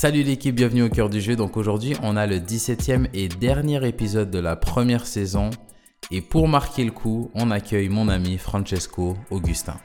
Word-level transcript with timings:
Salut 0.00 0.22
l'équipe, 0.22 0.54
bienvenue 0.54 0.84
au 0.84 0.88
cœur 0.88 1.10
du 1.10 1.20
jeu. 1.20 1.36
Donc 1.36 1.58
aujourd'hui, 1.58 1.94
on 2.02 2.16
a 2.16 2.26
le 2.26 2.36
17e 2.36 3.08
et 3.12 3.28
dernier 3.28 3.86
épisode 3.86 4.30
de 4.30 4.38
la 4.38 4.56
première 4.56 5.06
saison. 5.06 5.50
Et 6.10 6.22
pour 6.22 6.48
marquer 6.48 6.84
le 6.84 6.90
coup, 6.90 7.30
on 7.34 7.50
accueille 7.50 7.90
mon 7.90 8.08
ami 8.08 8.38
Francesco 8.38 9.18
Augustin. 9.30 9.76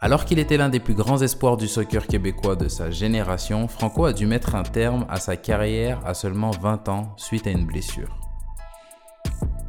Alors 0.00 0.24
qu'il 0.24 0.38
était 0.38 0.56
l'un 0.56 0.68
des 0.68 0.78
plus 0.78 0.94
grands 0.94 1.20
espoirs 1.20 1.56
du 1.56 1.66
soccer 1.66 2.06
québécois 2.06 2.54
de 2.54 2.68
sa 2.68 2.92
génération, 2.92 3.66
Franco 3.66 4.04
a 4.04 4.12
dû 4.12 4.24
mettre 4.24 4.54
un 4.54 4.62
terme 4.62 5.04
à 5.08 5.18
sa 5.18 5.36
carrière 5.36 6.00
à 6.06 6.14
seulement 6.14 6.52
20 6.52 6.88
ans 6.90 7.14
suite 7.16 7.48
à 7.48 7.50
une 7.50 7.66
blessure. 7.66 8.20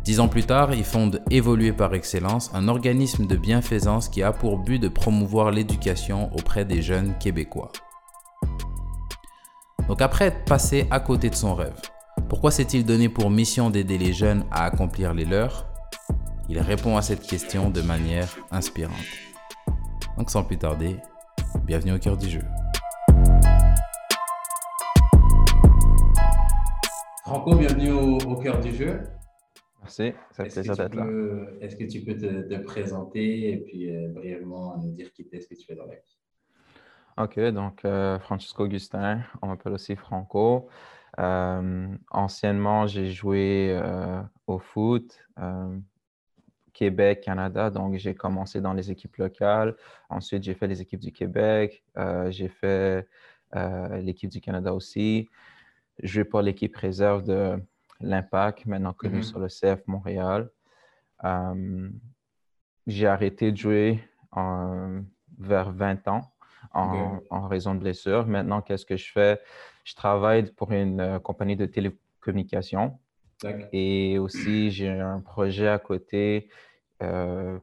Dix 0.04 0.20
ans 0.20 0.28
plus 0.28 0.44
tard, 0.44 0.76
il 0.76 0.84
fonde 0.84 1.24
Évoluer 1.32 1.72
par 1.72 1.96
Excellence, 1.96 2.52
un 2.54 2.68
organisme 2.68 3.26
de 3.26 3.36
bienfaisance 3.36 4.10
qui 4.10 4.22
a 4.22 4.32
pour 4.32 4.60
but 4.60 4.78
de 4.78 4.90
promouvoir 4.90 5.50
l'éducation 5.50 6.32
auprès 6.36 6.66
des 6.66 6.84
jeunes 6.84 7.18
québécois. 7.18 7.72
Donc 9.88 10.02
après 10.02 10.28
être 10.28 10.46
passé 10.46 10.88
à 10.92 11.02
côté 11.02 11.30
de 11.30 11.36
son 11.36 11.56
rêve, 11.56 11.76
pourquoi 12.30 12.52
s'est-il 12.52 12.86
donné 12.86 13.10
pour 13.10 13.30
mission 13.30 13.70
d'aider 13.70 13.98
les 13.98 14.14
jeunes 14.14 14.46
à 14.50 14.64
accomplir 14.64 15.14
les 15.14 15.26
leurs? 15.26 15.68
Il 16.48 16.60
répond 16.60 16.96
à 16.96 17.02
cette 17.02 17.22
question 17.22 17.70
de 17.70 17.82
manière 17.82 18.34
inspirante. 18.50 18.96
Donc 20.18 20.30
sans 20.30 20.44
plus 20.44 20.58
tarder, 20.58 20.96
bienvenue 21.66 21.94
au 21.94 22.00
cœur 22.00 22.16
du 22.16 22.30
jeu. 22.30 22.42
Franco, 27.24 27.56
bienvenue 27.56 27.92
au, 27.92 28.38
cœur 28.38 28.62
du 28.62 28.74
jeu. 28.74 29.02
Merci, 29.82 30.14
ça 30.32 30.46
fait 30.46 30.50
plaisir 30.50 30.78
d'être 30.78 30.96
là. 30.96 31.08
Est-ce 31.60 31.76
que 31.76 31.84
tu 31.84 32.02
peux 32.02 32.16
te, 32.16 32.58
présenter 32.64 33.52
et 33.52 33.58
puis 33.58 33.94
euh, 33.94 34.10
brièvement 34.14 34.78
nous 34.78 34.92
dire 34.92 35.12
qui 35.12 35.26
t'es, 35.26 35.42
ce 35.42 35.48
que 35.48 35.56
tu 35.56 35.66
fais 35.66 35.76
dans 35.76 35.86
la 35.86 35.96
vie? 35.96 36.13
OK, 37.18 37.40
donc 37.52 37.86
euh, 37.86 38.18
Francisco 38.18 38.64
Augustin, 38.64 39.22
on 39.42 39.48
m'appelle 39.48 39.74
aussi 39.74 39.96
Franco. 39.96 40.68
Euh, 41.20 41.96
anciennement, 42.10 42.88
j'ai 42.88 43.12
joué 43.12 43.70
euh, 43.72 44.20
au 44.48 44.58
foot, 44.58 45.20
Québec, 46.74 47.22
Canada, 47.22 47.70
donc 47.70 47.98
j'ai 47.98 48.16
commencé 48.16 48.62
dans 48.62 48.74
les 48.74 48.90
équipes 48.90 49.18
locales. 49.18 49.76
Ensuite, 50.10 50.42
j'ai 50.42 50.56
fait 50.56 50.66
les 50.66 50.82
équipes 50.82 51.02
du 51.02 51.12
Québec, 51.12 51.84
j'ai 52.30 52.50
fait 52.50 53.08
l'équipe 53.54 54.32
du 54.32 54.42
Canada 54.42 54.74
aussi. 54.74 55.30
Je 56.02 56.22
joue 56.22 56.26
pour 56.26 56.42
l'équipe 56.42 56.76
réserve 56.76 57.24
de 57.24 57.64
l'Impact, 58.02 58.66
maintenant 58.66 58.94
connue 58.94 59.20
mm-hmm. 59.20 59.22
sur 59.22 59.38
le 59.38 59.50
CF 59.50 59.86
Montréal. 59.86 60.50
j'ai 62.88 63.06
arrêté 63.06 63.52
de 63.52 63.58
jouer 63.58 64.04
vers 65.38 65.72
20 65.72 66.08
ans 66.08 66.33
en, 66.74 67.48
raison 67.48 67.76
de 67.76 67.80
blessure. 67.80 68.26
Maintenant, 68.28 68.62
qu'est-ce 68.62 68.86
que 68.86 68.98
je 68.98 69.12
fais? 69.12 69.40
Je 69.84 69.96
travaille 69.96 70.52
pour 70.52 70.72
une 70.72 71.00
euh, 71.00 71.20
compagnie 71.20 71.56
de 71.56 71.66
télécommunications. 71.66 72.98
Et 73.74 74.18
aussi, 74.20 74.72
j'ai 74.72 74.90
un 74.90 75.20
projet 75.20 75.68
à 75.68 75.78
côté 75.78 76.48
euh, 77.02 77.58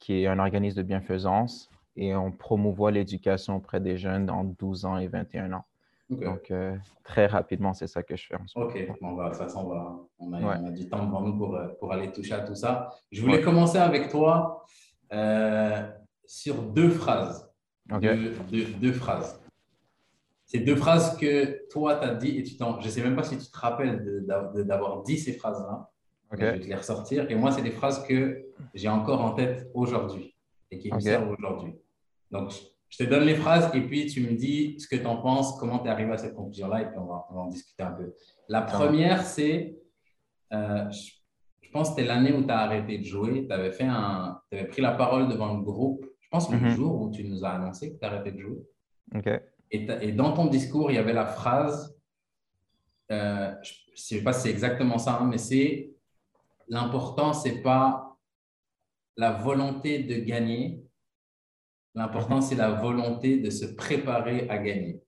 qui 0.00 0.22
est 0.22 0.26
un 0.26 0.40
organisme 0.40 0.78
de 0.78 0.82
bienfaisance 0.82 1.70
et 1.94 2.16
on 2.16 2.32
promouvoit 2.32 2.90
l'éducation 2.90 3.54
auprès 3.56 3.78
des 3.78 3.96
jeunes 3.96 4.26
dans 4.26 4.42
12 4.42 4.84
ans 4.84 4.98
et 4.98 5.06
21 5.06 5.52
ans. 5.52 5.64
Donc, 6.10 6.50
euh, 6.50 6.76
très 7.04 7.26
rapidement, 7.26 7.72
c'est 7.72 7.86
ça 7.86 8.02
que 8.02 8.16
je 8.16 8.26
fais 8.26 8.34
en 8.34 8.46
ce 8.48 8.58
moment. 8.58 8.70
OK, 8.70 8.98
bon, 9.00 9.12
bah, 9.12 9.32
ça, 9.32 9.46
on, 9.56 9.68
va, 9.68 9.96
on, 10.18 10.32
a, 10.32 10.70
du 10.72 10.88
temps 10.88 11.06
devant 11.06 11.20
nous 11.20 11.38
pour, 11.38 11.58
pour, 11.78 11.92
aller 11.92 12.10
toucher 12.10 12.34
à 12.34 12.40
tout 12.40 12.56
ça. 12.56 12.90
Je 13.12 13.22
voulais 13.22 13.42
commencer 13.42 13.78
avec 13.78 14.08
toi 14.08 14.66
sur 16.26 16.62
deux 16.62 16.90
phrases 16.90 17.51
deux, 17.88 18.92
phrases. 18.92 19.40
C'est 20.46 20.60
deux 20.60 20.76
phrases 20.76 21.16
que 21.16 21.68
toi, 21.70 21.96
tu 21.96 22.04
as 22.04 22.14
dit 22.14 22.38
et 22.38 22.42
tu 22.42 22.56
t'en. 22.56 22.80
Je 22.80 22.86
ne 22.86 22.90
sais 22.90 23.02
même 23.02 23.16
pas 23.16 23.24
si 23.24 23.38
tu 23.38 23.50
te 23.50 23.58
rappelles 23.58 24.24
d'avoir 24.26 25.02
dit 25.02 25.18
ces 25.18 25.32
phrases-là. 25.32 25.90
Je 26.32 26.38
vais 26.38 26.60
te 26.60 26.66
les 26.66 26.74
ressortir. 26.74 27.30
Et 27.30 27.34
moi, 27.34 27.52
c'est 27.52 27.62
des 27.62 27.70
phrases 27.70 28.06
que 28.06 28.46
j'ai 28.74 28.88
encore 28.88 29.20
en 29.20 29.32
tête 29.32 29.70
aujourd'hui 29.74 30.34
et 30.70 30.78
qui 30.78 30.92
me 30.92 30.98
servent 30.98 31.30
aujourd'hui. 31.30 31.74
Donc, 32.30 32.52
je 32.88 32.98
te 32.98 33.04
donne 33.04 33.24
les 33.24 33.34
phrases 33.34 33.70
et 33.74 33.80
puis 33.82 34.06
tu 34.06 34.20
me 34.20 34.32
dis 34.32 34.78
ce 34.78 34.86
que 34.88 34.96
tu 34.96 35.06
en 35.06 35.16
penses, 35.16 35.58
comment 35.58 35.78
tu 35.78 35.86
es 35.86 35.90
arrivé 35.90 36.12
à 36.12 36.18
cette 36.18 36.34
conclusion-là 36.34 36.82
et 36.82 36.86
puis 36.86 36.98
on 36.98 37.06
va, 37.06 37.26
en 37.30 37.46
discuter 37.46 37.82
un 37.82 37.92
peu. 37.92 38.14
La 38.48 38.62
première, 38.62 39.22
c'est. 39.22 39.76
Euh, 40.52 40.90
je, 40.90 41.70
pense 41.72 41.88
que 41.88 41.96
c'était 41.96 42.08
l'année 42.08 42.34
où 42.34 42.42
tu 42.42 42.50
as 42.50 42.58
arrêté 42.58 42.98
de 42.98 43.04
jouer. 43.04 43.46
Tu 43.46 43.52
avais, 43.52 43.72
fait 43.72 43.84
un, 43.84 44.38
avais 44.52 44.66
pris 44.66 44.82
la 44.82 44.92
parole 44.92 45.28
devant 45.28 45.54
le 45.54 45.62
groupe 45.62 46.04
je 46.32 46.38
pense 46.38 46.50
le 46.50 46.58
mhm. 46.58 46.70
jour 46.70 47.02
où 47.02 47.10
tu 47.10 47.24
nous 47.24 47.44
as 47.44 47.50
annoncé 47.50 47.92
que 47.92 47.98
tu 47.98 48.06
arrêtais 48.06 48.32
de 48.32 48.38
jouer. 48.38 48.62
Et, 49.70 50.12
dans 50.12 50.32
ton 50.32 50.46
discours, 50.46 50.90
il 50.90 50.94
y 50.94 50.98
avait 50.98 51.12
la 51.12 51.26
phrase, 51.26 51.94
euh, 53.10 53.54
je 53.62 53.72
ne 53.90 53.96
sais 53.96 54.22
pas 54.22 54.32
si 54.32 54.42
c'est 54.42 54.50
exactement 54.50 54.96
ça, 54.96 55.18
hein, 55.20 55.26
mais 55.26 55.36
c'est 55.36 55.90
l'important, 56.68 57.34
ce 57.34 57.48
n'est 57.48 57.60
pas 57.60 58.16
la 59.18 59.32
volonté 59.32 60.04
de 60.04 60.24
gagner, 60.24 60.82
l'important, 61.94 62.36
mhm. 62.36 62.42
c'est 62.42 62.54
la 62.54 62.70
volonté 62.70 63.38
de 63.38 63.50
se 63.50 63.66
préparer 63.66 64.48
à 64.48 64.56
gagner. 64.56 65.02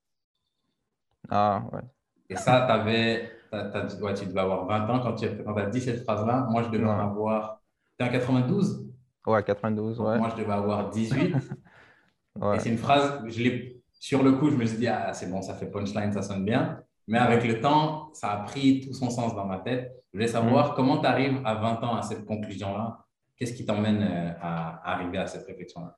Ah, 1.31 1.65
ouais. 1.73 1.81
Et 2.29 2.37
ça, 2.37 2.67
avais, 2.67 3.33
tu 3.51 4.27
devais 4.27 4.41
avoir 4.41 4.67
20 4.67 4.91
ans 4.91 5.01
quand 5.01 5.15
tu 5.15 5.27
as, 5.27 5.67
dit 5.71 5.81
cette 5.81 6.05
phrase-là. 6.05 6.49
Moi, 6.51 6.65
je 6.65 6.69
devais 6.69 6.85
en 6.85 6.99
avoir. 6.99 7.63
Tu 7.99 8.05
es 8.05 8.09
en 8.09 8.13
92 8.13 8.94
Ouais, 9.27 9.43
92, 9.43 10.01
ouais. 10.01 10.19
Moi, 10.19 10.29
je 10.31 10.43
devais 10.43 10.53
avoir 10.53 10.91
18. 10.91 11.35
Et 12.55 12.59
c'est 12.59 12.71
une 12.71 12.79
phrase, 12.79 13.23
je 13.27 13.75
sur 14.05 14.23
le 14.23 14.33
coup, 14.33 14.51
je 14.51 14.57
me 14.57 14.67
suis 14.67 14.77
dit, 14.77 14.89
ah, 14.89 15.15
c'est 15.15 15.31
bon, 15.31 15.41
ça 15.41 15.55
fait 15.55 15.71
punchline, 15.71 16.13
ça 16.13 16.21
sonne 16.21 16.45
bien. 16.45 16.79
Mais 17.07 17.19
avec 17.19 17.43
le 17.47 17.61
temps, 17.61 18.11
ça 18.13 18.33
a 18.33 18.37
pris 18.45 18.81
tout 18.81 18.93
son 18.93 19.09
sens 19.09 19.35
dans 19.35 19.47
ma 19.47 19.59
tête. 19.59 19.93
Je 20.13 20.19
voulais 20.19 20.29
savoir 20.29 20.73
mm. 20.73 20.75
comment 20.77 20.99
tu 20.99 21.07
arrives 21.07 21.41
à 21.45 21.55
20 21.55 21.83
ans 21.85 21.97
à 21.97 22.03
cette 22.03 22.27
conclusion-là? 22.27 23.05
Qu'est-ce 23.37 23.55
qui 23.55 23.65
t'emmène 23.65 24.03
euh, 24.03 24.33
à 24.41 24.93
arriver 24.93 25.19
à 25.19 25.27
cette 25.27 25.47
réflexion-là? 25.47 25.97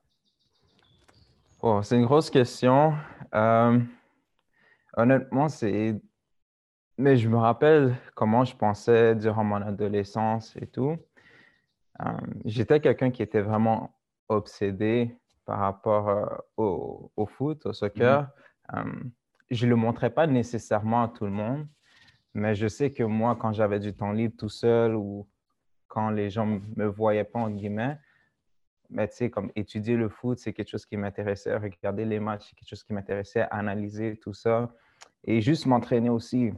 Oh, 1.61 1.81
c'est 1.81 1.97
une 1.97 2.05
grosse 2.05 2.29
question. 2.29 2.93
Euh, 3.33 3.79
honnêtement, 4.95 5.49
c'est. 5.49 5.99
Mais 6.97 7.17
je 7.17 7.27
me 7.27 7.37
rappelle 7.37 7.95
comment 8.15 8.43
je 8.43 8.55
pensais 8.55 9.15
durant 9.15 9.43
mon 9.43 9.61
adolescence 9.61 10.55
et 10.59 10.67
tout. 10.67 10.97
Euh, 12.05 12.11
j'étais 12.45 12.79
quelqu'un 12.79 13.11
qui 13.11 13.23
était 13.23 13.41
vraiment 13.41 13.95
obsédé 14.29 15.15
par 15.45 15.59
rapport 15.59 16.09
euh, 16.09 16.25
au, 17.15 17.25
foot, 17.25 17.65
au 17.65 17.73
soccer. 17.73 18.29
Mm-hmm. 18.71 18.87
Euh, 18.87 19.03
je 19.49 19.65
ne 19.65 19.71
le 19.71 19.75
montrais 19.77 20.09
pas 20.09 20.27
nécessairement 20.27 21.03
à 21.03 21.07
tout 21.07 21.25
le 21.25 21.31
monde, 21.31 21.67
mais 22.33 22.53
je 22.53 22.67
sais 22.67 22.91
que 22.91 23.03
moi, 23.03 23.37
quand 23.39 23.53
j'avais 23.53 23.79
du 23.79 23.93
temps 23.93 24.11
libre 24.11 24.35
tout 24.37 24.49
seul 24.49 24.95
ou 24.95 25.27
quand 25.87 26.09
les 26.09 26.29
gens 26.29 26.45
ne 26.45 26.59
me 26.75 26.85
voyaient 26.85 27.23
pas, 27.23 27.39
en 27.39 27.49
guillemets, 27.49 27.97
mais 28.89 29.07
tu 29.07 29.15
sais, 29.15 29.29
comme 29.29 29.51
étudier 29.55 29.95
le 29.95 30.09
foot, 30.09 30.37
c'est 30.37 30.53
quelque 30.53 30.69
chose 30.69 30.85
qui 30.85 30.97
m'intéressait. 30.97 31.55
Regarder 31.55 32.05
les 32.05 32.19
matchs, 32.19 32.47
c'est 32.49 32.55
quelque 32.55 32.69
chose 32.69 32.83
qui 32.83 32.93
m'intéressait. 32.93 33.45
Analyser 33.51 34.17
tout 34.17 34.33
ça. 34.33 34.71
Et 35.25 35.41
juste 35.41 35.65
m'entraîner 35.65 36.09
aussi. 36.09 36.53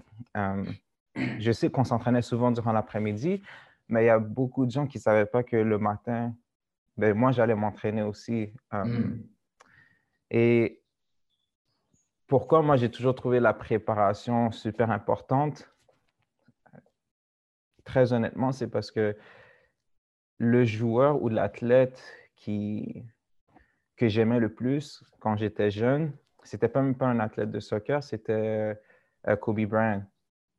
je 1.15 1.51
sais 1.51 1.71
qu'on 1.71 1.83
s'entraînait 1.83 2.21
souvent 2.21 2.51
durant 2.51 2.71
l'après-midi, 2.71 3.41
mais 3.89 4.03
il 4.03 4.07
y 4.07 4.09
a 4.09 4.19
beaucoup 4.19 4.65
de 4.65 4.71
gens 4.71 4.87
qui 4.87 4.99
ne 4.99 5.01
savaient 5.01 5.25
pas 5.25 5.43
que 5.43 5.57
le 5.57 5.77
matin, 5.79 6.33
ben, 6.97 7.13
moi, 7.15 7.31
j'allais 7.31 7.55
m'entraîner 7.55 8.03
aussi. 8.03 8.53
Euh, 8.73 8.83
hmm. 8.83 9.23
Et 10.29 10.81
pourquoi 12.27 12.61
moi, 12.61 12.77
j'ai 12.77 12.91
toujours 12.91 13.15
trouvé 13.15 13.39
la 13.39 13.53
préparation 13.53 14.51
super 14.51 14.91
importante? 14.91 15.73
Très 17.83 18.13
honnêtement, 18.13 18.51
c'est 18.51 18.67
parce 18.67 18.91
que 18.91 19.17
le 20.37 20.63
joueur 20.65 21.21
ou 21.23 21.29
l'athlète 21.29 22.03
qui, 22.35 23.03
que 23.97 24.07
j'aimais 24.07 24.39
le 24.39 24.53
plus 24.53 25.03
quand 25.19 25.35
j'étais 25.35 25.71
jeune, 25.71 26.13
c'était 26.43 26.69
pas 26.69 26.83
même 26.83 26.95
pas 26.95 27.07
un 27.07 27.19
athlète 27.19 27.49
de 27.49 27.59
soccer, 27.59 28.03
c'était 28.03 28.79
euh, 29.27 29.35
Kobe 29.35 29.61
Bryant 29.61 30.03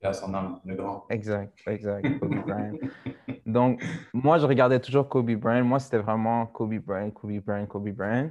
à 0.03 0.13
son 0.13 0.33
âme, 0.35 0.61
le 0.65 0.75
grand. 0.75 1.07
Exact, 1.11 1.59
exact, 1.67 2.19
Kobe 2.19 2.43
Bryant. 2.43 2.73
Donc, 3.51 3.83
moi, 4.13 4.39
je 4.39 4.47
regardais 4.47 4.81
toujours 4.81 5.09
Kobe 5.09 5.31
Bryant. 5.33 5.65
Moi, 5.65 5.79
c'était 5.79 5.99
vraiment 5.99 6.47
Kobe 6.47 6.75
Bryant, 6.79 7.11
Kobe 7.11 7.39
Bryant, 7.41 7.67
Kobe 7.67 7.91
Bryant. 7.91 8.31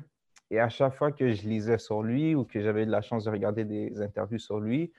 Et 0.52 0.60
à 0.60 0.70
chaque 0.70 0.96
fois 0.96 1.12
que 1.12 1.32
je 1.32 1.48
lisais 1.48 1.78
sur 1.78 2.02
lui 2.02 2.34
ou 2.36 2.44
que 2.44 2.60
j'avais 2.60 2.86
de 2.86 2.92
la 2.92 3.02
chance 3.02 3.26
de 3.26 3.30
regarder 3.30 3.66
des 3.66 4.02
interviews 4.02 4.40
sur 4.40 4.60
lui, 4.60 4.92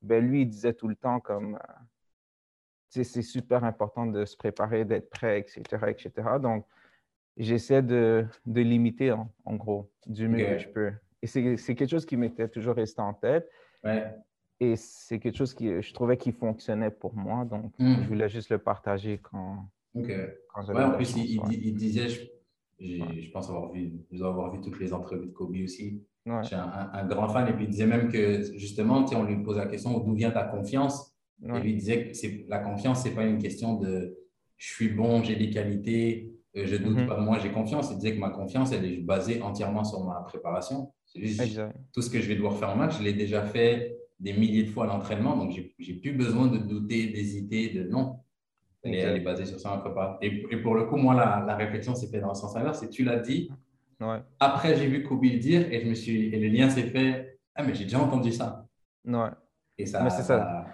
ben 0.00 0.26
lui, 0.26 0.42
il 0.42 0.46
disait 0.46 0.72
tout 0.72 0.88
le 0.88 0.96
temps 0.96 1.20
comme, 1.20 1.56
euh, 1.56 3.02
c'est 3.02 3.22
super 3.22 3.64
important 3.64 4.06
de 4.06 4.24
se 4.24 4.36
préparer, 4.36 4.84
d'être 4.84 5.10
prêt, 5.10 5.40
etc., 5.40 5.62
etc. 5.88 6.12
Donc, 6.40 6.64
j'essaie 7.36 7.82
de, 7.82 8.26
de, 8.46 8.60
limiter, 8.60 9.12
en, 9.12 9.56
gros, 9.56 9.90
du 10.06 10.28
mieux 10.28 10.46
que 10.46 10.58
je 10.58 10.68
peux. 10.68 10.92
Et 11.22 11.26
c'est 11.26 11.74
quelque 11.74 11.88
chose 11.88 12.06
qui 12.06 12.16
m'était 12.16 12.48
toujours 12.48 12.76
resté 12.76 13.00
en 13.00 13.14
tête. 13.14 13.50
Ouais. 13.82 14.14
Et 14.60 14.76
c'est 14.76 15.18
quelque 15.18 15.36
chose 15.36 15.54
qui, 15.54 15.82
je 15.82 15.92
trouvais 15.92 16.16
qui 16.16 16.32
fonctionnait 16.32 16.90
pour 16.90 17.14
moi. 17.14 17.44
Donc, 17.44 17.72
hmm. 17.78 18.02
je 18.02 18.08
voulais 18.08 18.28
juste 18.28 18.50
le 18.50 18.58
partager 18.58 19.18
quand, 19.18 19.68
Ok. 19.94 20.08
ouais, 20.08 20.82
en 20.82 20.92
plus, 20.92 21.16
il, 21.16 21.74
disait, 21.74 22.08
je, 22.80 23.30
pense 23.30 23.48
avoir 23.48 23.70
vu, 23.72 23.92
avoir 24.20 24.52
vu 24.52 24.60
toutes 24.60 24.80
les 24.80 24.92
entrevues 24.92 25.26
de 25.26 25.32
Kobe 25.32 25.56
aussi. 25.62 26.02
Je 26.26 26.42
suis 26.42 26.56
un, 26.56 27.06
grand 27.06 27.28
fan. 27.28 27.48
Et 27.48 27.52
puis, 27.52 27.64
il 27.64 27.70
disait 27.70 27.86
même 27.86 28.10
que, 28.10 28.42
justement, 28.56 29.04
on 29.12 29.22
lui 29.22 29.42
pose 29.42 29.58
la 29.58 29.66
question 29.66 29.98
d'où 29.98 30.14
vient 30.14 30.30
ta 30.30 30.44
confiance? 30.44 31.12
Et 31.42 31.60
lui 31.60 31.74
disait 31.74 32.10
que 32.10 32.48
la 32.48 32.58
confiance, 32.58 33.02
ce 33.02 33.08
n'est 33.08 33.14
pas 33.14 33.24
une 33.24 33.38
question 33.38 33.74
de 33.74 34.16
je 34.56 34.72
suis 34.72 34.88
bon, 34.88 35.22
j'ai 35.22 35.36
des 35.36 35.50
qualités, 35.50 36.32
euh, 36.56 36.64
je 36.64 36.76
doute 36.76 36.96
mhm. 36.96 37.06
pas 37.06 37.20
moi, 37.20 37.38
j'ai 37.38 37.50
confiance. 37.50 37.90
Il 37.90 37.96
disait 37.96 38.14
que 38.14 38.20
ma 38.20 38.30
confiance, 38.30 38.72
elle 38.72 38.84
est 38.84 38.98
basée 38.98 39.42
entièrement 39.42 39.84
sur 39.84 40.04
ma 40.04 40.20
préparation. 40.22 40.92
C'est 41.04 41.20
juste 41.20 41.60
tout 41.92 42.00
ce 42.00 42.08
que 42.08 42.20
je 42.20 42.28
vais 42.28 42.36
devoir 42.36 42.56
faire 42.56 42.70
en 42.70 42.76
match, 42.76 42.98
je 42.98 43.02
l'ai 43.02 43.12
déjà 43.12 43.42
fait 43.42 43.98
des 44.20 44.32
milliers 44.32 44.64
de 44.64 44.70
fois 44.70 44.84
à 44.84 44.86
l'entraînement, 44.88 45.36
donc 45.36 45.52
je 45.52 45.92
n'ai 45.92 45.98
plus 45.98 46.12
besoin 46.12 46.46
de 46.46 46.58
douter, 46.58 47.08
d'hésiter, 47.08 47.70
de 47.70 47.84
non. 47.84 48.20
Elle 48.82 48.94
est, 48.94 49.20
basée 49.20 49.46
sur 49.46 49.58
ça 49.58 49.72
en 49.72 49.78
prépa. 49.78 50.18
Et, 50.20 50.58
pour 50.58 50.74
le 50.74 50.84
coup, 50.84 50.96
moi, 50.96 51.14
la, 51.14 51.56
réflexion 51.56 51.94
s'est 51.94 52.06
faite 52.08 52.20
dans 52.20 52.28
le 52.28 52.34
sens 52.34 52.54
inverse. 52.54 52.80
C'est 52.80 52.90
tu 52.90 53.02
l'as 53.02 53.18
dit. 53.18 53.50
Après, 54.38 54.76
j'ai 54.76 54.86
vu 54.86 55.02
Kobe 55.02 55.24
le 55.24 55.38
dire 55.38 55.72
et, 55.72 55.80
je 55.80 55.88
me 55.88 55.94
suis, 55.94 56.26
et 56.26 56.38
le 56.38 56.48
lien 56.48 56.68
s'est 56.68 56.88
fait. 56.88 57.38
Ah, 57.54 57.62
mais 57.62 57.74
j'ai 57.74 57.84
déjà 57.84 57.98
entendu 57.98 58.30
ça. 58.30 58.66
Ouais. 59.06 59.30
Et 59.78 59.86
ça. 59.86 60.02
Mais 60.02 60.10
c'est 60.10 60.22
ça. 60.22 60.66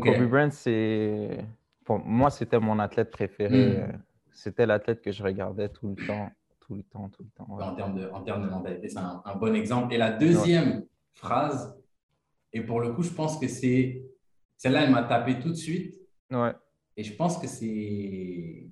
Kobe 0.00 0.28
Bryant, 0.28 0.50
c'est. 0.50 1.44
Pour 1.84 1.98
moi, 1.98 2.30
c'était 2.30 2.60
mon 2.60 2.78
athlète 2.78 3.10
préféré. 3.10 3.78
Hmm. 3.78 3.98
C'était 4.30 4.66
l'athlète 4.66 5.02
que 5.02 5.10
je 5.10 5.22
regardais 5.22 5.68
tout 5.68 5.94
le 5.96 6.06
temps, 6.06 6.30
tout 6.60 6.74
le 6.74 6.82
temps, 6.84 7.08
tout 7.08 7.24
le 7.24 7.30
temps. 7.30 7.46
En, 7.50 7.74
termes 7.74 7.98
de, 7.98 8.08
en 8.12 8.20
termes 8.22 8.44
de 8.44 8.48
mentalité, 8.48 8.88
c'est 8.88 8.98
un, 8.98 9.36
bon 9.38 9.54
exemple. 9.54 9.92
Et 9.92 9.98
la 9.98 10.12
deuxième 10.12 10.84
phrase, 11.12 11.76
et 12.52 12.60
pour 12.60 12.80
le 12.80 12.92
coup, 12.92 13.02
je 13.02 13.10
pense 13.10 13.38
que 13.38 13.48
c'est. 13.48 14.04
Celle-là, 14.56 14.84
elle 14.84 14.90
m'a 14.90 15.02
tapé 15.02 15.40
tout 15.40 15.48
de 15.48 15.54
suite. 15.54 15.94
Ouais. 16.30 16.54
Et 16.96 17.02
je 17.02 17.14
pense 17.14 17.38
que 17.38 17.46
c'est. 17.46 18.70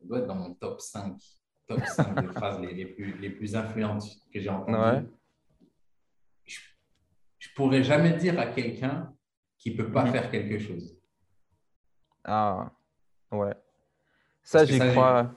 Elle 0.00 0.08
doit 0.08 0.18
être 0.18 0.26
dans 0.26 0.34
mon 0.34 0.54
top 0.54 0.80
5, 0.80 1.16
top 1.66 1.84
5 1.84 2.22
de 2.22 2.28
phrases 2.32 2.60
les, 2.60 2.74
les, 2.74 2.86
plus, 2.86 3.18
les 3.18 3.30
plus 3.30 3.56
influentes 3.56 4.04
que 4.32 4.40
j'ai 4.40 4.48
entendues. 4.48 5.08
Je 6.44 7.48
ne 7.50 7.54
pourrais 7.54 7.82
jamais 7.82 8.16
dire 8.16 8.38
à 8.38 8.46
quelqu'un 8.46 9.12
qui 9.56 9.72
ne 9.72 9.76
peut 9.76 9.90
pas 9.90 10.04
mhm. 10.04 10.12
faire 10.12 10.30
quelque 10.30 10.58
chose. 10.58 10.96
Ah, 12.24 12.72
ouais. 13.32 13.54
Ça, 14.42 14.64
j'y 14.64 14.78
crois. 14.78 15.34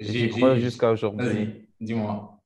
J'y 0.00 0.28
crois 0.30 0.58
jusqu'à 0.58 0.90
aujourd'hui. 0.90 1.68
Dis-moi. 1.80 2.40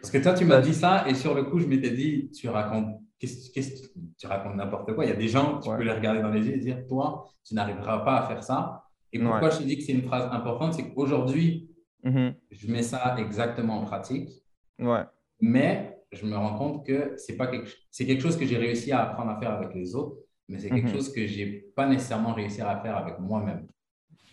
Parce 0.00 0.10
que 0.10 0.18
toi, 0.18 0.34
tu 0.34 0.44
m'as 0.44 0.60
dit 0.60 0.74
ça 0.74 1.08
et 1.08 1.14
sur 1.14 1.34
le 1.34 1.44
coup, 1.44 1.58
je 1.58 1.66
m'étais 1.66 1.90
dit, 1.90 2.30
tu 2.30 2.48
racontes 2.48 3.00
qu'est-ce, 3.18 3.88
tu 4.18 4.26
racontes 4.26 4.56
n'importe 4.56 4.94
quoi. 4.94 5.04
Il 5.04 5.08
y 5.08 5.12
a 5.12 5.16
des 5.16 5.28
gens, 5.28 5.58
tu 5.60 5.70
peux 5.70 5.82
les 5.82 5.92
regarder 5.92 6.20
dans 6.20 6.30
les 6.30 6.46
yeux 6.46 6.54
et 6.54 6.58
dire, 6.58 6.86
toi, 6.86 7.28
tu 7.44 7.54
n'arriveras 7.54 7.98
pas 7.98 8.18
à 8.18 8.28
faire 8.28 8.42
ça. 8.42 8.84
Et 9.12 9.18
pourquoi 9.18 9.50
je 9.50 9.58
te 9.58 9.62
dis 9.62 9.78
que 9.78 9.84
c'est 9.84 9.92
une 9.92 10.02
phrase 10.02 10.28
importante, 10.32 10.74
c'est 10.74 10.92
qu'aujourd'hui, 10.92 11.70
mm-hmm. 12.04 12.34
je 12.50 12.70
mets 12.70 12.82
ça 12.82 13.16
exactement 13.18 13.78
en 13.78 13.84
pratique. 13.84 14.30
Ouais. 14.78 15.04
Mais 15.40 16.02
je 16.12 16.26
me 16.26 16.36
rends 16.36 16.56
compte 16.56 16.86
que 16.86 17.14
c'est 17.16 17.36
pas 17.36 17.46
quelque, 17.46 17.70
c'est 17.90 18.06
quelque 18.06 18.22
chose 18.22 18.36
que 18.36 18.44
j'ai 18.44 18.56
réussi 18.56 18.92
à 18.92 19.02
apprendre 19.02 19.30
à 19.30 19.40
faire 19.40 19.52
avec 19.52 19.74
les 19.74 19.94
autres, 19.94 20.16
mais 20.48 20.58
c'est 20.58 20.70
quelque 20.70 20.88
mm-hmm. 20.88 20.92
chose 20.92 21.12
que 21.12 21.26
j'ai 21.26 21.46
pas 21.74 21.86
nécessairement 21.86 22.34
réussi 22.34 22.60
à 22.60 22.78
faire 22.80 22.96
avec 22.96 23.18
moi-même. 23.18 23.66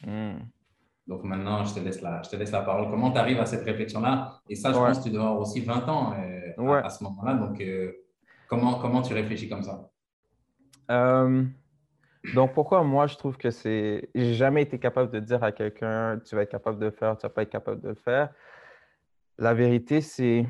Mm. 0.05 0.39
Donc 1.07 1.23
maintenant, 1.23 1.63
je 1.63 1.73
te 1.73 1.79
laisse 1.79 2.01
la, 2.01 2.21
je 2.21 2.29
te 2.29 2.35
laisse 2.35 2.51
la 2.51 2.61
parole. 2.61 2.89
Comment 2.89 3.11
tu 3.11 3.17
arrives 3.17 3.39
à 3.39 3.45
cette 3.45 3.63
réflexion-là? 3.63 4.41
Et 4.49 4.55
ça, 4.55 4.71
je 4.71 4.77
pense 4.77 4.99
que 4.99 5.03
tu 5.03 5.11
dois 5.11 5.23
avoir 5.23 5.39
aussi 5.39 5.59
20 5.59 5.89
ans 5.89 6.13
euh, 6.13 6.81
à, 6.81 6.89
ce 6.89 7.03
moment-là. 7.03 7.33
Donc, 7.33 7.59
euh, 7.59 7.91
Comment, 8.47 8.75
comment 8.75 9.01
tu 9.01 9.13
réfléchis 9.13 9.49
comme 9.49 9.63
ça? 9.63 9.89
Euh, 10.91 11.43
donc, 12.33 12.53
pourquoi 12.53 12.83
moi, 12.83 13.07
je 13.07 13.15
trouve 13.17 13.37
que 13.37 13.49
c'est. 13.49 14.09
J'ai 14.15 14.33
jamais 14.33 14.61
été 14.61 14.79
capable 14.79 15.11
de 15.11 15.19
dire 15.19 15.43
à 15.43 15.51
quelqu'un, 15.51 16.19
tu 16.19 16.35
vas 16.35 16.43
être 16.43 16.51
capable 16.51 16.79
de 16.79 16.85
le 16.85 16.91
faire, 16.91 17.17
tu 17.17 17.23
vas 17.23 17.29
pas 17.29 17.43
être 17.43 17.49
capable 17.49 17.81
de 17.81 17.89
le 17.89 17.95
faire. 17.95 18.33
La 19.37 19.53
vérité, 19.53 20.01
c'est 20.01 20.45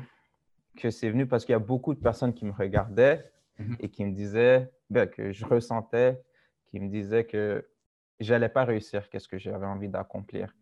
que 0.76 0.90
c'est 0.90 1.10
venu 1.10 1.26
parce 1.26 1.44
qu'il 1.44 1.52
y 1.52 1.56
a 1.56 1.60
beaucoup 1.60 1.94
de 1.94 2.00
personnes 2.00 2.34
qui 2.34 2.44
me 2.44 2.52
regardaient 2.52 3.30
mhm. 3.58 3.76
et 3.80 3.88
qui 3.88 4.04
me 4.04 4.12
disaient, 4.12 4.70
ben, 4.90 5.08
que 5.08 5.32
je 5.32 5.44
ressentais, 5.46 6.20
qui 6.66 6.80
me 6.80 6.88
disaient 6.88 7.24
que 7.24 7.66
j'allais 8.20 8.48
pas 8.48 8.64
réussir 8.64 9.08
qu'est-ce 9.08 9.28
que 9.28 9.38
j'avais 9.38 9.66
envie 9.66 9.88
d'accomplir. 9.88 10.54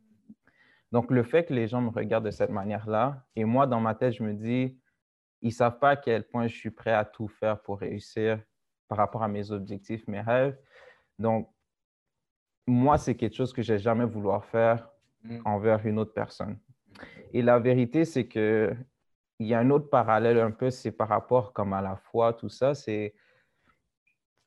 Donc, 0.93 1.11
le 1.11 1.23
fait 1.23 1.45
que 1.45 1.55
les 1.55 1.69
gens 1.69 1.81
me 1.81 1.91
regardent 1.91 2.27
de 2.27 2.31
cette 2.31 2.51
manière-là, 2.51 3.25
et 3.37 3.45
moi, 3.45 3.67
dans 3.67 3.81
ma 3.81 3.95
tête, 3.95 4.13
je 4.15 4.23
me 4.23 4.35
dis, 4.35 4.79
ils 5.43 5.49
ne 5.49 5.53
savent 5.53 5.79
pas 5.79 5.91
à 5.91 5.97
quel 5.97 6.27
point 6.27 6.47
je 6.47 6.57
suis 6.57 6.71
prêt 6.71 6.93
à 6.93 7.05
tout 7.05 7.29
faire 7.29 7.61
pour 7.61 7.81
réussir 7.81 8.41
par 8.89 8.99
rapport 8.99 9.23
à 9.23 9.29
mes 9.29 9.51
objectifs, 9.51 10.07
mes 10.07 10.21
rêves. 10.21 10.57
Donc, 11.19 11.53
moi, 12.67 12.97
c'est 12.97 13.17
quelque 13.17 13.35
chose 13.35 13.53
que 13.53 13.63
j'ai 13.63 13.79
jamais 13.79 14.05
voulu 14.05 14.29
faire 14.51 14.89
mm. 15.25 15.41
envers 15.45 15.85
une 15.85 15.99
autre 15.99 16.15
personne. 16.15 16.59
Et 17.33 17.43
la 17.43 17.59
vérité, 17.59 18.05
c'est 18.05 18.29
que 18.29 18.75
il 19.39 19.49
y 19.49 19.55
a 19.55 19.59
un 19.59 19.71
autre 19.71 19.89
parallèle 19.89 20.39
un 20.39 20.53
peu, 20.53 20.71
c'est 20.71 20.93
par 20.93 21.09
rapport 21.09 21.53
comme 21.53 21.73
à 21.73 21.83
la 21.83 21.97
foi, 21.97 22.33
tout 22.33 22.49
ça. 22.49 22.75
C'est 22.75 23.15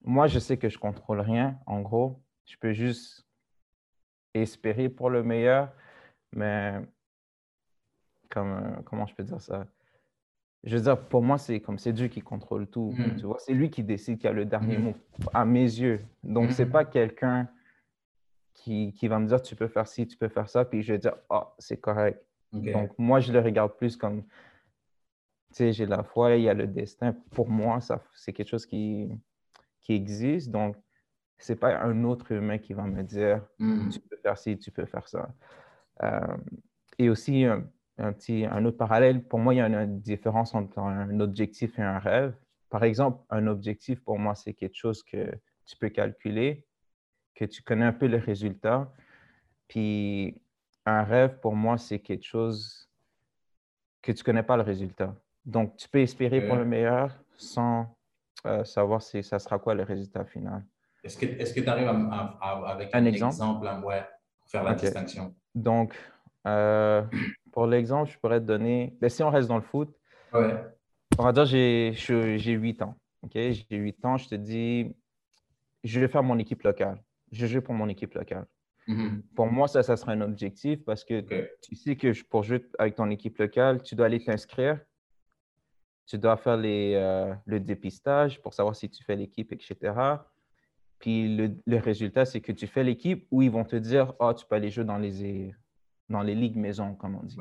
moi, 0.01 0.27
je 0.27 0.39
sais 0.39 0.57
que 0.57 0.69
je 0.69 0.77
contrôle 0.77 1.19
rien. 1.19 1.59
En 1.65 1.81
gros, 1.81 2.23
je 2.45 2.55
peux 2.57 2.71
juste 2.71 3.27
espérer 4.33 4.87
pour 4.87 5.09
le 5.09 5.23
meilleur, 5.23 5.73
mais 6.31 6.79
comme 8.29 8.83
comment 8.85 9.05
je 9.05 9.15
peux 9.15 9.23
dire 9.23 9.41
ça? 9.41 9.65
Je 10.65 10.75
veux 10.75 10.81
dire, 10.81 10.99
pour 10.99 11.21
moi, 11.21 11.37
c'est 11.37 11.59
comme 11.59 11.77
c'est 11.77 11.93
Dieu 11.93 12.07
qui 12.07 12.21
contrôle 12.21 12.67
tout. 12.67 12.93
Mm. 12.97 13.17
Tu 13.17 13.25
vois, 13.25 13.37
c'est 13.39 13.53
lui 13.53 13.69
qui 13.69 13.83
décide 13.83 14.17
qui 14.17 14.27
a 14.27 14.33
le 14.33 14.45
dernier 14.45 14.77
mm. 14.77 14.83
mot, 14.83 14.95
à 15.33 15.45
mes 15.45 15.61
yeux. 15.61 16.01
Donc, 16.23 16.49
ce 16.49 16.57
c'est 16.57 16.65
mm. 16.65 16.71
pas 16.71 16.85
quelqu'un 16.85 17.47
qui, 18.53 18.91
qui, 18.93 19.07
va 19.07 19.19
me 19.19 19.27
dire 19.27 19.41
tu 19.41 19.55
peux 19.55 19.67
faire 19.67 19.87
ci, 19.87 20.07
tu 20.07 20.17
peux 20.17 20.27
faire 20.27 20.49
ça, 20.49 20.65
puis 20.65 20.81
je 20.81 20.93
vais 20.93 20.99
dire 20.99 21.13
ah, 21.29 21.43
oh, 21.45 21.53
c'est 21.59 21.77
correct. 21.77 22.21
Donc, 22.51 22.91
moi, 22.97 23.19
je 23.19 23.33
le 23.33 23.39
regarde 23.39 23.75
plus 23.75 23.97
comme 23.97 24.23
tu 24.23 25.63
sais, 25.63 25.73
j'ai 25.73 25.85
la 25.85 26.03
foi, 26.03 26.35
il 26.35 26.43
y 26.43 26.49
a 26.49 26.53
le 26.53 26.67
destin. 26.67 27.13
Pour 27.31 27.49
moi, 27.49 27.79
ça, 27.79 28.03
c'est 28.13 28.33
quelque 28.33 28.49
chose 28.49 28.65
qui, 28.65 29.09
qui 29.81 29.93
existe. 29.93 30.51
Donc, 30.51 30.75
c'est 31.37 31.55
pas 31.55 31.79
un 31.81 32.03
autre 32.03 32.31
humain 32.31 32.57
qui 32.57 32.73
va 32.73 32.83
me 32.83 33.03
dire 33.03 33.41
tu 33.59 33.99
peux 33.99 34.17
faire 34.17 34.37
ci, 34.37 34.57
tu 34.57 34.71
peux 34.71 34.85
faire 34.85 35.07
ça. 35.07 35.29
Euh, 36.03 36.37
et 36.97 37.09
aussi, 37.09 37.45
un, 37.97 38.13
petit, 38.13 38.45
un 38.45 38.65
autre 38.65 38.77
parallèle, 38.77 39.23
pour 39.23 39.39
moi, 39.39 39.53
il 39.53 39.57
y 39.57 39.61
a 39.61 39.65
une 39.65 39.99
différence 40.01 40.53
entre 40.53 40.79
un 40.79 41.19
objectif 41.19 41.77
et 41.79 41.83
un 41.83 41.99
rêve. 41.99 42.35
Par 42.69 42.83
exemple, 42.83 43.23
un 43.29 43.47
objectif, 43.47 44.01
pour 44.01 44.19
moi, 44.19 44.35
c'est 44.35 44.53
quelque 44.53 44.75
chose 44.75 45.03
que 45.03 45.31
tu 45.65 45.77
peux 45.77 45.89
calculer, 45.89 46.65
que 47.33 47.45
tu 47.45 47.61
connais 47.61 47.85
un 47.85 47.93
peu 47.93 48.07
le 48.07 48.17
résultat. 48.17 48.91
Puis 49.67 50.41
un 50.85 51.03
rêve, 51.03 51.39
pour 51.39 51.55
moi, 51.55 51.77
c'est 51.77 51.99
quelque 51.99 52.25
chose 52.25 52.89
que 54.01 54.11
tu 54.11 54.21
ne 54.21 54.23
connais 54.23 54.43
pas 54.43 54.57
le 54.57 54.63
résultat. 54.63 55.15
Donc, 55.45 55.77
tu 55.77 55.87
peux 55.89 56.01
espérer 56.01 56.45
pour 56.45 56.55
le 56.55 56.65
meilleur 56.65 57.11
sans 57.37 57.95
euh, 58.45 58.63
savoir 58.63 59.01
si 59.01 59.23
ça 59.23 59.39
sera 59.39 59.57
quoi 59.57 59.73
le 59.73 59.83
résultat 59.83 60.25
final. 60.25 60.63
Est-ce 61.03 61.17
que 61.53 61.59
tu 61.59 61.69
arrives 61.69 61.87
avec 61.87 62.89
un, 62.93 63.05
exemple, 63.05 63.37
hein, 63.41 63.79
pour 63.81 63.93
faire 64.47 64.63
la 64.63 64.73
distinction? 64.73 65.35
Donc, 65.53 65.95
euh, 66.47 67.03
pour 67.55 67.67
l'exemple, 67.67 68.11
je 68.11 68.19
pourrais 68.19 68.41
te 68.41 68.45
donner, 68.45 68.93
ben, 68.99 69.09
si 69.09 69.23
on 69.23 69.29
reste 69.29 69.47
dans 69.47 69.55
le 69.55 69.61
foot, 69.61 69.89
on 70.33 71.23
va 71.23 71.31
dire 71.31 71.45
j'ai 71.45 72.51
8 72.51 72.81
ans. 72.81 72.97
J'ai 73.33 73.65
8 73.71 74.05
ans, 74.05 74.17
je 74.17 74.27
te 74.27 74.35
dis, 74.35 74.93
je 75.85 75.99
vais 76.01 76.09
faire 76.09 76.21
mon 76.21 76.37
équipe 76.37 76.63
locale. 76.63 77.01
Je 77.31 77.47
joue 77.47 77.61
pour 77.61 77.73
mon 77.73 77.87
équipe 77.87 78.13
locale. 78.13 78.45
Mm-hmm. 78.89 79.21
Pour 79.35 79.47
moi, 79.47 79.69
ça, 79.69 79.83
ça 79.83 79.95
sera 79.95 80.11
un 80.11 80.19
objectif 80.19 80.83
parce 80.83 81.05
que 81.05 81.21
tu 81.61 81.75
sais 81.75 81.95
que 81.95 82.11
pour 82.23 82.43
jouer 82.43 82.61
avec 82.77 82.95
ton 82.95 83.09
équipe 83.09 83.37
locale, 83.37 83.81
tu 83.81 83.95
dois 83.95 84.07
aller 84.07 84.21
t'inscrire. 84.21 84.77
Tu 86.07 86.17
dois 86.17 86.35
faire 86.35 86.57
les, 86.57 86.93
euh, 86.95 87.33
le 87.45 87.61
dépistage 87.61 88.41
pour 88.41 88.53
savoir 88.53 88.75
si 88.75 88.89
tu 88.89 89.01
fais 89.01 89.15
l'équipe, 89.15 89.53
etc. 89.53 89.93
Puis 90.99 91.37
le, 91.37 91.55
le 91.65 91.77
résultat, 91.77 92.25
c'est 92.25 92.41
que 92.41 92.51
tu 92.51 92.67
fais 92.67 92.83
l'équipe 92.83 93.25
où 93.31 93.41
ils 93.41 93.49
vont 93.49 93.63
te 93.63 93.77
dire, 93.77 94.13
oh, 94.19 94.33
tu 94.33 94.45
peux 94.45 94.55
aller 94.55 94.69
jouer 94.69 94.83
dans 94.83 94.97
les, 94.97 95.55
dans 96.09 96.21
les 96.21 96.35
ligues 96.35 96.57
maison, 96.57 96.95
comme 96.95 97.15
on 97.15 97.23
dit. 97.23 97.37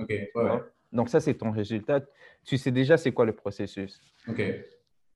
Donc, 0.92 1.08
ça, 1.08 1.20
c'est 1.20 1.34
ton 1.34 1.50
résultat. 1.50 2.00
Tu 2.44 2.56
sais 2.56 2.70
déjà 2.70 2.96
c'est 2.96 3.12
quoi 3.12 3.24
le 3.24 3.34
processus. 3.34 4.00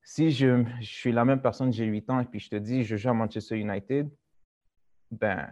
Si 0.02 0.30
je, 0.30 0.64
je, 0.80 0.86
suis 0.86 1.12
la 1.12 1.24
même 1.24 1.40
personne, 1.40 1.72
j'ai 1.72 1.84
8 1.84 2.10
ans, 2.10 2.20
et 2.20 2.24
puis 2.24 2.40
je 2.40 2.48
te 2.48 2.56
dis, 2.56 2.82
je 2.82 2.96
joue 2.96 3.10
à 3.10 3.14
Manchester 3.14 3.58
United, 3.58 4.08
ben, 5.10 5.50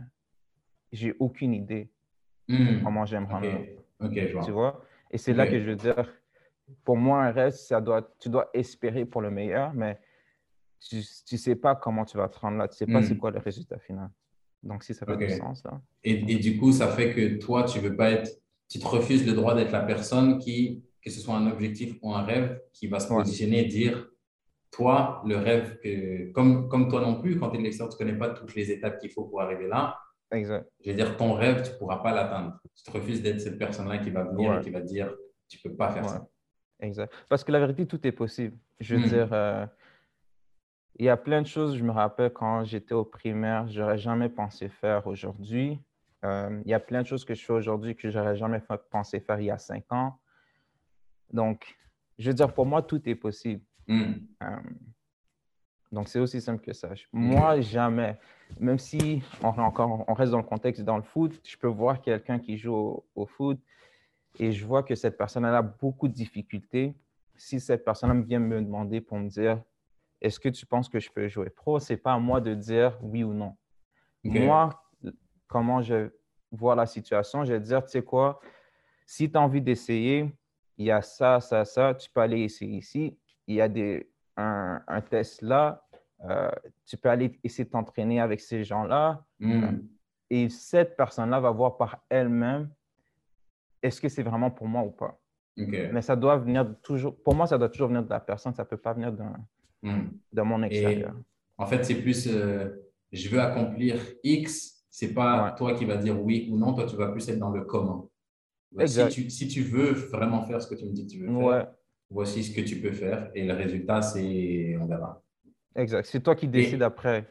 j'ai 0.92 1.14
aucune 1.18 1.52
idée 1.52 1.90
hmm. 2.48 2.82
comment 2.82 3.04
j'aime 3.04 3.26
rendre. 3.26 3.48
Tu 4.44 4.50
vois? 4.50 4.82
Et 5.10 5.18
c'est 5.18 5.34
là 5.34 5.46
que 5.46 5.60
je 5.60 5.70
veux 5.70 5.76
dire, 5.76 6.12
pour 6.84 6.96
moi, 6.96 7.24
un 7.24 7.30
rêve, 7.30 7.52
ça 7.52 7.80
doit, 7.80 8.14
tu 8.18 8.28
dois 8.28 8.50
espérer 8.54 9.04
pour 9.04 9.20
le 9.20 9.30
meilleur, 9.30 9.72
mais 9.74 10.00
tu 10.80 10.96
ne 10.96 11.36
sais 11.36 11.56
pas 11.56 11.76
comment 11.76 12.04
tu 12.04 12.16
vas 12.16 12.28
te 12.28 12.38
rendre 12.38 12.58
là. 12.58 12.68
Tu 12.68 12.74
ne 12.74 12.76
sais 12.76 12.92
pas 12.92 13.00
hmm. 13.00 13.04
c'est 13.04 13.16
quoi 13.16 13.30
le 13.30 13.38
résultat 13.38 13.78
final. 13.78 14.10
Donc, 14.66 14.82
si 14.82 14.94
ça 14.94 15.06
fait 15.06 15.16
du 15.16 15.30
sens. 15.30 15.62
Là. 15.64 15.80
Et, 16.04 16.12
et, 16.32 16.38
du 16.38 16.58
coup, 16.58 16.73
ça 16.73 16.88
fait 16.88 17.12
que 17.12 17.38
toi, 17.38 17.64
tu 17.64 17.78
veux 17.78 17.96
pas 17.96 18.11
être, 18.11 18.30
tu 18.68 18.78
te 18.78 18.87
refuses 18.87 19.26
le 19.26 19.32
droit 19.32 19.54
d'être 19.54 19.73
la 19.73 19.82
personne 19.82 20.38
qui, 20.38 20.85
que 21.02 21.11
ce 21.11 21.20
soit 21.20 21.35
un 21.35 21.50
objectif 21.50 21.96
ou 22.02 22.12
un 22.12 22.23
rêve, 22.23 22.61
qui 22.73 22.88
va 22.88 23.00
se 23.00 23.08
positionner 23.08 23.61
et 23.61 23.64
dire, 23.66 24.08
toi, 24.70 25.23
le 25.25 25.37
rêve 25.37 25.78
que, 25.82 26.30
comme, 26.32 26.68
comme 26.68 26.88
toi 26.88 27.00
non 27.00 27.20
plus, 27.20 27.38
quand 27.38 27.50
tu 27.50 27.56
es 27.56 27.58
de 27.58 27.64
l'extérieur, 27.64 27.96
tu 27.96 28.02
ne 28.02 28.06
connais 28.06 28.18
pas 28.18 28.30
toutes 28.30 28.54
les 28.54 28.70
étapes 28.70 28.99
qu'il 28.99 29.11
faut 29.11 29.25
pour 29.25 29.40
arriver 29.40 29.68
là. 29.68 29.96
Exact. 30.32 30.68
Je 30.85 30.90
veux 30.90 30.96
dire, 30.96 31.16
ton 31.16 31.35
rêve, 31.35 31.62
tu 31.62 31.73
ne 31.73 31.76
pourras 31.76 31.99
pas 31.99 32.12
l'atteindre. 32.12 32.58
Tu 32.75 32.82
te 32.82 32.90
refuses 32.90 33.23
d'être 33.23 33.40
cette 33.40 33.58
personne-là 33.58 33.99
qui 33.99 34.11
va 34.11 34.25
venir 34.25 34.58
et 34.58 34.61
qui 34.61 34.70
va 34.70 34.80
dire, 34.80 35.14
tu 35.49 35.58
ne 35.64 35.70
peux 35.70 35.76
pas 35.76 35.90
faire 35.92 36.08
ça. 36.08 36.26
Exact. 36.80 37.12
Parce 37.28 37.44
que 37.44 37.52
la 37.52 37.61
vérité, 37.61 37.87
tout 37.87 38.04
est 38.06 38.12
possible. 38.12 38.56
Je 38.80 38.96
veux 38.96 39.06
hmm. 39.06 39.08
dire, 39.08 39.28
euh, 39.32 39.66
il 40.98 41.04
y 41.04 41.08
a 41.08 41.16
plein 41.16 41.42
de 41.42 41.46
choses, 41.46 41.76
je 41.76 41.84
me 41.84 41.90
rappelle 41.90 42.32
quand 42.32 42.64
j'étais 42.64 42.94
au 42.94 43.04
primaire, 43.04 43.68
j'aurais 43.68 43.98
jamais 43.98 44.28
pensé 44.28 44.68
faire 44.68 45.06
aujourd'hui. 45.06 45.78
Euh, 46.24 46.62
il 46.64 46.70
y 46.70 46.74
a 46.74 46.80
plein 46.80 47.02
de 47.02 47.06
choses 47.06 47.24
que 47.24 47.34
je 47.34 47.44
fais 47.44 47.52
aujourd'hui 47.52 47.94
que 47.94 48.10
j'aurais 48.10 48.36
jamais 48.36 48.62
pensé 48.90 49.20
faire 49.20 49.38
il 49.40 49.46
y 49.46 49.50
a 49.50 49.58
cinq 49.58 49.84
ans. 49.92 50.18
Donc, 51.32 51.76
je 52.18 52.30
veux 52.30 52.34
dire, 52.34 52.52
pour 52.52 52.64
moi, 52.64 52.82
tout 52.82 53.06
est 53.08 53.14
possible. 53.14 53.62
Hmm. 53.86 54.14
Euh, 54.42 54.56
donc, 55.92 56.08
c'est 56.08 56.18
aussi 56.18 56.40
simple 56.40 56.64
que 56.64 56.72
ça. 56.72 56.88
Moi, 57.12 57.60
jamais. 57.60 58.18
Même 58.58 58.78
si 58.78 59.22
on, 59.42 59.48
encore, 59.48 60.04
on 60.08 60.14
reste 60.14 60.32
dans 60.32 60.38
le 60.38 60.44
contexte 60.44 60.82
dans 60.82 60.96
le 60.96 61.02
foot, 61.02 61.38
je 61.44 61.56
peux 61.58 61.68
voir 61.68 62.00
quelqu'un 62.00 62.38
qui 62.38 62.56
joue 62.56 63.04
au, 63.14 63.26
foot 63.26 63.60
et 64.38 64.52
je 64.52 64.64
vois 64.64 64.82
que 64.82 64.94
cette 64.94 65.18
personne 65.18 65.44
a 65.44 65.62
beaucoup 65.62 66.08
de 66.08 66.14
difficultés. 66.14 66.94
Si 67.36 67.60
cette 67.60 67.84
personne 67.84 68.22
vient 68.22 68.38
me 68.38 68.62
demander 68.62 69.00
pour 69.00 69.18
me 69.18 69.28
dire 69.28 69.62
est-ce 70.20 70.40
que 70.40 70.49
tu 70.49 70.66
penses 70.66 70.88
que 70.88 70.99
je 70.99 71.11
peux 71.11 71.28
jouer 71.28 71.50
pro, 71.50 71.78
ce 71.78 71.92
n'est 71.92 71.96
pas 71.99 72.12
à 72.12 72.18
moi 72.18 72.40
de 72.40 72.54
dire 72.54 72.99
oui 73.02 73.25
ou 73.25 73.32
non. 73.32 73.56
Moi, 74.25 74.70
comment 75.46 75.82
je 75.82 76.11
vois 76.50 76.75
la 76.75 76.87
situation, 76.87 77.44
je 77.44 77.52
vais 77.52 77.61
dire 77.61 77.85
tu 77.85 77.90
sais 77.90 78.02
quoi, 78.02 78.40
si 79.06 79.30
tu 79.30 79.37
as 79.37 79.40
envie 79.40 79.62
d'essayer, 79.62 80.32
il 80.78 80.87
y 80.87 80.90
a 80.90 81.02
ça, 81.02 81.40
ça, 81.40 81.64
ça, 81.64 81.94
tu 81.94 82.11
peux 82.11 82.20
aller 82.20 82.40
essayer 82.40 82.78
ici. 82.78 83.18
Il 83.46 83.56
y 83.56 83.61
a 83.61 83.68
des, 83.68 84.11
un, 84.37 84.82
un 84.87 85.00
test 85.00 85.42
là, 85.42 85.87
euh, 86.25 86.50
tu 86.85 86.96
peux 86.96 87.08
aller 87.08 87.38
essayer 87.44 87.64
de 87.64 87.70
t'entraîner 87.70 88.20
avec 88.20 88.40
ces 88.40 88.64
gens-là. 88.64 89.25
Hmm. 89.38 89.64
Euh, 89.64 89.73
et 90.30 90.49
cette 90.49 90.96
personne-là 90.96 91.40
va 91.40 91.50
voir 91.50 91.76
par 91.76 92.04
elle-même 92.08 92.70
est-ce 93.82 94.00
que 94.00 94.08
c'est 94.08 94.23
vraiment 94.23 94.50
pour 94.50 94.66
moi 94.66 94.82
ou 94.82 94.90
pas? 94.90 95.20
Mais 95.56 96.02
ça 96.02 96.16
doit 96.16 96.37
venir 96.37 96.66
toujours, 96.82 97.16
pour 97.23 97.35
moi, 97.35 97.46
ça 97.46 97.56
doit 97.56 97.70
toujours 97.70 97.88
venir 97.88 98.02
de 98.02 98.11
la 98.11 98.20
personne, 98.20 98.52
ça 98.52 98.62
ne 98.62 98.68
peut 98.68 98.76
pas 98.76 98.92
venir 98.92 99.11
hmm. 99.83 100.09
de 100.33 100.42
mon 100.42 100.62
extérieur. 100.62 101.14
en 101.59 101.66
fait, 101.66 101.85
c'est 101.85 101.97
plus 101.97 102.26
euh, 102.28 102.68
je 103.12 103.28
veux 103.28 103.40
accomplir 103.40 104.00
X, 104.23 104.85
c'est 104.90 105.14
pas 105.14 105.54
toi 105.56 105.75
qui 105.75 105.85
vas 105.85 105.97
dire 105.97 106.21
oui 106.21 106.49
ou 106.50 106.56
non, 106.56 106.75
toi, 106.75 106.87
tu 106.87 106.97
vas 106.97 107.09
plus 107.09 107.28
être 107.28 107.38
dans 107.38 107.50
le 107.50 107.64
comment. 107.64 108.11
Si 108.85 109.09
tu, 109.09 109.30
si 109.30 109.49
tu, 109.49 109.62
veux 109.62 109.92
vraiment 109.92 110.42
faire 110.42 110.61
ce 110.61 110.68
que 110.68 110.75
tu 110.75 110.85
me 110.85 110.92
dis 110.92 111.06
que 111.06 111.12
tu 111.12 111.18
veux 111.21 111.38
faire, 111.38 111.73
voici 112.11 112.45
ce 112.45 112.54
que 112.54 112.61
tu 112.61 112.80
peux 112.80 112.92
faire 112.92 113.30
et 113.35 113.45
le 113.45 113.54
résultat, 113.54 114.02
c'est 114.02 114.76
on 114.78 114.87
verra. 114.87 115.23
Exact. 115.75 116.06
C'est 116.06 116.21
toi 116.21 116.35
qui 116.35 116.49
décides 116.49 116.83
après. 116.83 117.26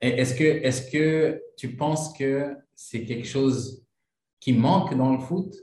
Est-ce 0.00 0.34
que, 0.34 0.44
est 0.44 0.90
que 0.90 1.40
tu 1.56 1.76
penses 1.76 2.12
que 2.12 2.56
c'est 2.74 3.04
quelque 3.04 3.26
chose 3.26 3.86
qui 4.40 4.52
manque 4.52 4.96
dans 4.96 5.12
le 5.12 5.18
foot? 5.18 5.54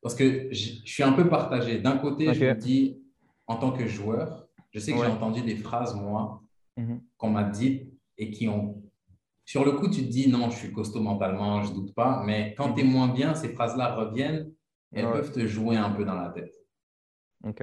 Parce 0.00 0.14
que 0.14 0.48
je, 0.52 0.72
suis 0.84 1.02
un 1.02 1.12
peu 1.12 1.28
partagé. 1.28 1.80
D'un 1.80 1.98
côté, 1.98 2.32
je 2.32 2.44
me 2.44 2.54
dis, 2.54 3.02
en 3.46 3.56
tant 3.56 3.72
que 3.72 3.86
joueur, 3.86 4.47
je 4.70 4.78
sais 4.78 4.92
que 4.92 4.98
j'ai 4.98 5.06
entendu 5.06 5.42
des 5.42 5.56
phrases, 5.56 5.94
moi, 5.94 6.42
mm-hmm. 6.78 7.00
qu'on 7.16 7.30
m'a 7.30 7.44
dites 7.44 7.92
et 8.16 8.30
qui 8.30 8.48
ont. 8.48 8.82
Sur 9.44 9.64
le 9.64 9.72
coup, 9.72 9.88
tu 9.88 10.02
te 10.02 10.10
dis, 10.10 10.28
non, 10.28 10.50
je 10.50 10.58
suis 10.58 10.72
costaud 10.72 11.00
mentalement, 11.00 11.62
je 11.62 11.70
ne 11.70 11.74
doute 11.76 11.94
pas. 11.94 12.22
Mais 12.24 12.54
quand 12.56 12.74
tu 12.74 12.80
es 12.80 12.84
mm-hmm. 12.84 12.90
moins 12.90 13.08
bien, 13.08 13.34
ces 13.34 13.48
phrases-là 13.48 13.94
reviennent 13.94 14.52
et 14.94 15.00
elles 15.00 15.10
peuvent 15.10 15.32
te 15.32 15.46
jouer 15.46 15.76
un 15.76 15.90
peu 15.90 16.04
dans 16.04 16.14
la 16.14 16.28
tête. 16.30 16.54
OK. 17.44 17.62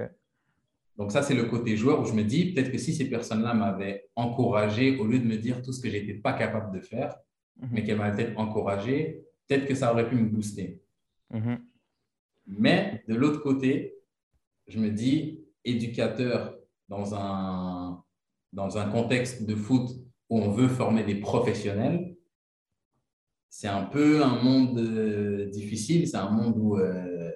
Donc 0.96 1.12
ça, 1.12 1.22
c'est 1.22 1.34
le 1.34 1.44
côté 1.44 1.76
joueur 1.76 2.00
où 2.00 2.06
je 2.06 2.14
me 2.14 2.22
dis, 2.22 2.52
peut-être 2.52 2.72
que 2.72 2.78
si 2.78 2.94
ces 2.94 3.08
personnes-là 3.08 3.52
m'avaient 3.54 4.08
encouragé, 4.16 4.98
au 4.98 5.06
lieu 5.06 5.18
de 5.18 5.26
me 5.26 5.36
dire 5.36 5.62
tout 5.62 5.72
ce 5.72 5.80
que 5.80 5.90
j'étais 5.90 6.14
pas 6.14 6.32
capable 6.32 6.74
de 6.74 6.80
faire, 6.80 7.16
mhm. 7.60 7.68
mais 7.72 7.84
qu'elles 7.84 7.98
m'avaient 7.98 8.16
peut-être 8.16 8.38
encouragé, 8.38 9.22
peut-être 9.46 9.66
que 9.66 9.74
ça 9.74 9.92
aurait 9.92 10.08
pu 10.08 10.16
me 10.16 10.28
booster. 10.28 10.80
Mhm. 11.30 11.58
Mais 12.46 13.04
de 13.08 13.14
l'autre 13.14 13.42
côté, 13.42 13.94
je 14.68 14.78
me 14.78 14.90
dis, 14.90 15.44
éducateur 15.64 16.55
dans 16.88 17.14
un, 17.14 18.02
dans 18.52 18.78
un 18.78 18.88
contexte 18.88 19.46
de 19.46 19.54
foot 19.54 19.90
où 20.28 20.40
on 20.40 20.50
veut 20.50 20.68
former 20.68 21.04
des 21.04 21.16
professionnels, 21.16 22.16
c'est 23.48 23.68
un 23.68 23.84
peu 23.84 24.22
un 24.22 24.42
monde 24.42 24.78
euh, 24.78 25.46
difficile, 25.46 26.06
c'est 26.06 26.16
un 26.16 26.30
monde 26.30 26.54
où... 26.58 26.78
Euh, 26.78 27.30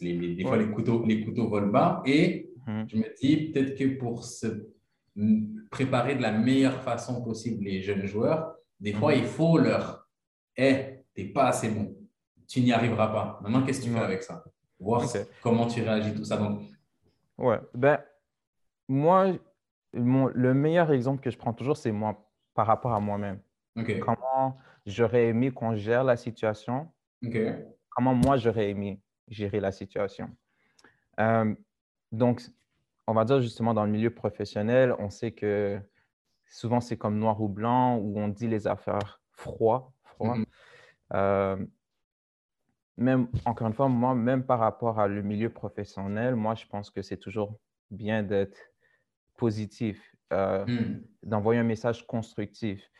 des 0.00 0.42
fois, 0.42 0.56
les 0.56 0.70
couteaux, 0.70 1.04
les 1.06 1.24
couteaux 1.24 1.48
volent 1.48 1.68
bas. 1.68 2.02
Et 2.06 2.50
mhm. 2.66 2.86
je 2.88 2.96
me 2.96 3.14
dis, 3.20 3.50
peut-être 3.50 3.78
que 3.78 3.98
pour 3.98 4.24
se 4.24 4.46
préparer 5.70 6.16
de 6.16 6.22
la 6.22 6.32
meilleure 6.32 6.82
façon 6.82 7.22
possible 7.22 7.64
les 7.64 7.80
jeunes 7.82 8.06
joueurs, 8.06 8.54
des 8.80 8.92
fois, 8.92 9.14
mhm. 9.14 9.20
il 9.20 9.26
faut 9.26 9.58
leur 9.58 10.06
Hé, 10.58 10.64
hey, 10.64 10.98
t'es 11.14 11.24
pas 11.24 11.48
assez 11.48 11.68
bon. 11.68 11.94
Tu 12.48 12.60
n'y 12.62 12.72
arriveras 12.72 13.08
pas. 13.08 13.40
Maintenant, 13.42 13.62
qu'est-ce 13.62 13.80
que 13.80 13.84
tu 13.86 13.90
fais 13.90 13.98
avec 13.98 14.22
ça 14.22 14.42
Voir 14.78 15.06
comment 15.42 15.66
tu 15.66 15.82
réagis, 15.82 16.14
tout 16.14 16.24
ça. 16.24 16.38
Donc... 16.38 16.62
Ouais. 17.38 17.60
Ben, 17.74 18.00
moi, 18.88 19.32
le 19.92 20.54
meilleur 20.54 20.92
exemple 20.92 21.22
que 21.22 21.30
je 21.30 21.38
prends 21.38 21.52
toujours, 21.52 21.76
c'est 21.76 21.92
moi, 21.92 22.28
par 22.54 22.66
rapport 22.66 22.92
à 22.92 23.00
moi-même. 23.00 23.40
Comment 24.00 24.58
j'aurais 24.86 25.26
aimé 25.26 25.50
qu'on 25.50 25.74
gère 25.74 26.04
la 26.04 26.16
situation. 26.16 26.90
Comment 27.90 28.14
moi, 28.14 28.36
j'aurais 28.36 28.70
aimé 28.70 29.00
gérer 29.28 29.60
la 29.60 29.72
situation. 29.72 30.30
Euh, 31.18 31.54
donc, 32.12 32.42
on 33.06 33.14
va 33.14 33.24
dire 33.24 33.40
justement 33.40 33.74
dans 33.74 33.84
le 33.84 33.90
milieu 33.90 34.10
professionnel, 34.10 34.94
on 34.98 35.10
sait 35.10 35.32
que 35.32 35.80
souvent 36.48 36.80
c'est 36.80 36.96
comme 36.96 37.18
noir 37.18 37.40
ou 37.40 37.48
blanc, 37.48 37.96
où 37.96 38.18
on 38.18 38.28
dit 38.28 38.46
les 38.46 38.66
affaires 38.66 39.20
froid, 39.32 39.92
froid. 40.04 40.36
Mm-hmm. 40.36 40.46
Euh, 41.14 41.66
même, 42.96 43.28
encore 43.44 43.66
une 43.66 43.74
fois, 43.74 43.88
moi, 43.88 44.14
même 44.14 44.44
par 44.44 44.60
rapport 44.60 44.98
à 44.98 45.08
le 45.08 45.22
milieu 45.22 45.50
professionnel, 45.50 46.34
moi, 46.34 46.54
je 46.54 46.66
pense 46.66 46.90
que 46.90 47.02
c'est 47.02 47.18
toujours 47.18 47.58
bien 47.90 48.22
d'être 48.22 48.58
positif, 49.36 50.14
euh, 50.32 50.64
mm. 50.66 51.02
d'envoyer 51.22 51.60
un 51.60 51.64
message 51.64 52.06
constructif. 52.06 52.90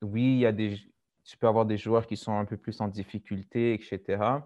oui, 0.00 0.22
il 0.22 0.38
y 0.38 0.46
a 0.46 0.52
des, 0.52 0.78
tu 1.24 1.36
peux 1.36 1.46
avoir 1.46 1.66
des 1.66 1.76
joueurs 1.76 2.06
qui 2.06 2.16
sont 2.16 2.38
un 2.38 2.46
peu 2.46 2.56
plus 2.56 2.80
en 2.80 2.88
difficulté, 2.88 3.74
etc. 3.74 4.40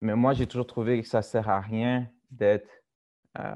Mais 0.00 0.14
moi, 0.14 0.34
j'ai 0.34 0.46
toujours 0.46 0.66
trouvé 0.66 1.02
que 1.02 1.08
ça 1.08 1.18
ne 1.18 1.22
sert 1.22 1.48
à 1.48 1.60
rien 1.60 2.08
d'être, 2.30 2.70
euh, 3.38 3.54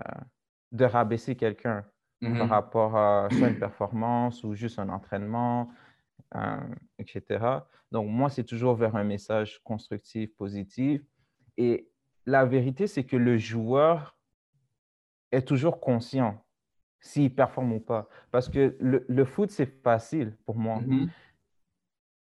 de 0.72 0.84
rabaisser 0.84 1.36
quelqu'un 1.36 1.84
par 2.20 2.30
mm-hmm. 2.30 2.46
rapport 2.48 2.96
à 2.96 3.28
soit 3.30 3.48
une 3.48 3.58
performance 3.58 4.42
ou 4.42 4.54
juste 4.54 4.78
un 4.78 4.88
entraînement, 4.88 5.70
etc. 6.98 7.44
Donc, 7.90 8.08
moi, 8.08 8.30
c'est 8.30 8.44
toujours 8.44 8.74
vers 8.74 8.96
un 8.96 9.04
message 9.04 9.60
constructif, 9.64 10.34
positif. 10.36 11.02
Et 11.56 11.90
la 12.26 12.44
vérité, 12.44 12.86
c'est 12.86 13.04
que 13.04 13.16
le 13.16 13.36
joueur 13.36 14.16
est 15.32 15.46
toujours 15.46 15.80
conscient 15.80 16.44
s'il 17.00 17.34
performe 17.34 17.72
ou 17.72 17.80
pas. 17.80 18.08
Parce 18.30 18.48
que 18.48 18.76
le, 18.78 19.04
le 19.08 19.24
foot, 19.24 19.50
c'est 19.50 19.82
facile 19.82 20.36
pour 20.44 20.56
moi. 20.56 20.80
Mm-hmm. 20.80 21.08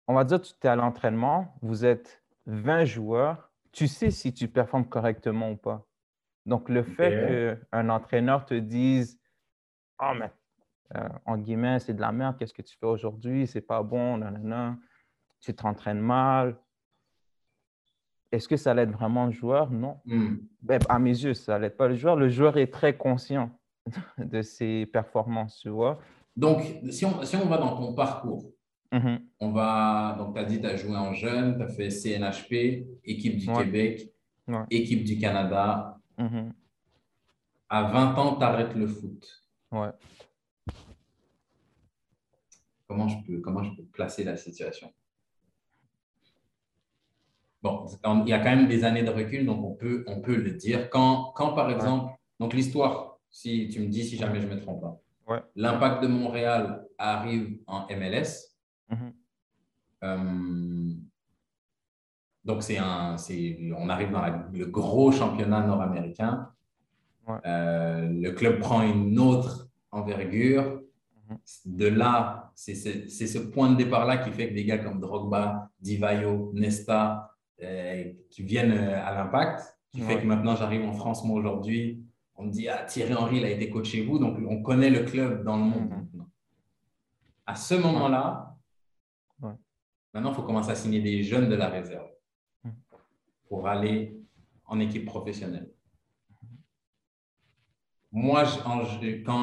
On 0.09 0.15
va 0.15 0.25
dire, 0.25 0.41
tu 0.41 0.53
es 0.63 0.67
à 0.67 0.77
l'entraînement, 0.77 1.55
vous 1.63 1.85
êtes 1.85 2.23
20 2.47 2.85
joueurs, 2.85 3.53
tu 3.73 3.89
sais 3.89 4.11
si 4.11 4.33
tu 4.33 4.49
performes 4.49 4.89
correctement 4.89 5.51
ou 5.51 5.57
pas. 5.57 5.87
Donc, 6.47 6.69
le 6.69 6.83
fait 6.83 7.59
qu'un 7.71 7.89
entraîneur 7.89 8.45
te 8.45 8.55
dise 8.55 9.19
Oh, 10.01 10.13
mais 10.19 10.31
euh, 10.97 11.09
en 11.25 11.39
guillemets, 11.39 11.81
c'est 11.81 11.95
de 11.95 12.01
la 12.01 12.13
merde, 12.13 12.37
qu'est-ce 12.39 12.55
que 12.55 12.63
tu 12.63 12.77
fais 12.77 12.87
aujourd'hui, 12.87 13.47
c'est 13.47 13.61
pas 13.61 13.83
bon, 13.83 14.19
nanana, 14.19 14.77
tu 15.41 15.55
t'entraînes 15.55 16.01
mal. 16.01 16.57
Est-ce 18.33 18.49
que 18.49 18.57
ça 18.57 18.75
l'aide 18.75 18.91
vraiment 18.91 19.27
le 19.27 19.33
joueur? 19.33 19.71
Non. 19.71 20.01
Ben, 20.63 20.81
à 20.89 20.99
mes 20.99 21.11
yeux, 21.11 21.35
ça 21.35 21.59
l'aide 21.59 21.77
pas 21.77 21.89
le 21.89 21.95
joueur. 21.95 22.17
Le 22.17 22.29
joueur 22.29 22.57
est 22.57 22.73
très 22.73 22.97
conscient 22.97 23.51
de 24.19 24.43
ses 24.43 24.87
performances, 24.87 25.61
tu 25.61 25.69
vois. 25.69 25.99
Donc, 26.37 26.63
si 26.91 27.05
on, 27.05 27.23
si 27.23 27.37
on 27.37 27.47
va 27.47 27.59
dans 27.59 27.77
ton 27.77 27.95
parcours, 27.95 28.55
Mhm. 28.95 29.21
On 29.41 29.51
va, 29.51 30.15
donc 30.17 30.35
tu 30.35 30.41
as 30.41 30.45
dit, 30.45 30.61
tu 30.61 30.67
as 30.67 30.77
joué 30.77 30.97
en 30.97 31.13
jeune, 31.13 31.57
tu 31.57 31.63
as 31.65 31.69
fait 31.69 31.91
CNHP, 31.91 32.87
équipe 33.05 33.39
du 33.39 33.47
Québec, 33.47 34.13
équipe 34.71 35.03
du 35.03 35.19
Canada. 35.19 35.99
Mhm. 36.17 36.53
À 37.69 37.83
20 37.91 38.15
ans, 38.17 38.37
tu 38.37 38.45
arrêtes 38.45 38.75
le 38.77 38.87
foot. 38.87 39.27
Ouais. 39.73 39.91
Comment 42.95 43.09
je, 43.09 43.17
peux, 43.27 43.41
comment 43.41 43.63
je 43.63 43.75
peux 43.75 43.85
placer 43.85 44.23
la 44.25 44.37
situation 44.37 44.93
Bon, 47.63 47.87
il 48.05 48.29
y 48.29 48.33
a 48.33 48.39
quand 48.39 48.55
même 48.55 48.69
des 48.69 48.85
années 48.85 49.03
de 49.03 49.11
recul, 49.11 49.47
donc 49.47 49.65
on 49.65 49.75
peut, 49.75 50.05
on 50.07 50.21
peut 50.21 50.37
le 50.37 50.53
dire. 50.53 50.91
Quand, 50.91 51.33
quand 51.35 51.55
par 51.55 51.71
exemple, 51.71 52.13
donc 52.39 52.53
l'histoire, 52.53 53.19
si 53.31 53.69
tu 53.69 53.81
me 53.81 53.87
dis 53.87 54.05
si 54.05 54.17
jamais 54.17 54.41
je 54.41 54.47
ne 54.47 54.55
me 54.55 54.61
trompe 54.61 54.83
pas, 54.83 55.01
l'impact 55.57 56.03
de 56.03 56.09
Montréal 56.09 56.87
arrive 56.99 57.59
en 57.67 57.87
MLS, 57.89 58.55
Mhm. 58.91 59.13
Euh, 60.03 60.95
donc, 62.45 62.63
c'est 62.63 62.79
un, 62.79 63.17
on 63.77 63.89
arrive 63.89 64.11
dans 64.11 64.23
le 64.53 64.67
gros 64.67 65.11
championnat 65.13 65.67
nord-américain. 65.67 66.51
Euh, 67.47 68.07
le 68.11 68.31
club 68.33 68.59
prend 68.61 68.83
une 68.83 69.19
autre 69.19 69.69
envergure. 69.91 70.83
Mhm. 71.31 71.39
De 71.65 71.87
là, 71.87 72.44
c'est 72.55 72.75
ce 72.75 73.39
point 73.39 73.71
de 73.71 73.77
départ-là 73.77 74.19
qui 74.19 74.31
fait 74.31 74.49
que 74.49 74.55
des 74.55 74.65
gars 74.65 74.79
comme 74.79 75.01
Drogba, 75.01 75.71
Divayo, 75.81 76.53
Nesta, 76.55 77.35
euh, 77.63 78.13
qui 78.31 78.43
viennent 78.43 78.73
à 78.73 79.15
l'impact, 79.15 79.77
qui 79.93 80.01
fait 80.01 80.21
que 80.21 80.27
maintenant 80.27 80.57
j'arrive 80.57 80.85
en 80.85 80.93
France, 80.93 81.25
moi 81.25 81.39
aujourd'hui, 81.39 82.05
on 82.37 82.45
me 82.45 82.51
dit 82.51 82.69
Ah, 82.69 82.85
Thierry 82.85 83.15
Henry, 83.15 83.37
il 83.39 83.45
a 83.45 83.51
été 83.51 83.71
coach 83.71 83.91
chez 83.91 84.05
vous, 84.05 84.19
donc 84.19 84.39
on 84.49 84.63
connaît 84.63 84.91
le 84.91 85.05
club 85.05 85.45
dans 85.45 85.57
le 85.57 85.65
monde. 85.65 85.91
Mm-hmm. 85.91 86.25
À 87.47 87.55
ce 87.55 87.75
moment-là, 87.75 88.57
maintenant, 90.13 90.31
il 90.31 90.35
faut 90.35 90.43
commencer 90.43 90.71
à 90.71 90.75
signer 90.75 91.01
des 91.01 91.23
jeunes 91.23 91.49
de 91.49 91.55
la 91.55 91.69
réserve 91.69 92.09
mm. 92.65 92.71
pour 93.49 93.69
aller 93.69 94.17
en 94.67 94.81
équipe 94.81 95.05
professionnelle. 95.05 95.74
Moi, 98.17 98.45
quand 98.63 98.85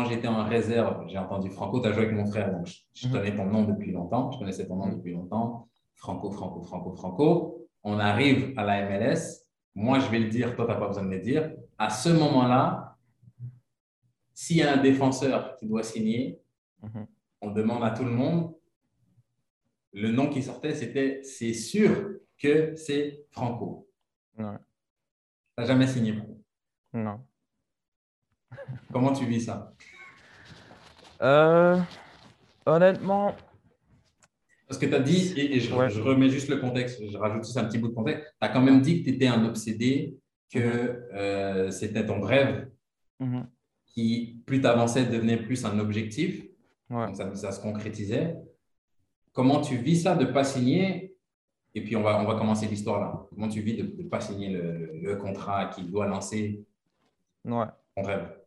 j'étais 0.06 0.30
en 0.30 0.46
réserve, 0.46 1.06
j'ai 1.10 1.18
entendu 1.18 1.50
Franco, 1.50 1.82
tu 1.82 1.90
as 1.90 1.92
joué 1.92 2.06
avec 2.06 2.16
mon 2.16 2.26
frère, 2.26 2.54
donc 2.54 2.68
je, 2.94 3.06
mhm. 3.06 3.14
connais 3.14 3.36
ton 3.36 3.46
nom 3.46 3.66
depuis 3.66 3.92
longtemps, 3.92 4.32
je 4.32 4.40
connaissais 4.40 4.66
ton 4.66 4.78
nom 4.78 4.86
mhm. 4.86 4.96
depuis 4.96 5.12
longtemps. 5.12 5.68
Franco, 5.96 6.32
Franco, 6.32 6.62
Franco, 6.62 6.94
Franco. 6.94 7.68
On 7.84 8.00
arrive 8.00 8.54
à 8.56 8.64
la 8.64 8.90
MLS. 8.90 9.46
Moi, 9.76 10.00
je 10.00 10.10
vais 10.10 10.20
le 10.20 10.30
dire, 10.30 10.56
toi, 10.56 10.66
tu 10.66 10.72
n'as 10.72 10.78
pas 10.78 10.88
besoin 10.88 11.04
de 11.04 11.10
le 11.10 11.20
dire. 11.20 11.52
À 11.78 11.90
ce 11.90 12.08
moment-là, 12.10 12.98
s'il 14.34 14.56
y 14.56 14.64
a 14.64 14.74
un 14.74 14.82
défenseur 14.82 15.58
qui 15.58 15.68
doit 15.68 15.84
signer, 15.84 16.40
mhm. 16.82 17.08
on 17.42 17.52
demande 17.52 17.84
à 17.84 17.92
tout 17.92 18.06
le 18.06 18.12
monde. 18.12 18.56
Le 19.92 20.14
nom 20.14 20.30
qui 20.30 20.42
sortait, 20.42 20.76
c'était 20.76 21.20
c'est 21.24 21.54
sûr 21.54 22.20
que 22.38 22.74
c'est 22.78 23.26
Franco. 23.32 23.90
Tu 24.38 24.44
n'as 24.44 25.66
jamais 25.66 25.88
signé 25.88 26.14
Franco 26.14 26.42
Non. 26.94 27.20
Comment 28.92 29.14
tu 29.14 29.26
vis 29.26 29.42
ça? 29.42 29.74
Euh, 31.22 31.80
Honnêtement. 32.66 33.36
Parce 34.68 34.80
que 34.80 34.86
tu 34.86 34.96
as 34.96 35.00
dit, 35.00 35.34
et, 35.38 35.60
je, 35.60 35.74
remets 35.74 36.30
juste 36.30 36.48
le 36.48 36.58
contexte, 36.58 37.02
je 37.06 37.18
rajoute 37.18 37.44
juste 37.44 37.58
un 37.58 37.66
petit 37.66 37.78
bout 37.78 37.90
de 37.90 37.94
contexte, 37.94 38.24
tu 38.24 38.48
as 38.48 38.50
quand 38.50 38.62
même 38.62 38.82
dit 38.82 39.00
que 39.00 39.10
tu 39.10 39.16
étais 39.16 39.28
un 39.28 39.44
obsédé, 39.46 40.18
que 40.50 40.60
euh, 41.14 41.72
c'était 41.72 42.06
ton 42.06 42.22
rêve 42.22 42.70
mhm. 43.20 43.48
qui, 43.88 44.42
plus 44.46 44.62
tu 44.62 44.68
avançais, 44.68 45.06
devenait 45.06 45.38
plus 45.38 45.66
un 45.66 45.78
objectif. 45.80 46.46
Donc 46.90 47.16
ça, 47.16 47.52
se 47.52 47.62
concrétisait. 47.62 48.36
Comment 49.32 49.62
tu 49.62 49.78
vis 49.78 50.02
ça 50.02 50.16
de 50.16 50.26
ne 50.26 50.32
pas 50.32 50.44
signer? 50.44 51.16
Et 51.74 51.82
puis 51.82 51.96
on 51.96 52.02
va, 52.02 52.22
on 52.22 52.26
va 52.26 52.36
commencer 52.36 52.66
l'histoire 52.66 53.00
là. 53.00 53.26
Comment 53.30 53.48
tu 53.48 53.62
vis 53.62 53.78
de 53.78 54.04
ne 54.04 54.10
pas 54.10 54.20
signer 54.20 54.50
le, 54.50 54.92
le 55.02 55.16
contrat 55.16 55.68
qui 55.68 55.84
doit 55.84 56.06
lancer 56.06 56.66
ouais. 57.46 57.66
ton 57.96 58.04
rêve? 58.04 58.41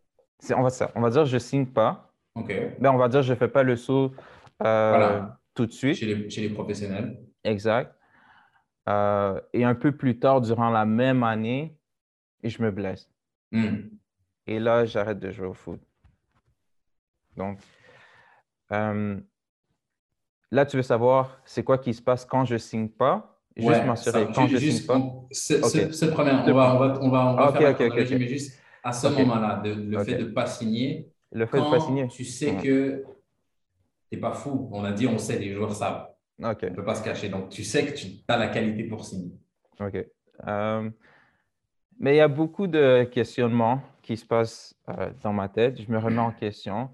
On, 0.51 0.63
va, 0.63 0.93
on 0.95 1.01
va 1.01 1.11
dire 1.11 1.23
que 1.23 1.29
je 1.29 1.35
ne 1.35 1.41
signe 1.41 1.67
pas. 1.67 2.13
OK. 2.35 2.53
Mais 2.81 2.89
on 2.89 2.97
va 2.97 3.09
dire 3.09 3.21
que 3.21 3.27
je 3.27 3.33
ne 3.33 3.39
fais 3.39 3.49
pas 3.49 3.63
le 3.63 3.77
saut 3.77 4.13
euh, 4.63 5.23
tout 5.55 5.67
de 5.67 5.73
suite. 5.73 5.97
Chez 5.97 6.07
les, 6.07 6.31
chez 6.31 6.43
les 6.43 6.51
professionnels. 6.51 7.21
Exact. 7.45 7.95
Euh, 8.89 9.41
et 9.53 9.65
un 9.65 9.75
peu 9.75 9.93
plus 9.93 10.19
tard, 10.19 10.41
durant 10.41 10.71
la 10.71 10.85
même 10.85 11.23
année, 11.23 11.79
je 12.43 12.63
me 12.63 12.71
blesse. 12.71 13.11
Hmm. 13.53 13.77
Et 14.47 14.59
là, 14.59 14.85
j'arrête 14.85 15.19
de 15.19 15.31
jouer 15.31 15.47
au 15.47 15.55
foot. 15.55 15.81
Donc, 17.37 17.59
euh, 18.73 19.19
là, 20.51 20.67
tu 20.67 20.77
veux 20.77 20.83
savoir 20.83 21.41
c'est 21.45 21.65
quoi 21.65 21.79
qui 21.79 21.95
se 21.95 22.03
passe 22.03 22.25
quand 22.25 22.45
je 22.45 22.55
ne 22.55 22.59
signe 22.59 22.89
pas? 22.89 23.31
Juste 23.57 23.85
m'assurer 23.85 24.27
quand 24.35 24.49
je 24.49 24.55
ne 24.55 24.59
signe 24.59 24.87
pas? 24.87 25.01
C'est 25.31 25.61
le 25.61 26.11
premier. 26.11 26.33
On 26.33 26.53
va, 26.53 26.75
on 26.75 26.79
va, 26.79 26.99
on 27.01 27.11
va, 27.11 27.27
on 27.27 27.37
va 27.37 27.53
faire 27.53 27.71
okay, 27.71 27.87
okay, 27.87 28.19
mais 28.19 28.27
juste 28.27 28.61
à 28.85 28.93
ce 28.93 29.07
moment-là, 29.09 29.63
le 29.65 30.05
fait 30.05 30.17
de 30.17 30.25
ne 30.25 30.31
pas 30.31 30.47
signer, 30.47 31.11
le 31.33 31.47
fait 31.47 31.59
de 31.59 31.71
pas 31.71 31.81
signer. 31.81 32.07
tu 32.09 32.25
sais 32.25 32.55
que 32.57 33.03
tu 34.11 34.15
n'es 34.15 34.21
pas 34.21 34.33
fou. 34.33 34.69
On 34.73 34.85
a 34.85 34.93
dit, 34.93 35.07
on 35.07 35.19
sait, 35.19 35.39
les 35.39 35.53
joueurs 35.53 35.75
savent. 35.75 36.09
On 36.39 36.49
ne 36.49 36.55
peut 36.55 36.85
pas 36.85 36.95
se 36.95 37.03
cacher. 37.03 37.31
Donc, 37.31 37.49
tu 37.49 37.65
sais 37.65 37.87
que 37.87 37.95
tu 37.95 38.09
as 38.29 38.37
la 38.37 38.49
qualité 38.49 38.85
pour 38.85 39.05
signer. 39.05 39.33
OK. 39.81 40.07
Euh, 40.47 40.91
mais 41.99 42.15
il 42.15 42.19
y 42.19 42.21
a 42.21 42.29
beaucoup 42.29 42.67
de 42.67 43.05
questionnements 43.05 43.81
qui 44.03 44.17
se 44.17 44.27
passent 44.27 44.77
euh, 44.91 45.11
dans 45.23 45.33
ma 45.33 45.49
tête. 45.49 45.81
Je 45.81 45.91
me 45.91 45.99
remets 45.99 46.19
en 46.19 46.33
question. 46.33 46.91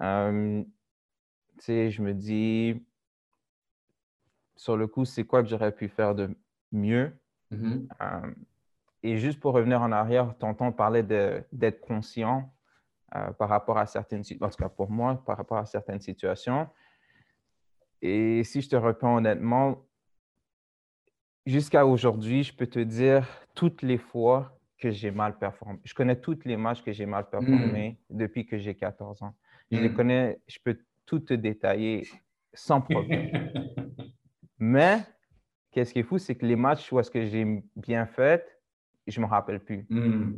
Euh, 0.00 0.62
tu 1.58 1.64
sais, 1.64 1.90
je 1.90 2.00
me 2.02 2.14
dis, 2.14 2.82
sur 4.56 4.76
le 4.78 4.86
coup, 4.86 5.04
c'est 5.04 5.24
quoi 5.24 5.42
que 5.42 5.48
j'aurais 5.48 5.72
pu 5.72 5.88
faire 5.88 6.14
de 6.14 6.34
mieux? 6.72 7.12
Mm-hmm. 7.52 8.34
Et 9.04 9.18
juste 9.18 9.38
pour 9.38 9.52
revenir 9.52 9.82
en 9.82 9.92
arrière, 9.92 10.34
tonton 10.38 10.72
parlait 10.72 11.02
d'être 11.02 11.80
conscient 11.82 12.50
euh, 13.14 13.30
par 13.32 13.50
rapport 13.50 13.76
à 13.76 13.84
certaines, 13.84 14.22
en 14.40 14.48
tout 14.48 14.56
cas 14.56 14.70
pour 14.70 14.90
moi, 14.90 15.22
par 15.26 15.36
rapport 15.36 15.58
à 15.58 15.66
certaines 15.66 16.00
situations. 16.00 16.66
Et 18.00 18.42
si 18.44 18.62
je 18.62 18.70
te 18.70 18.76
réponds 18.76 19.16
honnêtement, 19.16 19.86
jusqu'à 21.44 21.84
aujourd'hui, 21.84 22.44
je 22.44 22.56
peux 22.56 22.66
te 22.66 22.78
dire 22.78 23.28
toutes 23.54 23.82
les 23.82 23.98
fois 23.98 24.58
que 24.78 24.90
j'ai 24.90 25.10
mal 25.10 25.38
performé. 25.38 25.78
Je 25.84 25.92
connais 25.92 26.16
toutes 26.16 26.46
les 26.46 26.56
matchs 26.56 26.82
que 26.82 26.92
j'ai 26.92 27.06
mal 27.06 27.28
performé 27.28 27.98
hmm. 28.08 28.16
depuis 28.16 28.46
que 28.46 28.56
j'ai 28.56 28.74
14 28.74 29.22
ans. 29.22 29.34
Je 29.70 29.80
les 29.80 29.90
hmm. 29.90 29.94
connais, 29.94 30.40
je 30.48 30.58
peux 30.64 30.78
tout 31.04 31.20
te 31.20 31.34
détailler 31.34 32.08
sans 32.54 32.80
problème. 32.80 33.50
Mais 34.58 35.00
qu'est-ce 35.72 35.92
qui 35.92 35.98
est 35.98 36.04
fou, 36.04 36.16
c'est 36.16 36.36
que 36.36 36.46
les 36.46 36.56
matchs 36.56 36.90
où 36.90 36.98
est-ce 36.98 37.10
que 37.10 37.26
j'ai 37.26 37.62
bien 37.76 38.06
fait, 38.06 38.53
je 39.06 39.20
ne 39.20 39.26
me 39.26 39.30
rappelle 39.30 39.60
plus. 39.60 39.86
Hmm. 39.90 40.32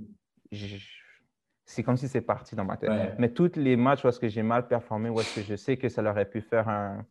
C'est 1.64 1.83
comme 1.83 1.96
si 1.96 2.09
c'est 2.09 2.20
parti 2.20 2.55
dans 2.55 2.64
ma 2.64 2.76
tête. 2.76 3.16
Mais 3.18 3.31
tous 3.33 3.57
les 3.57 3.76
matchs 3.76 4.05
où 4.05 4.09
est-ce 4.09 4.20
que 4.20 4.29
j'ai 4.29 4.42
mal 4.42 4.68
performé, 4.68 5.09
où 5.09 5.20
est-ce 5.20 5.40
que 5.40 5.42
je 5.42 5.57
sais 5.57 5.76
que 5.76 5.88
ça 5.88 6.02
aurait 6.02 6.29
pu 6.29 6.40
faire 6.40 6.68
un, 6.68 7.05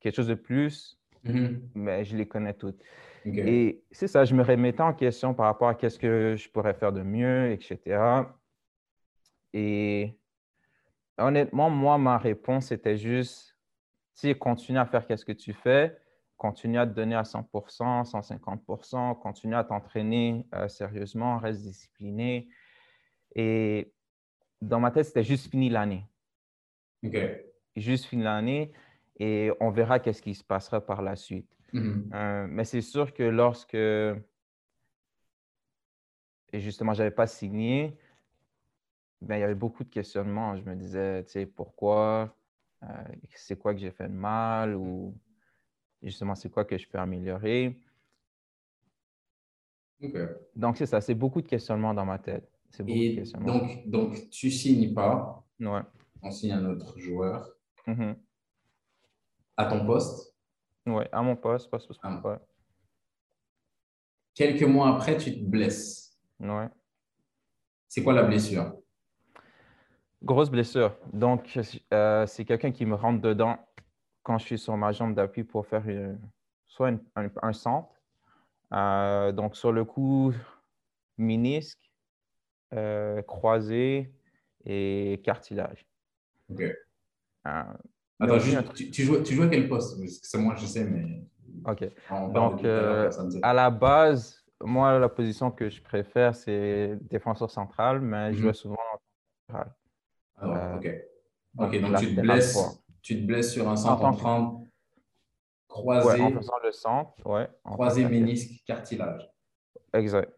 quelque 0.00 0.14
chose 0.14 0.28
de 0.28 0.34
plus, 0.34 0.98
hmm. 1.24 1.56
mais 1.74 2.04
je 2.04 2.16
les 2.16 2.26
connais 2.26 2.54
toutes. 2.54 2.80
Et 3.26 3.82
c'est 3.90 4.08
ça, 4.08 4.24
je 4.24 4.34
me 4.34 4.42
remettais 4.42 4.82
en 4.82 4.94
question 4.94 5.34
par 5.34 5.46
rapport 5.46 5.68
à 5.68 5.74
qu'est-ce 5.74 5.98
que 5.98 6.36
je 6.36 6.48
pourrais 6.48 6.74
faire 6.74 6.92
de 6.92 7.02
mieux, 7.02 7.52
etc. 7.52 8.00
Et 9.52 10.16
honnêtement, 11.18 11.68
moi, 11.68 11.98
ma 11.98 12.16
réponse 12.18 12.72
était 12.72 12.96
juste, 12.96 13.56
tu 14.18 14.34
continue 14.34 14.78
à 14.78 14.86
faire 14.86 15.06
qu'est-ce 15.06 15.24
que 15.24 15.32
tu 15.32 15.52
fais, 15.52 15.98
continue 16.40 16.78
à 16.78 16.86
te 16.86 16.92
donner 16.92 17.14
à 17.14 17.22
100%, 17.22 18.10
150%, 18.10 19.18
continue 19.18 19.54
à 19.54 19.62
t'entraîner 19.62 20.46
euh, 20.54 20.68
sérieusement, 20.68 21.36
reste 21.36 21.60
discipliné. 21.60 22.48
Et 23.36 23.92
dans 24.62 24.80
ma 24.80 24.90
tête, 24.90 25.04
c'était 25.04 25.22
juste 25.22 25.50
fini 25.50 25.68
l'année. 25.68 26.06
OK. 27.04 27.14
Juste 27.76 28.06
fini 28.06 28.22
l'année 28.22 28.72
et 29.18 29.50
on 29.60 29.70
verra 29.70 30.00
qu'est-ce 30.00 30.22
qui 30.22 30.34
se 30.34 30.42
passera 30.42 30.80
par 30.80 31.02
la 31.02 31.14
suite. 31.14 31.54
Mm-hmm. 31.74 32.14
Euh, 32.14 32.46
mais 32.48 32.64
c'est 32.64 32.80
sûr 32.80 33.12
que 33.12 33.22
lorsque, 33.22 33.74
et 33.74 34.20
justement, 36.54 36.94
je 36.94 37.02
n'avais 37.02 37.14
pas 37.14 37.26
signé, 37.26 37.98
ben, 39.20 39.36
il 39.36 39.40
y 39.40 39.44
avait 39.44 39.54
beaucoup 39.54 39.84
de 39.84 39.90
questionnements. 39.90 40.56
Je 40.56 40.62
me 40.62 40.74
disais, 40.74 41.22
tu 41.24 41.32
sais, 41.32 41.44
pourquoi, 41.44 42.34
euh, 42.82 42.86
c'est 43.34 43.58
quoi 43.58 43.74
que 43.74 43.80
j'ai 43.80 43.90
fait 43.90 44.08
de 44.08 44.14
mal? 44.14 44.74
Ou 44.74 45.14
justement, 46.02 46.34
c'est 46.34 46.50
quoi 46.50 46.64
que 46.64 46.78
je 46.78 46.88
peux 46.88 46.98
améliorer? 46.98 47.78
Donc, 50.56 50.76
c'est 50.76 50.86
ça, 50.86 51.00
c'est 51.00 51.14
beaucoup 51.14 51.42
de 51.42 51.46
questionnements 51.46 51.94
dans 51.94 52.06
ma 52.06 52.18
tête. 52.18 52.50
Et 52.86 53.22
donc, 53.44 53.88
donc, 53.88 54.30
tu 54.30 54.50
signes 54.50 54.94
pas? 54.94 55.44
Ouais. 55.58 55.82
On 56.22 56.30
signe 56.30 56.52
un 56.52 56.64
autre 56.66 56.98
joueur. 56.98 57.50
Mm-hmm. 57.86 58.14
À 59.56 59.66
ton 59.66 59.84
poste? 59.84 60.34
Oui, 60.86 61.04
à 61.12 61.22
mon 61.22 61.36
poste. 61.36 61.70
poste, 61.70 61.88
poste 61.88 62.00
ah. 62.02 62.40
Quelques 64.34 64.62
mois 64.62 64.94
après, 64.94 65.16
tu 65.18 65.32
te 65.32 65.44
blesses. 65.44 66.18
Ouais. 66.38 66.68
C'est 67.88 68.02
quoi 68.02 68.12
la 68.12 68.22
blessure? 68.22 68.76
Grosse 70.22 70.50
blessure. 70.50 70.96
Donc, 71.12 71.58
euh, 71.92 72.26
c'est 72.26 72.44
quelqu'un 72.44 72.70
qui 72.70 72.86
me 72.86 72.94
rentre 72.94 73.20
dedans 73.20 73.58
quand 74.22 74.38
je 74.38 74.46
suis 74.46 74.58
sur 74.58 74.76
ma 74.76 74.92
jambe 74.92 75.14
d'appui 75.14 75.44
pour 75.44 75.66
faire 75.66 75.84
soit 76.66 76.92
un, 77.16 77.52
centre. 77.52 77.90
Euh, 78.72 79.32
donc, 79.32 79.56
sur 79.56 79.72
le 79.72 79.84
coup, 79.84 80.32
ménisque, 81.18 81.90
euh, 82.72 83.22
croisé 83.22 84.12
et 84.64 85.20
cartilage. 85.24 85.86
OK. 86.50 86.60
Euh, 86.60 87.62
Attends, 88.20 88.38
juste, 88.38 88.74
tu, 88.74 88.90
tu, 88.90 89.02
joues, 89.02 89.22
tu 89.22 89.34
joues 89.34 89.42
à 89.44 89.48
quel 89.48 89.68
poste? 89.68 89.98
C'est 90.22 90.38
moi, 90.38 90.54
je 90.56 90.66
sais, 90.66 90.84
mais. 90.84 91.24
OK. 91.64 91.84
Donc, 92.32 92.64
à 93.42 93.52
la 93.52 93.70
base, 93.70 94.44
moi, 94.62 94.98
la 94.98 95.08
position 95.08 95.50
que 95.50 95.68
je 95.68 95.82
préfère, 95.82 96.34
c'est 96.34 96.98
défenseur 97.02 97.50
central, 97.50 98.00
mais 98.00 98.32
je 98.32 98.38
mhm. 98.38 98.42
joue 98.42 98.52
souvent 98.52 98.74
en 98.74 98.98
central. 99.48 99.74
Ah, 100.36 100.76
OK. 100.76 100.90
OK, 101.58 101.80
donc 101.80 101.96
tu 101.98 102.14
te 102.14 102.20
blesses 102.20 102.79
tu 103.02 103.20
te 103.20 103.26
blesses 103.26 103.52
sur 103.52 103.68
un 103.68 103.76
centre 103.76 104.04
en, 104.04 104.12
train 104.12 104.60
croisé. 105.68 106.20
en 106.20 106.32
faisant 106.32 106.58
le 106.62 106.72
centre, 106.72 107.26
ouais. 107.26 107.48
Croisé, 107.64 108.04
ménisque, 108.04 108.62
cartilage. 108.66 109.30
Exact. 109.94 110.32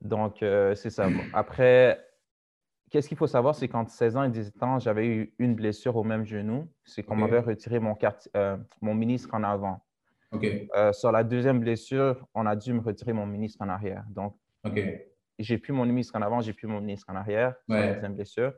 Donc, 0.00 0.42
euh, 0.42 0.74
c'est 0.74 0.90
ça. 0.90 1.08
Après, 1.34 1.98
qu'est-ce 2.90 3.08
qu'il 3.08 3.18
faut 3.18 3.26
savoir, 3.26 3.54
c'est 3.54 3.68
qu'entre 3.68 3.90
16 3.90 4.16
ans 4.16 4.24
et 4.24 4.30
18 4.30 4.62
ans, 4.62 4.78
j'avais 4.78 5.06
eu 5.06 5.34
une 5.38 5.54
blessure 5.54 5.96
au 5.96 6.04
même 6.04 6.24
genou. 6.24 6.68
C'est 6.84 7.02
qu'on 7.02 7.16
m'avait 7.16 7.40
retiré 7.40 7.78
mon, 7.78 7.96
euh, 8.36 8.56
mon 8.80 8.94
ministre 8.94 9.28
en 9.32 9.42
avant. 9.42 9.84
Euh, 10.34 10.92
sur 10.92 11.12
la 11.12 11.24
deuxième 11.24 11.60
blessure, 11.60 12.26
on 12.34 12.46
a 12.46 12.56
dû 12.56 12.72
me 12.72 12.80
retirer 12.80 13.12
mon 13.12 13.26
ministre 13.26 13.62
en 13.62 13.68
arrière. 13.68 14.04
Donc. 14.08 14.36
J'ai 15.38 15.58
plus 15.58 15.72
mon 15.72 15.84
ménisque 15.84 16.14
en 16.14 16.22
avant, 16.22 16.40
j'ai 16.40 16.52
plus 16.52 16.68
mon 16.68 16.80
ménisque 16.80 17.10
en 17.10 17.16
arrière. 17.16 17.54
Ouais. 17.68 17.80
C'est 17.80 17.86
la 17.86 17.92
deuxième 17.94 18.14
blessure. 18.14 18.52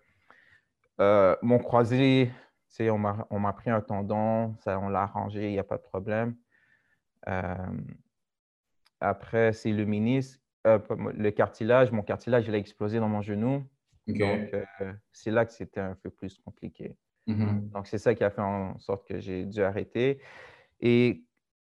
Euh, 1.00 1.34
mon 1.40 1.58
croisé, 1.58 2.30
on 2.80 2.98
m'a 3.38 3.52
pris 3.52 3.70
un 3.70 3.80
tendon, 3.80 4.56
ça, 4.60 4.78
on 4.78 4.88
l'a 4.88 5.02
arrangé, 5.02 5.48
il 5.48 5.52
n'y 5.52 5.58
a 5.58 5.64
pas 5.64 5.76
de 5.76 5.82
problème. 5.82 6.36
Euh, 7.28 7.54
après, 9.00 9.52
c'est 9.52 9.72
le 9.72 9.86
ménisque, 9.86 10.40
euh, 10.66 10.78
le 11.14 11.30
cartilage. 11.30 11.92
Mon 11.92 12.02
cartilage, 12.02 12.46
il 12.48 12.54
a 12.54 12.58
explosé 12.58 12.98
dans 12.98 13.08
mon 13.08 13.22
genou. 13.22 13.64
Donc, 14.06 14.52
euh, 14.52 14.92
c'est 15.12 15.30
là 15.30 15.46
que 15.46 15.52
c'était 15.52 15.80
un 15.80 15.94
peu 15.94 16.10
plus 16.10 16.38
compliqué. 16.38 16.96
Mhm. 17.26 17.70
Donc, 17.70 17.86
c'est 17.86 17.98
ça 17.98 18.14
qui 18.14 18.22
a 18.24 18.30
fait 18.30 18.42
en 18.42 18.78
sorte 18.78 19.06
que 19.08 19.18
j'ai 19.20 19.46
dû 19.46 19.62
arrêter. 19.62 20.20
Et 20.80 21.24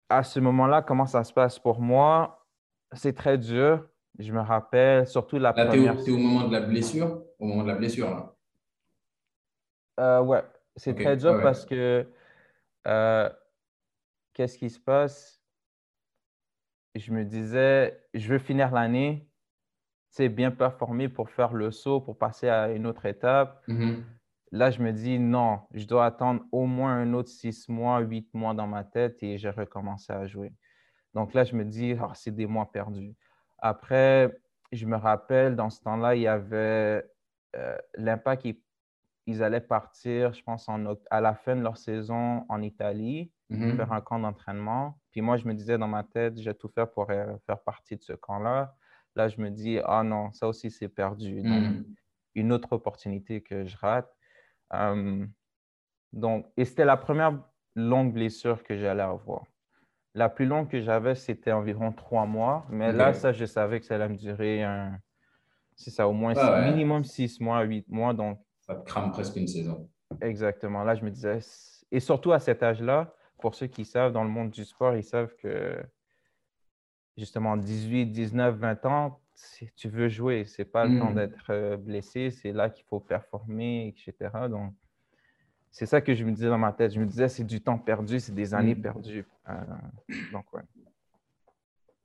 à 0.09 0.23
ce 0.23 0.39
moment-là, 0.39 0.81
comment 0.81 1.05
ça 1.05 1.23
se 1.23 1.31
passe 1.33 1.59
pour 1.59 1.79
moi? 1.79 2.45
C'est 2.93 3.13
très 3.13 3.37
dur. 3.37 3.87
Je 4.19 4.31
me 4.33 4.39
rappelle, 4.39 5.07
surtout 5.07 5.37
la 5.37 5.51
Là, 5.51 5.65
première. 5.65 5.97
au 5.97 6.17
moment 6.17 6.47
de 6.47 6.53
la 6.53 6.61
blessure? 6.61 7.23
Au 7.39 7.45
moment 7.45 7.63
de 7.63 7.67
la 7.69 7.75
blessure, 7.75 8.09
là. 8.09 8.35
Euh, 9.97 10.21
ouais, 10.21 10.43
c'est 10.75 10.93
très 10.95 11.17
dur 11.17 11.35
ouais, 11.35 11.43
parce 11.43 11.65
que 11.65 12.07
euh, 12.87 13.29
qu'est-ce 14.33 14.57
qui 14.57 14.69
se 14.69 14.79
passe? 14.79 15.41
Je 16.95 17.11
me 17.11 17.25
disais, 17.25 18.01
je 18.13 18.31
veux 18.31 18.39
finir 18.39 18.71
l'année, 18.71 19.29
c'est 20.09 20.29
bien 20.29 20.51
performer 20.51 21.09
pour 21.09 21.29
faire 21.29 21.53
le 21.53 21.71
saut, 21.71 21.99
pour 22.01 22.17
passer 22.17 22.47
à 22.49 22.71
une 22.71 22.87
autre 22.87 23.05
étape. 23.05 23.63
Mhm. 23.67 24.03
Là, 24.51 24.71
je 24.71 24.81
me 24.81 24.93
dis 24.93 25.19
non, 25.19 25.61
je 25.73 25.85
dois 25.85 26.05
attendre 26.05 26.43
au 26.51 26.65
moins 26.65 26.93
un 26.95 27.13
autre 27.13 27.29
six 27.29 27.67
mois, 27.67 27.99
huit 27.99 28.33
mois 28.33 28.53
dans 28.53 28.67
ma 28.67 28.83
tête 28.83 29.21
et 29.23 29.37
j'ai 29.37 29.49
recommencé 29.49 30.13
à 30.13 30.25
jouer. 30.27 30.53
Donc 31.13 31.33
là, 31.33 31.43
je 31.43 31.55
me 31.55 31.65
dis, 31.65 31.95
Ah, 31.99 32.11
c'est 32.15 32.35
des 32.35 32.47
mois 32.47 32.71
perdus. 32.71 33.15
Après, 33.59 34.37
je 34.71 34.85
me 34.85 34.97
rappelle, 34.97 35.55
dans 35.55 35.69
ce 35.69 35.81
temps-là, 35.81 36.15
il 36.15 36.21
y 36.23 36.27
avait 36.27 37.05
euh, 37.55 37.77
l'impact, 37.95 38.57
ils 39.27 39.41
allaient 39.43 39.61
partir, 39.61 40.33
je 40.33 40.43
pense, 40.43 40.69
en, 40.69 40.85
à 41.09 41.21
la 41.21 41.33
fin 41.35 41.55
de 41.55 41.61
leur 41.61 41.77
saison 41.77 42.45
en 42.49 42.61
Italie, 42.61 43.31
Mhm. 43.49 43.75
faire 43.77 43.91
un 43.91 44.01
camp 44.01 44.19
d'entraînement. 44.19 44.99
Puis 45.11 45.21
moi, 45.21 45.37
je 45.37 45.47
me 45.47 45.53
disais 45.53 45.77
dans 45.77 45.87
ma 45.87 46.03
tête, 46.03 46.37
j'ai 46.39 46.53
tout 46.53 46.67
fait 46.69 46.85
pour 46.85 47.09
euh, 47.09 47.35
faire 47.45 47.59
partie 47.61 47.95
de 47.95 48.01
ce 48.03 48.13
camp-là. 48.13 48.75
Là, 49.15 49.27
je 49.29 49.39
me 49.39 49.49
dis, 49.49 49.79
ah 49.85 50.03
non, 50.03 50.31
ça 50.33 50.47
aussi, 50.47 50.69
c'est 50.71 50.89
perdu. 50.89 51.41
Donc, 51.41 51.63
Mhm. 51.63 51.85
une 52.35 52.51
autre 52.51 52.73
opportunité 52.73 53.41
que 53.41 53.65
je 53.65 53.77
rate. 53.77 54.11
Euh, 54.73 55.25
donc, 56.11 56.47
et 56.57 56.65
c'était 56.65 56.85
la 56.85 56.97
première 56.97 57.39
longue 57.75 58.13
blessure 58.13 58.63
que 58.63 58.77
j'allais 58.77 59.03
avoir. 59.03 59.43
La 60.13 60.29
plus 60.29 60.45
longue 60.45 60.69
que 60.69 60.81
j'avais, 60.81 61.15
c'était 61.15 61.51
environ 61.51 61.91
trois 61.91 62.25
mois. 62.25 62.65
Mais 62.69 62.91
là, 62.93 63.13
ça, 63.13 63.31
je 63.33 63.45
savais 63.45 63.79
que 63.79 63.85
ça 63.85 63.95
allait 63.95 64.09
me 64.09 64.15
durer 64.15 64.63
un, 64.63 64.97
c'est 65.75 65.91
ça, 65.91 66.07
au 66.07 66.13
moins 66.13 66.33
Ah 66.35 66.39
six- 66.39 66.51
ouais. 66.51 66.71
minimum 66.71 67.03
six 67.03 67.39
mois, 67.41 67.61
huit 67.63 67.87
mois. 67.89 68.13
Donc, 68.13 68.39
Ça 68.67 68.75
te 68.75 68.85
crame 68.85 69.11
presque 69.11 69.35
une 69.35 69.47
saison. 69.47 69.89
exactement. 70.21 70.83
Là, 70.83 70.95
je 70.95 71.03
me 71.03 71.11
disais, 71.11 71.39
et 71.91 71.99
surtout 71.99 72.31
à 72.31 72.39
cet 72.39 72.63
âge-là, 72.63 73.13
pour 73.39 73.53
ceux 73.55 73.67
qui 73.67 73.85
savent, 73.85 74.11
dans 74.11 74.23
le 74.23 74.29
monde 74.29 74.49
du 74.49 74.65
sport, 74.65 74.95
ils 74.95 75.03
savent 75.03 75.35
que 75.35 75.77
justement 77.17 77.57
18, 77.57 78.07
19, 78.07 78.55
20 78.57 78.85
ans, 78.85 79.19
si 79.35 79.69
tu 79.75 79.89
veux 79.89 80.07
jouer, 80.09 80.45
c'est 80.45 80.65
pas 80.65 80.85
le 80.87 80.97
temps 80.97 81.11
Mm. 81.11 81.15
d'être 81.15 81.45
euh, 81.49 81.77
blessé, 81.77 82.31
c'est 82.31 82.51
là 82.53 82.69
qu'il 82.69 82.85
faut 82.85 82.99
performer, 82.99 83.87
etc. 83.89 84.47
Donc, 84.49 84.73
c'est 85.71 85.85
ça 85.85 85.99
que 86.01 86.13
je 86.15 86.23
me 86.23 86.31
disais 86.31 86.47
dans 86.47 86.57
ma 86.57 86.71
tête. 86.71 86.93
Je 86.93 86.99
me 87.01 87.05
disais, 87.05 87.27
c'est 87.27 87.43
du 87.43 87.61
temps 87.61 87.77
perdu, 87.77 88.19
c'est 88.21 88.33
des 88.33 88.53
années 88.53 88.75
Mm. 88.75 88.81
perdues. 88.81 89.25
Euh, 89.49 89.53
donc, 90.31 90.51
ouais. 90.53 90.61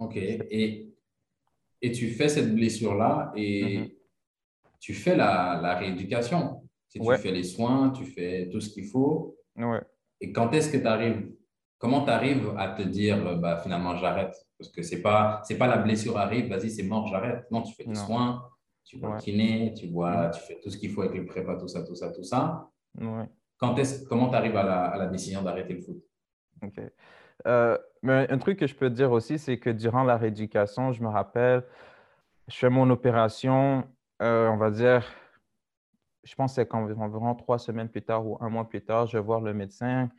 OK. 0.00 0.16
Et, 0.16 0.92
et 1.82 1.92
tu 1.92 2.10
fais 2.10 2.28
cette 2.28 2.52
blessure-là 2.54 3.32
et 3.36 3.78
Mhm. 3.78 3.90
Tu 4.80 4.94
fais 4.94 5.14
la, 5.16 5.60
la 5.62 5.74
rééducation. 5.76 6.62
Si 6.88 6.98
tu 6.98 7.06
Ouais. 7.06 7.16
fais 7.18 7.30
les 7.30 7.44
soins, 7.44 7.90
tu 7.90 8.04
fais 8.04 8.48
tout 8.50 8.60
ce 8.60 8.70
qu'il 8.70 8.86
faut. 8.86 9.36
Ouais. 9.56 9.80
Et 10.20 10.32
quand 10.32 10.52
est-ce 10.52 10.70
que 10.72 10.76
tu 10.78 10.86
arrives, 10.86 11.32
comment 11.78 12.04
tu 12.04 12.10
arrives 12.10 12.52
à 12.58 12.68
te 12.70 12.82
dire, 12.82 13.24
euh, 13.26 13.36
bah, 13.36 13.58
finalement, 13.58 13.96
j'arrête? 13.96 14.34
Parce 14.58 14.70
que 14.70 14.82
c'est 14.82 15.00
pas, 15.00 15.40
c'est 15.44 15.56
pas 15.56 15.66
la 15.68 15.76
blessure 15.78 16.18
arrive, 16.18 16.48
vas-y, 16.48 16.70
c'est 16.70 16.82
mort, 16.82 17.06
j'arrête. 17.06 17.46
Non, 17.50 17.62
tu 17.62 17.72
fais 17.74 17.84
Non. 17.86 17.94
soins, 17.94 18.48
tu 18.84 18.98
vois 18.98 19.10
le 19.10 19.14
Ouais. 19.14 19.20
kiné, 19.20 19.74
tu 19.74 19.86
vois, 19.88 20.30
tu 20.30 20.40
fais 20.40 20.58
tout 20.60 20.68
ce 20.70 20.76
qu'il 20.78 20.90
faut 20.90 21.02
avec 21.02 21.14
le 21.14 21.24
prépa, 21.26 21.56
tout 21.56 21.68
ça, 21.68 21.84
tout 21.84 21.94
ça, 21.94 22.10
tout 22.10 22.24
ça. 22.24 22.68
Quand 23.58 23.76
est-ce, 23.78 24.04
comment 24.08 24.28
tu 24.30 24.34
arrives 24.36 24.56
à 24.56 24.62
la, 24.64 24.84
à 24.86 24.96
la 24.98 25.06
décision 25.06 25.42
d'arrêter 25.42 25.74
le 25.74 25.80
foot? 25.82 26.02
OK. 26.62 26.80
Euh, 27.46 27.78
mais 28.02 28.26
un 28.30 28.38
truc 28.38 28.58
que 28.58 28.66
je 28.66 28.74
peux 28.74 28.88
te 28.90 28.94
dire 28.94 29.12
aussi, 29.12 29.38
c'est 29.38 29.58
que 29.58 29.70
durant 29.70 30.02
la 30.04 30.16
rééducation, 30.16 30.92
je 30.92 31.02
me 31.02 31.08
rappelle, 31.08 31.62
je 32.48 32.56
fais 32.56 32.68
mon 32.68 32.90
opération, 32.90 33.84
euh, 34.20 34.48
on 34.48 34.56
va 34.56 34.70
dire, 34.70 35.04
je 36.24 36.34
pense 36.34 36.52
que 36.52 36.54
c'est 36.56 36.66
qu'environ 36.68 37.02
environ 37.04 37.34
trois 37.34 37.58
semaines 37.58 37.88
plus 37.88 38.02
tard 38.02 38.26
ou 38.26 38.36
un 38.40 38.48
mois 38.48 38.68
plus 38.68 38.82
tard, 38.84 39.06
je 39.06 39.16
vais 39.18 39.22
voir 39.24 39.40
le 39.40 39.54
médecin 39.54 40.10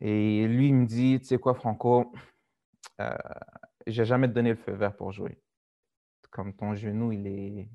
et 0.00 0.46
lui, 0.48 0.68
il 0.68 0.74
me 0.74 0.86
dit, 0.86 1.18
tu 1.20 1.26
sais 1.26 1.38
quoi, 1.38 1.54
Franco, 1.54 2.12
euh, 3.00 3.10
je 3.86 4.00
n'ai 4.02 4.06
jamais 4.06 4.28
donné 4.28 4.50
le 4.50 4.56
feu 4.56 4.72
vert 4.72 4.94
pour 4.96 5.12
jouer. 5.12 5.38
Comme 6.30 6.52
ton 6.52 6.74
genou, 6.74 7.12
il 7.12 7.26
est, 7.26 7.68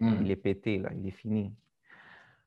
Hmm. 0.00 0.16
il 0.22 0.30
est 0.30 0.36
pété, 0.36 0.78
là, 0.78 0.88
il 0.96 1.06
est 1.06 1.10
fini. 1.12 1.54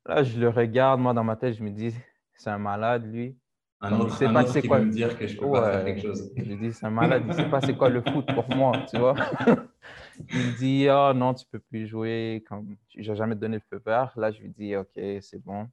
Là, 0.08 0.24
je 0.24 0.40
le 0.40 0.50
regarde, 0.50 1.00
moi, 1.00 1.14
dans 1.14 1.24
ma 1.24 1.36
tête, 1.36 1.54
je 1.54 1.64
me 1.64 1.70
dis, 1.70 1.96
c'est 2.36 2.50
un 2.50 2.58
malade, 2.58 3.06
lui. 3.06 3.38
Un 3.80 3.92
Donc, 3.92 4.00
il 4.00 4.04
autre, 4.06 4.16
sait 4.18 4.26
un 4.26 4.34
pas 4.34 4.42
autre 4.42 4.52
c'est 4.52 4.62
qui 4.64 4.68
quoi- 4.68 4.80
me 4.80 4.90
dire 4.92 5.18
que 5.18 5.28
je 5.28 5.38
peux 5.38 5.50
pas 5.52 5.72
faire 5.72 5.80
Ouais. 5.84 5.86
quelque 5.94 6.02
chose. 6.02 6.34
Je 6.36 6.42
lui 6.44 6.58
dis, 6.58 6.74
c'est 6.74 6.86
un 6.88 6.90
malade, 6.90 7.22
il 7.26 7.30
ne 7.30 7.34
sait 7.34 7.50
pas 7.50 7.62
c'est 7.62 7.78
quoi 7.78 7.90
le 7.90 8.02
foot 8.02 8.26
pour 8.34 8.50
moi, 8.56 8.72
tu 8.90 8.98
vois. 8.98 9.14
il 10.18 10.38
me 10.38 10.58
dit, 10.58 10.88
oh 10.90 11.14
non, 11.14 11.34
tu 11.34 11.46
peux 11.46 11.60
plus 11.60 11.88
jouer, 11.88 12.44
comme 12.48 12.76
je 12.96 13.10
n'ai 13.12 13.16
jamais 13.16 13.36
donné 13.36 13.58
le 13.58 13.64
feu 13.70 13.82
vert. 13.86 14.12
Là, 14.18 14.32
je 14.32 14.42
lui 14.42 14.50
dis, 14.50 14.76
OK, 14.76 15.00
c'est 15.22 15.40
bon. 15.44 15.68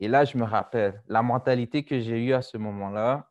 Et 0.00 0.08
là, 0.08 0.24
je 0.24 0.36
me 0.36 0.44
rappelle, 0.44 1.02
la 1.06 1.22
mentalité 1.22 1.84
que 1.84 2.00
j'ai 2.00 2.24
eue 2.24 2.32
à 2.32 2.42
ce 2.42 2.56
moment-là, 2.58 3.30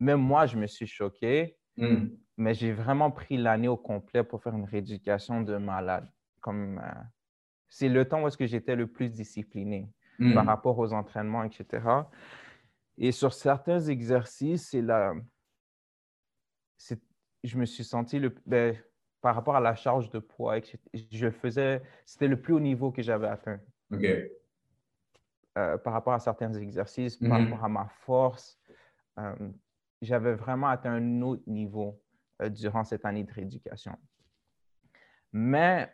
même 0.00 0.20
moi, 0.20 0.46
je 0.46 0.56
me 0.56 0.66
suis 0.66 0.86
choqué, 0.86 1.56
Hmm. 1.76 2.08
mais 2.36 2.54
j'ai 2.54 2.72
vraiment 2.72 3.10
pris 3.12 3.36
l'année 3.36 3.68
au 3.68 3.76
complet 3.76 4.24
pour 4.24 4.42
faire 4.42 4.54
une 4.54 4.64
rééducation 4.64 5.42
de 5.42 5.56
malade. 5.56 6.10
Comme, 6.40 6.78
euh, 6.78 7.02
c'est 7.68 7.88
le 7.88 8.04
temps 8.06 8.22
où 8.22 8.26
est-ce 8.28 8.36
que 8.36 8.46
j'étais 8.46 8.74
le 8.74 8.88
plus 8.88 9.10
discipliné 9.10 9.88
Hmm. 10.18 10.34
par 10.34 10.44
rapport 10.46 10.76
aux 10.76 10.92
entraînements, 10.92 11.44
etc. 11.44 12.08
Et 12.96 13.12
sur 13.12 13.32
certains 13.32 13.78
exercices, 13.80 14.70
c'est 14.70 14.82
la... 14.82 15.14
c'est- 16.76 17.00
je 17.44 17.56
me 17.58 17.64
suis 17.64 17.84
senti 17.84 18.18
le... 18.18 18.34
ben, 18.46 18.76
par 19.20 19.34
rapport 19.34 19.56
à 19.56 19.60
la 19.60 19.74
charge 19.74 20.10
de 20.10 20.18
poids, 20.20 20.56
etc., 20.58 20.78
je 21.10 21.30
faisais, 21.30 21.82
c'était 22.04 22.28
le 22.28 22.40
plus 22.40 22.54
haut 22.54 22.60
niveau 22.60 22.92
que 22.92 23.02
j'avais 23.02 23.26
atteint. 23.28 23.60
OK. 23.92 24.04
Euh, 25.56 25.76
par 25.78 25.92
rapport 25.92 26.12
à 26.12 26.20
certains 26.20 26.52
exercices, 26.54 27.16
par 27.16 27.40
Mhm. 27.40 27.44
rapport 27.52 27.64
à 27.64 27.68
ma 27.68 27.88
force, 27.88 28.60
euh, 29.18 29.34
j'avais 30.00 30.34
vraiment 30.34 30.68
atteint 30.68 30.92
un 30.92 31.22
autre 31.22 31.42
niveau 31.48 32.00
euh, 32.40 32.48
durant 32.48 32.84
cette 32.84 33.04
année 33.04 33.24
de 33.24 33.32
rééducation. 33.32 33.96
Mais 35.32 35.92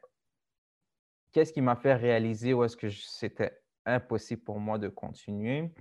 qu'est-ce 1.33 1.52
qui 1.52 1.62
m'a 1.62 1.76
fait 1.76 1.94
réaliser 1.94 2.52
où 2.52 2.62
est-ce 2.62 2.76
que 2.76 2.90
c'était 2.90 3.62
impossible 3.87 4.42
pour 4.42 4.61
moi 4.61 4.78
de 4.78 4.88
continuer? 4.88 5.72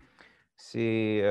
C'est 0.56 1.21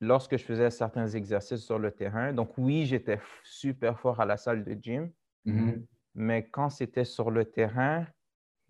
lorsque 0.00 0.36
je 0.36 0.44
faisais 0.44 0.70
certains 0.70 1.08
exercices 1.08 1.64
sur 1.64 1.78
le 1.78 1.92
terrain. 1.92 2.32
Donc 2.32 2.56
oui, 2.58 2.86
j'étais 2.86 3.20
super 3.44 3.98
fort 4.00 4.20
à 4.20 4.26
la 4.26 4.36
salle 4.36 4.64
de 4.64 4.72
gym, 4.80 5.12
Mhm. 5.44 5.86
mais 6.14 6.48
quand 6.50 6.70
c'était 6.70 7.04
sur 7.04 7.30
le 7.30 7.44
terrain, 7.46 8.06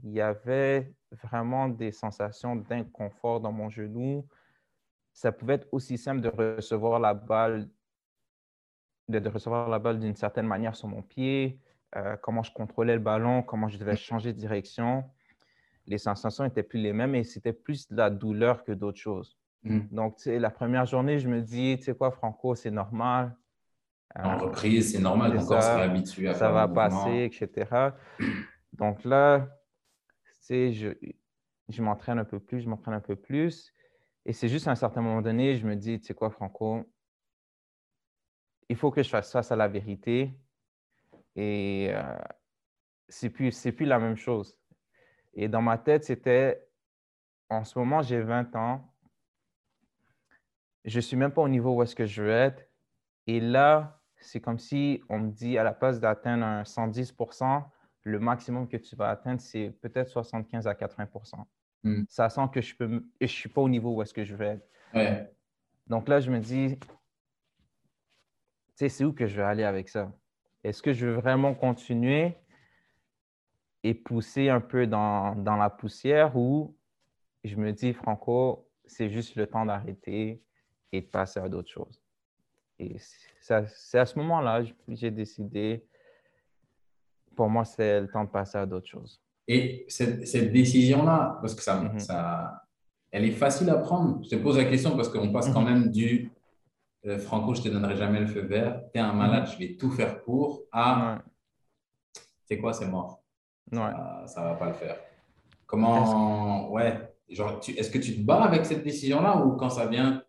il 0.02 0.12
y 0.12 0.20
avait 0.20 0.94
vraiment 1.12 1.68
des 1.68 1.92
sensations 1.92 2.56
d'inconfort 2.56 3.40
dans 3.40 3.52
mon 3.52 3.70
genou. 3.70 4.28
Ça 5.12 5.32
pouvait 5.32 5.54
être 5.56 5.68
aussi 5.72 5.98
simple 5.98 6.22
de 6.22 6.28
recevoir 6.30 7.00
la 7.00 7.14
balle, 7.14 7.70
de, 9.08 9.18
de 9.18 9.28
recevoir 9.28 9.68
la 9.68 9.78
balle 9.78 9.98
d'une 9.98 10.14
certaine 10.16 10.46
manière 10.46 10.76
sur 10.76 10.88
mon 10.88 11.02
pied, 11.02 11.60
euh, 11.96 12.16
comment 12.16 12.42
je 12.42 12.52
contrôlais 12.52 12.94
le 12.94 13.00
ballon, 13.00 13.42
comment 13.42 13.68
je 13.68 13.78
devais 13.78 13.96
changer 13.96 14.32
de 14.32 14.38
direction. 14.38 15.04
Les 15.86 15.98
sensations 15.98 16.44
n'étaient 16.44 16.64
plus 16.64 16.80
les 16.80 16.92
mêmes 16.94 17.14
et 17.16 17.24
c'était 17.24 17.54
plus 17.54 17.88
de 17.88 17.96
la 17.96 18.10
douleur 18.10 18.64
que 18.64 18.72
d'autres 18.72 19.00
choses. 19.00 19.37
Mhm. 19.62 19.88
Donc, 19.90 20.16
tu 20.16 20.24
sais, 20.24 20.38
la 20.38 20.50
première 20.50 20.86
journée, 20.86 21.18
je 21.18 21.28
me 21.28 21.40
dis, 21.42 21.76
tu 21.78 21.84
sais 21.84 21.94
quoi, 21.94 22.10
Franco, 22.10 22.54
c'est 22.54 22.70
normal. 22.70 23.36
En 24.14 24.34
Euh, 24.34 24.36
reprise, 24.36 24.92
c'est 24.92 25.00
normal, 25.00 25.32
ton 25.36 25.44
corps 25.44 25.62
se 25.62 25.68
ça. 25.68 25.76
réhabitue 25.76 26.28
à 26.28 26.34
ça 26.34 26.50
va 26.50 26.66
passer, 26.68 27.30
etc. 27.30 27.96
Donc 28.72 29.04
là, 29.04 29.48
tu 30.24 30.32
sais, 30.40 30.72
je, 30.72 30.90
je 31.68 31.82
m'entraîne 31.82 32.18
un 32.18 32.24
peu 32.24 32.40
plus, 32.40 32.60
je 32.60 32.68
m'entraîne 32.68 32.94
un 32.94 33.00
peu 33.00 33.16
plus. 33.16 33.72
Et 34.24 34.32
c'est 34.32 34.48
juste 34.48 34.68
à 34.68 34.70
un 34.70 34.74
certain 34.76 35.00
moment 35.02 35.22
donné, 35.22 35.56
je 35.56 35.66
me 35.66 35.74
dis, 35.76 35.98
tu 36.00 36.06
sais 36.06 36.14
quoi, 36.14 36.30
Franco, 36.30 36.84
il 38.68 38.76
faut 38.76 38.90
que 38.90 39.02
je 39.02 39.08
fasse 39.08 39.32
face 39.32 39.50
à 39.52 39.56
la 39.56 39.68
vérité. 39.68 40.32
Et 41.36 41.88
euh, 41.92 42.18
c'est 43.08 43.30
plus, 43.30 43.52
c'est 43.52 43.72
plus 43.72 43.86
la 43.86 43.98
même 43.98 44.16
chose. 44.16 44.58
Et 45.34 45.48
dans 45.48 45.62
ma 45.62 45.78
tête, 45.78 46.04
c'était, 46.04 46.66
en 47.48 47.64
ce 47.64 47.78
moment, 47.78 48.02
j'ai 48.02 48.20
20 48.20 48.54
ans. 48.56 48.87
Je 50.84 50.96
ne 50.96 51.00
suis 51.00 51.16
même 51.16 51.32
pas 51.32 51.42
au 51.42 51.48
niveau 51.48 51.74
où 51.74 51.82
est-ce 51.82 51.94
que 51.94 52.06
je 52.06 52.22
veux 52.22 52.30
être. 52.30 52.66
Et 53.26 53.40
là, 53.40 54.00
c'est 54.16 54.40
comme 54.40 54.58
si 54.58 55.02
on 55.08 55.18
me 55.18 55.30
dit 55.30 55.58
à 55.58 55.64
la 55.64 55.72
place 55.72 56.00
d'atteindre 56.00 56.44
un 56.44 56.62
110% 56.62 57.64
le 58.04 58.18
maximum 58.18 58.68
que 58.68 58.76
tu 58.76 58.96
vas 58.96 59.10
atteindre, 59.10 59.40
c'est 59.40 59.70
peut-être 59.82 60.08
75 60.08 60.66
à 60.66 60.72
80% 60.72 61.34
hmm. 61.84 62.04
Ça 62.08 62.30
sent 62.30 62.48
que 62.52 62.60
je 62.60 62.74
ne 62.80 63.00
je 63.20 63.26
suis 63.26 63.48
pas 63.48 63.60
au 63.60 63.68
niveau 63.68 63.94
où 63.94 64.02
est-ce 64.02 64.14
que 64.14 64.24
je 64.24 64.34
vais 64.34 64.60
être. 64.94 65.30
Donc 65.86 66.08
là, 66.08 66.20
je 66.20 66.30
me 66.30 66.38
dis, 66.38 66.78
tu 66.78 66.86
sais, 68.74 68.88
c'est 68.88 69.04
où 69.04 69.12
que 69.12 69.26
je 69.26 69.36
vais 69.36 69.42
aller 69.42 69.64
avec 69.64 69.88
ça? 69.88 70.12
Est-ce 70.64 70.82
que 70.82 70.92
je 70.92 71.06
veux 71.06 71.14
vraiment 71.14 71.54
continuer 71.54 72.36
et 73.82 73.94
pousser 73.94 74.48
un 74.48 74.60
peu 74.60 74.86
dans, 74.86 75.34
dans 75.34 75.56
la 75.56 75.70
poussière 75.70 76.36
ou 76.36 76.76
je 77.44 77.56
me 77.56 77.72
dis, 77.72 77.92
Franco, 77.92 78.68
c'est 78.84 79.08
juste 79.08 79.36
le 79.36 79.46
temps 79.46 79.64
d'arrêter 79.64 80.42
et 80.92 81.00
de 81.00 81.06
passer 81.06 81.40
à 81.40 81.48
d'autres 81.48 81.70
choses. 81.70 82.00
Et 82.78 82.96
c'est 83.40 83.98
à 83.98 84.06
ce 84.06 84.18
moment-là 84.18 84.62
que 84.62 84.94
j'ai 84.94 85.10
décidé, 85.10 85.84
pour 87.34 87.48
moi, 87.48 87.64
c'est 87.64 88.00
le 88.00 88.08
temps 88.08 88.24
de 88.24 88.30
passer 88.30 88.58
à 88.58 88.66
d'autres 88.66 88.86
choses. 88.86 89.20
Et 89.46 89.86
cette, 89.88 90.26
cette 90.28 90.52
décision-là, 90.52 91.38
parce 91.40 91.54
que 91.54 91.62
ça, 91.62 91.80
mhm. 91.80 91.98
ça, 91.98 92.62
elle 93.10 93.24
est 93.24 93.32
facile 93.32 93.70
à 93.70 93.76
prendre. 93.76 94.22
Je 94.22 94.28
te 94.28 94.36
pose 94.36 94.58
la 94.58 94.66
question 94.66 94.94
parce 94.96 95.08
qu'on 95.08 95.32
passe 95.32 95.50
quand 95.50 95.62
mhm. 95.62 95.72
même 95.72 95.90
du 95.90 96.30
euh, 97.06 97.18
Franco, 97.18 97.54
je 97.54 97.60
ne 97.60 97.64
te 97.64 97.68
donnerai 97.70 97.96
jamais 97.96 98.20
le 98.20 98.26
feu 98.26 98.42
vert, 98.42 98.82
tu 98.92 98.98
es 98.98 99.02
un 99.02 99.12
malade, 99.12 99.44
mhm. 99.44 99.52
je 99.52 99.58
vais 99.58 99.76
tout 99.76 99.90
faire 99.90 100.22
pour, 100.22 100.64
à 100.70 101.22
c'est 102.44 102.58
quoi, 102.58 102.72
c'est 102.72 102.88
mort. 102.88 103.22
Ça 103.70 104.24
ne 104.38 104.44
va 104.44 104.54
pas 104.54 104.68
le 104.68 104.74
faire. 104.74 104.96
Comment, 105.66 106.70
ouais, 106.70 107.14
genre, 107.28 107.60
est-ce 107.68 107.90
que 107.90 107.98
tu 107.98 108.16
te 108.16 108.20
bats 108.22 108.42
avec 108.42 108.64
cette 108.64 108.82
décision-là 108.82 109.44
ou 109.44 109.56
quand 109.56 109.68
ça 109.68 109.86
vient, 109.86 110.22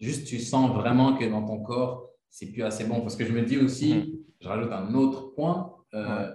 juste 0.00 0.26
tu 0.26 0.38
sens 0.38 0.70
vraiment 0.72 1.16
que 1.16 1.24
dans 1.24 1.44
ton 1.44 1.60
corps, 1.62 2.10
c'est 2.30 2.50
plus 2.50 2.62
assez 2.62 2.84
bon 2.84 3.00
Parce 3.00 3.16
que 3.16 3.24
je 3.24 3.32
me 3.32 3.42
dis 3.42 3.58
aussi, 3.58 3.94
mhm. 3.94 4.18
je 4.40 4.48
rajoute 4.48 4.72
un 4.72 4.92
autre 4.94 5.34
point, 5.34 5.74
euh, 5.94 6.32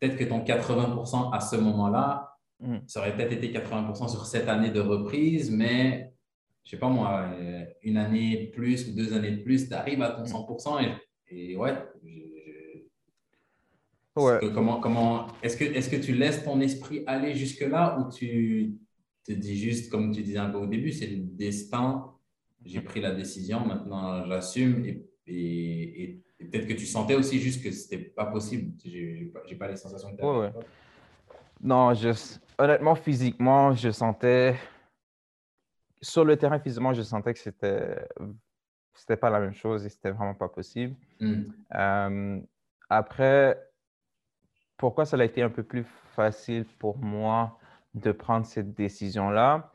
peut-être 0.00 0.16
que 0.16 0.24
ton 0.24 0.40
80% 0.40 1.32
à 1.32 1.40
ce 1.40 1.56
moment-là, 1.56 2.36
mhm. 2.60 2.82
ça 2.86 3.00
aurait 3.00 3.16
peut-être 3.16 3.32
été 3.32 3.52
80% 3.52 4.08
sur 4.08 4.26
cette 4.26 4.48
année 4.48 4.70
de 4.70 4.80
reprise, 4.80 5.50
mais 5.50 6.12
je 6.64 6.72
sais 6.72 6.78
pas 6.78 6.88
moi, 6.88 7.28
euh, 7.38 7.64
une 7.82 7.96
année 7.96 8.46
de 8.46 8.50
plus 8.50 8.88
ou 8.88 8.94
deux 8.94 9.12
années 9.12 9.30
de 9.30 9.42
plus, 9.42 9.68
tu 9.68 9.74
arrives 9.74 10.02
à 10.02 10.10
ton 10.10 10.24
100% 10.24 10.82
mhm. 10.82 10.96
et, 11.28 11.52
et 11.52 11.56
ouais, 11.56 11.74
Ouais. 14.16 14.38
comment, 14.54 14.80
comment, 14.80 15.26
est-ce 15.42 15.58
que, 15.58 15.64
est 15.64 15.90
que 15.90 15.96
tu 15.96 16.14
laisses 16.14 16.42
ton 16.42 16.58
esprit 16.62 17.04
aller 17.06 17.34
jusque-là 17.34 17.98
ou 17.98 18.10
tu 18.10 18.74
te 19.24 19.32
dis 19.32 19.58
juste, 19.58 19.90
comme 19.90 20.10
tu 20.10 20.22
disais 20.22 20.38
un 20.38 20.48
peu 20.48 20.56
au 20.56 20.66
début, 20.66 20.90
c'est 20.90 21.06
le 21.06 21.18
destin, 21.18 22.15
j'ai 22.66 22.80
pris 22.80 23.00
la 23.00 23.12
décision, 23.12 23.64
maintenant 23.64 24.24
j'assume 24.26 24.84
et, 24.84 25.04
et, 25.28 26.22
peut-être 26.38 26.66
que 26.66 26.74
tu 26.74 26.86
sentais 26.86 27.14
aussi 27.14 27.38
juste 27.38 27.62
que 27.62 27.70
c'était 27.70 27.98
pas 27.98 28.26
possible. 28.26 28.72
J'ai 28.84 29.32
pas, 29.32 29.40
pas 29.58 29.68
les 29.68 29.76
sensations 29.76 30.14
que 30.14 30.20
tu 30.20 30.26
ouais, 30.26 30.52
Non, 31.62 31.94
je, 31.94 32.10
honnêtement, 32.58 32.94
physiquement, 32.94 33.72
je 33.74 33.90
sentais, 33.90 34.56
sur 36.02 36.24
le 36.24 36.36
terrain 36.36 36.58
physiquement, 36.58 36.92
je 36.92 37.02
sentais 37.02 37.32
que 37.32 37.40
c'était 37.40 38.06
c'était 38.96 39.16
pas 39.16 39.30
la 39.30 39.40
même 39.40 39.54
chose 39.54 39.84
et 39.84 39.88
c'était 39.88 40.10
vraiment 40.10 40.34
pas 40.34 40.48
possible. 40.48 40.94
Hmm. 41.20 41.42
Euh, 41.74 42.40
après, 42.88 43.60
pourquoi 44.76 45.04
ça 45.04 45.16
a 45.16 45.24
été 45.24 45.42
un 45.42 45.50
peu 45.50 45.62
plus 45.62 45.84
facile 46.14 46.64
pour 46.78 46.98
moi 46.98 47.58
de 47.94 48.12
prendre 48.12 48.46
cette 48.46 48.74
décision-là? 48.74 49.72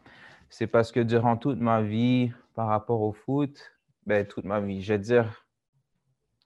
C'est 0.50 0.68
parce 0.68 0.92
que 0.92 1.00
durant 1.00 1.38
toute 1.38 1.60
ma 1.60 1.82
vie, 1.82 2.32
par 2.62 2.68
rapport 2.68 3.02
au 3.02 3.12
foot, 3.12 3.74
ben, 4.06 4.24
toute 4.24 4.46
ma 4.46 4.60
vie, 4.60 4.84
je 4.84 4.94
veux 4.94 5.00
dire, 5.00 5.48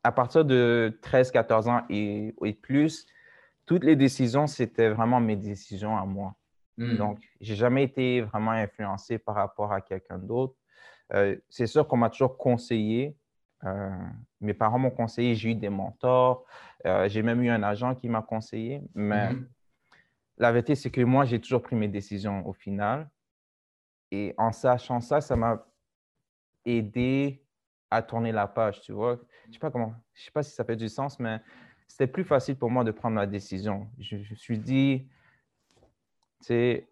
à 0.01 0.13
partir 0.13 0.45
de 0.45 0.97
13-14 1.03 1.67
ans 1.67 1.81
et, 1.89 2.33
plus, 2.61 3.05
toutes 3.65 3.83
les 3.83 3.97
décisions, 3.97 4.47
c'était 4.47 4.87
vraiment 4.87 5.19
mes 5.19 5.35
décisions 5.35 5.97
à 5.97 6.05
moi. 6.05 6.33
Hmm. 6.77 6.95
Donc, 6.95 7.19
j'ai 7.41 7.55
jamais 7.55 7.83
été 7.83 8.21
vraiment 8.21 8.51
influencé 8.51 9.17
par 9.17 9.35
rapport 9.35 9.73
à 9.73 9.81
quelqu'un 9.81 10.17
d'autre. 10.17 10.55
Euh, 11.13 11.35
c'est 11.49 11.67
sûr 11.67 11.85
qu'on 11.85 11.97
m'a 11.97 12.09
toujours 12.09 12.37
conseillé, 12.37 13.17
euh, 13.65 13.89
mes 14.39 14.53
parents 14.53 14.79
m'ont 14.79 14.91
conseillé, 14.91 15.35
j'ai 15.35 15.49
eu 15.49 15.55
des 15.55 15.67
mentors, 15.67 16.45
euh, 16.85 17.09
j'ai 17.09 17.23
même 17.23 17.43
eu 17.43 17.49
un 17.49 17.61
agent 17.61 17.93
qui 17.95 18.07
m'a 18.07 18.21
conseillé, 18.21 18.81
mais 18.93 19.33
mhm. 19.33 19.49
la 20.37 20.53
vérité, 20.53 20.75
c'est 20.75 20.91
que 20.91 21.01
moi, 21.01 21.25
j'ai 21.25 21.41
toujours 21.41 21.61
pris 21.61 21.75
mes 21.75 21.89
décisions 21.89 22.47
au 22.47 22.53
final. 22.53 23.09
Et 24.11 24.33
en 24.37 24.53
sachant 24.53 25.01
ça, 25.01 25.19
ça 25.19 25.35
m'a 25.35 25.65
aidé 26.65 27.43
à 27.91 28.01
tourner 28.01 28.31
la 28.31 28.47
page, 28.47 28.81
tu 28.81 28.91
vois. 28.91 29.19
Je 29.47 29.53
sais 29.53 29.59
pas 29.59 29.71
comment, 29.71 29.93
je 30.13 30.23
sais 30.23 30.31
pas 30.31 30.43
si 30.43 30.51
ça 30.51 30.63
fait 30.63 30.75
du 30.75 30.89
sens, 30.89 31.19
mais 31.19 31.39
c'était 31.87 32.07
plus 32.07 32.23
facile 32.23 32.57
pour 32.57 32.69
moi 32.69 32.83
de 32.83 32.91
prendre 32.91 33.15
la 33.15 33.27
décision. 33.27 33.87
Je, 33.99 34.17
je 34.17 34.31
me 34.31 34.35
suis 34.35 34.59
dit, 34.59 35.07
tu 36.41 36.47
sais, 36.47 36.87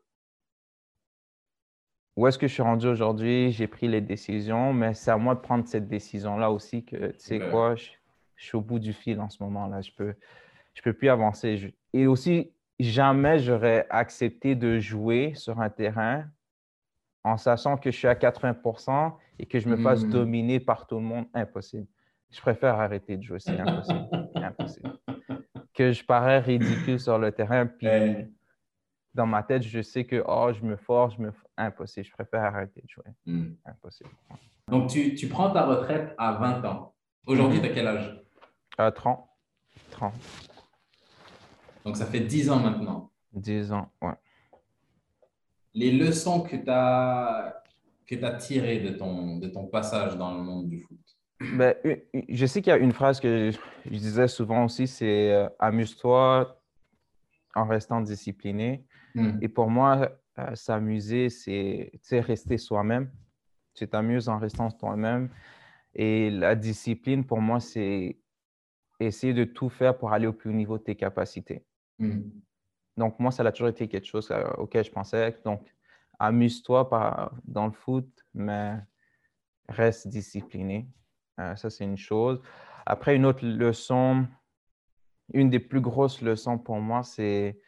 où 2.16 2.28
est-ce 2.28 2.38
que 2.38 2.48
je 2.48 2.54
suis 2.54 2.62
rendu 2.62 2.88
aujourd'hui? 2.88 3.52
J'ai 3.52 3.68
pris 3.68 3.88
les 3.88 4.02
décisions, 4.02 4.72
mais 4.72 4.94
c'est 4.94 5.12
à 5.12 5.18
moi 5.18 5.34
de 5.36 5.40
prendre 5.40 5.68
cette 5.68 5.88
décision-là 5.88 6.52
aussi 6.52 6.86
que, 6.86 7.12
tu 7.14 7.20
sais 7.20 7.40
quoi, 7.50 7.76
je, 7.76 7.90
suis 8.38 8.56
au 8.56 8.62
bout 8.62 8.80
du 8.80 8.94
fil 8.94 9.20
en 9.20 9.30
ce 9.30 9.42
moment-là. 9.44 9.82
Je 9.82 9.92
peux, 9.92 10.14
je 10.74 10.82
peux 10.82 10.94
plus 10.94 11.10
avancer. 11.10 11.74
et 11.94 12.08
aussi, 12.08 12.54
jamais 12.80 13.40
j'aurais 13.40 13.88
accepté 13.90 14.56
de 14.56 14.80
jouer 14.80 15.34
sur 15.36 15.60
un 15.60 15.70
terrain 15.70 16.26
en 17.24 17.38
sachant 17.38 17.78
que 17.78 17.90
je 17.90 17.98
suis 17.98 18.08
à 18.08 18.16
80 18.16 18.56
et 19.40 19.46
que 19.46 19.60
je 19.60 19.68
me 19.68 19.78
fasse 19.78 20.04
hmm. 20.04 20.10
dominer 20.10 20.60
par 20.60 20.88
tout 20.88 20.96
le 20.96 21.02
monde. 21.02 21.26
Impossible. 21.34 21.88
Je 22.30 22.42
préfère 22.42 22.80
arrêter 22.80 23.18
de 23.18 23.24
jouer. 23.24 23.40
C'est 23.40 23.60
impossible. 23.60 24.08
impossible. 24.36 24.94
Que 25.74 25.92
je 25.92 26.04
parais 26.04 26.40
ridicule 26.40 27.00
sur 27.00 27.18
le 27.18 27.32
terrain, 27.32 27.66
puis 27.66 27.88
dans 29.14 29.28
ma 29.28 29.44
tête, 29.44 29.64
je 29.64 29.82
sais 29.82 30.06
que 30.06 30.24
oh, 30.28 30.52
je 30.54 30.64
me 30.66 30.76
force, 30.76 31.16
je 31.16 31.22
me 31.22 31.32
impossible, 31.58 32.06
je 32.06 32.12
préfère 32.12 32.44
arrêter 32.44 32.82
de 32.82 32.90
jouer. 32.90 33.14
Hmm. 33.26 33.54
Impossible. 33.66 34.10
Donc, 34.68 34.90
tu, 34.90 35.14
tu, 35.16 35.28
prends 35.28 35.52
ta 35.52 35.66
retraite 35.66 36.14
à 36.18 36.34
20 36.34 36.66
ans. 36.66 36.94
Aujourd'hui, 37.28 37.60
tu 37.60 37.68
as 37.68 37.70
quel 37.70 37.88
âge? 37.88 38.24
À 38.78 38.92
30. 38.92 39.24
30. 39.92 40.14
Donc, 41.86 41.98
ça 41.98 42.06
fait 42.06 42.22
10 42.22 42.50
ans 42.50 42.60
maintenant. 42.60 43.12
10 43.34 43.74
ans, 43.74 43.90
ouais. 44.02 44.14
Les 45.76 45.92
leçons 45.92 46.42
que 46.42 46.56
tu 46.56 46.70
as, 46.70 47.63
que 48.18 48.26
as 48.26 48.34
tirées 48.34 48.80
de 48.80 48.90
ton, 48.90 49.38
de 49.38 49.48
ton 49.48 49.66
passage 49.68 50.18
dans 50.18 50.36
le 50.36 50.44
monde 50.44 50.70
du 50.70 50.80
foot? 50.80 51.00
Ben, 51.40 51.76
Je 52.30 52.46
sais 52.46 52.62
qu'il 52.62 52.72
y 52.72 52.74
a 52.74 52.78
une 52.78 52.94
phrase 52.94 53.20
que 53.20 53.52
je, 53.52 53.90
disais 53.90 54.28
souvent 54.28 54.66
aussi, 54.66 54.88
c'est 54.88 55.34
euh, 55.34 55.50
amuse-toi 55.60 56.60
en 57.56 57.68
restant 57.68 58.02
discipliné. 58.02 58.86
Hmm. 59.16 59.38
Et 59.42 59.50
pour 59.50 59.70
moi, 59.70 60.10
euh, 60.40 60.56
s'amuser, 60.56 61.30
c'est 61.30 61.92
rester 62.12 62.58
soi-même. 62.58 63.12
Tu 63.76 63.88
t'amuses 63.88 64.30
en 64.30 64.40
restant 64.40 64.70
toi-même. 64.72 65.30
Et 65.96 66.30
la 66.30 66.56
discipline, 66.56 67.26
pour 67.26 67.42
moi, 67.42 67.60
c'est 67.60 68.18
essayer 69.00 69.34
de 69.34 69.44
tout 69.44 69.70
faire 69.70 69.98
pour 69.98 70.14
aller 70.14 70.28
au 70.28 70.34
plus 70.34 70.50
haut 70.50 70.54
niveau 70.54 70.78
de 70.78 70.84
tes 70.84 70.96
capacités. 70.96 71.66
Hmm. 72.00 72.22
Donc, 72.98 73.20
moi, 73.20 73.32
ça 73.32 73.44
a 73.44 73.52
toujours 73.52 73.70
été 73.70 73.88
quelque 73.88 74.08
chose 74.08 74.30
euh, 74.32 74.44
auquel 74.58 74.84
je 74.84 74.92
pensais. 74.92 75.38
Donc, 75.44 75.68
amuse-toi 76.20 77.32
dans 77.46 77.66
le 77.66 77.72
foot, 77.72 78.08
mais 78.34 78.78
reste 79.70 80.08
discipliné. 80.08 80.88
Euh, 81.40 81.56
ça, 81.56 81.70
c'est 81.70 81.84
une 81.84 81.98
chose. 81.98 82.42
Après, 82.86 83.16
une 83.16 83.26
autre 83.26 83.46
leçon, 83.46 84.28
une 85.34 85.50
des 85.50 85.60
plus 85.60 85.82
grosses 85.82 86.22
leçons 86.22 86.58
pour 86.58 86.80
moi, 86.80 87.04
c'est 87.04 87.60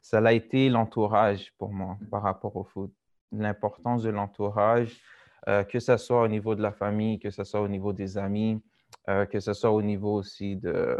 ça 0.00 0.18
a 0.18 0.32
été 0.32 0.68
l'entourage 0.68 1.52
pour 1.58 1.72
moi 1.72 1.96
par 2.10 2.22
rapport 2.22 2.56
au 2.56 2.64
foot. 2.64 2.92
L'importance 3.30 4.02
de 4.02 4.10
l'entourage, 4.10 5.00
euh, 5.48 5.62
que 5.62 5.78
ce 5.78 5.96
soit 5.96 6.22
au 6.22 6.28
niveau 6.28 6.54
de 6.54 6.62
la 6.62 6.72
famille, 6.72 7.18
que 7.18 7.30
ce 7.30 7.44
soit 7.44 7.60
au 7.60 7.68
niveau 7.68 7.92
des 7.92 8.18
amis, 8.18 8.60
euh, 9.08 9.26
que 9.26 9.40
ce 9.40 9.52
soit 9.52 9.70
au 9.70 9.80
niveau 9.80 10.14
aussi 10.14 10.56
de, 10.56 10.98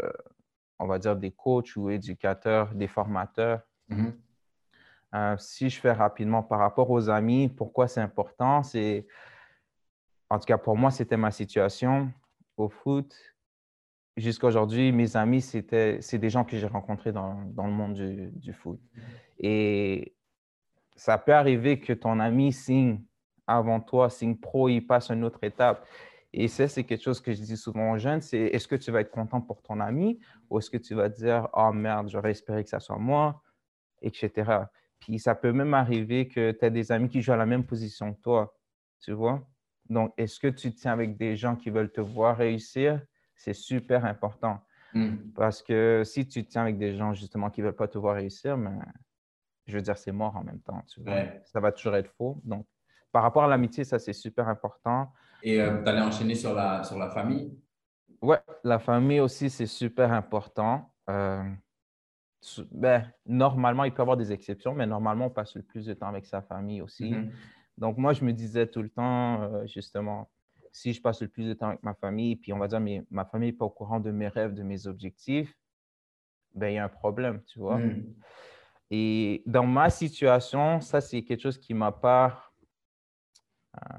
on 0.79 0.87
va 0.87 0.99
dire, 0.99 1.15
des 1.15 1.31
coachs 1.31 1.75
ou 1.75 1.89
éducateurs, 1.89 2.73
des 2.73 2.87
formateurs. 2.87 3.61
Mm-hmm. 3.89 4.13
Euh, 5.13 5.35
si 5.37 5.69
je 5.69 5.79
fais 5.79 5.91
rapidement 5.91 6.43
par 6.43 6.59
rapport 6.59 6.89
aux 6.89 7.09
amis, 7.09 7.49
pourquoi 7.49 7.87
c'est 7.87 8.01
important, 8.01 8.63
c'est, 8.63 9.05
en 10.29 10.39
tout 10.39 10.45
cas 10.45 10.57
pour 10.57 10.75
moi, 10.75 10.89
c'était 10.91 11.17
ma 11.17 11.31
situation 11.31 12.11
au 12.57 12.69
foot 12.69 13.15
jusqu'à 14.17 14.47
aujourd'hui, 14.47 14.91
mes 14.91 15.15
amis, 15.15 15.41
c'est 15.41 16.17
des 16.17 16.29
gens 16.29 16.43
que 16.43 16.57
j'ai 16.57 16.67
rencontrés 16.67 17.11
dans, 17.11 17.43
dans, 17.45 17.65
le 17.65 17.73
monde 17.73 17.93
du, 17.93 18.29
du, 18.33 18.53
foot. 18.53 18.79
Et 19.39 20.15
ça 20.95 21.17
peut 21.17 21.33
arriver 21.33 21.79
que 21.79 21.93
ton 21.93 22.19
ami 22.19 22.53
signe 22.53 23.01
avant 23.47 23.79
toi, 23.79 24.09
signe 24.09 24.35
pro, 24.35 24.69
il 24.69 24.81
passe 24.81 25.09
une 25.09 25.23
autre 25.23 25.43
étape. 25.43 25.85
Et 26.31 26.47
ça, 26.47 26.67
c'est 26.67 26.83
quelque 26.83 27.03
chose 27.03 27.21
que 27.21 27.31
je 27.31 27.41
dis 27.41 27.57
souvent 27.57 27.91
aux 27.91 27.97
jeunes, 27.97 28.21
c'est 28.21 28.39
est-ce 28.39 28.67
que 28.67 28.75
tu 28.75 28.91
vas 28.91 29.01
être 29.01 29.11
content 29.11 29.41
pour 29.41 29.61
ton 29.61 29.79
ami? 29.79 30.19
Ou 30.49 30.59
est-ce 30.59 30.69
que 30.69 30.77
tu 30.77 30.95
vas 30.95 31.09
dire, 31.09 31.47
oh 31.53 31.71
merde, 31.71 32.09
j'aurais 32.09 32.31
espéré 32.31 32.63
que 32.63 32.69
ça 32.69 32.79
soit 32.79 32.97
moi, 32.97 33.41
etc. 34.01 34.65
Puis 35.05 35.19
ça 35.19 35.35
peut 35.35 35.51
même 35.51 35.73
arriver 35.73 36.27
que 36.27 36.51
tu 36.51 36.65
as 36.65 36.69
des 36.69 36.91
amis 36.91 37.09
qui 37.09 37.21
jouent 37.21 37.33
à 37.33 37.37
la 37.37 37.45
même 37.45 37.65
position 37.65 38.13
que 38.13 38.21
toi, 38.21 38.55
tu 39.01 39.11
vois? 39.11 39.45
Donc, 39.89 40.13
est-ce 40.17 40.39
que 40.39 40.47
tu 40.47 40.73
tiens 40.73 40.93
avec 40.93 41.17
des 41.17 41.35
gens 41.35 41.55
qui 41.55 41.69
veulent 41.69 41.91
te 41.91 42.01
voir 42.01 42.37
réussir? 42.37 43.01
C'est 43.35 43.53
super 43.53 44.05
important. 44.05 44.59
Hmm. 44.93 45.15
Parce 45.35 45.61
que 45.61 46.03
si 46.05 46.27
tu 46.27 46.45
tiens 46.45 46.61
avec 46.61 46.77
des 46.77 46.95
gens 46.95 47.13
justement 47.13 47.49
qui 47.49 47.61
ne 47.61 47.65
veulent 47.67 47.75
pas 47.75 47.87
te 47.87 47.97
voir 47.97 48.15
réussir, 48.15 48.57
mais, 48.57 48.69
ben, 48.69 48.93
je 49.65 49.75
veux 49.75 49.81
dire, 49.81 49.97
c'est 49.97 50.11
mort 50.11 50.35
en 50.35 50.43
même 50.43 50.61
temps. 50.61 50.81
Ça 51.45 51.59
va 51.59 51.71
toujours 51.71 51.95
être 51.95 52.11
faux. 52.11 52.39
Donc, 52.43 52.65
par 53.11 53.23
rapport 53.23 53.43
à 53.43 53.47
l'amitié, 53.47 53.83
ça, 53.83 53.99
c'est 53.99 54.13
super 54.13 54.47
important. 54.47 55.11
Et 55.41 55.61
euh, 55.61 55.83
tu 55.83 55.89
allais 55.89 56.01
enchaîner 56.01 56.35
sur 56.35 56.53
la, 56.53 56.83
sur 56.83 56.97
la 56.97 57.09
famille? 57.09 57.59
Ouais, 58.21 58.39
la 58.63 58.79
famille 58.79 59.19
aussi, 59.19 59.49
c'est 59.49 59.65
super 59.65 60.11
important. 60.13 60.93
Euh, 61.09 61.43
ben, 62.71 63.11
normalement, 63.25 63.83
il 63.83 63.91
peut 63.91 63.99
y 63.99 64.01
avoir 64.01 64.17
des 64.17 64.31
exceptions, 64.31 64.73
mais 64.73 64.85
normalement, 64.85 65.27
on 65.27 65.29
passe 65.29 65.55
le 65.55 65.61
plus 65.61 65.85
de 65.85 65.93
temps 65.93 66.07
avec 66.07 66.25
sa 66.25 66.41
famille 66.41 66.81
aussi. 66.81 67.11
Mm-hmm. 67.11 67.31
Donc, 67.77 67.97
moi, 67.97 68.13
je 68.13 68.23
me 68.23 68.33
disais 68.33 68.67
tout 68.67 68.81
le 68.81 68.89
temps, 68.89 69.41
euh, 69.41 69.65
justement, 69.65 70.29
si 70.71 70.93
je 70.93 71.01
passe 71.01 71.21
le 71.21 71.27
plus 71.27 71.47
de 71.47 71.53
temps 71.53 71.69
avec 71.69 71.83
ma 71.83 71.93
famille, 71.93 72.35
puis 72.35 72.53
on 72.53 72.59
va 72.59 72.67
dire, 72.67 72.79
mais 72.79 73.05
ma 73.09 73.25
famille 73.25 73.51
n'est 73.51 73.57
pas 73.57 73.65
au 73.65 73.69
courant 73.69 73.99
de 73.99 74.11
mes 74.11 74.27
rêves, 74.27 74.53
de 74.53 74.63
mes 74.63 74.87
objectifs, 74.87 75.55
ben, 76.53 76.69
il 76.69 76.75
y 76.75 76.77
a 76.77 76.83
un 76.83 76.89
problème, 76.89 77.41
tu 77.43 77.59
vois. 77.59 77.77
Mm. 77.77 78.13
Et 78.91 79.43
dans 79.45 79.65
ma 79.65 79.89
situation, 79.89 80.81
ça, 80.81 81.01
c'est 81.01 81.23
quelque 81.23 81.41
chose 81.41 81.57
qui 81.57 81.73
m'a 81.73 81.91
pas. 81.91 82.51
Euh, 83.77 83.97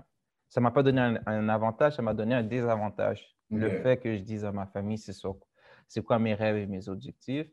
ça 0.49 0.61
m'a 0.61 0.71
pas 0.71 0.85
donné 0.85 1.01
un, 1.27 1.49
avantage, 1.49 1.97
ça 1.97 2.03
m'a 2.03 2.15
donné 2.15 2.33
un 2.33 2.45
désavantage. 2.45 3.37
Le 3.51 3.69
fait 3.83 3.99
que 3.99 4.17
je 4.17 4.23
dise 4.23 4.45
à 4.45 4.53
ma 4.53 4.67
famille, 4.67 4.99
c'est 4.99 5.13
c'est 5.89 6.03
quoi 6.03 6.19
mes 6.21 6.35
rêves 6.35 6.57
et 6.57 6.67
mes 6.67 6.89
objectifs. 6.89 7.51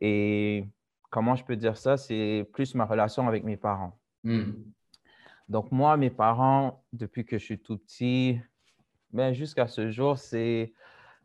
Et 0.00 0.64
comment 1.10 1.34
je 1.34 1.44
peux 1.44 1.56
dire 1.56 1.76
ça? 1.76 1.96
C'est 1.96 2.48
plus 2.52 2.74
ma 2.74 2.84
relation 2.84 3.26
avec 3.26 3.44
mes 3.44 3.56
parents. 3.56 3.98
Mm. 4.24 4.52
Donc, 5.48 5.72
moi, 5.72 5.96
mes 5.96 6.10
parents, 6.10 6.84
depuis 6.92 7.24
que 7.24 7.38
je 7.38 7.44
suis 7.44 7.58
tout 7.58 7.78
petit, 7.78 8.40
ben, 9.10 9.32
jusqu'à 9.32 9.66
ce 9.66 9.90
jour, 9.90 10.18
c'est 10.18 10.72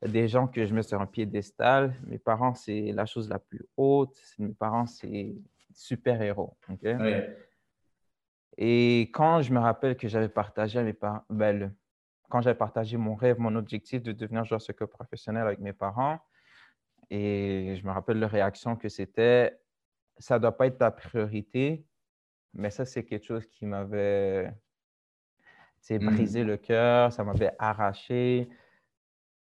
des 0.01 0.27
gens 0.27 0.47
que 0.47 0.65
je 0.65 0.73
mets 0.73 0.83
sur 0.83 1.01
un 1.01 1.05
piédestal. 1.05 1.93
Mes 2.05 2.17
parents, 2.17 2.53
c'est 2.53 2.91
la 2.91 3.05
chose 3.05 3.29
la 3.29 3.39
plus 3.39 3.65
haute. 3.75 4.17
Mes 4.39 4.53
parents, 4.53 4.85
c'est 4.85 5.35
super-héros. 5.73 6.55
Et 8.57 9.01
quand 9.13 9.41
je 9.41 9.51
me 9.51 9.59
rappelle 9.59 9.97
que 9.97 10.07
j'avais 10.07 10.29
partagé 10.29 10.81
mes 10.83 10.93
parents, 10.93 11.23
ben, 11.29 11.73
quand 12.29 12.41
j'avais 12.41 12.57
partagé 12.57 12.97
mon 12.97 13.15
rêve, 13.15 13.39
mon 13.39 13.55
objectif 13.55 14.01
de 14.01 14.11
devenir 14.11 14.45
joueur 14.45 14.61
soccer 14.61 14.87
professionnel 14.87 15.43
avec 15.43 15.59
mes 15.59 15.73
parents, 15.73 16.19
et 17.15 17.75
je 17.75 17.85
me 17.85 17.91
rappelle 17.91 18.17
leur 18.17 18.31
réaction 18.31 18.75
que 18.75 18.89
c'était 18.89 19.59
ça 20.17 20.35
ne 20.35 20.41
doit 20.41 20.55
pas 20.55 20.67
être 20.67 20.77
ta 20.77 20.91
priorité, 20.91 21.85
mais 22.53 22.69
ça, 22.69 22.85
c'est 22.85 23.03
quelque 23.03 23.25
chose 23.25 23.45
qui 23.45 23.65
m'avait 23.65 24.51
mmh. 25.89 26.05
brisé 26.05 26.43
le 26.43 26.57
cœur, 26.57 27.11
ça 27.11 27.23
m'avait 27.23 27.51
arraché. 27.59 28.49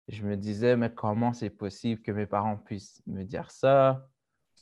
Je 0.07 0.23
me 0.23 0.35
disais, 0.35 0.75
mais 0.75 0.93
comment 0.93 1.33
c'est 1.33 1.49
possible 1.49 2.01
que 2.01 2.11
mes 2.11 2.25
parents 2.25 2.57
puissent 2.57 3.01
me 3.05 3.23
dire 3.23 3.51
ça? 3.51 4.07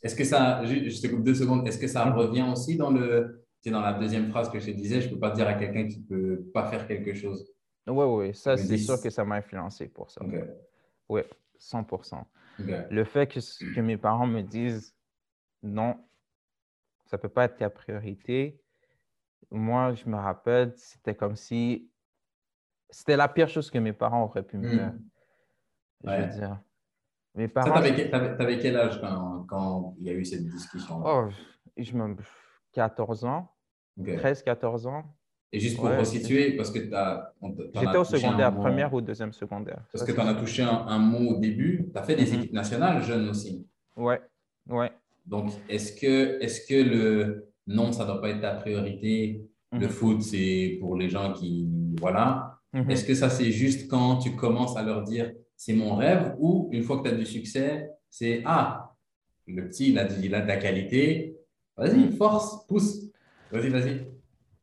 Est-ce 0.03 0.15
que 0.15 0.23
ça, 0.23 0.63
je 0.65 1.01
te 1.01 1.07
coupe 1.07 1.23
deux 1.23 1.35
secondes, 1.35 1.67
est-ce 1.67 1.77
que 1.77 1.87
ça 1.87 2.05
mmh. 2.05 2.13
revient 2.13 2.45
aussi 2.51 2.77
dans, 2.77 2.91
le, 2.91 3.45
dans 3.65 3.81
la 3.81 3.93
deuxième 3.93 4.29
phrase 4.29 4.49
que 4.49 4.59
je 4.59 4.67
te 4.67 4.71
disais, 4.71 5.01
je 5.01 5.09
ne 5.09 5.13
peux 5.13 5.19
pas 5.19 5.31
dire 5.31 5.47
à 5.47 5.53
quelqu'un 5.53 5.87
qui 5.87 5.99
ne 5.99 6.05
peut 6.05 6.43
pas 6.53 6.67
faire 6.67 6.87
quelque 6.87 7.13
chose? 7.13 7.51
Oui, 7.87 8.05
oui, 8.05 8.35
ça, 8.35 8.55
c'est 8.55 8.77
sûr 8.77 9.01
que 9.01 9.09
ça 9.09 9.23
m'a 9.25 9.35
influencé 9.35 9.87
pour 9.87 10.11
ça. 10.11 10.21
Oui, 11.07 11.21
100 11.57 11.85
Le 12.89 13.03
fait 13.03 13.27
que, 13.27 13.39
que 13.73 13.81
mes 13.81 13.97
parents 13.97 14.27
me 14.27 14.41
disent 14.41 14.95
non, 15.61 15.97
ça 17.05 17.17
ne 17.17 17.21
peut 17.21 17.29
pas 17.29 17.45
être 17.45 17.57
ta 17.57 17.69
priorité. 17.69 18.61
Moi, 19.51 19.93
je 19.95 20.07
me 20.07 20.17
rappelle, 20.17 20.73
c'était 20.75 21.15
comme 21.15 21.35
si 21.35 21.89
c'était 22.89 23.17
la 23.17 23.27
pire 23.27 23.49
chose 23.49 23.69
que 23.69 23.77
mes 23.77 23.93
parents 23.93 24.23
auraient 24.23 24.43
pu 24.43 24.57
me 24.57 24.69
faire. 24.69 24.93
Je 26.03 26.09
veux 26.09 26.27
dire. 26.27 26.59
Mes 27.35 27.47
parents. 27.47 27.81
Tu 27.81 28.13
avais, 28.13 28.59
quel 28.59 28.77
âge 28.77 28.99
quand, 28.99 29.45
quand, 29.47 29.95
il 29.99 30.05
y 30.05 30.09
a 30.09 30.13
eu 30.13 30.25
cette 30.25 30.45
discussion 30.47 31.01
Oh, 31.05 31.29
je 31.77 31.95
me... 31.95 32.15
14 32.73 33.25
ans. 33.25 33.55
13, 34.03 34.43
14 34.43 34.87
ans. 34.87 35.03
Et 35.51 35.59
juste 35.59 35.77
pour 35.77 35.89
resituer, 35.89 36.51
parce 36.51 36.69
que 36.69 36.79
tu 36.79 36.93
as. 36.93 37.33
J'étais 37.73 37.97
au 37.97 38.03
secondaire, 38.03 38.53
première 38.53 38.93
ou 38.93 39.01
deuxième 39.01 39.33
secondaire. 39.33 39.81
Parce 39.91 40.03
que 40.03 40.11
tu 40.11 40.19
en 40.19 40.27
as 40.27 40.35
touché 40.35 40.61
un, 40.63 40.99
mot 40.99 41.35
au 41.35 41.39
début. 41.39 41.89
Tu 41.91 41.97
as 41.97 42.03
fait 42.03 42.15
des 42.15 42.25
mm-hmm. 42.25 42.35
équipes 42.35 42.53
nationales 42.53 43.03
jeunes 43.03 43.29
aussi. 43.29 43.65
Ouais, 43.95 44.21
ouais. 44.69 44.91
Donc, 45.25 45.51
est-ce 45.67 45.93
que, 45.93 46.41
est 46.41 46.67
que 46.67 46.75
le 46.75 47.49
non, 47.67 47.91
ça 47.91 48.03
ne 48.03 48.11
doit 48.11 48.21
pas 48.21 48.29
être 48.29 48.41
ta 48.41 48.55
priorité? 48.55 49.45
Le 49.71 49.85
mhm. 49.85 49.89
foot, 49.89 50.21
c'est 50.21 50.77
pour 50.79 50.95
les 50.97 51.09
gens 51.09 51.33
qui. 51.33 51.69
Voilà. 51.99 52.59
Mhm. 52.73 52.89
Est-ce 52.89 53.05
que 53.05 53.13
ça, 53.13 53.29
c'est 53.29 53.51
juste 53.51 53.87
quand 53.87 54.17
tu 54.17 54.35
commences 54.35 54.75
à 54.75 54.83
leur 54.83 55.03
dire 55.03 55.31
c'est 55.55 55.73
mon 55.73 55.95
rêve 55.95 56.35
ou 56.39 56.69
une 56.71 56.83
fois 56.83 56.97
que 56.97 57.07
tu 57.07 57.13
as 57.13 57.17
du 57.17 57.25
succès, 57.25 57.91
c'est 58.09 58.41
ah, 58.45 58.95
le 59.45 59.67
petit, 59.67 59.89
il 59.89 59.99
a, 59.99 60.07
il 60.07 60.33
a 60.33 60.41
de 60.41 60.47
la 60.47 60.57
qualité. 60.57 61.37
Vas-y, 61.77 61.97
mhm. 61.97 62.13
force, 62.13 62.65
pousse. 62.67 63.05
Vas-y, 63.51 63.69
vas-y. 63.69 64.07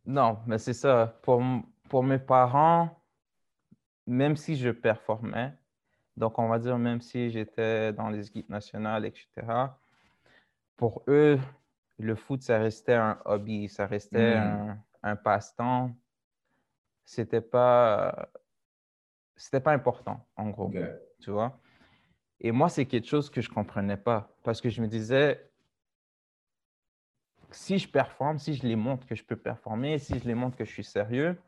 Non, 0.06 0.38
mais 0.46 0.58
c'est 0.58 0.72
ça. 0.72 1.18
Pour, 1.22 1.42
pour 1.88 2.02
mes 2.02 2.18
parents, 2.18 2.90
même 4.06 4.36
si 4.36 4.56
je 4.56 4.70
performais, 4.70 5.52
donc 6.16 6.38
on 6.38 6.48
va 6.48 6.58
dire 6.58 6.78
même 6.78 7.00
si 7.00 7.30
j'étais 7.30 7.92
dans 7.92 8.08
les 8.08 8.28
équipes 8.28 8.48
nationales, 8.48 9.04
etc., 9.04 9.26
pour 10.76 11.02
eux, 11.08 11.38
le 11.98 12.14
foot, 12.14 12.42
ça 12.42 12.58
restait 12.58 12.94
un 12.94 13.18
hobby, 13.24 13.68
ça 13.68 13.86
restait 13.86 14.38
hmm. 14.38 14.76
un, 15.02 15.16
passe-temps. 15.16 15.90
C'était 17.04 17.40
pas, 17.40 18.28
c'était 19.34 19.60
pas 19.60 19.72
important, 19.72 20.26
en 20.36 20.50
gros. 20.50 20.72
Tu 21.20 21.30
vois? 21.30 21.58
Et 22.40 22.52
moi, 22.52 22.68
c'est 22.68 22.84
quelque 22.84 23.06
chose 23.06 23.30
que 23.30 23.40
je 23.40 23.48
comprenais 23.48 23.96
pas 23.96 24.36
parce 24.42 24.60
que 24.60 24.68
je 24.68 24.82
me 24.82 24.88
disais, 24.88 25.50
si 27.50 27.78
je 27.78 27.88
performe, 27.88 28.38
si 28.38 28.54
je 28.54 28.66
les 28.66 28.76
montre 28.76 29.06
que 29.06 29.14
je 29.14 29.24
peux 29.24 29.36
performer, 29.36 29.98
si 29.98 30.18
je 30.18 30.24
les 30.24 30.34
montre 30.34 30.56
que 30.56 30.64
je 30.64 30.70
suis 30.70 30.84
sérieux, 30.84 31.38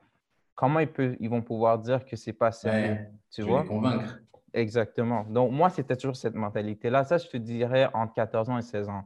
comment 0.54 0.80
ils, 0.80 0.88
peuvent, 0.88 1.16
ils 1.20 1.30
vont 1.30 1.42
pouvoir 1.42 1.78
dire 1.78 2.04
que 2.04 2.16
c'est 2.16 2.32
pas 2.32 2.52
sérieux? 2.52 2.98
tu 3.30 3.42
vois? 3.42 3.64
convaincre. 3.64 4.18
Exactement. 4.54 5.24
Donc, 5.24 5.52
moi, 5.52 5.68
c'était 5.68 5.96
toujours 5.96 6.16
cette 6.16 6.34
mentalité-là. 6.34 7.04
Ça, 7.04 7.18
je 7.18 7.28
te 7.28 7.36
dirais 7.36 7.88
entre 7.92 8.14
14 8.14 8.48
ans 8.48 8.58
et 8.58 8.62
16 8.62 8.88
ans 8.88 9.04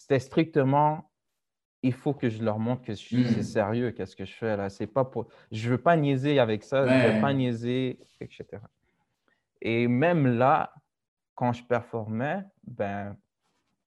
c'était 0.00 0.18
strictement, 0.18 1.10
il 1.82 1.92
faut 1.92 2.14
que 2.14 2.30
je 2.30 2.42
leur 2.42 2.58
montre 2.58 2.82
que 2.82 2.94
c'est 2.94 3.16
hmm. 3.16 3.42
sérieux, 3.42 3.90
qu'est-ce 3.90 4.16
que 4.16 4.24
je 4.24 4.34
fais 4.34 4.56
là? 4.56 4.70
C'est 4.70 4.86
pas 4.86 5.04
pour, 5.04 5.28
je 5.52 5.68
veux 5.68 5.78
pas 5.78 5.94
niaiser 5.94 6.38
avec 6.38 6.64
ça, 6.64 6.86
je 6.86 6.92
je 6.92 7.14
veux 7.14 7.20
pas 7.20 7.34
niaiser, 7.34 8.00
etc. 8.18 8.46
Et 9.60 9.88
même 9.88 10.26
là, 10.38 10.72
quand 11.34 11.52
je 11.52 11.62
performais, 11.62 12.42
ben, 12.64 13.14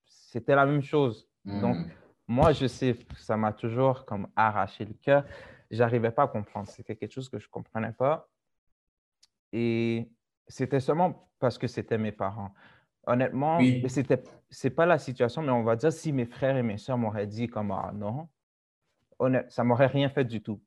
c'était 0.05 0.55
la 0.55 0.67
même 0.67 0.83
chose. 0.83 1.27
Donc, 1.45 1.77
hmm. 1.77 1.89
Moi, 2.27 2.53
je 2.53 2.67
sais, 2.67 2.97
ça 3.17 3.35
m'a 3.37 3.51
toujours 3.51 4.05
comme 4.05 4.27
arraché 4.35 4.85
le 4.85 4.93
cœur. 4.93 5.25
J'arrivais 5.69 6.11
pas 6.11 6.23
à 6.23 6.27
comprendre. 6.27 6.67
C'était 6.69 6.95
quelque 6.95 7.11
chose 7.11 7.29
que 7.29 7.39
je 7.39 7.49
comprenais 7.49 7.91
pas. 7.91 8.29
Et 9.51 10.09
c'était 10.47 10.79
seulement 10.79 11.29
parce 11.39 11.57
que 11.57 11.67
c'était 11.67 11.97
mes 11.97 12.11
parents. 12.11 12.53
Honnêtement, 13.05 13.57
oui. 13.57 13.83
c'était 13.89 14.23
c'est 14.49 14.69
pas 14.69 14.85
la 14.85 14.97
situation, 14.97 15.41
mais 15.41 15.51
on 15.51 15.63
va 15.63 15.75
dire 15.75 15.91
si 15.91 16.13
mes 16.13 16.25
frères 16.25 16.55
et 16.55 16.63
mes 16.63 16.77
soeurs 16.77 16.97
m'auraient 16.97 17.27
dit 17.27 17.47
comme 17.47 17.71
ah 17.71 17.91
non, 17.93 18.29
honnête, 19.19 19.51
ça 19.51 19.65
m'aurait 19.65 19.87
rien 19.87 20.09
fait 20.09 20.23
du 20.23 20.41
tout. 20.41 20.61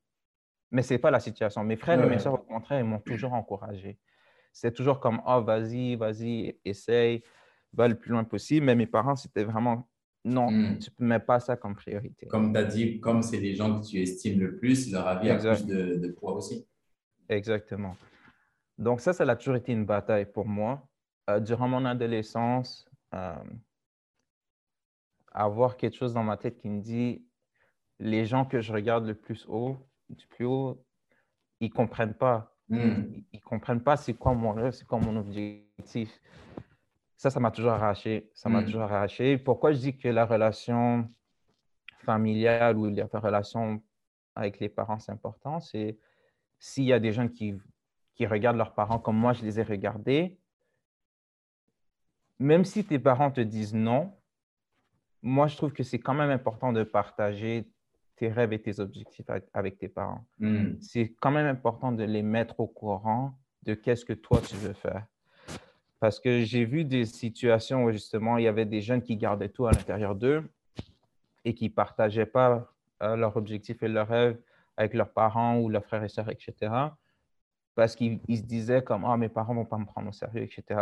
Mais 0.71 0.83
c'est 0.83 0.99
pas 0.99 1.11
la 1.11 1.21
situation. 1.21 1.65
Mes 1.65 1.77
frères 1.77 2.03
et 2.03 2.07
mes 2.07 2.19
soeurs, 2.19 2.35
au 2.35 2.39
contraire, 2.39 2.81
ils 2.81 2.85
m'ont 2.85 3.01
toujours 3.01 3.33
encouragé. 3.33 3.99
C'est 4.53 4.73
toujours 4.73 5.01
comme 5.01 5.23
oh 5.27 5.41
vas-y, 5.43 5.97
vas-y, 5.97 6.59
essaye, 6.65 7.23
va 7.73 7.89
le 7.89 7.95
plus 7.95 8.11
loin 8.11 8.25
possible. 8.25 8.67
Mais 8.67 8.75
mes 8.75 8.87
parents, 8.87 9.17
c'était 9.17 9.45
vraiment 9.45 9.89
non, 10.27 10.51
hmm. 10.51 10.79
tu 10.81 10.91
ne 10.99 11.07
mets 11.07 11.21
pas 11.21 11.39
ça 11.39 11.57
comme 11.57 11.77
priorité. 11.77 12.27
Comme 12.27 12.53
tu 12.53 12.59
as 12.59 12.65
dit, 12.65 12.99
comme 12.99 13.23
c'est 13.23 13.39
les 13.39 13.55
gens 13.55 13.79
que 13.79 13.87
tu 13.87 14.03
estimes 14.03 14.41
le 14.41 14.57
plus, 14.57 14.91
leur 14.91 15.07
avis 15.07 15.31
a 15.31 15.37
plus 15.37 15.65
de, 15.65 15.95
de 15.95 16.09
poids 16.09 16.35
aussi. 16.35 16.67
Exactement. 17.29 17.97
Donc 18.77 19.01
ça, 19.01 19.13
ça 19.13 19.23
a 19.23 19.37
toujours 19.37 19.55
été 19.55 19.71
une 19.71 19.87
bataille 19.87 20.27
pour 20.27 20.47
moi. 20.47 20.85
Euh, 21.31 21.39
durant 21.39 21.69
mon 21.69 21.85
adolescence, 21.85 22.89
euh, 23.15 23.35
avoir 25.31 25.77
quelque 25.77 25.97
chose 25.97 26.13
dans 26.13 26.25
ma 26.25 26.37
tête 26.37 26.59
qui 26.59 26.69
me 26.69 26.81
dit 26.81 27.25
les 28.01 28.27
gens 28.27 28.45
que 28.45 28.61
je 28.61 28.73
regarde 28.73 29.07
le 29.07 29.15
plus 29.15 29.47
haut, 29.49 29.77
du 30.11 30.27
plus 30.27 30.45
haut, 30.45 30.85
ils 31.61 31.69
ne 31.69 31.73
comprennent 31.73 32.15
pas. 32.15 32.53
Hmm. 32.69 33.05
Ils 33.33 33.37
ne 33.37 33.45
comprennent 33.45 33.83
pas 33.83 33.97
c'est 33.97 34.15
quoi 34.15 34.35
mon 34.35 34.53
rêve, 34.53 34.73
c'est 34.73 34.87
quoi 34.87 34.99
mon 34.99 35.17
objectif. 35.17 36.21
Ça, 37.27 37.31
ça 37.31 37.41
m'a 37.41 37.51
toujours 37.51 37.73
arraché. 37.73 38.31
Ça 38.35 38.49
m'a 38.49 38.61
hmm. 38.61 38.67
toujours 38.67 38.83
arraché. 38.83 39.37
Pourquoi 39.37 39.73
je 39.73 39.79
dis 39.79 39.99
que 39.99 40.07
la 40.07 40.27
relation 40.27 41.13
familiale 42.05 42.79
ou 42.79 42.87
la 42.87 43.07
relation 43.19 43.83
avec 44.37 44.61
les 44.61 44.69
parents, 44.69 45.01
c'est 45.01 45.11
important, 45.11 45.59
c'est 45.59 45.99
s'il 46.61 46.85
y 46.85 46.93
a 46.93 47.01
des 47.01 47.11
gens 47.11 47.27
qui, 47.27 47.59
qui 48.15 48.27
regardent 48.29 48.59
leurs 48.59 48.75
parents 48.75 49.01
comme 49.01 49.17
moi, 49.17 49.33
je 49.33 49.43
les 49.43 49.59
ai 49.59 49.65
regardés, 49.65 50.39
même 52.39 52.65
si 52.65 52.85
tes 52.85 53.01
parents 53.01 53.33
te 53.33 53.41
disent 53.41 53.75
non, 53.75 54.15
moi, 55.21 55.49
je 55.49 55.57
trouve 55.57 55.73
que 55.73 55.83
c'est 55.83 55.99
quand 55.99 56.15
même 56.15 56.31
important 56.31 56.73
de 56.73 56.85
partager 56.85 57.69
tes 58.15 58.29
rêves 58.29 58.53
et 58.53 58.63
tes 58.63 58.79
objectifs 58.79 59.27
avec 59.53 59.79
tes 59.79 59.89
parents. 59.89 60.25
Hmm. 60.39 60.79
C'est 60.81 61.17
quand 61.21 61.33
même 61.33 61.49
important 61.49 61.91
de 61.91 62.05
les 62.05 62.23
mettre 62.23 62.61
au 62.61 62.69
courant 62.69 63.37
de 63.63 63.75
qu'est-ce 63.75 64.05
que 64.05 64.13
toi 64.13 64.41
tu 64.41 64.55
veux 64.55 64.75
faire. 64.75 65.09
Parce 66.01 66.21
que 66.21 66.43
j'ai 66.45 66.65
vu 66.65 66.85
des 66.85 67.05
situations 67.05 67.85
où 67.85 67.93
justement, 67.93 68.39
il 68.39 68.45
y 68.45 68.49
avait 68.49 68.67
des 68.67 68.83
jeunes 68.83 69.03
qui 69.03 69.17
gardaient 69.17 69.49
tout 69.49 69.67
à 69.67 69.73
l'intérieur 69.73 70.15
d'eux 70.15 70.43
et 71.45 71.55
qui 71.55 71.65
ne 71.65 71.75
partageaient 71.75 72.27
pas 72.27 72.71
euh, 73.03 73.17
leurs 73.17 73.37
objectifs 73.37 73.83
et 73.83 73.89
leurs 73.89 74.09
rêves 74.09 74.39
avec 74.77 74.95
leurs 74.95 75.11
parents 75.11 75.59
ou 75.59 75.69
leurs 75.69 75.85
frères 75.85 76.05
et 76.05 76.09
sœurs, 76.09 76.29
etc. 76.29 76.73
Parce 77.75 77.97
qu'ils 77.97 78.21
se 78.29 78.43
disaient 78.43 78.83
comme, 78.83 79.05
ah, 79.05 79.17
mes 79.17 79.29
parents 79.29 79.55
ne 79.55 79.61
vont 79.61 79.65
pas 79.65 79.79
me 79.79 79.87
prendre 79.87 80.09
au 80.09 80.13
sérieux, 80.13 80.43
etc. 80.43 80.81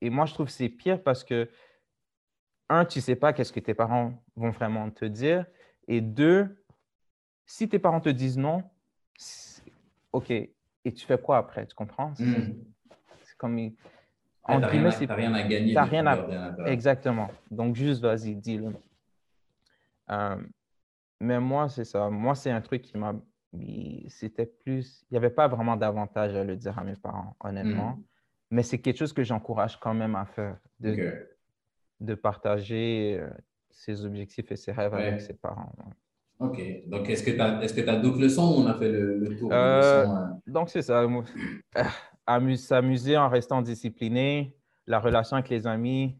Et 0.00 0.10
moi, 0.10 0.26
je 0.26 0.34
trouve 0.34 0.46
que 0.46 0.52
c'est 0.52 0.68
pire 0.68 1.02
parce 1.02 1.24
que, 1.24 1.48
un, 2.68 2.84
tu 2.84 2.98
ne 2.98 3.02
sais 3.02 3.16
pas 3.16 3.32
qu'est-ce 3.32 3.52
que 3.52 3.60
tes 3.60 3.74
parents 3.74 4.22
vont 4.36 4.50
vraiment 4.50 4.90
te 4.90 5.06
dire. 5.06 5.46
Et 5.86 6.00
deux, 6.02 6.62
si 7.46 7.68
tes 7.68 7.78
parents 7.78 8.00
te 8.00 8.10
disent 8.10 8.36
non, 8.36 8.62
OK, 10.12 10.30
et 10.30 10.92
tu 10.94 11.06
fais 11.06 11.18
quoi 11.18 11.38
après? 11.38 11.66
Tu 11.66 11.74
comprends? 11.74 12.14
C'est 12.14 12.24
hmm. 12.24 12.64
comme. 13.36 13.70
En 14.48 14.60
rien, 14.60 14.90
c'est 14.90 15.12
rien 15.12 15.34
à 15.34 15.42
gagner. 15.42 15.74
T'as 15.74 15.84
rien 15.84 16.06
à. 16.06 16.66
Exactement. 16.66 17.28
Donc, 17.50 17.76
juste 17.76 18.00
vas-y, 18.00 18.34
dis-le. 18.34 18.72
Euh, 20.10 20.36
mais 21.20 21.38
moi, 21.38 21.68
c'est 21.68 21.84
ça. 21.84 22.08
Moi, 22.08 22.34
c'est 22.34 22.50
un 22.50 22.60
truc 22.60 22.82
qui 22.82 22.96
m'a. 22.96 23.14
C'était 24.08 24.46
plus. 24.46 25.04
Il 25.10 25.14
n'y 25.14 25.18
avait 25.18 25.30
pas 25.30 25.48
vraiment 25.48 25.76
d'avantage 25.76 26.34
à 26.34 26.44
le 26.44 26.56
dire 26.56 26.78
à 26.78 26.84
mes 26.84 26.96
parents, 26.96 27.36
honnêtement. 27.40 27.90
Hmm. 27.90 28.02
Mais 28.50 28.62
c'est 28.62 28.78
quelque 28.78 28.96
chose 28.96 29.12
que 29.12 29.22
j'encourage 29.22 29.78
quand 29.78 29.94
même 29.94 30.16
à 30.16 30.24
faire. 30.24 30.56
De, 30.80 31.28
de 32.00 32.14
partager 32.14 33.18
euh, 33.20 33.28
ses 33.68 34.04
objectifs 34.04 34.50
et 34.52 34.56
ses 34.56 34.72
rêves 34.72 34.94
avec 34.94 35.20
ses 35.20 35.34
parents. 35.34 35.72
OK. 36.40 36.60
Donc, 36.86 37.08
est-ce 37.10 37.24
que 37.24 37.32
tu 37.32 37.40
as, 37.40 37.62
est 37.62 37.88
as 37.88 37.96
d'autres 37.96 38.20
leçons 38.20 38.54
ou 38.54 38.62
on 38.62 38.66
a 38.66 38.74
fait 38.74 38.90
le, 38.90 39.36
tour? 39.36 39.50
Euh, 39.52 40.06
hein? 40.06 40.40
Donc, 40.46 40.70
c'est 40.70 40.82
ça. 40.82 41.04
S'amuser 42.56 43.16
en 43.16 43.28
restant 43.28 43.62
discipliné, 43.62 44.54
la 44.86 45.00
relation 45.00 45.36
avec 45.36 45.48
les 45.48 45.66
amis, 45.66 46.18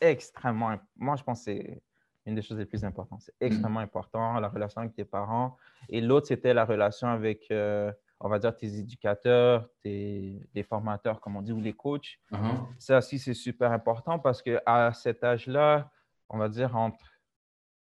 extrêmement. 0.00 0.76
Moi, 0.96 1.16
je 1.16 1.22
pense 1.22 1.40
que 1.40 1.44
c'est 1.44 1.82
une 2.26 2.34
des 2.34 2.42
choses 2.42 2.58
les 2.58 2.66
plus 2.66 2.84
importantes. 2.84 3.22
C'est 3.22 3.34
extrêmement 3.40 3.80
important, 3.80 4.38
la 4.40 4.48
relation 4.48 4.80
avec 4.80 4.94
tes 4.94 5.04
parents. 5.04 5.56
Et 5.88 6.00
l'autre, 6.00 6.26
c'était 6.26 6.54
la 6.54 6.64
relation 6.64 7.08
avec, 7.08 7.50
euh, 7.50 7.92
on 8.20 8.28
va 8.28 8.38
dire, 8.38 8.56
tes 8.56 8.78
éducateurs, 8.78 9.68
tes, 9.82 10.40
les 10.54 10.62
formateurs, 10.62 11.20
comme 11.20 11.36
on 11.36 11.42
dit, 11.42 11.52
ou 11.52 11.60
les 11.60 11.72
coachs. 11.72 12.18
Uh-huh. 12.32 12.66
Ça 12.78 12.98
aussi, 12.98 13.18
c'est 13.18 13.34
super 13.34 13.72
important 13.72 14.18
parce 14.18 14.42
qu'à 14.42 14.92
cet 14.92 15.24
âge-là, 15.24 15.90
on 16.28 16.36
va 16.36 16.48
dire 16.48 16.76
entre 16.76 17.18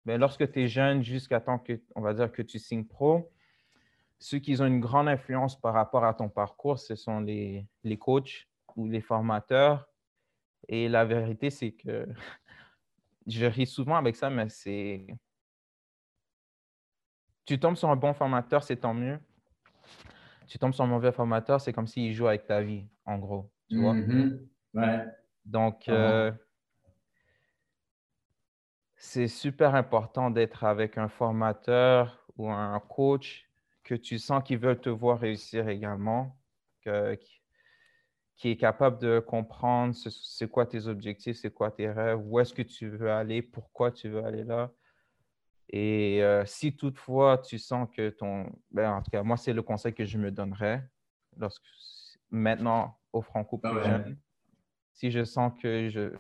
mais 0.05 0.17
lorsque 0.17 0.49
tu 0.51 0.61
es 0.61 0.67
jeune, 0.67 1.03
jusqu'à 1.03 1.39
temps 1.39 1.57
que, 1.57 1.81
on 1.95 2.01
va 2.01 2.13
dire 2.13 2.31
que 2.31 2.43
tu 2.43 2.59
signes 2.59 2.85
pro, 2.85 3.31
ceux 4.25 4.39
qui 4.39 4.59
ont 4.59 4.65
une 4.65 4.79
grande 4.79 5.07
influence 5.07 5.55
par 5.55 5.75
rapport 5.75 6.03
à 6.03 6.15
ton 6.15 6.29
parcours, 6.29 6.79
ce 6.79 6.95
sont 6.95 7.19
les, 7.19 7.67
les 7.83 7.99
coachs 7.99 8.47
ou 8.75 8.87
les 8.87 8.99
formateurs. 8.99 9.87
Et 10.67 10.89
la 10.89 11.05
vérité, 11.05 11.51
c'est 11.51 11.73
que 11.73 12.07
je 13.27 13.45
ris 13.45 13.67
souvent 13.67 13.97
avec 13.97 14.15
ça, 14.15 14.31
mais 14.31 14.49
c'est. 14.49 15.05
Tu 17.45 17.59
tombes 17.59 17.75
sur 17.75 17.91
un 17.91 17.95
bon 17.95 18.15
formateur, 18.15 18.63
c'est 18.63 18.77
tant 18.77 18.95
mieux. 18.95 19.19
Tu 20.47 20.57
tombes 20.57 20.73
sur 20.73 20.85
un 20.85 20.87
mauvais 20.87 21.11
formateur, 21.11 21.61
c'est 21.61 21.71
comme 21.71 21.85
s'il 21.85 22.11
joue 22.11 22.25
avec 22.25 22.47
ta 22.47 22.63
vie, 22.63 22.87
en 23.05 23.19
gros. 23.19 23.51
Tu 23.69 23.79
vois? 23.79 23.93
Mm-hmm. 23.93 24.39
Ouais. 24.73 25.05
Donc, 25.45 25.83
ah 25.87 25.91
euh, 25.91 26.31
c'est 28.95 29.27
super 29.27 29.75
important 29.75 30.31
d'être 30.31 30.63
avec 30.63 30.97
un 30.97 31.09
formateur 31.09 32.25
ou 32.37 32.49
un 32.49 32.79
coach 32.79 33.44
que 33.85 33.93
tu 33.95 34.19
sens 34.19 34.43
qu'ils 34.43 34.57
veulent 34.57 34.81
te 34.81 34.89
voir 34.89 35.19
réussir 35.19 35.69
également, 35.69 36.35
qui 36.83 38.49
est 38.49 38.57
capable 38.57 38.99
de 38.99 39.19
comprendre 39.19 39.95
c'est 39.95 40.49
quoi 40.49 40.65
tes 40.65 40.87
objectifs, 40.87 41.37
c'est 41.37 41.53
quoi 41.53 41.71
tes 41.71 41.89
rêves, 41.89 42.19
où 42.21 42.39
est-ce 42.39 42.53
que 42.53 42.63
tu 42.63 42.89
veux 42.89 43.11
aller, 43.11 43.41
pourquoi 43.41 43.91
tu 43.91 44.09
veux 44.09 44.25
aller 44.25 44.43
là. 44.43 44.71
Et 45.69 46.21
euh, 46.23 46.45
si 46.45 46.75
toutefois 46.75 47.37
tu 47.37 47.57
sens 47.57 47.87
que 47.95 48.09
ton... 48.09 48.51
Ben, 48.71 48.91
en 48.91 49.01
tout 49.01 49.09
cas, 49.09 49.23
moi, 49.23 49.37
c'est 49.37 49.53
le 49.53 49.61
conseil 49.61 49.93
que 49.93 50.05
je 50.05 50.17
me 50.17 50.31
donnerais 50.31 50.83
lorsque, 51.37 51.63
maintenant 52.29 52.99
au 53.13 53.21
Franco 53.21 53.59
ah 53.63 54.03
Si 54.93 55.11
je 55.11 55.23
sens 55.23 55.53
que 55.61 55.89
je, 55.89 56.11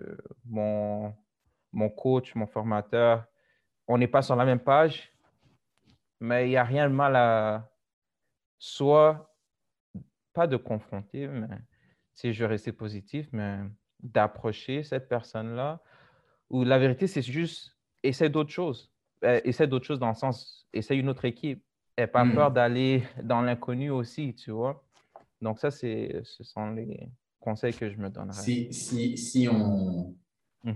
mon, 0.45 1.13
mon 1.71 1.89
coach, 1.89 2.33
mon 2.35 2.47
formateur, 2.47 3.25
on 3.87 3.97
n'est 3.97 4.07
pas 4.07 4.21
sur 4.21 4.35
la 4.35 4.45
même 4.45 4.59
page, 4.59 5.14
mais 6.19 6.47
il 6.47 6.49
n'y 6.49 6.57
a 6.57 6.63
rien 6.63 6.89
de 6.89 6.93
mal 6.93 7.15
à 7.15 7.69
soit 8.57 9.35
pas 10.33 10.47
de 10.47 10.57
confronter, 10.57 11.27
mais 11.27 11.47
si 12.13 12.33
je 12.33 12.43
restais 12.45 12.71
positif, 12.71 13.27
mais 13.31 13.59
d'approcher 14.01 14.83
cette 14.83 15.07
personne-là. 15.07 15.81
Ou 16.49 16.63
la 16.63 16.77
vérité, 16.77 17.07
c'est 17.07 17.21
juste 17.21 17.75
essaie 18.03 18.29
d'autres 18.29 18.51
choses. 18.51 18.91
Euh, 19.23 19.41
essaie 19.43 19.67
d'autres 19.67 19.85
choses 19.85 19.99
dans 19.99 20.09
le 20.09 20.15
sens, 20.15 20.67
essaie 20.73 20.97
une 20.97 21.09
autre 21.09 21.25
équipe. 21.25 21.63
Et 21.97 22.07
pas 22.07 22.25
hmm. 22.25 22.33
peur 22.33 22.51
d'aller 22.51 23.03
dans 23.23 23.41
l'inconnu 23.41 23.89
aussi, 23.89 24.35
tu 24.35 24.51
vois. 24.51 24.85
Donc 25.41 25.59
ça, 25.59 25.71
c'est, 25.71 26.21
ce 26.23 26.43
sont 26.43 26.71
les 26.71 27.09
conseils 27.39 27.73
que 27.73 27.89
je 27.89 27.97
me 27.97 28.09
donnerais. 28.09 28.41
Si, 28.41 28.73
si, 28.73 29.17
si 29.17 29.47
on. 29.49 30.15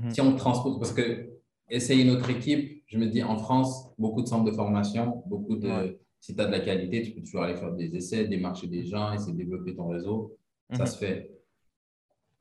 Si 0.09 0.21
on 0.21 0.35
transpose, 0.35 0.77
parce 0.77 0.93
que 0.93 1.31
essayer 1.67 2.05
notre 2.05 2.29
équipe, 2.29 2.78
je 2.89 2.97
me 2.97 3.05
dis 3.05 3.23
en 3.23 3.37
France, 3.37 3.91
beaucoup 3.97 4.21
de 4.21 4.27
centres 4.27 4.45
de 4.45 4.51
formation, 4.51 5.23
beaucoup 5.27 5.55
de. 5.55 5.99
Si 6.19 6.35
tu 6.35 6.41
as 6.41 6.45
de 6.45 6.51
la 6.51 6.59
qualité, 6.59 7.01
tu 7.03 7.11
peux 7.11 7.21
toujours 7.21 7.43
aller 7.43 7.55
faire 7.55 7.71
des 7.71 7.95
essais, 7.95 8.27
démarcher 8.27 8.67
des 8.67 8.83
gens, 8.83 9.13
essayer 9.13 9.31
de 9.31 9.37
développer 9.37 9.73
ton 9.75 9.87
réseau. 9.87 10.35
Ça 10.73 10.83
mhm. 10.83 10.87
se 10.87 10.97
fait. 10.97 11.31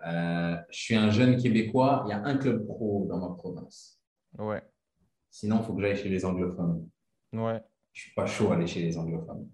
Euh, 0.07 0.57
je 0.70 0.78
suis 0.78 0.96
un 0.96 1.11
jeune 1.11 1.36
Québécois, 1.36 2.03
il 2.07 2.11
y 2.11 2.12
a 2.12 2.24
un 2.24 2.36
club 2.38 2.66
pro 2.66 3.07
dans 3.09 3.18
ma 3.18 3.34
province. 3.34 4.01
Ouais. 4.38 4.62
Sinon, 5.30 5.59
il 5.59 5.64
faut 5.64 5.74
que 5.74 5.82
j'aille 5.82 5.96
chez 5.96 6.09
les 6.09 6.24
anglophones. 6.24 6.88
Ouais. 7.32 7.62
Je 7.92 8.01
ne 8.01 8.05
suis 8.05 8.14
pas 8.14 8.26
chaud 8.26 8.51
à 8.51 8.55
aller 8.55 8.66
chez 8.66 8.80
les 8.80 8.96
anglophones. 8.96 9.49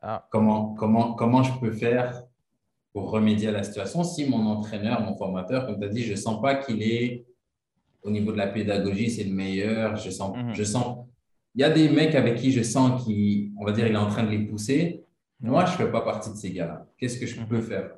Ah. 0.00 0.26
Comment, 0.30 0.74
comment, 0.74 1.14
comment 1.14 1.42
je 1.42 1.58
peux 1.58 1.72
faire 1.72 2.24
pour 2.92 3.10
remédier 3.10 3.48
à 3.48 3.52
la 3.52 3.62
situation 3.64 4.04
si 4.04 4.28
mon 4.28 4.46
entraîneur, 4.46 5.00
mon 5.02 5.16
formateur, 5.16 5.66
comme 5.66 5.80
tu 5.80 5.86
as 5.86 5.88
dit, 5.88 6.02
je 6.02 6.12
ne 6.12 6.16
sens 6.16 6.40
pas 6.40 6.54
qu'il 6.56 6.82
est 6.82 7.26
au 8.04 8.10
niveau 8.10 8.32
de 8.32 8.36
la 8.36 8.46
pédagogie, 8.46 9.10
c'est 9.10 9.24
le 9.24 9.34
meilleur. 9.34 9.96
Je 9.96 10.10
sens, 10.10 10.36
mhm. 10.36 10.54
je 10.54 10.62
sens, 10.62 11.06
il 11.54 11.62
y 11.62 11.64
a 11.64 11.70
des 11.70 11.88
mecs 11.88 12.14
avec 12.14 12.36
qui 12.36 12.52
je 12.52 12.62
sens 12.62 13.04
qu'il, 13.04 13.52
on 13.58 13.64
va 13.64 13.72
dire, 13.72 13.86
il 13.86 13.94
est 13.94 13.96
en 13.96 14.08
train 14.08 14.22
de 14.22 14.30
les 14.30 14.46
pousser. 14.46 15.04
Moi, 15.40 15.64
je 15.64 15.72
ne 15.72 15.76
fais 15.76 15.90
pas 15.90 16.02
partie 16.02 16.30
de 16.30 16.36
ces 16.36 16.52
gars-là. 16.52 16.86
Qu'est-ce 16.96 17.18
que 17.18 17.26
je 17.26 17.40
peux 17.42 17.56
mhm. 17.56 17.62
faire? 17.62 17.90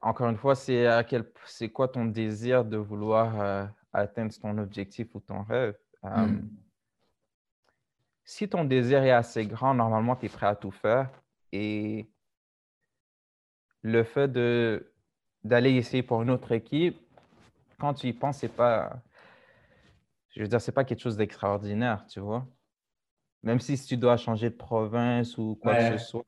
Encore 0.00 0.28
une 0.28 0.36
fois, 0.36 0.54
c'est 0.54 0.86
quel, 1.08 1.24
c'est 1.46 1.70
quoi 1.70 1.88
ton 1.88 2.04
désir 2.04 2.62
de 2.64 2.76
vouloir 2.76 3.40
euh, 3.40 3.64
atteindre 3.90 4.34
ton 4.38 4.58
objectif 4.58 5.14
ou 5.14 5.20
ton 5.20 5.42
rêve? 5.42 5.76
Euh, 6.04 6.26
hmm. 6.26 6.48
Si 8.24 8.46
ton 8.46 8.64
désir 8.64 9.02
est 9.02 9.12
assez 9.12 9.46
grand, 9.46 9.72
normalement, 9.72 10.14
tu 10.14 10.26
es 10.26 10.28
prêt 10.28 10.46
à 10.46 10.56
tout 10.56 10.70
faire. 10.70 11.10
Et 11.52 12.06
le 13.80 14.02
fait 14.02 14.28
de, 14.28 14.92
d'aller 15.42 15.72
essayer 15.72 16.02
pour 16.02 16.22
une 16.22 16.30
autre 16.30 16.52
équipe, 16.52 16.98
quand 17.78 17.94
tu 17.94 18.08
y 18.08 18.12
penses, 18.12 18.38
c'est 18.38 18.48
pas. 18.48 19.02
Je 20.30 20.42
veux 20.42 20.48
dire, 20.48 20.60
c'est 20.60 20.72
pas 20.72 20.84
quelque 20.84 21.00
chose 21.00 21.16
d'extraordinaire, 21.16 22.06
tu 22.06 22.20
vois. 22.20 22.46
Même 23.42 23.60
si, 23.60 23.78
tu 23.84 23.96
dois 23.96 24.16
changer 24.16 24.50
de 24.50 24.56
province 24.56 25.38
ou 25.38 25.58
quoi 25.62 25.74
que 25.76 25.98
ce 25.98 26.04
soit. 26.04 26.24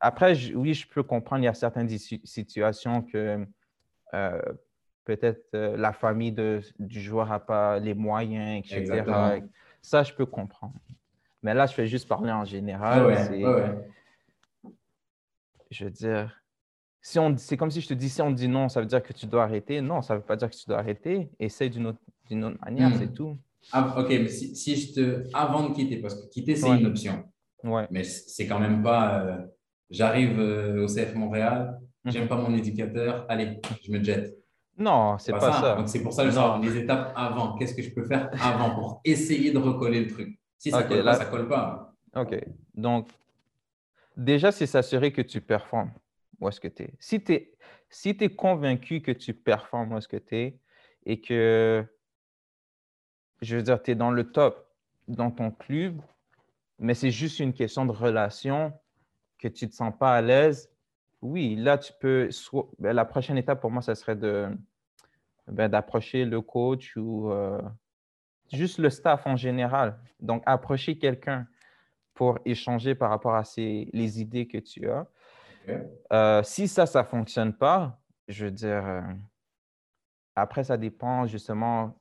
Après, 0.00 0.34
oui, 0.54 0.74
je 0.74 0.86
peux 0.86 1.02
comprendre, 1.02 1.42
il 1.42 1.46
y 1.46 1.48
a 1.48 1.54
certaines 1.54 1.88
situations 1.88 3.02
que 3.02 3.44
euh, 4.14 4.42
peut-être 5.04 5.48
euh, 5.54 5.76
la 5.76 5.92
famille 5.92 6.32
de, 6.32 6.60
du 6.78 7.00
joueur 7.00 7.28
n'a 7.28 7.40
pas 7.40 7.78
les 7.78 7.94
moyens, 7.94 8.64
etc. 8.64 9.02
Ça, 9.82 10.02
je 10.02 10.12
peux 10.12 10.26
comprendre. 10.26 10.74
Mais 11.42 11.54
là, 11.54 11.66
je 11.66 11.74
fais 11.74 11.86
juste 11.86 12.06
parler 12.06 12.30
en 12.30 12.44
général. 12.44 13.16
je 15.70 15.84
veux 15.84 15.90
dire, 15.90 16.42
si 17.00 17.18
on, 17.18 17.36
c'est 17.36 17.56
comme 17.56 17.70
si 17.70 17.80
je 17.80 17.88
te 17.88 17.94
dis, 17.94 18.08
si 18.08 18.20
on 18.22 18.30
dit 18.30 18.48
non, 18.48 18.68
ça 18.68 18.80
veut 18.80 18.86
dire 18.86 19.02
que 19.02 19.12
tu 19.12 19.26
dois 19.26 19.44
arrêter. 19.44 19.80
Non, 19.80 20.02
ça 20.02 20.14
ne 20.14 20.18
veut 20.18 20.24
pas 20.24 20.36
dire 20.36 20.50
que 20.50 20.56
tu 20.56 20.66
dois 20.66 20.78
arrêter. 20.78 21.30
Essaye 21.38 21.70
d'une 21.70 21.86
autre, 21.86 22.00
d'une 22.28 22.44
autre 22.44 22.58
manière, 22.64 22.94
c'est 22.96 23.06
hmm. 23.06 23.14
tout. 23.14 23.38
Ah, 23.72 23.94
ok, 23.98 24.08
mais 24.08 24.28
si, 24.28 24.54
si, 24.56 24.76
je 24.76 24.94
te. 24.94 25.24
Avant 25.34 25.68
de 25.68 25.74
quitter, 25.74 25.98
parce 25.98 26.14
que 26.14 26.28
quitter, 26.28 26.56
c'est 26.56 26.68
une 26.68 26.86
option. 26.86 27.24
Ouais. 27.64 27.86
Mais 27.90 28.04
c'est 28.04 28.46
quand 28.46 28.58
même 28.58 28.82
pas. 28.82 29.20
Euh, 29.20 29.46
j'arrive 29.90 30.38
euh, 30.38 30.84
au 30.84 30.86
CF 30.86 31.14
Montréal, 31.14 31.78
mhm. 32.04 32.12
j'aime 32.12 32.28
pas 32.28 32.36
mon 32.36 32.54
éducateur, 32.54 33.26
allez, 33.28 33.60
je 33.84 33.92
me 33.92 34.02
jette. 34.02 34.36
Non, 34.76 35.18
c'est 35.18 35.32
pas, 35.32 35.38
pas, 35.38 35.60
ça. 35.60 35.74
Donc 35.74 35.88
c'est 35.88 36.02
pour 36.02 36.12
ça 36.12 36.22
que 36.22 36.30
je 36.30 36.34
sors 36.34 36.60
les 36.60 36.76
étapes 36.76 37.12
avant. 37.16 37.56
Qu'est-ce 37.56 37.74
que 37.74 37.82
je 37.82 37.90
peux 37.90 38.04
faire 38.04 38.30
avant 38.40 38.74
pour 38.74 39.00
essayer 39.04 39.50
de 39.50 39.58
recoller 39.58 40.04
le 40.04 40.06
truc? 40.10 40.38
Si 40.56 40.70
ça 40.70 40.84
ne 40.84 40.88
colle 40.88 41.04
pas, 41.04 41.14
ça 41.14 41.24
colle 41.24 41.48
pas. 41.48 41.94
Ok. 42.14 42.40
Donc, 42.74 43.08
déjà, 44.16 44.52
c'est 44.52 44.66
s'assurer 44.66 45.12
que 45.12 45.22
tu 45.22 45.40
performes 45.40 45.90
où 46.40 46.48
est-ce 46.48 46.60
que 46.60 46.68
tu 46.68 46.84
es? 46.84 46.94
Si 46.98 47.22
tu 47.22 47.32
es, 47.32 47.52
si 47.90 48.16
es 48.20 48.28
convaincu 48.28 49.00
que 49.00 49.12
tu 49.12 49.34
performes 49.34 49.92
où 49.92 49.98
est-ce 49.98 50.08
que 50.08 50.16
tu 50.16 50.36
es 50.36 50.58
et 51.06 51.20
que, 51.20 51.84
je 53.42 53.56
veux 53.56 53.62
dire, 53.62 53.82
tu 53.82 53.92
es 53.92 53.94
dans 53.94 54.10
le 54.10 54.30
top 54.30 54.68
dans 55.08 55.30
ton 55.30 55.50
club, 55.50 56.00
mais 56.78 56.94
c'est 56.94 57.10
juste 57.10 57.40
une 57.40 57.52
question 57.52 57.86
de 57.86 57.92
relation, 57.92 58.72
que 59.38 59.48
tu 59.48 59.66
ne 59.66 59.70
te 59.70 59.74
sens 59.74 59.92
pas 59.98 60.14
à 60.14 60.20
l'aise, 60.20 60.70
oui, 61.22 61.56
là, 61.56 61.78
tu 61.78 61.92
peux. 61.98 62.28
Ben, 62.78 62.92
la 62.92 63.04
prochaine 63.04 63.38
étape 63.38 63.60
pour 63.60 63.70
moi, 63.70 63.82
ça 63.82 63.94
serait 63.94 64.16
de 64.16 64.48
ben, 65.48 65.68
d'approcher 65.68 66.24
le 66.24 66.40
coach 66.40 66.96
ou 66.96 67.30
euh, 67.30 67.60
juste 68.52 68.78
le 68.78 68.90
staff 68.90 69.26
en 69.26 69.36
général. 69.36 69.98
Donc, 70.20 70.42
approcher 70.46 70.98
quelqu'un 70.98 71.46
pour 72.14 72.38
échanger 72.44 72.94
par 72.94 73.10
rapport 73.10 73.34
à 73.34 73.44
ces, 73.44 73.88
les 73.92 74.20
idées 74.20 74.46
que 74.46 74.58
tu 74.58 74.88
as. 74.88 75.06
Euh, 76.12 76.42
si 76.42 76.68
ça, 76.68 76.86
ça 76.86 77.02
ne 77.02 77.06
fonctionne 77.06 77.52
pas, 77.52 77.98
je 78.28 78.46
veux 78.46 78.50
dire, 78.50 78.86
euh, 78.86 79.00
après, 80.36 80.64
ça 80.64 80.76
dépend 80.76 81.26
justement 81.26 81.94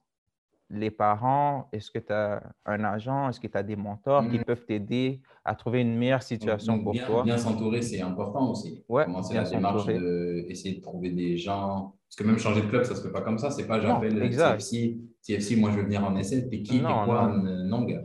les 0.70 0.92
parents, 0.92 1.70
est-ce 1.72 1.90
que 1.90 2.00
tu 2.00 2.12
as 2.12 2.44
un 2.66 2.84
agent, 2.84 3.30
est-ce 3.30 3.40
que 3.40 3.48
tu 3.48 3.58
as 3.58 3.64
des 3.64 3.76
mentors 3.76 4.28
qui 4.28 4.38
mm. 4.38 4.44
peuvent 4.44 4.66
t'aider 4.66 5.22
à 5.46 5.56
trouver 5.56 5.82
une 5.82 5.98
meilleure 5.98 6.24
situation 6.24 6.84
pour 6.84 6.94
toi? 7.06 7.24
Bien 7.24 7.38
s'entourer, 7.38 7.82
c'est 7.82 8.02
important 8.02 8.52
aussi. 8.52 8.84
Ouais, 8.90 9.06
Commencer 9.06 9.36
la 9.36 9.44
démarche 9.44 9.86
d'essayer 9.86 10.76
de, 10.76 10.82
trouver 10.82 11.12
des 11.12 11.38
gens. 11.38 11.96
Parce 12.08 12.16
que 12.18 12.24
même 12.24 12.38
changer 12.38 12.62
de 12.62 12.68
club, 12.68 12.84
ça 12.84 12.92
ne 12.94 12.98
se 12.98 13.04
fait 13.04 13.12
pas 13.12 13.22
comme 13.22 13.38
ça. 13.38 13.50
C'est 13.50 13.66
pas 13.66 13.80
j'appelle 13.80 14.30
TFC, 14.30 14.98
TFC, 15.24 15.56
moi 15.56 15.72
je 15.72 15.78
veux 15.78 15.84
venir 15.84 16.04
en 16.04 16.16
essai. 16.16 16.48
T'es 16.50 16.62
qui, 16.62 16.82
non, 16.82 17.06
quoi? 17.06 17.34
Non. 17.34 17.84
gars. 17.84 18.04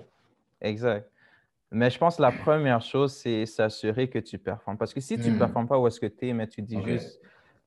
Exact. 0.60 1.10
Mais 1.72 1.90
je 1.90 1.98
pense 1.98 2.16
que 2.16 2.22
la 2.22 2.32
première 2.32 2.82
chose, 2.82 3.12
c'est 3.14 3.46
s'assurer 3.46 4.08
que 4.08 4.18
tu 4.18 4.38
performes. 4.38 4.76
Parce 4.76 4.92
que 4.92 5.00
si 5.00 5.18
tu 5.18 5.30
ne 5.30 5.36
mm. 5.36 5.38
performes 5.38 5.66
pas 5.66 5.78
où 5.78 5.86
est-ce 5.86 5.98
que 5.98 6.06
tu 6.06 6.28
es, 6.28 6.32
mais 6.34 6.46
tu 6.46 6.62
dis 6.62 6.80
juste 6.82 7.20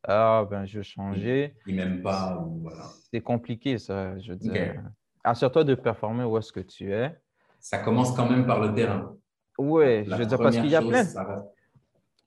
ah, 0.07 0.45
ben, 0.49 0.65
je 0.65 0.79
vais 0.79 0.83
changer. 0.83 1.55
Il 1.65 1.75
m'aime 1.75 2.01
pas. 2.01 2.45
Voilà. 2.61 2.83
C'est 3.11 3.21
compliqué, 3.21 3.77
ça. 3.77 4.17
Je 4.19 4.31
veux 4.33 4.37
dire. 4.37 4.81
Assure-toi 5.23 5.63
de 5.63 5.73
performer 5.73 6.23
où 6.23 6.37
est-ce 6.37 6.53
que 6.53 6.59
tu 6.59 6.93
es. 6.93 7.15
Ça 7.59 7.79
commence 7.79 8.15
quand 8.15 8.29
même 8.29 8.45
par 8.45 8.59
le 8.59 8.73
terrain. 8.75 9.15
Oui, 9.57 10.05
je 10.05 10.13
veux 10.13 10.25
dire, 10.25 10.37
parce 10.37 10.55
qu'il 10.55 10.67
y 10.67 10.75
a 10.75 10.81
plein. 10.81 11.03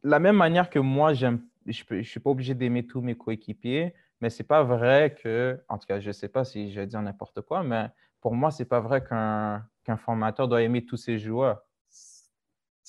La 0.03 0.19
même 0.19 0.37
manière 0.37 0.71
que 0.71 0.79
moi, 0.79 1.13
j'aime, 1.13 1.43
je 1.67 1.83
ne 1.91 2.03
suis 2.03 2.21
pas 2.21 2.31
obligé 2.31 2.55
d'aimer 2.55 2.87
tous 2.87 3.01
mes 3.01 3.17
coéquipiers, 3.17 3.95
mais 4.21 4.31
ce 4.31 4.43
n'est 4.43 4.47
pas 4.47 4.63
vrai 4.63 5.15
que, 5.23 5.61
en 5.69 5.79
tout 5.79 5.87
cas, 5.87 6.01
je 6.01 6.09
ne 6.09 6.13
sais 6.13 6.29
pas 6.29 6.45
si 6.45 6.73
je 6.73 6.81
vais 6.81 6.87
dire 6.87 7.03
n'importe 7.03 7.43
quoi, 7.43 7.63
mais 7.63 7.89
pour 8.21 8.35
moi, 8.35 8.51
ce 8.51 8.63
n'est 8.63 8.69
pas 8.69 8.81
vrai 8.81 9.05
qu'un 9.05 9.65
qu'un 9.85 9.97
formateur 9.97 10.49
doit 10.49 10.63
aimer 10.63 10.85
tous 10.85 10.97
ses 10.97 11.19
joueurs. 11.19 11.63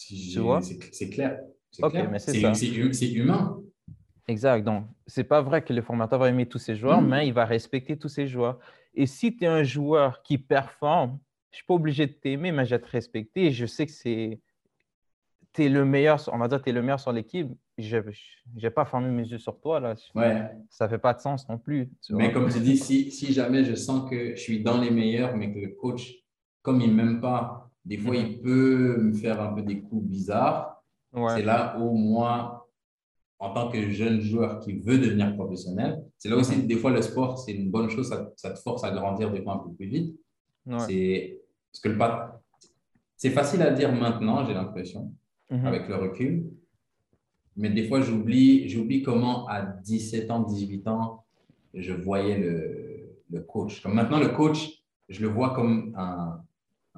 Tu 0.07 0.39
vois? 0.39 0.61
C'est 0.61 1.09
clair. 1.09 1.39
C'est 1.71 3.11
humain. 3.11 3.61
Exact. 4.27 4.63
Donc, 4.63 4.85
ce 5.07 5.19
n'est 5.19 5.25
pas 5.25 5.41
vrai 5.41 5.63
que 5.63 5.73
le 5.73 5.81
formateur 5.81 6.19
va 6.19 6.29
aimer 6.29 6.45
tous 6.45 6.59
ses 6.59 6.75
joueurs, 6.75 7.01
mm. 7.01 7.07
mais 7.07 7.27
il 7.27 7.33
va 7.33 7.45
respecter 7.45 7.97
tous 7.97 8.09
ses 8.09 8.27
joueurs. 8.27 8.59
Et 8.93 9.07
si 9.07 9.35
tu 9.35 9.43
es 9.43 9.47
un 9.47 9.63
joueur 9.63 10.21
qui 10.21 10.37
performe, 10.37 11.19
je 11.51 11.55
ne 11.55 11.57
suis 11.57 11.65
pas 11.65 11.73
obligé 11.73 12.05
de 12.05 12.11
t'aimer, 12.11 12.51
mais 12.51 12.65
je 12.65 12.75
vais 12.75 12.81
te 12.81 12.89
respecter. 12.89 13.51
je 13.51 13.65
sais 13.65 13.87
que 13.87 13.91
c'est. 13.91 14.39
Tu 15.53 15.65
es 15.65 15.69
le 15.69 15.83
meilleur, 15.83 16.21
on 16.31 16.37
va 16.37 16.47
dire, 16.47 16.61
tu 16.61 16.69
es 16.69 16.73
le 16.73 16.81
meilleur 16.83 16.99
sur 16.99 17.11
l'équipe. 17.11 17.49
Je 17.79 17.97
n'ai 18.61 18.69
pas 18.69 18.85
fermé 18.85 19.09
mes 19.09 19.27
yeux 19.27 19.39
sur 19.39 19.59
toi. 19.59 19.79
Là. 19.79 19.95
Ouais. 20.13 20.47
Ça 20.69 20.85
ne 20.85 20.89
fait 20.91 20.99
pas 20.99 21.13
de 21.13 21.21
sens 21.21 21.49
non 21.49 21.57
plus. 21.57 21.89
mais 22.11 22.31
comme 22.31 22.49
tu 22.51 22.59
dis, 22.59 22.77
si, 22.77 23.09
si, 23.11 23.33
jamais 23.33 23.63
je 23.63 23.73
sens 23.73 24.07
que 24.07 24.35
je 24.35 24.39
suis 24.39 24.61
dans 24.61 24.79
les 24.79 24.91
meilleurs, 24.91 25.35
mais 25.35 25.51
que 25.51 25.59
le 25.59 25.69
coach, 25.69 26.13
comme 26.61 26.81
il 26.81 26.89
ne 26.89 26.93
m'aime 26.93 27.19
pas, 27.19 27.68
des 27.85 27.97
fois, 27.97 28.15
il 28.15 28.39
peut 28.41 28.97
me 28.97 29.13
faire 29.13 29.41
un 29.41 29.53
peu 29.53 29.61
des 29.61 29.81
coups 29.81 30.05
bizarres. 30.05 30.83
C'est 31.13 31.43
là 31.43 31.77
où 31.79 31.95
moi, 31.95 32.69
en 33.39 33.53
tant 33.53 33.69
que 33.69 33.89
jeune 33.89 34.19
joueur 34.21 34.59
qui 34.59 34.73
veut 34.73 34.97
devenir 34.97 35.33
professionnel. 35.35 36.03
C'est 36.17 36.29
là 36.29 36.35
aussi, 36.35 36.57
mhm. 36.57 36.67
des 36.67 36.75
fois, 36.75 36.91
le 36.91 37.01
sport, 37.01 37.39
c'est 37.39 37.53
une 37.53 37.71
bonne 37.71 37.89
chose, 37.89 38.09
ça, 38.35 38.51
te 38.51 38.59
force 38.59 38.83
à 38.83 38.91
grandir 38.91 39.31
des 39.31 39.41
fois 39.41 39.53
un 39.53 39.59
peu 39.59 39.73
plus 39.73 39.87
vite. 39.87 40.15
C'est 40.87 41.41
parce 41.71 41.81
que 41.81 41.89
le 41.89 41.97
c'est 43.15 43.31
facile 43.31 43.61
à 43.61 43.71
dire 43.71 43.91
maintenant, 43.91 44.45
j'ai 44.45 44.53
l'impression, 44.53 45.11
mhm. 45.49 45.65
avec 45.65 45.87
le 45.87 45.95
recul. 45.95 46.49
Mais 47.55 47.69
des 47.69 47.87
fois, 47.87 48.01
j'oublie, 48.01 48.69
j'oublie 48.69 49.01
comment 49.01 49.47
à 49.47 49.61
17 49.61 50.31
ans, 50.31 50.41
18 50.41 50.87
ans, 50.87 51.25
je 51.73 51.93
voyais 51.93 52.37
le, 52.37 53.17
le, 53.29 53.41
coach. 53.41 53.81
Comme 53.81 53.95
maintenant, 53.95 54.19
le 54.19 54.29
coach, 54.29 54.83
je 55.09 55.21
le 55.21 55.27
vois 55.27 55.53
comme 55.53 55.93
un, 55.97 56.41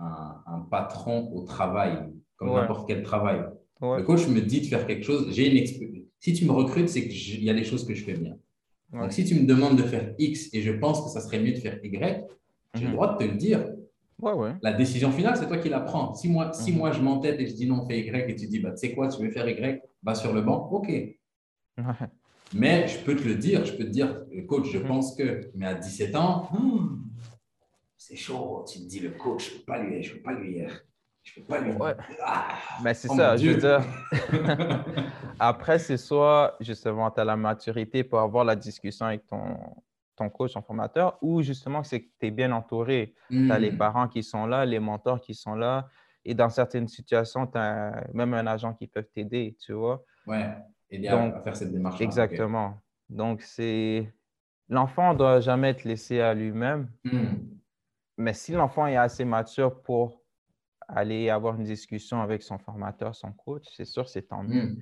un, 0.01 0.67
patron 0.69 1.31
au 1.33 1.43
travail, 1.43 1.97
comme 2.37 2.53
n'importe 2.53 2.87
quel 2.87 3.03
travail. 3.03 3.43
Le 3.81 4.03
coach 4.03 4.27
me 4.27 4.41
dit 4.41 4.61
de 4.61 4.65
faire 4.65 4.85
quelque 4.85 5.03
chose. 5.03 5.27
J'ai 5.31 5.49
une, 5.49 5.65
si 6.19 6.33
tu 6.33 6.45
me 6.45 6.51
recrutes, 6.51 6.89
c'est 6.89 7.07
qu'il 7.07 7.43
y 7.43 7.49
a 7.49 7.53
des 7.53 7.63
choses 7.63 7.85
que 7.85 7.95
je 7.95 8.03
fais 8.03 8.13
bien. 8.13 8.37
Donc, 8.93 9.11
si 9.11 9.25
tu 9.25 9.35
me 9.35 9.45
demandes 9.45 9.77
de 9.77 9.83
faire 9.83 10.13
X 10.17 10.49
et 10.53 10.61
je 10.61 10.71
pense 10.71 11.01
que 11.03 11.09
ça 11.09 11.21
serait 11.21 11.39
mieux 11.39 11.53
de 11.53 11.57
faire 11.57 11.79
Y, 11.83 12.25
j'ai 12.75 12.83
le 12.83 12.89
mhm. 12.89 12.93
droit 12.93 13.13
de 13.13 13.17
te 13.17 13.23
le 13.23 13.37
dire. 13.37 13.65
La 14.61 14.73
décision 14.73 15.11
finale, 15.11 15.35
c'est 15.35 15.47
toi 15.47 15.57
qui 15.57 15.69
la 15.69 15.79
prends. 15.79 16.13
Si 16.13 16.29
moi, 16.29 16.53
si 16.53 16.71
mhm. 16.71 16.77
moi 16.77 16.91
je 16.91 17.01
m'entête 17.01 17.39
et 17.39 17.47
je 17.47 17.53
dis 17.53 17.67
non, 17.67 17.87
fais 17.87 17.99
Y 17.99 18.29
et 18.29 18.35
tu 18.35 18.47
dis, 18.47 18.59
bah, 18.59 18.71
tu 18.71 18.77
sais 18.77 18.93
quoi, 18.93 19.07
tu 19.07 19.21
veux 19.23 19.31
faire 19.31 19.47
Y, 19.47 19.81
va 20.03 20.13
sur 20.13 20.33
le 20.33 20.41
banc, 20.41 20.69
OK. 20.71 20.91
Mais 22.53 22.87
je 22.87 22.99
peux 22.99 23.15
te 23.15 23.25
le 23.27 23.35
dire, 23.35 23.65
je 23.65 23.71
peux 23.73 23.85
te 23.85 23.89
dire, 23.89 24.21
coach, 24.47 24.69
je 24.71 24.77
mhm. 24.77 24.87
pense 24.87 25.15
que, 25.15 25.49
mais 25.55 25.65
à 25.65 25.73
17 25.73 26.15
ans, 26.15 26.49
c'est 28.01 28.15
chaud. 28.15 28.65
Tu 28.67 28.79
me 28.79 28.87
dis, 28.87 28.99
le 28.99 29.11
coach, 29.11 29.47
je 29.47 29.53
ne 29.53 29.59
peux 29.59 29.65
pas 29.65 29.77
lui, 29.77 30.01
je 30.01 30.15
peux 30.15 30.21
pas 30.21 30.33
lui. 30.33 30.63
Je 31.21 31.35
peux 31.35 31.45
pas 31.45 31.59
lui. 31.59 31.71
Ouais. 31.73 31.95
Ah, 32.25 32.47
mais 32.83 32.95
c'est 32.95 33.07
oh 33.11 33.15
ça, 33.15 33.37
je 33.37 33.51
veux 33.51 33.57
dire. 33.57 33.83
Après, 35.39 35.77
c'est 35.77 35.97
soit 35.97 36.57
justement, 36.59 37.11
tu 37.11 37.21
as 37.21 37.25
la 37.25 37.35
maturité 37.35 38.03
pour 38.03 38.19
avoir 38.19 38.43
la 38.43 38.55
discussion 38.55 39.05
avec 39.05 39.27
ton, 39.27 39.55
ton 40.15 40.31
coach, 40.31 40.53
ton 40.53 40.63
formateur, 40.63 41.19
ou 41.21 41.43
justement, 41.43 41.83
c'est 41.83 42.01
que 42.01 42.07
tu 42.19 42.25
es 42.25 42.31
bien 42.31 42.51
entouré. 42.51 43.13
Tu 43.29 43.51
as 43.51 43.59
les 43.59 43.69
hmm. 43.69 43.77
parents 43.77 44.07
qui 44.07 44.23
sont 44.23 44.47
là, 44.47 44.65
les 44.65 44.79
mentors 44.79 45.21
qui 45.21 45.35
sont 45.35 45.53
là. 45.53 45.87
Et 46.25 46.33
dans 46.33 46.49
certaines 46.49 46.87
situations, 46.87 47.45
tu 47.45 47.59
as 47.59 48.03
même 48.15 48.33
un 48.33 48.47
agent 48.47 48.73
qui 48.73 48.87
peut 48.87 49.03
t'aider, 49.03 49.55
tu 49.63 49.73
vois. 49.73 50.03
Ouais, 50.25 50.49
aider 50.89 51.07
à 51.07 51.39
faire 51.43 51.55
cette 51.55 51.71
démarche. 51.71 52.01
Exactement. 52.01 52.79
Donc, 53.09 53.43
c'est. 53.43 54.11
L'enfant 54.69 55.13
ne 55.13 55.19
doit 55.19 55.39
jamais 55.39 55.69
être 55.69 55.83
laissé 55.83 56.19
à 56.19 56.33
lui-même. 56.33 56.89
Hmm. 57.03 57.61
Mais 58.18 58.34
si 58.34 58.51
l'enfant 58.51 58.88
est 58.88 58.97
assez 58.97 59.26
mature 59.26 59.82
pour 59.82 60.22
aller 60.88 61.30
avoir 61.30 61.55
une 61.55 61.64
discussion 61.64 62.22
avec 62.22 62.43
son 62.43 62.57
formateur, 62.57 63.16
son 63.16 63.32
coach, 63.32 63.66
c'est 63.76 63.86
sûr, 63.86 64.07
c'est 64.09 64.24
tant 64.24 64.43
mieux. 64.43 64.64
Hmm. 64.64 64.82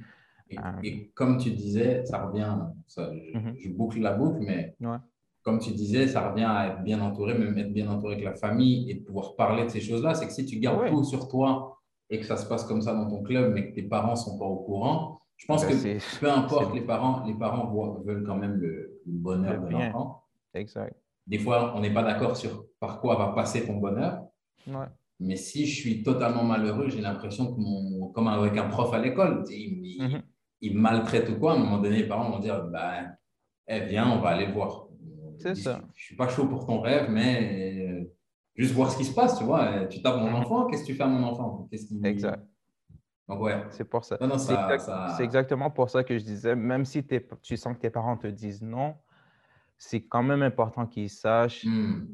Euh, 0.58 0.82
et, 0.84 1.12
comme 1.14 1.38
tu 1.38 1.52
disais, 1.52 2.04
ça 2.06 2.26
revient, 2.26 2.58
mhm. 2.98 3.56
je, 3.58 3.70
boucle 3.70 4.00
la 4.00 4.14
boucle, 4.14 4.40
mais 4.42 4.76
comme 5.44 5.60
tu 5.60 5.72
disais, 5.72 6.08
ça 6.08 6.30
revient 6.30 6.46
à 6.46 6.68
être 6.68 6.84
bien 6.84 7.00
entouré, 7.02 7.38
même 7.38 7.58
être 7.58 7.72
bien 7.72 7.90
entouré 7.90 8.14
avec 8.14 8.26
la 8.26 8.36
famille 8.36 8.90
et 8.90 8.96
de 8.96 9.04
pouvoir 9.06 9.36
parler 9.36 9.64
de 9.64 9.70
ces 9.70 9.80
choses-là. 9.80 10.14
C'est 10.14 10.28
que 10.28 10.34
si 10.34 10.46
tu 10.46 10.60
gardes 10.60 10.90
tout 10.90 11.04
sur 11.04 11.28
toi 11.28 11.80
et 12.10 12.20
que 12.20 12.26
ça 12.26 12.36
se 12.36 12.48
passe 12.48 12.64
comme 12.66 12.82
ça 12.82 12.94
dans 12.94 13.08
ton 13.08 13.22
club, 13.22 13.54
mais 13.54 13.70
que 13.70 13.76
tes 13.76 13.84
parents 13.84 14.12
ne 14.12 14.18
sont 14.18 14.38
pas 14.38 14.46
au 14.46 14.58
courant, 14.58 15.20
je 15.38 15.46
pense 15.46 15.66
ben, 15.66 15.72
que 15.72 16.20
peu 16.20 16.30
importe, 16.30 16.74
les 16.74 16.82
parents, 16.82 17.24
les 17.26 17.34
parents 17.34 17.72
veulent 18.04 18.26
quand 18.26 18.36
même 18.36 18.56
le, 18.56 19.02
bonheur 19.06 19.62
de 19.62 19.70
l'enfant. 19.70 20.24
Exact. 20.54 20.96
Des 21.30 21.38
fois, 21.38 21.74
on 21.76 21.82
n'est 21.82 21.94
pas 21.94 22.02
d'accord 22.02 22.36
sur 22.36 22.66
par 22.80 23.00
quoi 23.00 23.16
va 23.16 23.30
passer 23.34 23.66
ton 23.66 23.78
bonheur. 23.78 24.24
Ouais. 24.68 24.88
Mais 25.20 25.36
si 25.36 25.68
je 25.68 25.80
suis 25.80 26.02
totalement 26.02 26.44
malheureux, 26.44 26.90
j'ai 26.90 27.02
l'impression 27.02 27.54
que 27.54 27.60
mon, 27.60 28.08
comme 28.08 28.28
avec 28.28 28.58
un 28.58 28.68
prof 28.68 28.92
à 28.94 29.00
l'école, 29.00 29.44
il, 29.50 30.24
il, 30.62 30.74
mhm. 30.74 30.82
maltraite 30.82 31.30
ou 31.30 31.38
quoi. 31.38 31.54
À 31.54 31.56
un 31.56 31.60
moment 31.60 31.78
donné, 31.78 31.98
les 31.98 32.08
parents 32.08 32.32
vont 32.32 32.40
dire 32.40 32.64
bah, 32.66 32.94
eh, 33.68 33.82
Viens, 33.82 34.10
on 34.10 34.22
va 34.22 34.30
aller 34.30 34.52
voir. 34.52 34.88
C'est 35.38 35.56
ça. 35.56 35.82
Je 35.94 36.02
ne 36.02 36.06
suis 36.06 36.16
pas 36.16 36.30
chaud 36.30 36.48
pour 36.48 36.66
ton 36.66 36.82
rêve, 36.82 37.12
mais 37.12 37.88
euh, 37.88 38.12
juste 38.56 38.74
voir 38.74 38.90
ce 38.90 38.98
qui 38.98 39.06
se 39.06 39.14
passe, 39.14 39.38
tu 39.38 39.44
vois. 39.44 39.86
Tu 39.86 40.02
tapes 40.02 40.18
mon 40.18 40.34
enfant, 40.34 40.66
qu'est-ce 40.66 40.82
que 40.82 40.88
tu 40.88 40.96
fais 40.96 41.04
à 41.04 41.08
mon 41.08 41.28
enfant? 41.28 41.70
Exact. 42.04 42.44
Donc, 43.28 43.42
ouais. 43.42 43.64
C'est 43.70 43.84
pour 43.88 44.04
ça. 44.04 44.18
c'est 45.16 45.24
exactement 45.24 45.70
pour 45.70 45.90
ça 45.92 46.04
que 46.04 46.18
je 46.18 46.24
disais, 46.24 46.56
même 46.56 46.86
si 46.86 47.06
tu 47.44 47.56
sens 47.56 47.76
que 47.76 47.82
tes 47.82 47.92
parents 47.92 48.18
te 48.18 48.28
disent 48.28 48.64
non, 48.64 48.96
c'est 49.80 50.02
quand 50.02 50.22
même 50.22 50.44
important 50.44 50.86
qu'ils 50.86 51.10
sachent. 51.10 51.66
Hmm 51.66 52.06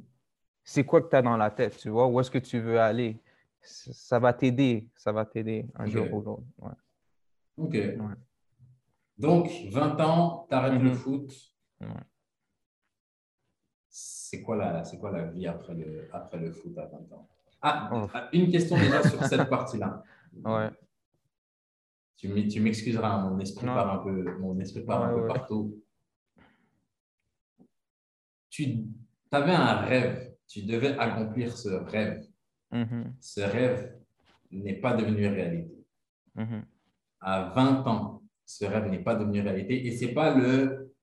c'est 0.66 0.84
quoi 0.84 1.02
que 1.02 1.10
tu 1.10 1.16
as 1.16 1.22
dans 1.22 1.38
la 1.38 1.52
tête, 1.52 1.78
tu 1.78 1.90
vois, 1.90 2.08
où 2.08 2.20
est-ce 2.20 2.32
que 2.32 2.40
tu 2.40 2.60
veux 2.60 2.80
aller. 2.80 3.22
Ça 3.62 4.20
va 4.20 4.34
t'aider, 4.34 4.90
ça 4.96 5.12
va 5.12 5.26
t'aider 5.26 5.68
un 5.76 5.86
jour 5.86 6.12
ou 6.12 6.22
l'autre. 6.22 6.44
OK. 7.58 7.78
Donc, 9.18 9.50
20 9.72 10.02
ans, 10.02 10.46
tu 10.50 10.56
arrêtes 10.56 10.82
le 10.82 10.92
mm-hmm. 10.92 10.96
foot. 10.96 11.32
C'est 13.88 14.42
quoi, 14.42 14.58
la, 14.58 14.84
quoi 15.00 15.12
la 15.12 15.26
vie 15.26 15.48
après 15.48 15.74
le, 15.74 16.10
après 16.12 16.38
le 16.38 16.52
foot 16.52 16.78
à 16.78 16.86
20 16.88 17.14
ans? 17.14 17.30
Ah, 17.62 17.90
oh. 17.94 18.08
ah, 18.14 18.30
une 18.34 18.52
question 18.52 18.78
déjà 18.78 19.08
sur 19.08 19.24
cette 19.24 19.50
partie-là. 19.50 20.04
Ouais. 20.44 20.70
Tu 22.18 22.60
m'excuseras, 22.60 23.18
mon 23.22 23.40
esprit 23.40 23.66
part 23.66 23.94
un 23.94 24.04
peu, 24.04 24.38
mon 24.40 24.60
esprit 24.60 24.84
part 24.84 25.04
un 25.04 25.14
peu 25.14 25.28
partout. 25.28 25.80
Tu 28.56 28.86
avais 29.32 29.52
un 29.52 29.82
rêve 29.82 30.26
tu 30.48 30.64
devais 30.64 30.98
accomplir 30.98 31.56
ce 31.56 31.70
rêve. 31.70 32.24
Mm-hmm. 32.72 33.04
Ce 33.20 33.42
rêve 33.42 33.96
n'est 34.52 34.76
pas 34.76 34.96
devenu 34.96 35.28
réalité. 35.28 35.86
Mm-hmm. 36.38 36.62
À 37.22 37.52
20 37.56 37.88
ans, 37.88 38.22
ce 38.46 38.66
rêve 38.66 38.90
n'est 38.90 39.04
pas 39.04 39.16
devenu 39.16 39.42
réalité. 39.42 39.88
Et 39.88 39.98
ce 39.98 40.06
n'est 40.06 40.14
pas 40.14 40.36
le, 40.36 40.94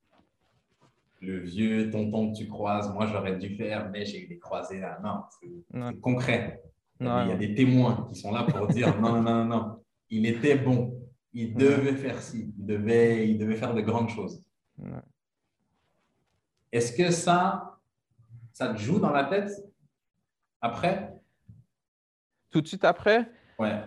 le 1.20 1.40
vieux 1.40 1.90
tonton 1.90 2.32
que 2.32 2.38
tu 2.38 2.48
croises, 2.48 2.92
moi 2.92 3.06
j'aurais 3.06 3.36
dû 3.36 3.56
faire, 3.56 3.90
mais 3.90 4.04
j'ai 4.04 4.26
les 4.26 4.38
croisés 4.38 4.80
là. 4.80 5.00
Non, 5.02 5.22
c'est 5.40 6.00
concret. 6.00 6.62
Il 7.00 7.06
y, 7.06 7.08
a 7.08 7.36
des 7.36 7.54
témoins 7.54 8.06
qui 8.08 8.20
sont 8.20 8.30
là 8.30 8.44
pour 8.44 8.68
dire 8.68 9.00
non, 9.00 9.20
non, 9.20 9.44
non, 9.44 9.44
non, 9.44 9.84
il 10.08 10.24
était 10.24 10.56
bon. 10.56 10.96
il 11.32 11.52
devait 11.52 11.96
faire 11.96 12.22
ci, 12.22 12.54
il 12.56 12.64
devait, 12.64 13.28
il 13.28 13.38
devait 13.38 13.56
faire 13.56 13.74
de 13.74 13.80
grandes 13.80 14.08
choses. 14.10 14.40
Est-ce 16.72 16.96
que 16.96 17.10
ça, 17.10 17.78
ça 18.52 18.72
te 18.72 18.78
joue 18.78 18.98
dans 18.98 19.10
la 19.10 19.24
tête 19.24 19.50
après? 20.60 21.14
Tout 22.50 22.62
de 22.62 22.66
suite 22.66 22.84
après? 22.84 23.30
Ouais. 23.58 23.82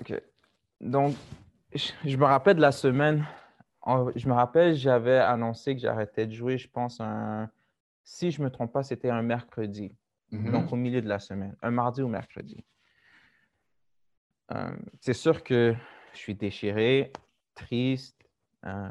OK. 0.00 0.20
Donc, 0.80 1.14
je 1.74 2.16
me 2.16 2.24
rappelle 2.24 2.56
de 2.56 2.60
la 2.60 2.72
semaine. 2.72 3.26
Je 4.14 4.28
me 4.28 4.34
rappelle, 4.34 4.74
j'avais 4.76 5.18
annoncé 5.18 5.74
que 5.74 5.80
j'arrêtais 5.80 6.26
de 6.26 6.32
jouer, 6.32 6.58
je 6.58 6.68
pense, 6.68 7.00
un, 7.00 7.50
si 8.04 8.30
je 8.30 8.40
ne 8.40 8.46
me 8.46 8.50
trompe 8.50 8.72
pas, 8.72 8.82
c'était 8.82 9.10
un 9.10 9.22
mercredi. 9.22 9.94
Mm-hmm. 10.32 10.50
Donc, 10.52 10.72
au 10.72 10.76
milieu 10.76 11.00
de 11.00 11.08
la 11.08 11.18
semaine, 11.18 11.56
un 11.62 11.70
mardi 11.70 12.02
ou 12.02 12.08
mercredi. 12.08 12.64
Euh, 14.52 14.76
c'est 15.00 15.14
sûr 15.14 15.42
que 15.42 15.74
je 16.12 16.18
suis 16.18 16.34
déchiré, 16.34 17.12
triste. 17.54 18.22
Euh, 18.64 18.90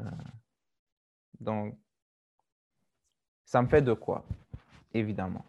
donc, 1.38 1.78
ça 3.50 3.60
me 3.62 3.66
fait 3.66 3.82
de 3.82 3.94
quoi, 3.94 4.24
évidemment. 4.94 5.44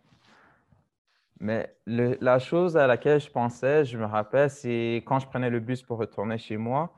Mais 1.40 1.72
la 1.86 2.40
chose 2.40 2.76
à 2.76 2.88
laquelle 2.88 3.22
je 3.22 3.30
pensais, 3.30 3.86
je 3.86 3.96
me 3.96 4.06
rappelle, 4.06 4.50
c'est 4.50 5.04
quand 5.06 5.20
je 5.20 5.28
prenais 5.28 5.52
le 5.52 5.60
bus 5.60 5.84
pour 5.84 6.00
retourner 6.00 6.40
chez 6.40 6.58
moi, 6.58 6.96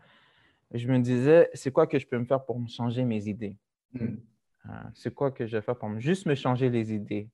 je 0.72 0.88
me 0.88 0.99
disais, 0.99 1.49
c'est 1.54 1.74
quoi 1.74 1.88
que 1.88 1.99
je 1.99 2.08
peux 2.08 2.18
me 2.18 2.24
faire 2.24 2.45
pour 2.45 2.58
me 2.58 2.70
changer 2.70 3.04
mes 3.04 3.28
idées? 3.28 3.58
Hmm. 3.93 4.16
Euh, 4.70 4.70
c'est 4.93 5.14
quoi 5.14 5.32
que 5.32 5.45
je 5.45 5.58
vais 5.58 5.62
faire 5.62 5.78
pour 5.78 5.99
juste 5.99 6.26
me 6.26 6.36
changer 6.36 6.70
les 6.70 6.93
idées? 6.93 7.30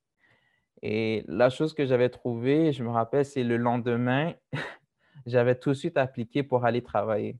Et 0.81 1.23
la 1.27 1.51
chose 1.51 1.75
que 1.75 1.85
j'avais 1.85 2.09
trouvée, 2.09 2.73
je 2.73 2.83
me 2.83 2.89
rappelle, 2.89 3.23
c'est 3.23 3.43
le 3.43 3.57
lendemain, 3.57 4.33
j'avais 5.27 5.53
tout 5.53 5.69
de 5.69 5.75
suite 5.75 5.97
appliqué 5.97 6.41
pour 6.41 6.65
aller 6.65 6.81
travailler. 6.81 7.37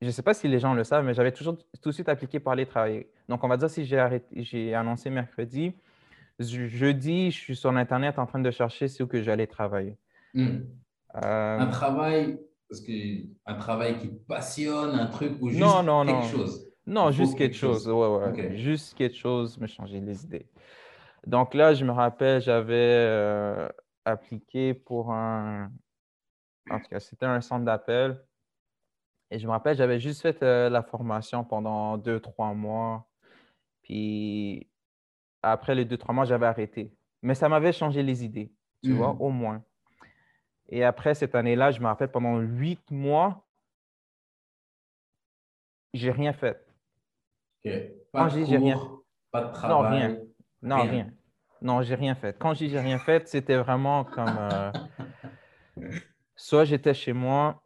Je 0.00 0.06
ne 0.06 0.12
sais 0.12 0.22
pas 0.22 0.32
si 0.32 0.48
les 0.48 0.58
gens 0.58 0.72
le 0.72 0.82
savent, 0.82 1.04
mais 1.04 1.12
j'avais 1.12 1.32
toujours 1.32 1.58
tout 1.82 1.90
de 1.90 1.94
suite 1.94 2.08
appliqué 2.08 2.40
pour 2.40 2.52
aller 2.52 2.64
travailler. 2.64 3.10
Donc, 3.28 3.44
on 3.44 3.48
va 3.48 3.56
dire 3.58 3.68
si 3.68 3.84
j'ai 3.84 4.74
annoncé 4.74 5.10
mercredi, 5.10 5.74
jeudi, 6.38 7.30
je 7.30 7.38
suis 7.38 7.56
sur 7.56 7.70
Internet 7.70 8.18
en 8.18 8.26
train 8.26 8.40
de 8.40 8.50
chercher 8.50 8.86
où 9.00 9.06
que 9.06 9.22
j'allais 9.22 9.46
travailler. 9.46 9.98
Hmm. 10.32 10.60
Euh, 11.16 11.58
un 11.58 11.66
travail, 11.66 12.40
parce 12.68 12.80
que 12.80 12.92
un 13.44 13.54
travail 13.54 13.98
qui 13.98 14.08
passionne, 14.08 14.98
un 14.98 15.06
truc 15.06 15.32
ou 15.40 15.50
juste 15.50 15.60
non, 15.60 15.82
non, 15.82 16.06
quelque 16.06 16.16
non. 16.16 16.28
chose. 16.28 16.66
Non, 16.86 17.10
juste 17.10 17.36
quelque, 17.36 17.56
chose. 17.56 17.86
Ouais, 17.88 18.32
ouais. 18.32 18.56
Juste 18.56 18.94
quelque 18.94 19.16
chose, 19.16 19.58
me 19.58 19.66
changer 19.66 20.00
les 20.00 20.24
idées. 20.24 20.46
Donc 21.26 21.54
là, 21.54 21.74
je 21.74 21.84
me 21.84 21.92
rappelle, 21.92 22.40
j'avais 22.40 22.74
euh, 22.74 23.68
appliqué 24.04 24.72
pour 24.74 25.12
un. 25.12 25.70
En 26.70 26.78
tout 26.78 26.88
cas, 26.88 27.00
c'était 27.00 27.26
un 27.26 27.40
centre 27.40 27.64
d'appel. 27.64 28.18
Et 29.30 29.38
je 29.38 29.46
me 29.46 29.52
rappelle, 29.52 29.76
j'avais 29.76 30.00
juste 30.00 30.22
fait 30.22 30.42
euh, 30.42 30.68
la 30.68 30.82
formation 30.82 31.44
pendant 31.44 31.96
deux, 31.96 32.18
trois 32.20 32.52
mois. 32.52 33.06
Puis 33.82 34.68
après 35.42 35.74
les 35.74 35.84
deux, 35.84 35.96
trois 35.96 36.14
mois, 36.14 36.24
j'avais 36.24 36.46
arrêté. 36.46 36.92
Mais 37.22 37.34
ça 37.34 37.48
m'avait 37.48 37.72
changé 37.72 38.02
les 38.02 38.24
idées, 38.24 38.52
tu 38.82 38.92
vois, 38.92 39.14
mmh. 39.14 39.20
au 39.22 39.28
moins. 39.30 39.62
Et 40.68 40.84
après 40.84 41.14
cette 41.14 41.34
année-là, 41.34 41.70
je 41.70 41.80
me 41.80 41.86
rappelle, 41.86 42.10
pendant 42.10 42.38
huit 42.38 42.90
mois, 42.90 43.46
j'ai 45.92 46.10
rien 46.10 46.32
fait. 46.32 46.66
Pas 48.12 48.28
de 48.28 48.44
cours, 48.44 48.48
rien... 48.48 48.80
pas 49.30 49.44
de 49.44 49.52
travail. 49.52 50.00
Non, 50.62 50.76
rien. 50.76 50.86
Non, 50.86 50.90
rien. 50.90 51.10
Non, 51.62 51.82
j'ai 51.82 51.94
rien 51.94 52.14
fait. 52.14 52.38
Quand 52.38 52.54
je 52.54 52.60
dis 52.60 52.70
j'ai 52.70 52.80
rien 52.80 52.98
fait, 52.98 53.28
c'était 53.28 53.56
vraiment 53.56 54.04
comme 54.04 54.36
euh, 54.38 54.72
soit 56.36 56.64
j'étais 56.64 56.94
chez 56.94 57.12
moi, 57.12 57.62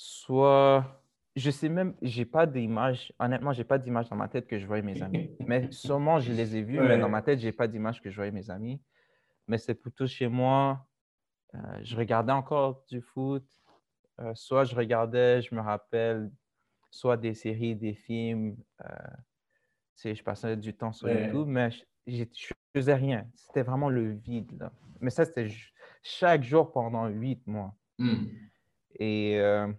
soit 0.00 1.02
je 1.34 1.50
sais 1.50 1.68
même, 1.68 1.94
j'ai 2.02 2.24
pas 2.24 2.46
d'image. 2.46 3.12
Honnêtement, 3.18 3.52
j'ai 3.52 3.64
pas 3.64 3.78
d'image 3.78 4.08
dans 4.08 4.14
ma 4.14 4.28
tête 4.28 4.46
que 4.46 4.56
je 4.56 4.66
voyais 4.66 4.82
mes 4.82 5.02
amis. 5.02 5.30
Mais 5.46 5.70
sûrement, 5.72 6.20
je 6.20 6.32
les 6.32 6.56
ai 6.56 6.62
vus, 6.62 6.78
mais 6.78 6.98
dans 6.98 7.08
ma 7.08 7.20
tête, 7.22 7.40
j'ai 7.40 7.50
pas 7.50 7.66
d'image 7.66 8.00
que 8.00 8.08
je 8.08 8.16
voyais 8.16 8.30
mes 8.30 8.48
amis. 8.48 8.80
Mais 9.48 9.58
c'est 9.58 9.74
plutôt 9.74 10.06
chez 10.06 10.28
moi. 10.28 10.86
Euh, 11.54 11.58
je 11.82 11.96
regardais 11.96 12.32
encore 12.32 12.84
du 12.88 13.00
foot. 13.00 13.44
Euh, 14.20 14.32
soit 14.34 14.64
je 14.64 14.74
regardais, 14.76 15.42
je 15.42 15.52
me 15.54 15.60
rappelle, 15.60 16.30
soit 16.90 17.16
des 17.16 17.34
séries, 17.34 17.74
des 17.74 17.94
films. 17.94 18.56
Euh, 18.84 20.04
je 20.04 20.22
passais 20.22 20.56
du 20.56 20.74
temps 20.74 20.92
sur 20.92 21.08
YouTube, 21.08 21.48
mais 21.48 21.70
je 22.06 22.22
ne 22.22 22.26
faisais 22.72 22.94
rien. 22.94 23.26
C'était 23.34 23.62
vraiment 23.62 23.88
le 23.88 24.12
vide. 24.12 24.56
Là. 24.60 24.72
Mais 25.00 25.10
ça, 25.10 25.24
c'était 25.24 25.48
chaque 26.02 26.44
jour 26.44 26.70
pendant 26.70 27.08
huit 27.08 27.44
mois. 27.46 27.74
Hmm. 27.98 28.26
Et 28.98 29.38
euh, 29.40 29.72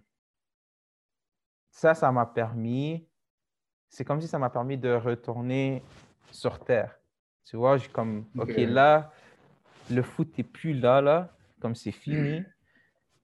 ça, 1.70 1.94
ça 1.94 2.10
m'a 2.12 2.26
permis, 2.26 3.06
c'est 3.88 4.04
comme 4.04 4.20
si 4.20 4.28
ça 4.28 4.38
m'a 4.38 4.50
permis 4.50 4.78
de 4.78 4.92
retourner 4.92 5.82
sur 6.30 6.58
Terre. 6.64 6.96
Tu 7.44 7.56
vois, 7.56 7.76
je, 7.76 7.88
comme, 7.88 8.26
OK, 8.38 8.54
là, 8.56 9.12
le 9.90 10.02
foot 10.02 10.36
n'est 10.38 10.44
plus 10.44 10.74
là, 10.74 11.00
là, 11.00 11.34
comme 11.60 11.74
c'est 11.74 11.92
fini. 11.92 12.44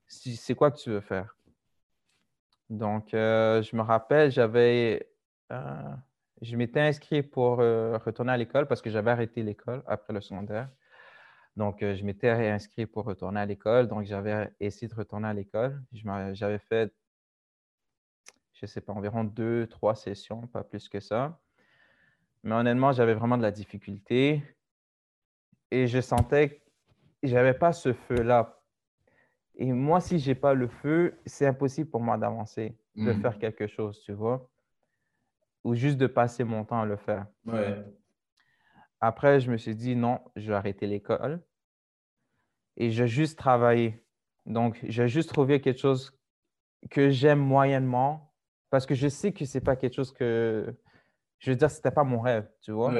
C'est 0.08 0.54
quoi 0.54 0.70
que 0.70 0.78
tu 0.78 0.90
veux 0.90 1.00
faire? 1.00 1.36
Donc, 2.68 3.14
euh, 3.14 3.62
je 3.62 3.76
me 3.76 3.82
rappelle, 3.82 4.30
j'avais, 4.30 5.08
euh, 5.52 5.94
je 6.42 6.56
m'étais 6.56 6.80
inscrit 6.80 7.22
pour 7.22 7.60
euh, 7.60 7.98
retourner 7.98 8.32
à 8.32 8.36
l'école 8.36 8.66
parce 8.66 8.82
que 8.82 8.90
j'avais 8.90 9.10
arrêté 9.10 9.42
l'école 9.42 9.82
après 9.86 10.12
le 10.12 10.20
secondaire. 10.20 10.68
Donc, 11.56 11.78
je 11.80 12.04
m'étais 12.04 12.34
réinscrit 12.34 12.84
pour 12.84 13.04
retourner 13.04 13.40
à 13.40 13.46
l'école. 13.46 13.88
Donc, 13.88 14.04
j'avais 14.04 14.52
essayé 14.60 14.88
de 14.88 14.94
retourner 14.94 15.28
à 15.28 15.32
l'école. 15.32 15.82
J'avais 16.32 16.58
fait, 16.58 16.92
je 18.56 18.64
ne 18.64 18.66
sais 18.66 18.80
pas, 18.80 18.92
environ 18.92 19.24
deux, 19.24 19.66
trois 19.66 19.94
sessions, 19.94 20.46
pas 20.48 20.64
plus 20.64 20.88
que 20.88 21.00
ça. 21.00 21.40
Mais 22.42 22.54
honnêtement, 22.54 22.92
j'avais 22.92 23.14
vraiment 23.14 23.38
de 23.38 23.42
la 23.42 23.50
difficulté. 23.50 24.42
Et 25.70 25.86
je 25.86 26.00
sentais 26.00 26.50
que 26.50 26.62
je 27.22 27.34
n'avais 27.34 27.54
pas 27.54 27.72
ce 27.72 27.92
feu-là 27.92 28.56
et 29.56 29.72
moi, 29.72 30.00
si 30.00 30.18
je 30.18 30.30
n'ai 30.30 30.34
pas 30.34 30.54
le 30.54 30.68
feu, 30.68 31.18
c'est 31.24 31.46
impossible 31.46 31.90
pour 31.90 32.00
moi 32.00 32.18
d'avancer, 32.18 32.76
de 32.94 33.12
hmm. 33.12 33.20
faire 33.22 33.38
quelque 33.38 33.66
chose, 33.66 34.00
tu 34.04 34.12
vois. 34.12 34.50
Ou 35.64 35.74
juste 35.74 35.96
de 35.96 36.06
passer 36.06 36.44
mon 36.44 36.64
temps 36.64 36.82
à 36.82 36.84
le 36.84 36.96
faire. 36.96 37.26
Ouais. 37.46 37.82
Après, 39.00 39.40
je 39.40 39.50
me 39.50 39.56
suis 39.56 39.74
dit, 39.74 39.96
non, 39.96 40.20
je 40.36 40.48
vais 40.48 40.54
arrêter 40.54 40.86
l'école. 40.86 41.42
Et 42.76 42.90
je 42.90 43.04
vais 43.04 43.08
juste 43.08 43.38
travailler. 43.38 44.04
Donc, 44.44 44.78
je 44.86 45.02
vais 45.02 45.08
juste 45.08 45.30
trouver 45.30 45.60
quelque 45.60 45.80
chose 45.80 46.16
que 46.90 47.08
j'aime 47.08 47.40
moyennement 47.40 48.25
parce 48.70 48.86
que 48.86 48.94
je 48.94 49.08
sais 49.08 49.32
que 49.32 49.44
ce 49.44 49.58
n'est 49.58 49.64
pas 49.64 49.76
quelque 49.76 49.94
chose 49.94 50.12
que. 50.12 50.74
Je 51.38 51.50
veux 51.50 51.56
dire, 51.56 51.70
ce 51.70 51.76
n'était 51.76 51.90
pas 51.90 52.04
mon 52.04 52.20
rêve, 52.20 52.48
tu 52.62 52.72
vois. 52.72 52.94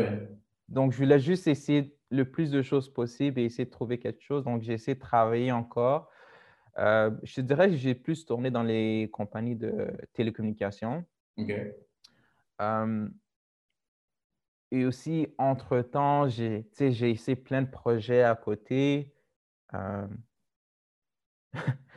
Donc, 0.68 0.92
je 0.92 0.98
voulais 0.98 1.18
juste 1.18 1.46
essayer 1.46 1.96
le 2.10 2.30
plus 2.30 2.50
de 2.50 2.60
choses 2.60 2.92
possible 2.92 3.40
et 3.40 3.44
essayer 3.44 3.64
de 3.64 3.70
trouver 3.70 3.98
quelque 3.98 4.22
chose. 4.22 4.44
Donc, 4.44 4.62
j'ai 4.62 4.74
essayé 4.74 4.94
de 4.94 5.00
travailler 5.00 5.52
encore 5.52 6.10
euh, 6.78 7.10
je 7.22 7.40
dirais 7.40 7.70
que 7.70 7.76
j'ai 7.76 7.94
plus 7.94 8.24
tourné 8.24 8.50
dans 8.50 8.62
les 8.62 9.08
compagnies 9.12 9.56
de 9.56 9.96
télécommunications. 10.12 11.04
OK. 11.38 11.52
Euh, 12.60 13.08
et 14.70 14.84
aussi, 14.84 15.28
entre-temps, 15.38 16.28
j'ai 16.28 16.66
essayé 16.80 17.36
plein 17.36 17.62
de 17.62 17.70
projets 17.70 18.22
à 18.22 18.34
côté. 18.34 19.14
Euh, 19.74 20.06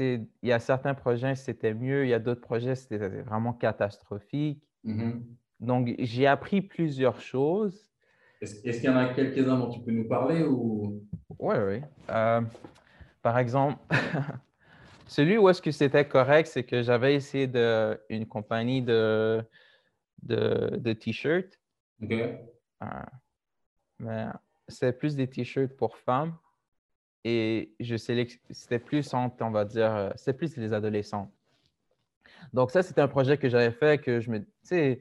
il 0.00 0.26
y 0.42 0.52
a 0.52 0.58
certains 0.58 0.94
projets, 0.94 1.34
c'était 1.34 1.74
mieux. 1.74 2.04
Il 2.04 2.08
y 2.08 2.14
a 2.14 2.18
d'autres 2.18 2.40
projets, 2.40 2.74
c'était 2.74 3.08
vraiment 3.22 3.52
catastrophique. 3.52 4.62
Mm-hmm. 4.84 5.22
Donc, 5.60 5.94
j'ai 5.98 6.26
appris 6.26 6.62
plusieurs 6.62 7.20
choses. 7.20 7.90
Est-ce 8.40 8.80
qu'il 8.80 8.84
y 8.84 8.88
en 8.88 8.96
a 8.96 9.14
quelques-uns 9.14 9.58
dont 9.58 9.70
tu 9.70 9.80
peux 9.80 9.92
nous 9.92 10.08
parler 10.08 10.42
ou... 10.42 11.02
Oui, 11.38 11.56
oui. 11.66 11.80
Par 13.22 13.38
exemple, 13.38 13.78
celui 15.06 15.38
où 15.38 15.48
est-ce 15.48 15.62
que 15.62 15.70
c'était 15.70 16.06
correct, 16.06 16.46
c'est 16.46 16.64
que 16.64 16.82
j'avais 16.82 17.14
essayé 17.14 17.46
de, 17.46 17.98
une 18.10 18.26
compagnie 18.26 18.82
de, 18.82 19.42
de, 20.22 20.92
t-shirts. 20.92 21.58
OK. 22.02 22.12
Euh, 22.12 22.86
mais 23.98 24.26
c'est 24.68 24.92
plus 24.92 25.16
des 25.16 25.28
t-shirts 25.28 25.74
pour 25.76 25.96
femmes. 25.96 26.36
Et 27.24 27.74
je 27.80 27.96
c'était 27.96 28.78
plus 28.78 29.14
on 29.14 29.50
va 29.50 29.64
dire, 29.64 29.94
euh, 29.94 30.10
c'est 30.14 30.34
plus 30.34 30.56
les 30.56 30.72
adolescents. 30.72 31.32
Donc, 32.52 32.70
ça, 32.70 32.82
c'était 32.82 33.00
un 33.00 33.08
projet 33.08 33.38
que 33.38 33.48
j'avais 33.48 33.70
fait 33.70 34.00
que 34.00 34.20
je 34.20 34.30
me. 34.30 34.40
Tu 34.40 34.46
sais, 34.62 35.00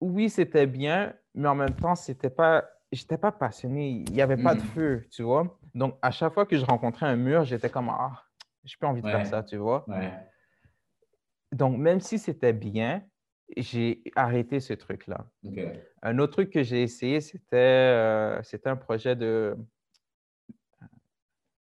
oui, 0.00 0.28
c'était 0.28 0.66
bien, 0.66 1.14
mais 1.34 1.48
en 1.48 1.54
même 1.54 1.74
temps, 1.74 1.94
c'était 1.94 2.30
pas. 2.30 2.64
J'étais 2.90 3.16
pas 3.16 3.32
passionné. 3.32 4.04
Il 4.06 4.12
n'y 4.12 4.20
avait 4.20 4.36
pas 4.36 4.54
de 4.54 4.60
mm. 4.60 4.66
feu, 4.74 5.06
tu 5.10 5.22
vois. 5.22 5.58
Donc, 5.74 5.96
à 6.02 6.10
chaque 6.10 6.34
fois 6.34 6.44
que 6.44 6.58
je 6.58 6.64
rencontrais 6.66 7.06
un 7.06 7.16
mur, 7.16 7.44
j'étais 7.44 7.70
comme 7.70 7.88
Ah, 7.88 8.22
j'ai 8.64 8.76
pas 8.78 8.88
envie 8.88 9.00
de 9.00 9.08
faire 9.08 9.26
ça, 9.26 9.42
tu 9.42 9.56
vois. 9.56 9.86
Donc, 11.52 11.78
même 11.78 12.00
si 12.00 12.18
c'était 12.18 12.52
bien, 12.52 13.02
j'ai 13.56 14.02
arrêté 14.14 14.60
ce 14.60 14.74
truc-là. 14.74 15.26
Un 16.02 16.18
autre 16.18 16.32
truc 16.32 16.50
que 16.50 16.62
j'ai 16.62 16.82
essayé, 16.82 17.20
c'était 17.22 17.56
euh, 17.56 18.42
un 18.66 18.76
projet 18.76 19.16
de, 19.16 19.56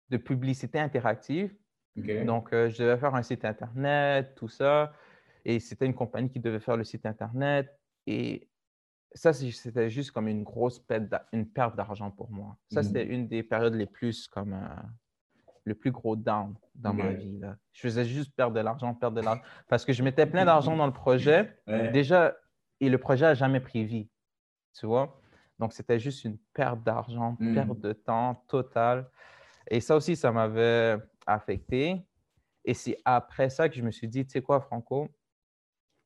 de 0.10 0.18
publicité 0.18 0.80
interactive. 0.80 1.53
Donc, 1.95 2.49
je 2.51 2.82
devais 2.82 2.97
faire 2.97 3.16
un 3.16 3.24
site 3.24 3.43
Internet, 3.45 4.34
tout 4.36 4.47
ça. 4.47 4.93
Et 5.45 5.60
c'était 5.60 5.86
une 5.86 5.93
compagnie 5.93 6.30
qui 6.30 6.39
devait 6.39 6.60
faire 6.60 6.78
le 6.78 6.84
site 6.84 7.05
Internet. 7.05 7.68
Et 8.07 8.49
ça, 9.14 9.34
c'était 9.34 9.89
juste 9.89 10.12
comme 10.12 10.28
une 10.28 10.43
grosse 10.43 10.80
perte 10.80 11.76
d'argent 11.76 12.12
pour 12.12 12.32
moi. 12.32 12.57
Ça, 12.72 12.84
c'était 12.84 13.05
mmh. 13.05 13.12
une 13.12 13.28
des 13.28 13.43
périodes 13.43 13.74
les 13.74 13.86
plus 13.86 14.28
comme 14.28 14.57
le 15.64 15.76
plus 15.76 15.91
gros 15.91 16.16
down 16.16 16.55
dans 16.76 16.93
ma 16.93 17.12
vie. 17.12 17.38
Là. 17.39 17.57
Je 17.74 17.82
faisais 17.82 18.05
juste 18.05 18.36
perdre 18.36 18.55
de 18.55 18.60
l'argent, 18.60 18.93
perdre 18.93 19.18
de 19.18 19.22
l'argent. 19.22 19.41
Parce 19.68 19.86
que 19.86 19.93
je 19.93 20.03
mettais 20.03 20.26
plein 20.26 20.45
d'argent 20.45 20.76
dans 20.76 20.88
le 20.88 20.93
projet. 20.93 21.57
Déjà, 21.93 22.36
et 22.80 22.89
le 22.89 22.97
projet 22.97 23.26
n'a 23.26 23.34
jamais 23.34 23.60
pris 23.60 23.86
vie. 23.86 24.10
Tu 24.78 24.86
vois? 24.86 25.22
Donc, 25.60 25.74
c'était 25.74 25.99
juste 25.99 26.24
une 26.24 26.38
perte 26.53 26.84
d'argent, 26.84 27.38
perte 27.53 27.80
de 27.80 27.93
temps 27.93 28.43
totale. 28.47 29.10
Et 29.70 29.82
ça 29.82 29.96
aussi, 29.96 30.16
ça 30.16 30.32
m'avait 30.32 30.98
affecté. 31.26 32.06
Et 32.66 32.74
c'est 32.74 32.98
après 33.06 33.50
ça 33.50 33.70
que 33.70 33.76
je 33.76 33.82
me 33.82 33.92
suis 33.92 34.08
dit, 34.08 34.26
tu 34.26 34.32
sais 34.32 34.42
quoi, 34.42 34.60
Franco, 34.60 35.10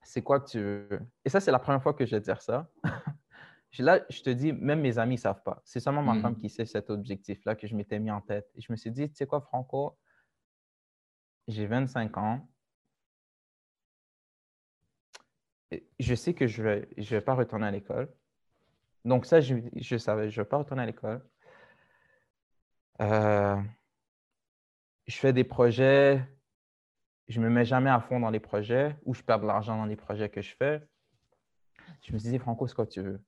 c'est 0.03 0.21
quoi 0.21 0.39
que 0.39 0.49
tu 0.49 0.59
veux? 0.59 1.01
Et 1.25 1.29
ça, 1.29 1.39
c'est 1.39 1.51
la 1.51 1.59
première 1.59 1.81
fois 1.81 1.93
que 1.93 2.05
je 2.05 2.11
vais 2.11 2.21
dire 2.21 2.41
ça. 2.41 2.69
Là, 3.79 4.01
je 4.09 4.21
te 4.21 4.29
dis, 4.29 4.53
même 4.53 4.81
mes 4.81 4.99
amis 4.99 5.15
ne 5.15 5.19
savent 5.19 5.41
pas. 5.41 5.59
C'est 5.65 5.79
seulement 5.79 6.03
ma 6.03 6.19
femme 6.21 6.33
mmh. 6.33 6.39
qui 6.39 6.49
sait 6.49 6.65
cet 6.65 6.91
objectif-là 6.91 7.55
que 7.55 7.65
je 7.65 7.75
m'étais 7.75 7.97
mis 7.97 8.11
en 8.11 8.21
tête. 8.21 8.47
Et 8.53 8.61
je 8.61 8.71
me 8.71 8.77
suis 8.77 8.91
dit, 8.91 9.09
tu 9.09 9.15
sais 9.15 9.25
quoi, 9.25 9.41
Franco, 9.41 9.97
j'ai 11.47 11.65
25 11.65 12.17
ans. 12.17 12.47
Je 15.99 16.13
sais 16.13 16.35
que 16.35 16.45
je 16.45 16.61
ne 16.61 16.67
vais, 16.67 16.89
je 16.97 17.15
vais 17.15 17.21
pas 17.21 17.33
retourner 17.33 17.65
à 17.65 17.71
l'école. 17.71 18.13
Donc 19.05 19.25
ça, 19.25 19.41
je, 19.41 19.55
je 19.75 19.97
savais, 19.97 20.29
je 20.29 20.39
ne 20.39 20.43
vais 20.43 20.49
pas 20.49 20.57
retourner 20.57 20.83
à 20.83 20.85
l'école. 20.85 21.27
Euh, 23.01 23.61
je 25.07 25.17
fais 25.17 25.33
des 25.33 25.43
projets, 25.43 26.23
je 27.27 27.39
ne 27.39 27.45
me 27.45 27.49
mets 27.49 27.65
jamais 27.65 27.89
à 27.89 27.99
fond 27.99 28.19
dans 28.19 28.29
les 28.29 28.39
projets 28.39 28.95
ou 29.05 29.13
je 29.13 29.21
perds 29.21 29.39
de 29.39 29.47
l'argent 29.47 29.77
dans 29.77 29.85
les 29.85 29.95
projets 29.95 30.29
que 30.29 30.41
je 30.41 30.55
fais. 30.55 30.81
Je 32.03 32.13
me 32.13 32.19
suis 32.19 32.29
dit, 32.29 32.39
Franco, 32.39 32.67
c'est 32.67 32.75
quoi 32.75 32.85
tu 32.85 33.01
veux? 33.01 33.21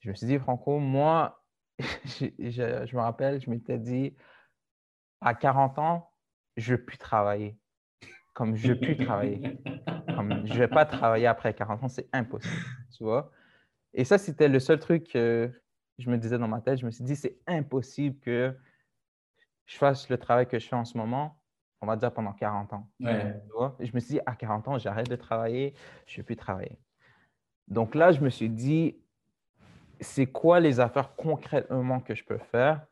Je 0.00 0.10
me 0.10 0.14
suis 0.14 0.26
dit, 0.26 0.38
Franco, 0.38 0.78
moi, 0.78 1.44
je, 1.78 2.96
me 2.96 3.00
rappelle, 3.00 3.40
je 3.40 3.50
m'étais 3.50 3.78
dit, 3.78 4.16
à 5.20 5.34
40 5.34 5.78
ans, 5.78 6.10
je 6.56 6.72
ne 6.72 6.76
veux 6.76 6.84
plus 6.84 6.98
travailler. 6.98 7.56
Comme 8.34 8.56
je 8.56 8.68
ne 8.68 8.74
veux 8.74 8.80
plus 8.80 8.96
travailler. 8.96 9.58
Comme 10.14 10.46
je 10.46 10.54
ne 10.54 10.58
vais 10.58 10.68
pas 10.68 10.86
travailler 10.86 11.26
après 11.26 11.54
40 11.54 11.84
ans, 11.84 11.88
c'est 11.88 12.08
impossible. 12.12 12.54
Tu 12.96 13.04
vois? 13.04 13.30
Et 13.94 14.04
ça, 14.04 14.18
c'était 14.18 14.48
le 14.48 14.58
seul 14.58 14.78
truc 14.78 15.08
que 15.08 15.50
je 15.98 16.10
me 16.10 16.16
disais 16.16 16.38
dans 16.38 16.48
ma 16.48 16.60
tête. 16.60 16.78
Je 16.78 16.86
me 16.86 16.90
suis 16.90 17.04
dit, 17.04 17.16
c'est 17.16 17.38
impossible 17.46 18.18
que 18.20 18.56
je 19.72 19.78
fasse 19.78 20.08
le 20.10 20.18
travail 20.18 20.46
que 20.46 20.58
je 20.58 20.68
fais 20.68 20.76
en 20.76 20.84
ce 20.84 20.98
moment, 20.98 21.34
on 21.80 21.86
va 21.86 21.96
dire 21.96 22.12
pendant 22.12 22.32
40 22.32 22.74
ans. 22.74 22.90
Je 23.00 23.90
me 23.94 24.00
suis 24.00 24.14
dit, 24.14 24.20
à 24.26 24.34
40 24.34 24.68
ans, 24.68 24.78
j'arrête 24.78 25.08
de 25.08 25.16
travailler, 25.16 25.74
je 26.06 26.14
ne 26.14 26.16
veux 26.18 26.24
plus 26.24 26.36
travailler. 26.36 26.78
Donc 27.68 27.94
là, 27.94 28.12
je 28.12 28.20
me 28.20 28.28
suis 28.28 28.50
dit, 28.50 28.98
c'est 30.00 30.26
quoi 30.26 30.60
les 30.60 30.78
affaires 30.78 31.14
concrètement 31.16 32.00
que 32.00 32.14
je 32.14 32.22
peux 32.22 32.38
faire 32.38 32.84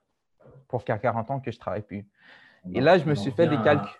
pour 0.68 0.84
qu'à 0.84 0.98
40 0.98 1.30
ans, 1.30 1.40
que 1.40 1.50
je 1.50 1.56
ne 1.56 1.60
travaille 1.60 1.82
plus? 1.82 2.06
Et 2.72 2.80
là, 2.80 2.96
je 2.96 3.04
me 3.04 3.14
suis 3.14 3.30
fait 3.30 3.46
des 3.46 3.60
calculs. 3.60 3.90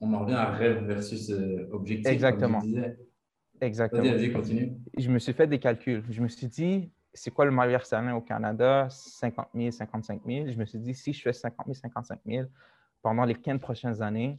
On 0.00 0.12
en 0.12 0.20
revient 0.20 0.34
à 0.34 0.50
rêve 0.50 0.84
versus 0.84 1.30
euh, 1.30 1.68
objectif. 1.72 2.08
Exactement. 2.08 2.62
Exactement. 3.60 4.02
Vas-y, 4.02 4.32
continue. 4.32 4.72
Je 4.98 5.08
me 5.08 5.18
suis 5.20 5.32
fait 5.32 5.46
des 5.46 5.60
calculs. 5.60 6.02
Je 6.10 6.20
me 6.20 6.28
suis 6.28 6.48
dit, 6.48 6.90
c'est 7.14 7.30
quoi 7.30 7.44
le 7.44 7.52
mariage 7.52 7.84
salaire 7.84 8.16
au 8.16 8.20
Canada? 8.20 8.88
50 8.90 9.48
000, 9.54 9.70
55 9.70 10.22
000. 10.26 10.48
Je 10.48 10.58
me 10.58 10.66
suis 10.66 10.78
dit, 10.78 10.94
si 10.94 11.12
je 11.12 11.22
fais 11.22 11.32
50 11.32 11.66
000, 11.66 11.74
55 11.74 12.20
000 12.26 12.48
pendant 13.00 13.24
les 13.24 13.36
15 13.36 13.60
prochaines 13.60 14.02
années 14.02 14.38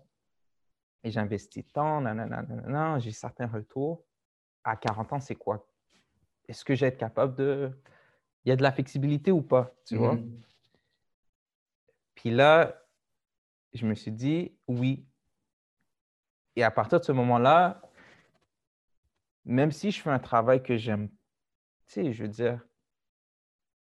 et 1.03 1.11
j'investis 1.11 1.63
tant, 1.71 2.01
nanana, 2.01 2.99
j'ai 2.99 3.11
certains 3.11 3.47
retours, 3.47 4.03
à 4.63 4.76
40 4.76 5.13
ans, 5.13 5.19
c'est 5.19 5.36
quoi? 5.36 5.65
Est-ce 6.47 6.65
que 6.65 6.76
j'ai 6.76 6.88
être 6.88 6.97
capable 6.97 7.36
de. 7.36 7.71
Il 8.43 8.49
y 8.49 8.51
a 8.51 8.55
de 8.55 8.63
la 8.63 8.71
flexibilité 8.71 9.32
ou 9.32 9.41
pas, 9.41 9.73
tu 9.86 9.97
vois? 9.97 10.15
Mm-hmm. 10.15 10.41
Puis 12.15 12.32
là, 12.32 12.76
je 13.73 13.88
me 13.88 13.93
suis 13.93 14.11
dit, 14.11 14.55
oui. 14.67 15.05
Et 16.55 16.63
à 16.63 16.71
partir 16.71 16.99
de 16.99 17.05
ce 17.05 17.11
moment-là, 17.11 17.82
même 19.45 19.71
si 19.71 19.91
je 19.91 20.01
fais 20.01 20.09
un 20.09 20.19
travail 20.19 20.63
que 20.63 20.78
j'aime 20.78 21.09
sais, 21.86 22.13
je 22.13 22.23
veux 22.23 22.29
dire, 22.29 22.59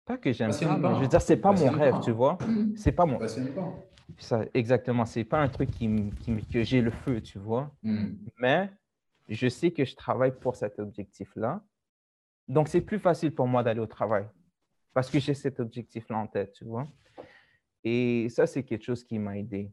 pas 0.05 0.17
que 0.17 0.31
j'aime 0.31 0.51
ça, 0.51 0.77
mais 0.77 0.95
je 0.95 1.01
veux 1.01 1.07
dire, 1.07 1.21
c'est 1.21 1.37
pas 1.37 1.51
mon 1.51 1.69
rêve, 1.69 1.99
tu 2.01 2.11
vois. 2.11 2.37
C'est 2.75 2.91
pas 2.91 3.05
mon. 3.05 3.19
Ça, 4.17 4.45
exactement, 4.53 5.05
c'est 5.05 5.23
pas 5.23 5.39
un 5.39 5.47
truc 5.47 5.71
qui, 5.71 6.11
qui 6.19 6.45
que 6.45 6.63
j'ai 6.63 6.81
le 6.81 6.91
feu, 6.91 7.21
tu 7.21 7.39
vois. 7.39 7.71
Hmm. 7.83 8.15
Mais 8.37 8.69
je 9.29 9.47
sais 9.47 9.71
que 9.71 9.85
je 9.85 9.95
travaille 9.95 10.37
pour 10.37 10.55
cet 10.55 10.79
objectif-là. 10.79 11.63
Donc, 12.47 12.67
c'est 12.67 12.81
plus 12.81 12.99
facile 12.99 13.33
pour 13.33 13.47
moi 13.47 13.63
d'aller 13.63 13.79
au 13.79 13.87
travail 13.87 14.27
parce 14.93 15.09
que 15.09 15.19
j'ai 15.19 15.33
cet 15.33 15.59
objectif-là 15.59 16.17
en 16.17 16.27
tête, 16.27 16.51
tu 16.53 16.65
vois. 16.65 16.87
Et 17.83 18.27
ça, 18.29 18.45
c'est 18.45 18.63
quelque 18.63 18.83
chose 18.83 19.03
qui 19.03 19.17
m'a 19.19 19.37
aidé. 19.37 19.71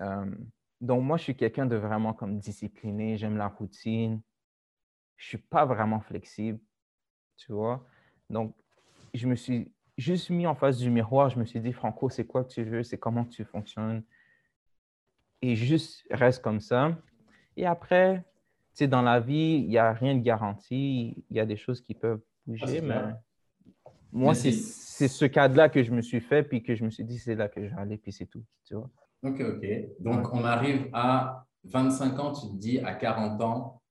Euh, 0.00 0.30
donc, 0.80 1.02
moi, 1.04 1.16
je 1.16 1.22
suis 1.22 1.36
quelqu'un 1.36 1.66
de 1.66 1.76
vraiment 1.76 2.12
comme 2.12 2.38
discipliné, 2.38 3.16
j'aime 3.16 3.36
la 3.36 3.48
routine. 3.48 4.20
Je 5.16 5.28
suis 5.28 5.38
pas 5.38 5.64
vraiment 5.64 6.00
flexible 6.00 6.58
tu 7.36 7.52
vois. 7.52 7.84
Donc, 8.30 8.54
je 9.12 9.26
me 9.26 9.36
suis 9.36 9.72
juste 9.96 10.30
mis 10.30 10.46
en 10.46 10.54
face 10.54 10.78
du 10.78 10.90
miroir. 10.90 11.30
Je 11.30 11.38
me 11.38 11.44
suis 11.44 11.60
dit, 11.60 11.72
Franco, 11.72 12.08
c'est 12.08 12.26
quoi 12.26 12.44
que 12.44 12.50
tu 12.50 12.64
veux? 12.64 12.82
C'est 12.82 12.98
comment 12.98 13.24
tu 13.24 13.44
fonctionnes? 13.44 14.02
Et 15.42 15.56
juste 15.56 16.04
reste 16.10 16.42
comme 16.42 16.60
ça. 16.60 16.96
Et 17.56 17.66
après, 17.66 18.18
tu 18.18 18.78
sais, 18.78 18.88
dans 18.88 19.02
la 19.02 19.20
vie, 19.20 19.60
il 19.62 19.68
n'y 19.68 19.78
a 19.78 19.92
rien 19.92 20.14
de 20.14 20.22
garanti. 20.22 21.24
Il 21.30 21.36
y 21.36 21.40
a 21.40 21.46
des 21.46 21.56
choses 21.56 21.80
qui 21.80 21.94
peuvent 21.94 22.22
bouger, 22.46 22.78
ah, 22.78 22.82
mais 22.82 23.14
moi, 24.12 24.34
c'est 24.34 24.52
ce 24.52 25.24
cadre-là 25.24 25.68
que 25.68 25.82
je 25.82 25.92
me 25.92 26.00
suis 26.00 26.20
fait, 26.20 26.42
puis 26.42 26.62
que 26.62 26.74
je 26.74 26.84
me 26.84 26.90
suis 26.90 27.04
dit, 27.04 27.18
c'est 27.18 27.34
là 27.34 27.48
que 27.48 27.62
je 27.62 27.74
vais 27.74 27.80
aller, 27.80 27.98
puis 27.98 28.12
c'est 28.12 28.26
tout, 28.26 28.44
tu 28.64 28.74
vois. 28.74 28.90
Ok, 29.22 29.40
ok. 29.40 29.66
Donc, 30.00 30.32
on 30.32 30.44
arrive 30.44 30.88
à 30.92 31.46
25 31.64 32.18
ans, 32.18 32.32
tu 32.32 32.48
te 32.48 32.56
dis, 32.56 32.78
à 32.80 32.94
40 32.94 33.40
ans, 33.42 33.82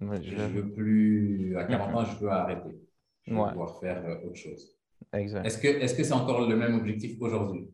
je 0.00 0.36
veux 0.36 0.72
plus, 0.72 1.56
à 1.56 1.64
40 1.64 1.94
ans, 1.94 2.04
je 2.04 2.16
veux 2.18 2.30
arrêter 2.30 2.85
je 3.26 3.34
vais 3.34 3.50
pouvoir 3.50 3.80
faire 3.80 4.04
euh, 4.04 4.26
autre 4.26 4.36
chose. 4.36 4.76
Exact. 5.12 5.44
Est-ce 5.44 5.94
que 5.94 6.04
c'est 6.04 6.12
encore 6.12 6.48
le 6.48 6.56
même 6.56 6.74
objectif 6.74 7.20
aujourd'hui? 7.20 7.68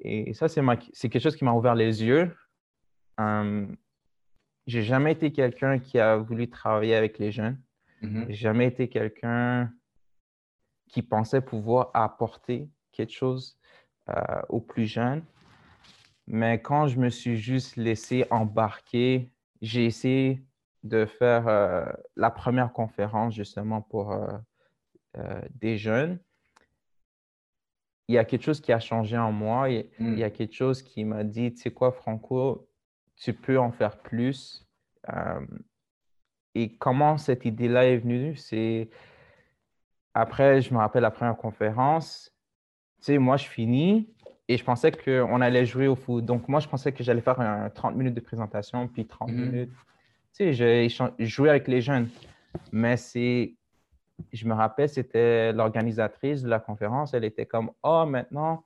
Et 0.01 0.33
ça, 0.33 0.47
c'est 0.47 1.09
quelque 1.09 1.19
chose 1.19 1.35
qui 1.35 1.43
m'a 1.43 1.51
ouvert 1.51 1.75
les 1.75 2.03
yeux. 2.03 2.33
Euh, 3.19 3.67
j'ai 4.65 4.83
jamais 4.83 5.11
été 5.11 5.31
quelqu'un 5.31 5.77
qui 5.79 5.99
a 5.99 6.15
voulu 6.17 6.49
travailler 6.49 6.95
avec 6.95 7.19
les 7.19 7.31
jeunes. 7.31 7.59
J'ai 8.01 8.33
jamais 8.33 8.67
été 8.67 8.87
quelqu'un 8.87 9.69
qui 10.87 11.01
pensait 11.01 11.41
pouvoir 11.41 11.91
apporter 11.93 12.69
quelque 12.93 13.11
chose 13.11 13.59
euh, 14.09 14.41
aux 14.47 14.61
plus 14.61 14.85
jeunes. 14.85 15.23
Mais 16.27 16.61
quand 16.61 16.87
je 16.87 16.97
me 16.97 17.09
suis 17.09 17.35
juste 17.35 17.75
laissé 17.75 18.25
embarquer, 18.29 19.33
j'ai 19.61 19.85
essayé 19.85 20.41
de 20.83 21.05
faire 21.05 21.47
euh, 21.47 21.85
la 22.15 22.31
première 22.31 22.71
conférence 22.71 23.33
justement 23.33 23.81
pour 23.81 24.11
euh, 24.11 24.27
euh, 25.17 25.41
des 25.55 25.77
jeunes, 25.77 26.19
il 28.07 28.15
y 28.15 28.17
a 28.17 28.25
quelque 28.25 28.43
chose 28.43 28.61
qui 28.61 28.71
a 28.71 28.79
changé 28.79 29.17
en 29.17 29.31
moi. 29.31 29.69
Il, 29.69 29.89
il 29.99 30.17
y 30.17 30.23
a 30.23 30.31
quelque 30.31 30.55
chose 30.55 30.81
qui 30.81 31.03
m'a 31.03 31.23
dit, 31.23 31.53
tu 31.53 31.61
sais 31.61 31.71
quoi, 31.71 31.91
Franco, 31.91 32.67
tu 33.15 33.33
peux 33.33 33.59
en 33.59 33.71
faire 33.71 33.99
plus. 33.99 34.67
et 36.55 36.75
comment 36.77 37.17
cette 37.17 37.45
idée-là 37.45 37.85
est 37.85 37.97
venue, 37.97 38.35
c'est 38.35 38.89
après, 40.13 40.61
je 40.61 40.73
me 40.73 40.79
rappelle 40.79 41.03
la 41.03 41.11
première 41.11 41.37
conférence, 41.37 42.33
tu 42.99 43.05
sais, 43.05 43.17
moi, 43.17 43.37
je 43.37 43.45
finis 43.45 44.09
et 44.47 44.57
je 44.57 44.63
pensais 44.63 44.91
qu'on 44.91 45.41
allait 45.41 45.65
jouer 45.65 45.87
au 45.87 45.95
foot. 45.95 46.25
Donc, 46.25 46.47
moi, 46.47 46.59
je 46.59 46.67
pensais 46.67 46.91
que 46.91 47.03
j'allais 47.03 47.21
faire 47.21 47.39
un 47.39 47.69
30 47.69 47.95
minutes 47.95 48.15
de 48.15 48.19
présentation, 48.19 48.87
puis 48.87 49.05
30 49.05 49.31
hmm. 49.31 49.35
minutes 49.35 49.71
tu 50.33 50.53
sais, 50.53 50.89
j'ai 50.89 50.89
joué 51.19 51.49
avec 51.49 51.67
les 51.67 51.81
jeunes, 51.81 52.09
mais 52.71 52.97
c'est, 52.97 53.55
je 54.31 54.45
me 54.45 54.53
rappelle, 54.53 54.89
c'était 54.89 55.51
l'organisatrice 55.53 56.41
de 56.43 56.49
la 56.49 56.59
conférence, 56.59 57.13
elle 57.13 57.25
était 57.25 57.45
comme, 57.45 57.71
oh, 57.83 58.05
maintenant, 58.05 58.65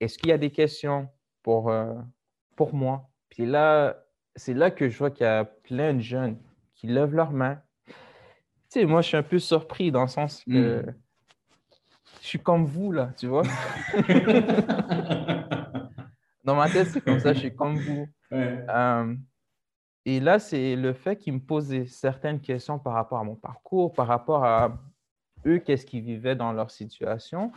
est-ce 0.00 0.18
qu'il 0.18 0.30
y 0.30 0.32
a 0.32 0.38
des 0.38 0.50
questions 0.50 1.08
pour, 1.42 1.70
euh, 1.70 1.94
pour 2.56 2.74
moi? 2.74 3.08
Puis 3.28 3.46
là, 3.46 3.96
c'est 4.36 4.54
là 4.54 4.70
que 4.70 4.88
je 4.88 4.98
vois 4.98 5.10
qu'il 5.10 5.24
y 5.24 5.28
a 5.28 5.44
plein 5.44 5.94
de 5.94 6.00
jeunes 6.00 6.38
qui 6.74 6.86
lèvent 6.86 7.14
leurs 7.14 7.32
mains. 7.32 7.60
Tu 7.86 7.94
sais, 8.68 8.84
moi, 8.84 9.02
je 9.02 9.08
suis 9.08 9.16
un 9.16 9.22
peu 9.22 9.38
surpris 9.38 9.92
dans 9.92 10.02
le 10.02 10.08
sens 10.08 10.44
que 10.44 10.80
hmm. 10.80 10.94
je 12.20 12.26
suis 12.26 12.38
comme 12.38 12.64
vous, 12.64 12.92
là, 12.92 13.12
tu 13.16 13.26
vois. 13.26 13.42
dans 16.44 16.56
ma 16.56 16.68
tête, 16.68 16.88
c'est 16.88 17.00
comme 17.02 17.20
ça, 17.20 17.32
je 17.32 17.40
suis 17.40 17.54
comme 17.54 17.76
vous. 17.76 18.08
Euh, 18.32 19.14
et 20.04 20.20
là, 20.20 20.38
c'est 20.38 20.74
le 20.74 20.92
fait 20.92 21.16
qu'ils 21.16 21.34
me 21.34 21.40
posent 21.40 21.84
certaines 21.86 22.40
questions 22.40 22.78
par 22.78 22.94
rapport 22.94 23.18
à 23.18 23.24
mon 23.24 23.36
parcours, 23.36 23.92
par 23.92 24.08
rapport 24.08 24.44
à 24.44 24.78
eux, 25.46 25.58
qu'est-ce 25.58 25.86
qu'ils 25.86 26.02
vivaient 26.02 26.36
dans 26.36 26.52
leur 26.52 26.70
situation. 26.70 27.52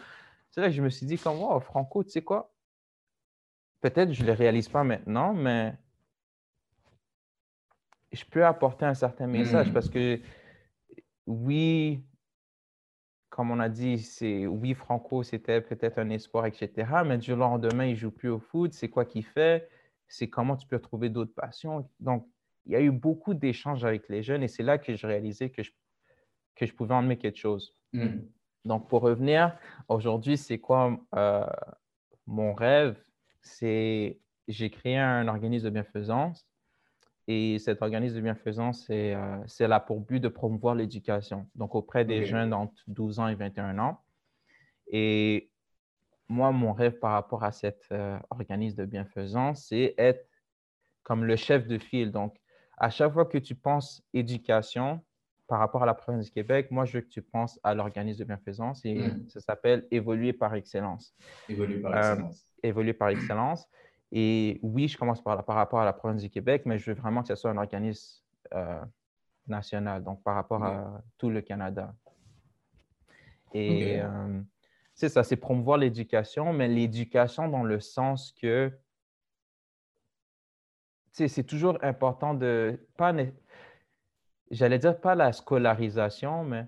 C'est 0.52 0.62
là 0.62 0.68
que 0.68 0.74
je 0.74 0.82
me 0.82 0.90
suis 0.90 1.06
dit, 1.06 1.18
comme, 1.18 1.40
wow, 1.40 1.60
Franco, 1.60 2.04
tu 2.04 2.12
sais 2.12 2.22
quoi? 2.22 2.54
Peut-être 3.82 4.14
je 4.14 4.22
ne 4.22 4.28
le 4.28 4.34
réalise 4.34 4.70
pas 4.70 4.84
maintenant, 4.84 5.34
mais 5.34 5.76
je 8.12 8.24
peux 8.26 8.46
apporter 8.46 8.86
un 8.86 8.94
certain 8.94 9.28
message 9.28 9.70
hmm. 9.70 9.74
parce 9.74 9.90
que 9.90 10.20
oui, 11.28 12.04
comme 13.30 13.52
on 13.52 13.60
a 13.60 13.70
dit, 13.70 14.00
c'est 14.00 14.48
oui, 14.48 14.74
Franco, 14.74 15.24
c'était 15.24 15.62
peut-être 15.62 16.00
un 16.00 16.10
espoir, 16.10 16.46
etc. 16.46 16.88
Mais 17.06 17.18
du 17.18 17.36
lendemain, 17.36 17.86
il 17.86 17.92
ne 17.92 17.96
joue 17.96 18.12
plus 18.12 18.30
au 18.30 18.40
foot. 18.40 18.72
C'est 18.74 18.90
quoi 18.90 19.04
qu'il 19.04 19.26
fait? 19.26 19.68
C'est 20.08 20.30
comment 20.30 20.56
tu 20.56 20.68
peux 20.68 20.80
trouver 20.80 21.10
d'autres 21.10 21.34
passions. 21.34 21.90
Donc, 22.00 22.26
il 22.66 22.74
y 22.74 22.76
a 22.76 22.82
eu 22.82 22.92
beaucoup 22.92 23.34
d'échanges 23.34 23.86
avec 23.86 24.10
les 24.10 24.24
jeunes 24.24 24.44
et 24.44 24.48
c'est 24.48 24.64
là 24.64 24.78
que 24.78 24.96
je 24.96 25.08
réalisais 25.08 25.50
que 25.50 25.64
je, 25.64 25.72
que 26.56 26.66
je 26.66 26.74
pouvais 26.74 26.94
emmener 26.94 27.18
quelque 27.18 27.38
chose. 27.38 27.76
Hmm. 27.94 28.20
Donc, 28.64 28.90
pour 28.90 29.02
revenir, 29.02 29.56
aujourd'hui, 29.88 30.38
c'est 30.38 30.60
quoi 30.60 31.00
euh, 31.16 31.46
mon 32.26 32.54
rêve? 32.54 32.98
C'est 33.42 34.20
j'ai 34.48 34.70
créé 34.70 34.98
un 34.98 35.28
organisme 35.28 35.66
de 35.66 35.70
bienfaisance 35.72 36.48
et 37.28 37.58
cet 37.58 37.82
organisme 37.82 38.16
de 38.16 38.22
bienfaisance, 38.22 38.86
c'est 38.86 39.16
euh, 39.16 39.68
là 39.68 39.80
pour 39.80 40.00
but 40.00 40.20
de 40.20 40.28
promouvoir 40.28 40.76
l'éducation, 40.76 41.48
donc 41.56 41.74
auprès 41.74 42.06
des 42.06 42.26
jeunes 42.26 42.54
entre 42.54 42.84
12 42.88 43.20
ans 43.20 43.28
et 43.28 43.36
21 43.36 43.80
ans. 43.80 44.00
Et 44.88 45.50
moi, 46.28 46.52
mon 46.52 46.74
rêve 46.74 47.00
par 47.00 47.12
rapport 47.12 47.44
à 47.44 47.52
cet 47.52 47.88
euh, 47.92 48.20
organisme 48.30 48.78
de 48.78 48.86
bienfaisance, 48.86 49.68
c'est 49.70 49.96
être 49.98 50.28
comme 51.02 51.24
le 51.24 51.36
chef 51.36 51.68
de 51.68 51.80
file. 51.80 52.12
Donc, 52.12 52.36
à 52.78 52.90
chaque 52.90 53.14
fois 53.14 53.26
que 53.26 53.38
tu 53.38 53.56
penses 53.56 54.04
éducation 54.14 55.02
par 55.48 55.60
rapport 55.60 55.84
à 55.84 55.86
la 55.86 55.94
province 55.94 56.26
du 56.26 56.32
Québec, 56.32 56.72
moi, 56.72 56.86
je 56.86 56.98
veux 56.98 57.02
que 57.02 57.10
tu 57.10 57.22
penses 57.22 57.60
à 57.64 57.76
l'organisme 57.76 58.20
de 58.20 58.24
bienfaisance 58.26 58.84
et 58.84 58.96
hmm. 58.96 59.30
ça 59.30 59.40
s'appelle 59.40 59.86
Évoluer 59.92 60.34
par 60.34 60.56
excellence. 60.56 61.16
Évoluer 61.48 61.80
par 61.80 61.94
euh, 61.94 62.12
excellence. 62.12 62.48
évoluer 62.64 62.94
par 62.94 63.10
excellence. 63.10 63.68
Et 64.12 64.60
oui, 64.64 64.88
je 64.88 64.98
commence 64.98 65.22
par, 65.24 65.44
par, 65.46 65.56
rapport 65.56 65.80
à 65.80 65.86
la 65.86 65.94
province 65.94 66.22
du 66.22 66.30
Québec, 66.30 66.64
mais 66.66 66.78
je 66.80 66.92
veux 66.92 66.98
vraiment 66.98 67.22
que 67.22 67.28
ce 67.28 67.36
soit 67.36 67.52
un 67.52 67.58
organisme 67.58 68.24
euh, 68.54 68.82
national, 69.48 70.04
donc 70.04 70.24
par 70.24 70.36
rapport 70.36 70.64
à 70.64 71.02
tout 71.18 71.30
le 71.30 71.42
Canada. 71.42 71.94
Et 73.54 74.02
euh, 74.02 74.42
c'est 74.94 75.10
ça, 75.10 75.24
c'est 75.24 75.36
promouvoir 75.36 75.78
l'éducation, 75.78 76.54
mais 76.54 76.68
l'éducation 76.68 77.48
dans 77.48 77.64
le 77.64 77.80
sens 77.80 78.34
que 78.34 78.72
c'est 81.16 81.44
toujours 81.44 81.78
important 81.82 82.34
de, 82.34 82.78
pas, 82.98 83.14
j'allais 84.52 84.80
dire 84.80 85.00
pas 85.00 85.16
la 85.16 85.32
scolarisation, 85.32 86.44
mais 86.44 86.68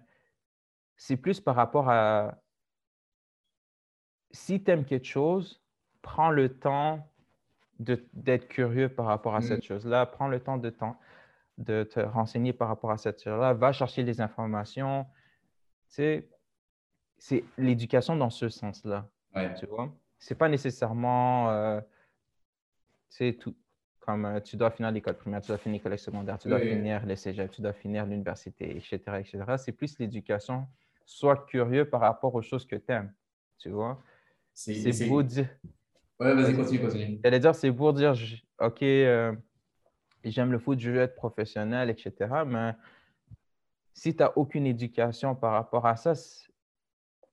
c'est 0.96 1.18
plus 1.18 1.40
par 1.40 1.56
rapport 1.56 1.90
à, 1.90 2.38
si 4.32 4.64
tu 4.64 4.72
aimes 4.72 4.86
quelque 4.86 5.06
chose, 5.06 5.62
prends 6.02 6.32
le 6.32 6.58
temps 6.58 7.12
d'être 7.80 8.48
curieux 8.48 8.90
par 8.90 9.06
rapport 9.06 9.36
à 9.36 9.42
cette 9.42 9.60
mm. 9.60 9.68
chose-là. 9.68 10.06
Prends 10.06 10.28
le 10.28 10.40
temps 10.40 10.58
de, 10.58 10.74
de 11.58 11.84
te 11.84 12.00
renseigner 12.00 12.54
par 12.54 12.70
rapport 12.70 12.92
à 12.92 12.98
cette 12.98 13.22
chose-là. 13.22 13.54
Va 13.54 13.72
chercher 13.72 14.04
des 14.04 14.22
informations. 14.22 15.06
Tu 15.94 16.28
c'est 17.20 17.44
l'éducation 17.58 18.16
dans 18.16 18.30
ce 18.30 18.50
sens-là. 18.50 19.10
Tu 19.60 19.66
vois? 19.66 19.92
C'est 20.20 20.36
pas 20.36 20.50
nécessairement, 20.50 21.50
euh, 21.52 21.82
tout, 23.40 23.56
comme 24.08 24.26
euh, 24.26 24.40
tu 24.40 24.56
dois 24.56 24.72
finir 24.72 24.90
l'école 24.90 25.16
primaire, 25.16 25.42
tu 25.42 25.50
dois 25.50 25.58
finir 25.58 25.82
l'école 25.84 26.00
secondaire, 26.00 26.40
tu 26.40 26.48
dois 26.48 26.62
finir 26.62 27.06
les 27.06 27.18
cégep, 27.18 27.52
tu 27.52 27.62
dois 27.62 27.74
finir 27.74 28.06
l'université, 28.06 28.78
etc., 28.78 29.02
etc. 29.20 29.44
C'est 29.58 29.74
plus 29.74 30.00
l'éducation. 30.00 30.66
Sois 31.06 31.46
curieux 31.46 31.90
par 31.90 32.02
rapport 32.02 32.34
aux 32.34 32.42
choses 32.42 32.66
que 32.66 32.78
tu 32.78 32.92
aimes. 32.92 33.14
Tu 33.60 33.70
vois? 33.70 34.02
C'est 34.54 35.08
beau 35.10 35.22
dire. 35.22 35.50
Ouais, 36.20 36.34
vas-y, 36.34 36.56
continue, 36.56 36.80
continue. 36.80 37.20
J'allais 37.22 37.40
dire, 37.40 37.54
c'est 37.54 37.72
pour 37.72 37.94
dire, 37.94 38.16
OK, 38.60 38.82
euh, 38.82 39.36
j'aime 40.24 40.52
le 40.54 40.60
foot, 40.60 40.80
je 40.80 40.90
veux 40.90 41.02
être 41.02 41.16
professionnel, 41.16 41.90
etc. 41.90 42.14
Mais 42.46 42.76
si 43.94 44.16
tu 44.16 44.24
n'as 44.24 44.32
aucune 44.38 44.68
éducation 44.68 45.36
par 45.36 45.52
rapport 45.52 45.86
à 45.86 45.98
ça, 45.98 46.14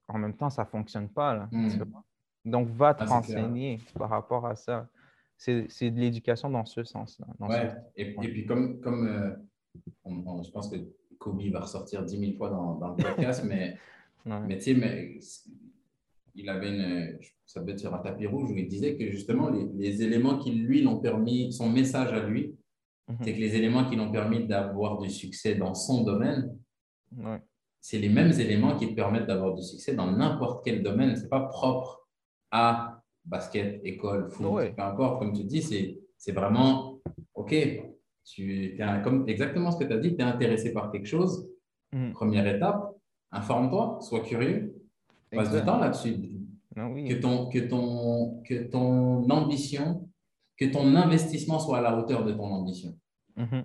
en 0.09 0.17
même 0.17 0.35
temps, 0.35 0.49
ça 0.49 0.63
ne 0.63 0.67
fonctionne 0.67 1.07
pas. 1.07 1.35
Là, 1.35 1.47
hmm. 1.51 1.85
Donc, 2.43 2.67
va 2.67 2.93
te 2.93 3.03
ah, 3.03 3.07
renseigner 3.07 3.79
par 3.97 4.09
rapport 4.09 4.45
à 4.45 4.55
ça. 4.55 4.87
C'est 5.37 5.91
de 5.91 5.99
l'éducation 5.99 6.49
dans 6.49 6.65
ce 6.65 6.83
sens-là. 6.83 7.27
Ouais. 7.39 7.71
Et, 7.95 8.13
puis, 8.13 8.45
comme, 8.45 8.79
comme 8.79 9.07
euh, 9.07 10.43
je 10.43 10.51
pense 10.51 10.69
que 10.69 10.77
Kobe 11.17 11.41
va 11.51 11.61
ressortir 11.61 12.03
dix 12.03 12.17
mille 12.17 12.35
fois 12.35 12.49
dans, 12.49 12.75
dans 12.75 12.89
le 12.89 12.95
podcast, 12.95 13.43
mais, 13.47 13.77
mais 14.25 14.57
tu 14.57 14.63
sais, 14.63 14.73
mais 14.73 15.19
il 16.35 16.49
avait 16.49 16.69
une, 16.69 17.17
ça 17.45 17.61
peut 17.61 17.71
être 17.71 17.79
sur 17.79 17.93
un 17.93 17.99
tapis 17.99 18.27
rouge, 18.27 18.51
où 18.51 18.57
il 18.57 18.67
disait 18.67 18.95
que 18.95 19.09
justement, 19.09 19.49
les, 19.49 20.03
éléments 20.03 20.37
qui 20.37 20.51
lui 20.51 20.81
l'ont 20.81 20.99
permis, 20.99 21.51
son 21.53 21.69
message 21.69 22.11
à 22.13 22.25
lui, 22.27 22.55
mhm. 23.07 23.17
c'est 23.21 23.33
que 23.33 23.39
les 23.39 23.55
éléments 23.55 23.85
qui 23.85 23.95
l'ont 23.95 24.11
permis 24.11 24.45
d'avoir 24.45 24.99
du 24.99 25.09
succès 25.09 25.55
dans 25.55 25.73
son 25.73 26.03
domaine, 26.03 26.57
c'est 27.79 27.99
les 27.99 28.09
mêmes 28.09 28.31
éléments 28.31 28.75
qui 28.75 28.89
te 28.89 28.93
permettent 28.93 29.27
d'avoir 29.27 29.53
du 29.53 29.61
succès 29.61 29.95
dans 29.95 30.11
n'importe 30.11 30.65
quel 30.65 30.83
domaine. 30.83 31.15
Ce 31.15 31.23
n'est 31.23 31.29
pas 31.29 31.41
propre 31.47 32.07
à 32.51 32.94
basket, 33.25 33.81
école, 33.83 34.29
foot, 34.29 34.73
peu 34.75 34.81
importe. 34.81 35.19
Comme 35.19 35.33
tu 35.33 35.43
dis, 35.43 35.61
c'est 36.17 36.31
vraiment, 36.31 36.99
OK, 37.33 37.55
tu 38.23 38.73
es 38.73 38.77
comme 39.03 39.27
exactement 39.27 39.71
ce 39.71 39.77
que 39.77 39.83
tu 39.85 39.93
as 39.93 39.97
dit, 39.97 40.15
tu 40.15 40.21
es 40.21 40.23
intéressé 40.23 40.73
par 40.73 40.91
quelque 40.91 41.07
chose. 41.07 41.49
Mhm. 41.91 42.13
Première 42.13 42.47
étape, 42.47 42.95
informe-toi, 43.31 43.99
sois 44.01 44.21
curieux, 44.21 44.75
passe 45.31 45.51
du 45.51 45.63
temps 45.63 45.79
là-dessus. 45.79 46.15
Ah 46.77 46.89
que, 46.89 47.13
ton, 47.13 47.47
que, 47.49 47.59
ton, 47.59 48.41
que 48.43 48.63
ton 48.63 49.29
ambition, 49.29 50.09
que 50.57 50.65
ton 50.65 50.93
investissement 50.95 51.57
soit 51.57 51.77
à 51.77 51.81
la 51.81 51.97
hauteur 51.97 52.25
de 52.25 52.33
ton 52.33 52.51
ambition. 52.51 52.97
Mm-hmm. 53.37 53.63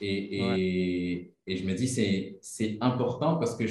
Et, 0.00 0.38
et, 0.38 1.34
et, 1.46 1.56
je 1.56 1.64
me 1.64 1.74
dis, 1.74 1.86
c'est 2.40 2.78
important 2.80 3.36
parce 3.36 3.54
que 3.54 3.64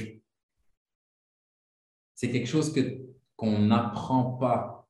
c'est 2.15 2.32
quelque 2.32 2.47
chose 2.47 2.74
qu'on 3.36 3.59
n'apprend 3.59 4.38
pas. 4.38 4.81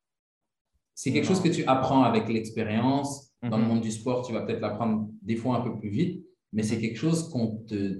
C'est 0.93 1.11
quelque 1.11 1.25
chose 1.25 1.41
que 1.41 1.49
tu 1.49 1.63
apprends 1.65 2.03
avec 2.03 2.27
l'expérience. 2.27 3.29
Dans 3.41 3.57
le 3.57 3.63
mm-hmm. 3.63 3.67
monde 3.67 3.81
du 3.81 3.91
sport, 3.91 4.25
tu 4.25 4.33
vas 4.33 4.41
peut-être 4.41 4.59
l'apprendre 4.59 5.09
des 5.23 5.35
fois 5.35 5.57
un 5.57 5.61
peu 5.61 5.75
plus 5.75 5.89
vite, 5.89 6.23
mais 6.53 6.61
c'est 6.61 6.79
quelque 6.79 6.97
chose 6.97 7.27
qu'on 7.29 7.57
te. 7.67 7.99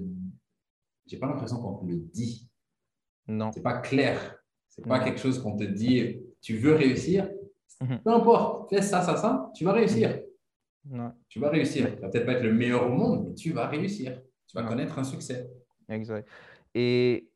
J'ai 1.06 1.16
pas 1.16 1.26
l'impression 1.26 1.60
qu'on 1.60 1.74
te 1.78 1.84
le 1.84 1.96
dit. 1.96 2.48
Non. 3.26 3.50
C'est 3.52 3.62
pas 3.62 3.78
clair. 3.78 4.36
C'est 4.68 4.86
pas 4.86 5.00
quelque 5.00 5.18
chose 5.18 5.42
qu'on 5.42 5.56
te 5.56 5.64
dit, 5.64 6.20
tu 6.40 6.56
veux 6.56 6.74
réussir. 6.74 7.28
Mhm. 7.80 8.00
Peu 8.04 8.10
importe, 8.10 8.70
fais 8.70 8.82
ça, 8.82 9.02
ça, 9.02 9.16
ça, 9.16 9.50
tu 9.54 9.64
vas 9.64 9.72
réussir. 9.72 10.18
Tu 11.28 11.38
vas 11.38 11.48
réussir. 11.50 11.94
Tu 11.94 12.00
vas 12.00 12.08
peut-être 12.08 12.26
pas 12.26 12.32
être 12.32 12.42
le 12.42 12.52
meilleur 12.52 12.86
au 12.86 12.90
monde, 12.90 13.26
mais 13.26 13.34
tu 13.34 13.52
vas 13.52 13.66
réussir. 13.66 14.20
Tu 14.46 14.56
vas 14.56 14.62
connaître 14.64 14.98
un 14.98 15.04
succès. 15.04 15.48
Exact. 15.88 16.28
Et 16.74 17.28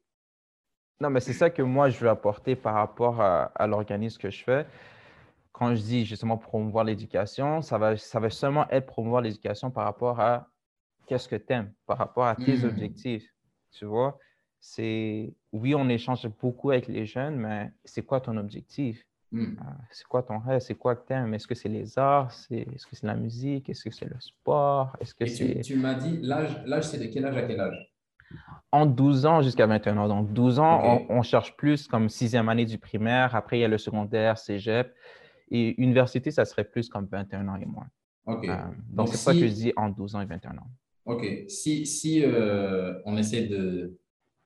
non, 1.01 1.11
mais 1.11 1.21
c'est 1.21 1.33
ça 1.33 1.51
que 1.51 1.63
moi, 1.63 1.91
je 1.91 1.99
veux 1.99 2.09
apporter 2.09 2.57
par 2.57 2.75
rapport 2.75 3.21
à, 3.21 3.67
l'organisme 3.67 4.21
que 4.21 4.31
je 4.31 4.43
fais. 4.43 4.67
Quand 5.57 5.75
je 5.75 5.81
dis 5.81 6.05
justement 6.05 6.37
promouvoir 6.37 6.85
l'éducation, 6.85 7.63
ça 7.63 7.79
va, 7.79 7.97
ça 7.97 8.21
va 8.21 8.29
seulement 8.29 8.69
être 8.69 8.87
promouvoir 8.87 9.23
l'éducation 9.23 9.71
par 9.71 9.85
rapport 9.85 10.21
à 10.21 10.51
qu'est-ce 11.07 11.29
que 11.29 11.37
tu 11.37 11.53
aimes, 11.53 11.73
par 11.87 11.97
rapport 11.97 12.27
à 12.27 12.37
tes 12.37 12.59
hmm. 12.59 12.65
objectifs. 12.65 13.33
Tu 13.71 13.87
vois? 13.87 14.19
c'est 14.61 15.33
oui, 15.53 15.75
on 15.75 15.89
échange 15.89 16.29
beaucoup 16.41 16.71
avec 16.71 16.89
les 16.89 17.07
jeunes, 17.07 17.37
mais 17.37 17.71
c'est 17.85 18.03
quoi 18.03 18.21
ton 18.21 18.37
objectif? 18.37 19.07
Hmm. 19.31 19.55
Ah, 19.61 19.77
c'est 19.91 20.07
quoi 20.07 20.23
ton 20.23 20.39
rêve? 20.39 20.61
C'est 20.61 20.75
quoi 20.75 20.97
que 20.97 21.07
tu 21.07 21.13
aimes? 21.13 21.33
Est-ce 21.35 21.47
que 21.47 21.55
c'est 21.55 21.69
les 21.69 21.99
arts? 21.99 22.33
Est-ce 22.51 22.87
que 22.87 22.97
c'est 22.97 23.07
la 23.07 23.15
musique? 23.15 23.69
Est-ce 23.69 23.85
que 23.85 23.91
c'est 23.91 24.07
le 24.07 24.19
sport? 24.21 24.97
Est-ce 25.01 25.15
que 25.15 25.25
tu, 25.25 25.61
tu 25.61 25.77
m'as 25.77 25.95
dit, 25.95 26.19
l'âge, 26.21 26.83
c'est 26.83 26.99
de 26.99 27.07
quel 27.07 27.25
âge 27.27 27.37
à 27.37 27.43
quel 27.43 27.61
âge? 27.61 27.93
En 28.73 28.87
12 28.87 29.25
ans 29.27 29.41
jusqu'à 29.41 29.67
21 29.67 29.97
ans. 29.99 30.09
Donc, 30.09 30.33
12 30.33 30.59
ans, 30.59 31.07
on, 31.09 31.23
cherche 31.23 31.57
plus 31.57 31.87
comme 31.87 32.09
sixième 32.09 32.49
année 32.49 32.65
du 32.65 32.79
primaire. 32.79 33.37
Après, 33.37 33.59
il 33.59 33.61
y 33.61 33.65
a 33.65 33.69
le 33.69 33.79
secondaire, 33.79 34.37
cégep. 34.37 34.93
Et 35.51 35.81
université, 35.81 36.31
ça 36.31 36.45
serait 36.45 36.65
plus 36.65 36.89
comme 36.89 37.07
21 37.07 37.49
ans 37.49 37.57
et 37.57 37.67
moins. 37.67 37.89
OK. 38.27 38.49
Euh, 38.49 38.57
donc, 38.91 39.09
c'est 39.09 39.17
ça 39.17 39.33
que 39.33 39.47
je 39.47 39.53
dis 39.53 39.73
en 39.77 39.89
12 39.89 40.17
ans 40.17 40.21
et 40.21 40.27
21 40.27 40.59
ans. 40.59 40.71
OK. 41.05 41.25
Si, 41.49 41.87
si 41.87 42.25
euh, 42.25 42.95
on 43.05 43.17
essaie 43.17 43.47
de, 43.47 43.97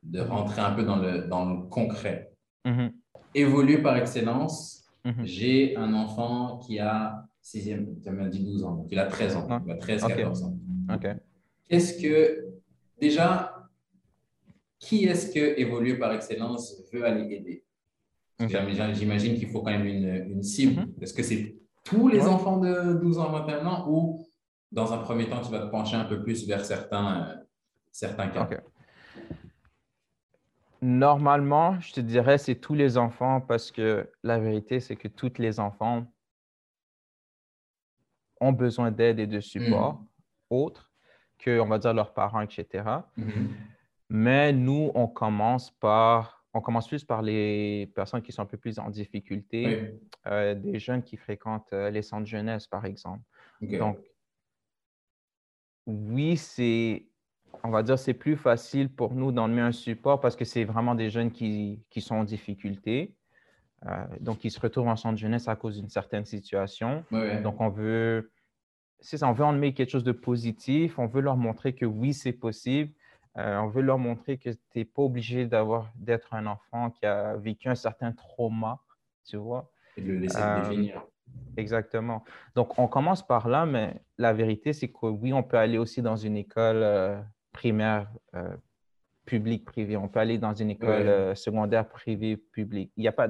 de 0.03 0.21
rentrer 0.21 0.61
un 0.61 0.73
peu 0.73 0.83
dans 0.83 0.97
le, 0.97 1.23
dans 1.23 1.49
le 1.51 1.63
concret. 1.69 2.33
Mm-hmm. 2.67 2.93
Évoluer 3.35 3.79
par 3.79 3.97
excellence, 3.97 4.85
mm-hmm. 5.05 5.25
j'ai 5.25 5.77
un 5.77 5.95
enfant 5.95 6.59
qui 6.59 6.79
a 6.79 7.27
sixième, 7.41 8.01
tu 8.01 8.11
m'as 8.11 8.29
dit 8.29 8.45
12 8.45 8.65
ans, 8.65 8.75
donc 8.75 8.89
il 8.91 8.99
a 8.99 9.07
13 9.07 9.37
ans, 9.37 9.63
il 9.65 9.73
a 9.73 9.77
13, 9.77 10.05
14 10.05 10.43
ans. 10.45 10.59
OK. 10.93 11.07
Qu'est-ce 11.69 12.01
que, 12.01 12.47
déjà, 13.01 13.69
qui 14.79 15.05
est-ce 15.05 15.33
que 15.33 15.59
Évoluer 15.59 15.95
par 15.95 16.13
Excellence 16.13 16.83
veut 16.93 17.05
aller 17.05 17.35
aider? 17.35 17.65
J'imagine 18.49 19.35
qu'il 19.35 19.49
faut 19.49 19.63
quand 19.63 19.71
même 19.71 19.87
une, 19.87 20.27
une 20.31 20.43
cible. 20.43 20.83
Mm-hmm. 20.83 21.03
Est-ce 21.03 21.15
que 21.15 21.23
c'est 21.23 21.57
tous 21.85 22.09
les 22.09 22.23
enfants 22.23 22.59
de 22.59 22.95
12 22.95 23.19
ans 23.19 23.35
à 23.35 23.41
21 23.41 23.67
ans 23.67 23.87
ou 23.89 24.27
dans 24.73 24.93
un 24.93 24.99
premier 24.99 25.29
temps, 25.29 25.41
tu 25.41 25.51
vas 25.51 25.61
te 25.61 25.71
pencher 25.71 25.97
un 25.97 26.05
peu 26.05 26.23
plus 26.23 26.47
vers 26.47 26.65
certains, 26.65 27.29
euh, 27.29 27.35
certains 27.91 28.29
cas? 28.29 28.49
Normalement, 30.83 31.79
je 31.81 31.93
te 31.93 32.01
dirais 32.01 32.39
c'est 32.39 32.55
tous 32.55 32.75
les 32.75 32.97
enfants 32.97 33.41
parce 33.41 33.71
que 33.71 34.11
la 34.23 34.39
vérité, 34.39 34.81
c'est 34.81 34.97
que 34.97 35.09
tous 35.09 35.33
les 35.39 35.61
enfants 35.61 36.07
ont 38.41 38.53
besoin 38.53 38.91
d'aide 38.91 39.19
et 39.19 39.27
de 39.27 39.41
support 39.41 39.95
mm. 39.95 40.07
autres 40.51 40.91
que, 41.39 41.61
on 41.61 41.67
va 41.67 41.79
dire, 41.79 41.93
leurs 41.93 42.15
parents, 42.15 42.41
etc. 42.41 42.85
Mm-hmm. 43.19 43.49
Mais 44.11 44.53
nous, 44.53 44.91
on 44.95 45.07
commence 45.07 45.71
par, 45.71 46.40
on 46.53 46.61
commence 46.61 46.89
plus 46.89 47.05
par 47.05 47.23
les 47.23 47.91
personnes 47.95 48.23
qui 48.23 48.33
sont 48.33 48.43
un 48.43 48.47
peu 48.47 48.57
plus 48.57 48.79
en 48.79 48.91
difficulté, 48.91 49.95
euh, 50.27 50.55
des 50.55 50.79
jeunes 50.79 51.03
qui 51.03 51.17
fréquentent 51.17 51.73
euh, 51.73 51.91
les 51.91 52.03
centres 52.03 52.27
jeunesse, 52.27 52.67
par 52.67 52.85
exemple. 52.85 53.23
Donc, 53.63 53.99
oui, 55.87 56.37
c'est, 56.37 57.07
on 57.63 57.71
va 57.71 57.83
dire, 57.83 57.99
c'est 57.99 58.15
plus 58.15 58.37
facile 58.37 58.89
pour 58.93 59.15
nous 59.15 59.33
d'emmener 59.33 59.61
un 59.61 59.73
support 59.73 60.21
parce 60.21 60.35
que 60.35 60.45
c'est 60.45 60.65
vraiment 60.65 60.95
des 60.95 61.09
jeunes 61.11 61.31
qui, 61.31 61.83
qui 61.89 62.01
sont 62.01 62.17
en 62.17 62.25
difficulté. 62.25 63.15
Euh, 63.87 64.05
donc, 64.21 64.45
ils 64.45 64.51
se 64.51 64.61
retrouvent 64.61 64.89
en 64.89 64.97
centre 64.97 65.19
jeunesse 65.19 65.47
à 65.49 65.57
cause 65.57 65.77
d'une 65.77 65.89
certaine 65.89 66.25
situation. 66.25 67.05
Donc, 67.43 67.61
on 67.61 67.69
veut, 67.69 68.33
c'est 68.99 69.19
ça, 69.19 69.29
on 69.29 69.33
veut 69.33 69.45
emmener 69.45 69.73
quelque 69.73 69.91
chose 69.91 70.05
de 70.05 70.13
positif. 70.13 70.99
On 70.99 71.07
veut 71.07 71.23
leur 71.23 71.37
montrer 71.37 71.75
que 71.75 71.87
oui, 71.87 72.13
c'est 72.13 72.33
possible. 72.33 72.93
Euh, 73.39 73.59
on 73.59 73.69
veut 73.69 73.83
leur 73.83 73.99
montrer 73.99 74.39
que 74.39 74.51
tu 74.51 74.59
n'es 74.75 74.85
pas 74.85 75.03
obligé 75.03 75.47
d'avoir, 75.47 75.93
d'être 75.95 76.35
un 76.35 76.47
enfant 76.47 76.91
qui 76.91 77.07
a 77.07 77.37
vécu 77.37 77.69
un 77.69 77.75
certain 77.75 78.13
trauma, 78.13 78.81
tu 79.25 79.37
vois? 79.37 79.71
Et 79.97 80.03
de 80.03 80.13
le 80.13 80.19
laisser 80.19 80.39
euh, 80.41 80.61
définir. 80.61 81.07
Exactement. 81.57 82.25
Donc, 82.57 82.79
on 82.79 82.89
commence 82.89 83.25
par 83.25 83.49
là, 83.49 83.67
mais 83.67 83.95
la 84.19 84.33
vérité, 84.33 84.73
c'est 84.73 84.89
que 84.89 85.07
oui, 85.07 85.33
on 85.33 85.45
peut 85.45 85.59
aller 85.59 85.79
aussi 85.79 86.03
dans 86.03 86.17
une 86.17 86.37
école 86.37 86.83
euh, 86.83 87.21
primaire 87.53 88.11
euh, 88.35 88.57
publique, 89.27 89.65
privée. 89.65 89.97
On 89.97 90.09
peut 90.09 90.19
aller 90.19 90.39
dans 90.39 90.55
une 90.55 90.71
école 90.71 91.37
secondaire 91.37 91.89
privée, 91.89 92.37
publique. 92.37 92.93
Il 92.97 93.03
n'y 93.03 93.09
a 93.09 93.13
pas. 93.13 93.29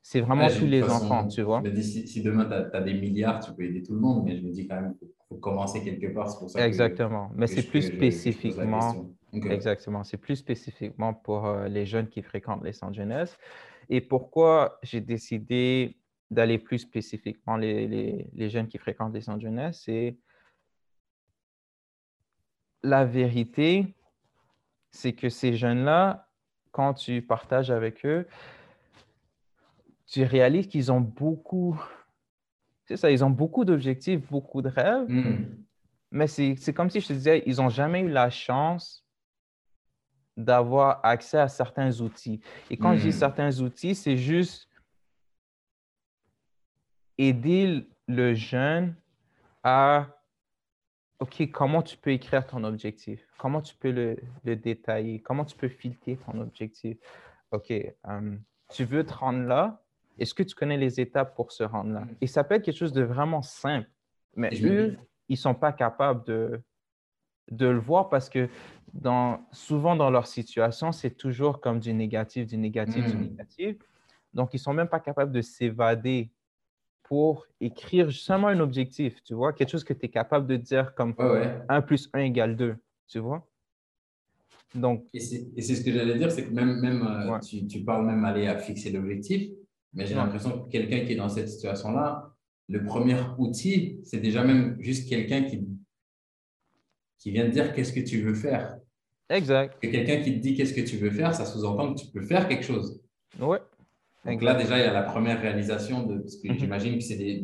C'est 0.00 0.20
vraiment 0.20 0.48
tous 0.48 0.66
les 0.66 0.84
enfants, 0.84 1.26
tu 1.26 1.42
vois? 1.42 1.62
si, 1.82 2.22
demain, 2.22 2.46
tu 2.46 2.76
as, 2.76 2.80
des 2.80 2.94
milliards, 2.94 3.44
tu 3.44 3.52
peux 3.52 3.64
aider 3.64 3.82
tout 3.82 3.92
le 3.92 3.98
monde, 3.98 4.24
mais 4.24 4.36
je 4.36 4.46
me 4.46 4.50
dis 4.50 4.66
quand 4.66 4.80
même 4.80 4.96
qu'il 4.96 5.08
faut, 5.28 5.34
commencer 5.36 5.82
quelque 5.82 6.06
part. 6.14 6.38
Pour 6.38 6.48
ça 6.48 6.66
Exactement. 6.66 7.30
mais 7.34 7.48
c'est 7.48 7.64
plus 7.64 7.82
spécifiquement. 7.82 9.15
Exactement. 9.32 10.04
C'est 10.04 10.16
plus 10.16 10.36
spécifiquement 10.36 11.12
pour 11.12 11.50
les 11.68 11.84
jeunes 11.84 12.08
qui 12.08 12.22
fréquentent 12.22 12.62
les 12.62 12.72
centres 12.72 12.94
jeunesse. 12.94 13.36
Et 13.88 14.00
pourquoi 14.00 14.78
j'ai 14.82 15.00
décidé 15.00 15.96
d'aller 16.30 16.58
plus 16.58 16.78
spécifiquement 16.78 17.56
les, 17.56 17.86
les, 18.32 18.50
jeunes 18.50 18.68
qui 18.68 18.78
fréquentent 18.78 19.14
les 19.14 19.20
centres 19.20 19.40
jeunesse, 19.40 19.82
c'est 19.84 20.16
la 22.82 23.04
vérité, 23.04 23.94
c'est 24.90 25.12
que 25.12 25.28
ces 25.28 25.54
jeunes-là, 25.54 26.28
quand 26.72 26.94
tu 26.94 27.22
partages 27.22 27.70
avec 27.70 28.04
eux, 28.04 28.26
tu 30.06 30.24
réalises 30.24 30.66
qu'ils 30.66 30.90
ont 30.90 31.00
beaucoup, 31.00 31.80
c'est 32.86 32.96
ça, 32.96 33.10
ils 33.10 33.24
ont 33.24 33.30
beaucoup 33.30 33.64
d'objectifs, 33.64 34.20
beaucoup 34.28 34.62
de 34.62 34.68
rêves, 34.68 35.08
hmm. 35.08 35.64
mais 36.10 36.26
c'est 36.26 36.74
comme 36.74 36.90
si 36.90 37.00
je 37.00 37.08
te 37.08 37.12
disais, 37.12 37.42
ils 37.46 37.56
n'ont 37.56 37.68
jamais 37.68 38.00
eu 38.00 38.08
la 38.08 38.30
chance 38.30 39.05
d'avoir 40.36 41.00
accès 41.04 41.38
à 41.38 41.48
certains 41.48 42.00
outils. 42.00 42.40
Et 42.70 42.76
quand 42.76 42.94
je 42.96 43.02
dis 43.02 43.08
hmm. 43.08 43.12
certains 43.12 43.60
outils, 43.60 43.94
c'est 43.94 44.16
juste 44.16 44.68
aider 47.18 47.88
le 48.06 48.34
jeune 48.34 48.94
à, 49.62 50.08
OK, 51.18 51.50
comment 51.50 51.82
tu 51.82 51.96
peux 51.96 52.10
écrire 52.10 52.46
ton 52.46 52.64
objectif? 52.64 53.26
Comment 53.38 53.62
tu 53.62 53.74
peux 53.74 53.90
le, 53.90 54.56
détailler? 54.56 55.20
Comment 55.20 55.44
tu 55.44 55.56
peux 55.56 55.68
filtrer 55.68 56.18
ton 56.18 56.40
objectif? 56.40 56.98
OK, 57.50 57.70
euh, 57.70 58.36
tu 58.70 58.84
veux 58.84 59.04
te 59.04 59.14
rendre 59.14 59.46
là? 59.46 59.82
Est-ce 60.18 60.34
que 60.34 60.42
tu 60.42 60.54
connais 60.54 60.76
les 60.76 61.00
étapes 61.00 61.34
pour 61.34 61.52
se 61.52 61.62
rendre 61.62 61.92
là? 61.92 62.00
Mm. 62.00 62.16
Et 62.20 62.26
ça 62.26 62.44
peut 62.44 62.54
être 62.54 62.64
quelque 62.64 62.76
chose 62.76 62.92
de 62.92 63.02
vraiment 63.02 63.42
simple, 63.42 63.88
mais 64.34 64.50
eux, 64.62 64.98
ils 65.28 65.34
ne 65.34 65.38
sont 65.38 65.54
pas 65.54 65.72
capables 65.72 66.24
de, 66.24 66.60
de 67.50 67.66
le 67.66 67.78
voir 67.78 68.08
parce 68.08 68.28
que 68.28 68.48
dans, 68.92 69.46
souvent 69.52 69.96
dans 69.96 70.10
leur 70.10 70.26
situation, 70.26 70.92
c'est 70.92 71.10
toujours 71.10 71.60
comme 71.60 71.80
du 71.80 71.92
négatif, 71.92 72.46
du 72.46 72.56
négatif, 72.56 73.04
du 73.04 73.16
mm. 73.16 73.20
négatif. 73.20 73.76
Donc, 74.32 74.52
ils 74.52 74.56
ne 74.56 74.60
sont 74.60 74.72
même 74.72 74.88
pas 74.88 75.00
capables 75.00 75.32
de 75.32 75.40
s'évader 75.40 76.30
pour 77.02 77.46
écrire 77.60 78.10
seulement 78.12 78.48
un 78.48 78.60
objectif, 78.60 79.22
tu 79.22 79.34
vois, 79.34 79.52
quelque 79.52 79.70
chose 79.70 79.84
que 79.84 79.92
tu 79.92 80.06
es 80.06 80.08
capable 80.08 80.46
de 80.46 80.56
dire 80.56 80.94
comme 80.94 81.14
1 81.68 81.80
plus 81.82 82.10
1 82.12 82.20
égale 82.20 82.56
2, 82.56 82.76
tu 83.06 83.18
vois. 83.20 83.46
Donc, 84.74 85.06
et 85.14 85.20
c'est 85.20 85.62
ce 85.62 85.84
que 85.84 85.92
j'allais 85.92 86.18
dire, 86.18 86.30
c'est 86.30 86.46
que 86.46 86.52
même, 86.52 86.80
même 86.80 87.06
euh, 87.06 87.38
tu, 87.38 87.66
tu, 87.66 87.84
parles 87.84 88.04
même 88.04 88.24
aller 88.24 88.48
à 88.48 88.58
fixer 88.58 88.90
l'objectif, 88.90 89.50
mais 89.94 90.04
j'ai 90.04 90.16
l'impression 90.16 90.64
que 90.64 90.68
quelqu'un 90.68 91.06
qui 91.06 91.12
est 91.12 91.16
dans 91.16 91.28
cette 91.28 91.48
situation-là, 91.48 92.34
le 92.68 92.84
premier 92.84 93.16
outil, 93.38 94.00
c'est 94.02 94.18
déjà 94.18 94.42
même 94.42 94.76
juste 94.80 95.08
quelqu'un 95.08 95.44
qui, 95.44 95.66
qui 97.18 97.30
vient 97.30 97.46
te 97.46 97.50
dire 97.50 97.72
qu'est-ce 97.72 97.92
que 97.92 98.00
tu 98.00 98.20
veux 98.20 98.34
faire. 98.34 98.78
Exact. 99.28 99.80
Que 99.80 99.88
quelqu'un 99.88 100.20
qui 100.22 100.34
te 100.34 100.38
dit 100.38 100.54
qu'est-ce 100.54 100.74
que 100.74 100.82
tu 100.82 100.96
veux 100.96 101.10
faire, 101.10 101.34
ça 101.34 101.44
sous-entend 101.44 101.94
que 101.94 102.00
tu 102.00 102.06
peux 102.08 102.22
faire 102.22 102.46
quelque 102.48 102.64
chose. 102.64 103.02
Ouais. 103.40 103.58
Donc 104.24 104.42
là, 104.42 104.54
déjà, 104.54 104.78
il 104.78 104.82
y 104.82 104.88
a 104.88 104.92
la 104.92 105.02
première 105.02 105.40
réalisation 105.40 106.06
de. 106.06 106.18
Parce 106.18 106.36
que 106.36 106.48
mhm. 106.48 106.58
j'imagine 106.58 106.94
que 106.96 107.04
c'est 107.04 107.16
des, 107.16 107.40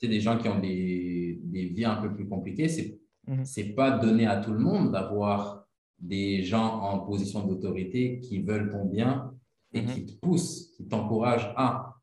des, 0.00 0.08
des, 0.08 0.20
gens 0.20 0.38
qui 0.38 0.48
ont 0.48 0.58
des, 0.58 1.40
des, 1.42 1.66
vies 1.66 1.84
un 1.84 1.96
peu 1.96 2.14
plus 2.14 2.28
compliquées. 2.28 2.68
C'est 2.68 2.98
n'est 3.26 3.36
mhm. 3.36 3.74
pas 3.74 3.90
donné 3.90 4.26
à 4.26 4.36
tout 4.36 4.52
le 4.52 4.58
monde 4.58 4.92
d'avoir 4.92 5.66
des 5.98 6.42
gens 6.42 6.80
en 6.80 7.00
position 7.00 7.46
d'autorité 7.46 8.20
qui 8.20 8.40
veulent 8.40 8.70
ton 8.70 8.86
bien 8.86 9.32
et 9.72 9.82
mhm. 9.82 9.88
qui 9.88 10.06
te 10.06 10.12
poussent, 10.20 10.72
qui 10.76 10.86
t'encouragent 10.88 11.52
à. 11.56 11.96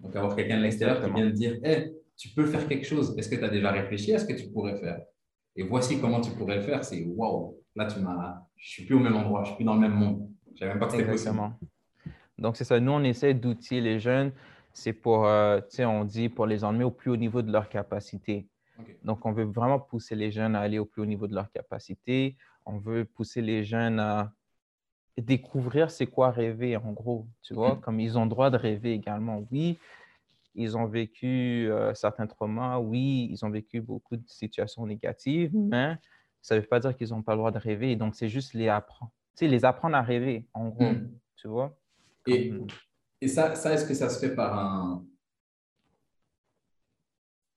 Donc, 0.00 0.14
avoir 0.14 0.36
quelqu'un 0.36 0.58
de 0.58 0.62
l'extérieur 0.62 1.02
qui 1.02 1.10
vient 1.12 1.28
te 1.28 1.34
dire 1.34 1.58
hey, 1.62 1.92
tu 2.16 2.28
peux 2.30 2.46
faire 2.46 2.66
quelque 2.68 2.86
chose. 2.86 3.14
Est-ce 3.18 3.28
que 3.28 3.36
tu 3.36 3.44
as 3.44 3.48
déjà 3.48 3.70
réfléchi 3.70 4.14
à 4.14 4.18
ce 4.18 4.24
que 4.24 4.34
tu 4.34 4.48
pourrais 4.50 4.76
faire? 4.76 5.00
Et 5.58 5.64
voici 5.64 6.00
comment 6.00 6.20
tu 6.20 6.30
pourrais 6.30 6.54
le 6.54 6.62
faire. 6.62 6.84
C'est 6.84 7.04
waouh, 7.04 7.56
là, 7.74 7.86
tu 7.86 7.98
m'as. 7.98 8.46
Je 8.56 8.70
suis 8.70 8.86
plus 8.86 8.94
au 8.94 9.00
même 9.00 9.16
endroit, 9.16 9.42
je 9.42 9.48
suis 9.48 9.56
plus 9.56 9.64
dans 9.64 9.74
le 9.74 9.80
même 9.80 9.94
monde. 9.94 10.30
Je 10.54 10.60
savais 10.60 10.70
même 10.70 10.78
pas 10.78 10.86
que 10.86 10.92
c'était 10.92 11.10
possible. 11.10 11.36
Donc, 12.38 12.56
c'est 12.56 12.62
ça. 12.62 12.78
Nous, 12.78 12.92
on 12.92 13.02
essaie 13.02 13.34
d'outiller 13.34 13.80
les 13.80 13.98
jeunes. 13.98 14.30
C'est 14.72 14.92
pour, 14.92 15.26
euh, 15.26 15.58
tu 15.62 15.76
sais, 15.76 15.84
on 15.84 16.04
dit 16.04 16.28
pour 16.28 16.46
les 16.46 16.62
emmener 16.62 16.84
au 16.84 16.92
plus 16.92 17.10
haut 17.10 17.16
niveau 17.16 17.42
de 17.42 17.50
leur 17.50 17.68
capacité. 17.68 18.46
Donc, 19.02 19.26
on 19.26 19.32
veut 19.32 19.46
vraiment 19.46 19.80
pousser 19.80 20.14
les 20.14 20.30
jeunes 20.30 20.54
à 20.54 20.60
aller 20.60 20.78
au 20.78 20.84
plus 20.84 21.02
haut 21.02 21.06
niveau 21.06 21.26
de 21.26 21.34
leur 21.34 21.50
capacité. 21.50 22.36
On 22.64 22.78
veut 22.78 23.04
pousser 23.04 23.42
les 23.42 23.64
jeunes 23.64 23.98
à 23.98 24.32
découvrir 25.16 25.90
c'est 25.90 26.06
quoi 26.06 26.30
rêver, 26.30 26.76
en 26.76 26.92
gros. 26.92 27.26
Tu 27.42 27.52
vois, 27.54 27.74
comme 27.82 27.98
ils 27.98 28.16
ont 28.16 28.26
droit 28.26 28.50
de 28.50 28.56
rêver 28.56 28.92
également. 28.92 29.44
Oui, 29.50 29.76
ils 30.58 30.76
ont 30.76 30.86
vécu 30.86 31.70
euh, 31.70 31.94
certains 31.94 32.26
traumas. 32.26 32.78
Oui, 32.78 33.28
ils 33.30 33.44
ont 33.44 33.50
vécu 33.50 33.80
beaucoup 33.80 34.16
de 34.16 34.26
situations 34.26 34.84
négatives, 34.86 35.52
mais 35.54 35.96
ça 36.42 36.56
ne 36.56 36.60
veut 36.60 36.66
pas 36.66 36.80
dire 36.80 36.96
qu'ils 36.96 37.10
n'ont 37.10 37.22
pas 37.22 37.32
le 37.32 37.38
droit 37.38 37.52
de 37.52 37.58
rêver. 37.58 37.96
Donc, 37.96 38.14
c'est 38.14 38.28
juste 38.28 38.54
les 38.54 38.68
apprendre. 38.68 39.12
Tu 39.36 39.46
sais, 39.46 39.48
les 39.48 39.64
apprendre 39.64 39.96
à 39.96 40.02
rêver, 40.02 40.46
en 40.52 40.68
gros. 40.68 40.90
Hmm. 40.90 41.10
Tu 41.36 41.48
vois? 41.48 41.78
Et, 42.26 42.52
et 43.20 43.28
ça, 43.28 43.54
ça 43.54 43.72
est-ce 43.72 43.86
que 43.86 43.94
ça 43.94 44.08
se 44.08 44.18
fait 44.18 44.34
par 44.34 44.58
un. 44.58 45.04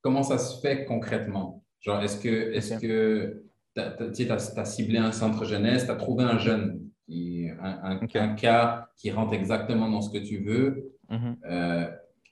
Comment 0.02 0.24
ça 0.24 0.38
se 0.38 0.62
fait 0.62 0.86
concrètement? 0.86 1.64
Genre, 1.80 2.02
est-ce 2.04 2.22
que 2.22 2.54
est-ce 2.54 2.80
que 2.80 3.43
tu 3.76 4.32
as, 4.32 4.66
ciblé 4.66 4.99
un 4.99 5.12
centre 5.12 5.45
jeunesse, 5.45 5.86
tu 5.86 5.91
as 5.91 5.95
trouvé 5.95 6.24
un 6.24 6.38
jeune, 6.38 6.89
qui, 7.06 7.49
un, 7.62 7.99
un, 8.02 8.36
cas 8.36 8.89
qui 8.97 9.12
rentre 9.12 9.34
exactement 9.34 9.89
dans 9.89 10.02
ce 10.02 10.12
que 10.12 10.24
tu 10.24 10.43
veux. 10.43 10.93
Euh, 11.12 11.89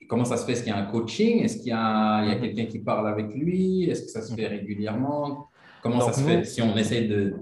comment 0.09 0.25
ça 0.25 0.35
se 0.35 0.45
fait? 0.45 0.53
Est-ce 0.53 0.63
qu'il 0.63 0.73
y 0.73 0.75
a 0.75 0.77
un 0.77 0.91
coaching? 0.91 1.43
Est-ce 1.43 1.57
qu'il 1.57 1.67
y 1.67 1.71
a, 1.71 2.23
il 2.23 2.29
y 2.29 2.31
a 2.31 2.35
mm-hmm. 2.35 2.41
quelqu'un 2.41 2.65
qui 2.65 2.79
parle 2.79 3.07
avec 3.07 3.33
lui? 3.33 3.83
Est-ce 3.83 4.01
que 4.03 4.09
ça 4.09 4.21
se 4.21 4.33
fait 4.33 4.41
mm-hmm. 4.41 4.49
régulièrement? 4.49 5.49
Comment 5.81 6.01
ça 6.01 6.11
se 6.11 6.21
fait? 6.21 6.43
si 6.43 6.61
on 6.61 6.75
essaie 6.75 7.03
de. 7.03 7.35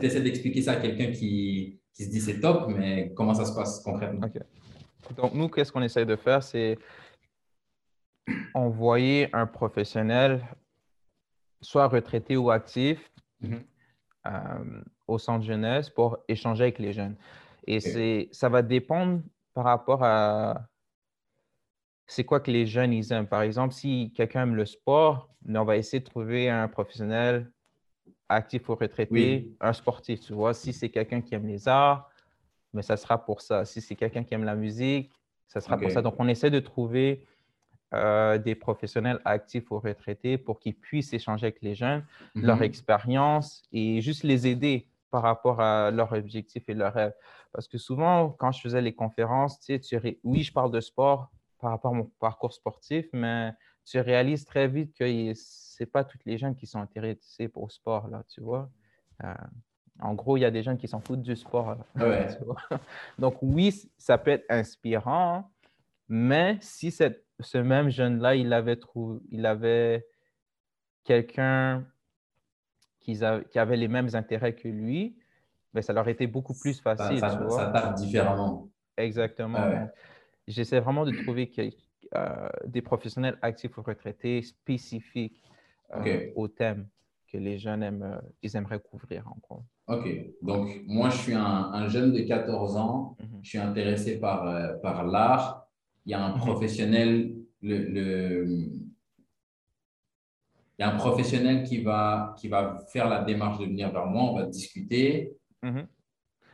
Si 0.00 0.20
d'expliquer 0.20 0.62
ça 0.62 0.72
à 0.72 0.76
quelqu'un 0.76 1.10
qui, 1.10 1.80
qui 1.92 2.04
se 2.04 2.10
dit 2.10 2.20
c'est 2.20 2.38
top, 2.38 2.68
mais 2.68 3.12
comment 3.16 3.34
ça 3.34 3.44
se 3.44 3.52
passe 3.52 3.80
concrètement? 3.80 4.28
Donc, 5.16 5.34
nous, 5.34 5.48
qu'est-ce 5.48 5.72
qu'on 5.72 5.82
essaie 5.82 6.06
de 6.06 6.14
faire, 6.14 6.44
c'est 6.44 6.78
envoyer 8.54 9.28
un 9.32 9.46
professionnel, 9.46 10.40
soit 11.60 11.88
retraité 11.88 12.36
ou 12.36 12.52
actif, 12.52 13.10
mm-hmm. 13.42 13.60
euh, 14.28 14.82
au 15.08 15.18
centre 15.18 15.44
jeunesse 15.44 15.90
pour 15.90 16.18
échanger 16.28 16.62
avec 16.62 16.78
les 16.78 16.92
jeunes. 16.92 17.16
Et 17.66 17.80
c'est, 17.80 18.28
ça 18.30 18.48
va 18.48 18.62
dépendre 18.62 19.20
par 19.52 19.64
rapport 19.64 20.04
à 20.04 20.68
c'est 22.12 22.24
quoi 22.24 22.40
que 22.40 22.50
les 22.50 22.66
jeunes 22.66 22.92
ils 22.92 23.10
aiment? 23.10 23.26
Par 23.26 23.40
exemple, 23.40 23.72
si 23.72 24.12
quelqu'un 24.14 24.42
aime 24.42 24.54
le 24.54 24.66
sport, 24.66 25.30
on 25.48 25.64
va 25.64 25.78
essayer 25.78 26.00
de 26.00 26.04
trouver 26.04 26.50
un 26.50 26.68
professionnel 26.68 27.50
actif 28.28 28.68
ou 28.68 28.74
retraité, 28.74 29.50
un 29.60 29.72
sportif, 29.72 30.20
tu 30.20 30.34
vois. 30.34 30.52
Si 30.52 30.74
c'est 30.74 30.90
quelqu'un 30.90 31.22
qui 31.22 31.34
aime 31.34 31.46
les 31.46 31.68
arts, 31.68 32.10
mais 32.74 32.82
ça 32.82 32.98
sera 32.98 33.24
pour 33.24 33.40
ça. 33.40 33.64
Si 33.64 33.80
c'est 33.80 33.96
quelqu'un 33.96 34.24
qui 34.24 34.34
aime 34.34 34.44
la 34.44 34.54
musique, 34.54 35.10
ça 35.46 35.60
sera 35.60 35.78
pour 35.78 35.90
ça. 35.90 36.02
Donc, 36.02 36.14
on 36.18 36.28
essaie 36.28 36.50
de 36.50 36.60
trouver 36.60 37.24
euh, 37.94 38.36
des 38.36 38.54
professionnels 38.54 39.20
actifs 39.24 39.70
ou 39.70 39.78
retraités 39.78 40.36
pour 40.36 40.60
qu'ils 40.60 40.74
puissent 40.74 41.14
échanger 41.14 41.46
avec 41.46 41.62
les 41.62 41.74
jeunes, 41.74 42.04
leur 42.34 42.58
mhm. 42.58 42.64
expérience 42.64 43.62
et 43.72 44.02
juste 44.02 44.22
les 44.22 44.46
aider 44.46 44.86
par 45.10 45.22
rapport 45.22 45.62
à 45.62 45.90
leurs 45.90 46.12
objectifs 46.12 46.68
et 46.68 46.74
leurs 46.74 46.92
rêves. 46.92 47.14
Parce 47.52 47.68
que 47.68 47.78
souvent, 47.78 48.28
quand 48.28 48.52
je 48.52 48.60
faisais 48.60 48.82
les 48.82 48.94
conférences, 48.94 49.58
tu 49.60 49.78
sais, 49.78 49.80
tu 49.80 50.18
oui, 50.24 50.42
je 50.42 50.52
parle 50.52 50.70
de 50.70 50.80
sport 50.80 51.30
par 51.62 51.70
rapport 51.70 51.92
à 51.92 51.94
mon 51.94 52.10
parcours 52.18 52.52
sportif, 52.52 53.06
mais 53.12 53.52
tu 53.84 54.00
réalises 54.00 54.44
très 54.44 54.66
vite 54.66 54.92
que 54.94 55.32
ce 55.34 55.82
n'est 55.82 55.86
pas 55.86 56.02
toutes 56.02 56.24
les 56.24 56.36
jeunes 56.36 56.56
qui 56.56 56.66
sont 56.66 56.80
intéressés 56.80 57.46
pour 57.46 57.66
le 57.66 57.70
sport, 57.70 58.08
là, 58.08 58.24
tu 58.28 58.40
vois? 58.40 58.68
Euh, 59.22 59.32
en 60.00 60.14
gros, 60.14 60.36
il 60.36 60.40
y 60.40 60.44
a 60.44 60.50
des 60.50 60.64
gens 60.64 60.76
qui 60.76 60.88
s'en 60.88 61.00
foutent 61.00 61.22
du 61.22 61.36
sport. 61.36 61.76
Donc, 63.18 63.36
oui, 63.42 63.88
ça 63.96 64.18
peut 64.18 64.32
être 64.32 64.44
inspirant, 64.48 65.52
mais 66.08 66.58
si 66.60 66.90
cette, 66.90 67.24
ce 67.38 67.58
même 67.58 67.90
jeune-là, 67.90 68.34
il 68.34 68.52
avait, 68.52 68.76
trouvé, 68.76 69.20
il 69.30 69.46
avait 69.46 70.04
quelqu'un 71.04 71.86
qui, 72.98 73.20
qui, 73.50 73.58
avait 73.58 73.76
les 73.76 73.88
mêmes 73.88 74.08
intérêts 74.14 74.56
que 74.56 74.66
lui, 74.66 75.16
ben, 75.72 75.80
ça 75.80 75.92
leur 75.92 76.08
été 76.08 76.26
beaucoup 76.26 76.58
plus 76.58 76.80
facile. 76.80 77.20
Ça, 77.20 77.48
ça, 77.50 77.66
part 77.66 77.94
différemment. 77.94 78.68
Exactement. 78.96 79.88
J'essaie 80.48 80.80
vraiment 80.80 81.04
de 81.04 81.12
trouver 81.12 81.50
euh, 82.14 82.48
des 82.66 82.82
professionnels 82.82 83.38
actifs 83.42 83.76
ou 83.78 83.82
retraités 83.82 84.42
spécifiques 84.42 85.42
euh, 85.94 86.30
au 86.34 86.48
thème 86.48 86.88
que 87.30 87.38
les 87.38 87.58
jeunes 87.58 87.82
aiment, 87.82 88.02
euh, 88.02 88.20
ils 88.42 88.56
aimeraient 88.56 88.80
couvrir 88.80 89.26
en 89.28 89.36
gros. 89.40 89.62
OK. 89.88 90.08
Donc, 90.42 90.82
moi, 90.86 91.10
je 91.10 91.16
suis 91.16 91.34
un, 91.34 91.88
jeune 91.88 92.12
de 92.12 92.20
14 92.20 92.76
ans. 92.76 93.16
Mhm. 93.20 93.40
Je 93.42 93.48
suis 93.48 93.58
intéressé 93.58 94.18
par, 94.18 94.80
par 94.80 95.04
l'art. 95.04 95.66
Il 96.04 96.12
y 96.12 96.14
a 96.14 96.24
un 96.24 96.32
mhm. 96.32 96.38
professionnel, 96.38 97.34
le, 97.62 97.78
le, 97.78 98.46
il 100.78 100.80
y 100.80 100.82
a 100.82 100.92
un 100.92 100.96
professionnel 100.96 101.62
qui 101.62 101.82
va, 101.82 102.34
qui 102.38 102.48
va 102.48 102.84
faire 102.92 103.08
la 103.08 103.22
démarche 103.22 103.58
de 103.60 103.66
venir 103.66 103.92
vers 103.92 104.06
moi. 104.06 104.24
On 104.24 104.34
va 104.36 104.46
discuter. 104.46 105.32
Mhm. 105.62 105.86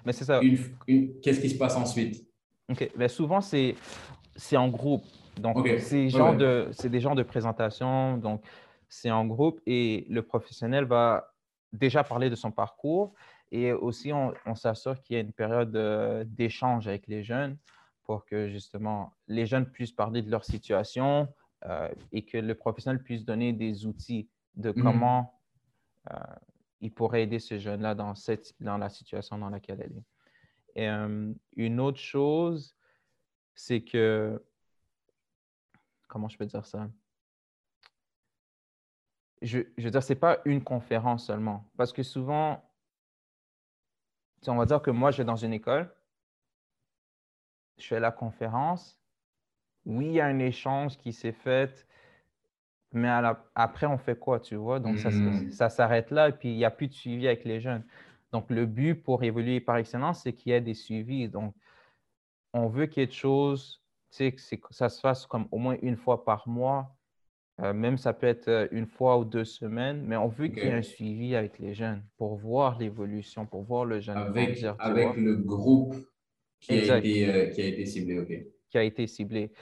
Mais 0.05 0.13
c'est 0.13 0.25
ça. 0.25 0.41
Qu'est-ce 0.43 1.41
qui 1.41 1.51
se 1.51 1.59
passe 1.59 1.77
ensuite? 1.77 2.28
OK. 2.69 2.91
Mais 2.97 3.09
souvent, 3.09 3.41
c'est 3.41 3.77
en 4.57 4.69
groupe. 4.69 5.05
Donc, 5.37 5.67
c'est 5.79 6.89
des 6.89 7.01
gens 7.01 7.15
de 7.15 7.23
présentation. 7.23 8.17
Donc, 8.17 8.43
c'est 8.89 9.11
en 9.11 9.27
groupe 9.27 9.61
et 9.67 10.07
le 10.09 10.23
professionnel 10.23 10.85
va 10.85 11.33
déjà 11.73 12.03
parler 12.03 12.31
de 12.31 12.35
son 12.35 12.51
parcours 12.51 13.15
et 13.51 13.73
aussi 13.73 14.13
on, 14.13 14.55
s'assure 14.55 15.01
qu'il 15.03 15.15
y 15.15 15.17
a 15.19 15.23
une 15.23 15.33
période 15.33 15.75
euh, 15.77 16.25
d'échange 16.27 16.89
avec 16.89 17.07
les 17.07 17.23
jeunes 17.23 17.57
pour 18.05 18.25
que 18.25 18.49
justement 18.49 19.13
les 19.27 19.47
jeunes 19.47 19.67
puissent 19.67 19.93
parler 19.93 20.23
de 20.23 20.31
leur 20.31 20.45
situation 20.45 21.29
euh, 21.67 21.89
et 22.13 22.25
que 22.25 22.39
le 22.39 22.55
professionnel 22.55 23.03
puisse 23.03 23.25
donner 23.25 23.53
des 23.53 23.87
outils 23.87 24.29
de 24.55 24.71
mmh. 24.71 24.83
comment 24.83 25.41
euh, 26.11 26.17
il 26.81 26.93
pourrait 26.93 27.23
aider 27.23 27.39
ce 27.39 27.59
jeune-là 27.59 27.95
dans, 27.95 28.15
dans 28.61 28.79
la 28.79 28.89
situation 28.89 29.39
dans 29.39 29.51
laquelle 29.51 29.81
elle 29.83 29.99
est. 29.99 30.05
Et 30.79 30.87
une 31.57 31.81
autre 31.81 31.99
chose, 31.99 32.77
c'est 33.57 33.81
que, 33.81 34.41
comment 36.07 36.29
je 36.29 36.39
peux 36.39 36.47
dire 36.47 36.65
ça? 36.65 36.89
je, 39.43 39.59
veux 39.79 39.91
dire, 39.91 40.03
ce 40.03 40.13
n'est 40.13 40.19
pas 40.19 40.39
une 40.45 40.63
conférence 40.63 41.27
seulement. 41.27 41.65
Parce 41.77 41.93
que 41.93 42.03
souvent, 42.03 42.63
on 44.47 44.57
va 44.57 44.67
dire 44.67 44.83
que 44.83 44.91
moi, 44.91 45.11
je 45.11 45.19
vais 45.19 45.25
dans 45.25 45.37
une 45.37 45.53
école, 45.53 45.93
je 47.79 47.87
fais 47.87 48.01
la 48.01 48.11
conférence. 48.11 49.01
Oui, 49.85 50.07
il 50.07 50.13
y 50.13 50.21
a 50.21 50.27
un 50.27 50.39
échange 50.39 50.97
qui 50.99 51.13
s'est 51.13 51.33
fait, 51.33 51.87
mais 52.93 53.11
après, 53.55 53.87
on 53.87 53.99
fait 53.99 54.19
quoi, 54.19 54.41
tu 54.41 54.57
vois? 54.57 54.81
Donc, 54.81 54.99
ça, 54.99 55.11
mm-hmm. 55.11 55.51
ça 55.51 55.69
s'arrête 55.69 56.11
là 56.11 56.29
et 56.29 56.33
puis 56.33 56.51
il 56.51 56.57
n'y 56.57 56.65
a 56.65 56.71
plus 56.71 56.89
de 56.89 56.93
suivi 56.93 57.27
avec 57.27 57.45
les 57.45 57.61
jeunes. 57.61 57.85
Donc, 58.33 58.51
le 58.51 58.67
but 58.67 58.95
pour 58.95 59.23
évoluer 59.23 59.61
par 59.61 59.77
excellence, 59.77 60.23
c'est 60.23 60.33
qu'il 60.33 60.53
y 60.53 60.55
ait 60.55 60.61
des 60.61 60.75
suivis. 60.75 61.29
Donc, 61.29 61.55
on 62.53 62.69
veut 62.69 62.87
qu'il 62.87 63.01
y 63.01 63.05
ait 63.05 63.07
des 63.07 63.13
choses, 63.13 63.83
tu 64.11 64.31
sais, 64.39 64.59
que 64.59 64.75
ça 64.75 64.89
se 64.89 65.01
fasse 65.01 65.27
comme 65.27 65.49
au 65.51 65.59
moins 65.59 65.77
une 65.83 65.97
fois 65.97 66.25
par 66.25 66.49
mois 66.49 66.99
euh, 67.61 67.73
même 67.73 67.99
ça 67.99 68.13
peut 68.13 68.27
être 68.27 68.49
euh, 68.49 68.69
une 68.71 68.87
fois 68.87 69.19
ou 69.19 69.25
deux 69.25 69.45
semaines, 69.45 70.05
mais 70.07 70.17
on 70.17 70.29
veut 70.29 70.47
qu'il 70.47 70.63
y 70.63 70.67
ait 70.67 70.73
un 70.73 70.83
suivi 70.83 71.35
avec 71.35 71.59
les 71.59 71.75
jeunes 71.75 72.05
pour 72.17 72.37
voir 72.37 72.79
l'évolution, 72.79 73.47
pour 73.47 73.65
voir 73.65 73.85
le 73.85 73.99
jeune. 73.99 74.17
Avec, 74.17 74.65
avec 74.79 75.17
le 75.17 75.35
groupe 75.35 75.97
qui 76.61 76.73
a, 76.73 76.99
été, 76.99 77.29
euh, 77.29 77.47
qui 77.51 77.61
a, 77.61 77.67
été, 77.67 77.85
ciblé, 77.85 78.19
OK. 78.21 78.33
Qui 78.71 78.79
a 78.79 78.83
été 78.85 79.07
ciblé. 79.09 79.53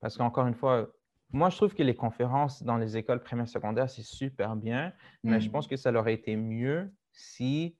parce 0.00 0.16
qu'encore 0.16 0.46
une 0.46 0.54
fois, 0.54 0.88
moi, 1.32 1.50
je 1.50 1.56
trouve 1.56 1.74
que 1.74 1.82
les 1.82 1.94
conférences 1.94 2.62
dans 2.62 2.76
les 2.76 2.96
écoles 2.96 3.22
primaires 3.22 3.48
secondaires, 3.48 3.90
c'est 3.90 4.04
super 4.04 4.54
bien, 4.54 4.92
mais 5.24 5.40
je 5.40 5.48
hmm. 5.48 5.52
pense 5.52 5.66
que 5.66 5.76
ça 5.76 5.92
aurait 5.92 6.14
été 6.14 6.36
mieux 6.36 6.92
si, 7.12 7.76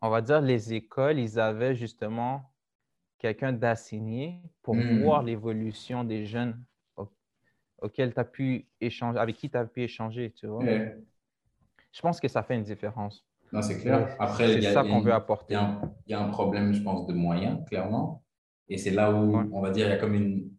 on 0.00 0.08
va 0.08 0.22
dire, 0.22 0.40
les 0.40 0.74
écoles, 0.74 1.18
ils 1.18 1.38
avaient 1.38 1.74
justement 1.74 2.52
quelqu'un 3.18 3.52
d'assigné 3.52 4.40
pour 4.62 4.74
hmm. 4.76 5.02
voir 5.02 5.22
l'évolution 5.22 6.04
des 6.04 6.24
jeunes 6.24 6.62
tu 7.86 8.02
as 8.16 8.24
pu 8.24 8.66
échanger, 8.80 9.18
avec 9.18 9.36
qui 9.36 9.50
tu 9.50 9.56
as 9.56 9.64
pu 9.64 9.82
échanger, 9.82 10.32
tu 10.32 10.46
vois. 10.46 10.64
Je 10.64 12.02
pense 12.02 12.20
que 12.20 12.28
ça 12.28 12.42
fait 12.42 12.54
une 12.54 12.64
différence. 12.64 13.24
Non, 13.52 13.62
c'est 13.62 13.78
clair. 13.78 14.14
Après, 14.18 14.60
c'est 14.60 14.72
ça 14.72 14.82
qu'on 14.82 15.00
veut 15.00 15.12
apporter. 15.12 15.54
Il 16.06 16.10
y, 16.10 16.14
a 16.14 16.20
un 16.20 16.28
problème, 16.28 16.72
je 16.72 16.82
pense, 16.82 17.06
de 17.06 17.14
moyens, 17.14 17.64
clairement. 17.66 18.22
Et 18.68 18.76
c'est 18.76 18.90
là 18.90 19.12
où, 19.12 19.36
on 19.52 19.60
va 19.60 19.70
dire, 19.70 19.86
il 19.86 19.90
y 19.90 19.92
a 19.92 19.96
comme 19.96 20.14
une, 20.14 20.50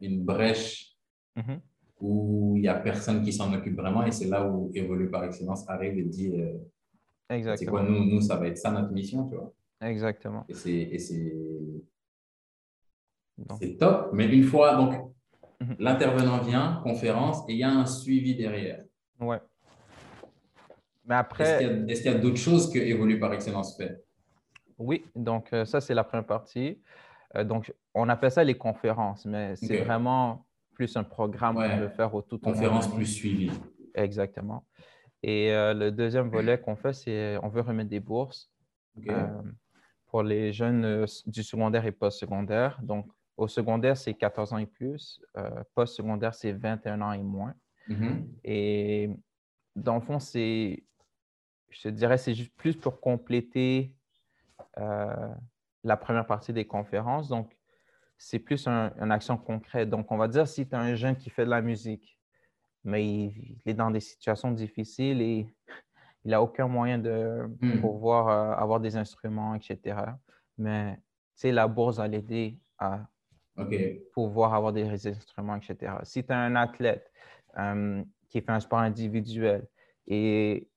une 0.00 0.24
brèche 0.24 0.96
mm-hmm. 1.36 1.60
où 2.00 2.54
il 2.56 2.62
n'y 2.62 2.68
a 2.68 2.74
personne 2.74 3.22
qui 3.22 3.32
s'en 3.32 3.52
occupe 3.52 3.76
vraiment. 3.76 4.04
Et 4.04 4.10
c'est 4.10 4.26
là 4.26 4.48
où 4.48 4.72
Évolue 4.74 5.10
par 5.10 5.24
excellence 5.24 5.68
arrive 5.68 5.96
et 5.98 6.02
dit 6.02 6.32
euh. 6.34 6.58
C'est 7.56 7.66
quoi, 7.66 7.82
nous, 7.82 8.04
nous, 8.04 8.20
ça 8.20 8.36
va 8.36 8.46
être 8.48 8.58
ça 8.58 8.70
notre 8.70 8.92
mission, 8.92 9.26
tu 9.26 9.34
vois. 9.36 9.52
Exactement. 9.80 10.44
Et 10.48 10.98
c'est 10.98 11.38
top. 13.78 14.10
Mais 14.12 14.26
une 14.26 14.44
fois, 14.44 14.76
donc, 14.76 15.12
Mhm. 15.62 15.76
L'intervenant 15.78 16.38
vient, 16.38 16.80
conférence, 16.82 17.44
et 17.48 17.52
il 17.52 17.58
y 17.58 17.62
a 17.62 17.70
un 17.70 17.86
suivi 17.86 18.34
derrière. 18.34 18.82
Ouais. 19.20 19.40
Mais 21.04 21.14
après. 21.14 21.64
Est-ce 21.88 22.02
qu'il 22.02 22.12
y 22.12 22.14
a, 22.14 22.18
d'autres 22.18 22.36
choses 22.36 22.72
que 22.72 22.78
Évolue 22.78 23.18
par 23.18 23.32
Excellence 23.32 23.76
fait? 23.76 24.04
Oui, 24.78 25.04
donc 25.14 25.52
euh, 25.52 25.64
ça, 25.64 25.80
c'est 25.80 25.94
la 25.94 26.04
première 26.04 26.26
partie. 26.26 26.80
Euh, 27.36 27.44
donc, 27.44 27.72
on 27.94 28.08
appelle 28.08 28.32
ça 28.32 28.42
les 28.42 28.56
conférences, 28.56 29.24
mais 29.24 29.54
c'est 29.56 29.82
vraiment 29.82 30.44
plus 30.74 30.96
un 30.96 31.04
programme 31.04 31.54
qu'on 31.54 31.76
veut 31.78 31.88
faire 31.88 32.14
au 32.14 32.22
tout 32.22 32.38
Conférence 32.38 32.92
plus 32.92 33.06
suivi. 33.06 33.50
Exactement. 33.94 34.64
Et 35.22 35.52
euh, 35.52 35.72
le 35.74 35.92
deuxième 35.92 36.28
volet 36.28 36.60
qu'on 36.60 36.76
fait, 36.76 36.92
c'est 36.92 37.38
on 37.42 37.48
veut 37.48 37.60
remettre 37.60 37.90
des 37.90 38.00
bourses 38.00 38.50
pour 40.06 40.22
les 40.22 40.52
jeunes 40.52 41.06
du 41.26 41.42
secondaire 41.42 41.86
et 41.86 41.92
post-secondaire. 41.92 42.78
Donc, 42.82 43.10
au 43.36 43.48
secondaire, 43.48 43.96
c'est 43.96 44.14
14 44.14 44.52
ans 44.52 44.58
et 44.58 44.66
plus. 44.66 45.20
Euh, 45.36 45.62
Post-secondaire, 45.74 46.34
c'est 46.34 46.52
21 46.52 47.00
ans 47.00 47.12
et 47.12 47.22
moins. 47.22 47.54
Mm-hmm. 47.88 48.26
Et 48.44 49.10
dans 49.74 49.94
le 49.94 50.00
fond, 50.00 50.18
c'est, 50.18 50.84
je 51.70 51.82
te 51.82 51.88
dirais, 51.88 52.18
c'est 52.18 52.34
juste 52.34 52.54
plus 52.56 52.76
pour 52.76 53.00
compléter 53.00 53.94
euh, 54.78 55.34
la 55.82 55.96
première 55.96 56.26
partie 56.26 56.52
des 56.52 56.66
conférences. 56.66 57.28
Donc, 57.28 57.56
c'est 58.18 58.38
plus 58.38 58.68
une 58.68 59.10
action 59.10 59.36
concrète. 59.36 59.88
Donc, 59.88 60.12
on 60.12 60.16
va 60.16 60.28
dire 60.28 60.46
si 60.46 60.68
tu 60.68 60.74
as 60.74 60.80
un 60.80 60.94
jeune 60.94 61.16
qui 61.16 61.30
fait 61.30 61.44
de 61.44 61.50
la 61.50 61.62
musique, 61.62 62.18
mais 62.84 63.06
il, 63.06 63.60
est 63.66 63.74
dans 63.74 63.90
des 63.90 64.00
situations 64.00 64.50
difficiles 64.50 65.20
et 65.20 65.46
il 66.24 66.30
n'a 66.30 66.42
aucun 66.42 66.68
moyen 66.68 66.98
de 66.98 67.48
mm. 67.60 67.80
pouvoir 67.80 68.28
euh, 68.28 68.62
avoir 68.62 68.80
des 68.80 68.96
instruments, 68.96 69.54
etc. 69.54 69.96
Mais, 70.58 70.98
la 71.44 71.66
bourse 71.66 71.96
va 71.96 72.06
l'aider 72.06 72.60
à 72.78 73.04
pouvoir 74.12 74.54
avoir 74.54 74.72
des 74.72 75.06
instruments, 75.08 75.56
etc. 75.56 75.94
Si 76.04 76.24
tu 76.24 76.32
as 76.32 76.38
un 76.38 76.54
athlète 76.54 77.10
euh, 77.58 78.04
qui 78.28 78.40
fait 78.40 78.52
un 78.52 78.60
sport 78.60 78.78
individuel 78.78 79.66
et 80.06 80.68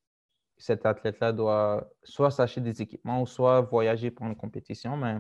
cet 0.58 0.86
athlète-là 0.86 1.34
doit 1.34 1.88
soit 2.04 2.32
s'acheter 2.32 2.62
des 2.62 2.82
équipements 2.82 3.22
ou 3.22 3.28
soit 3.28 3.62
voyager 3.62 4.10
pour 4.10 4.26
une 4.26 4.36
compétition, 4.36 4.98
mais 4.98 5.18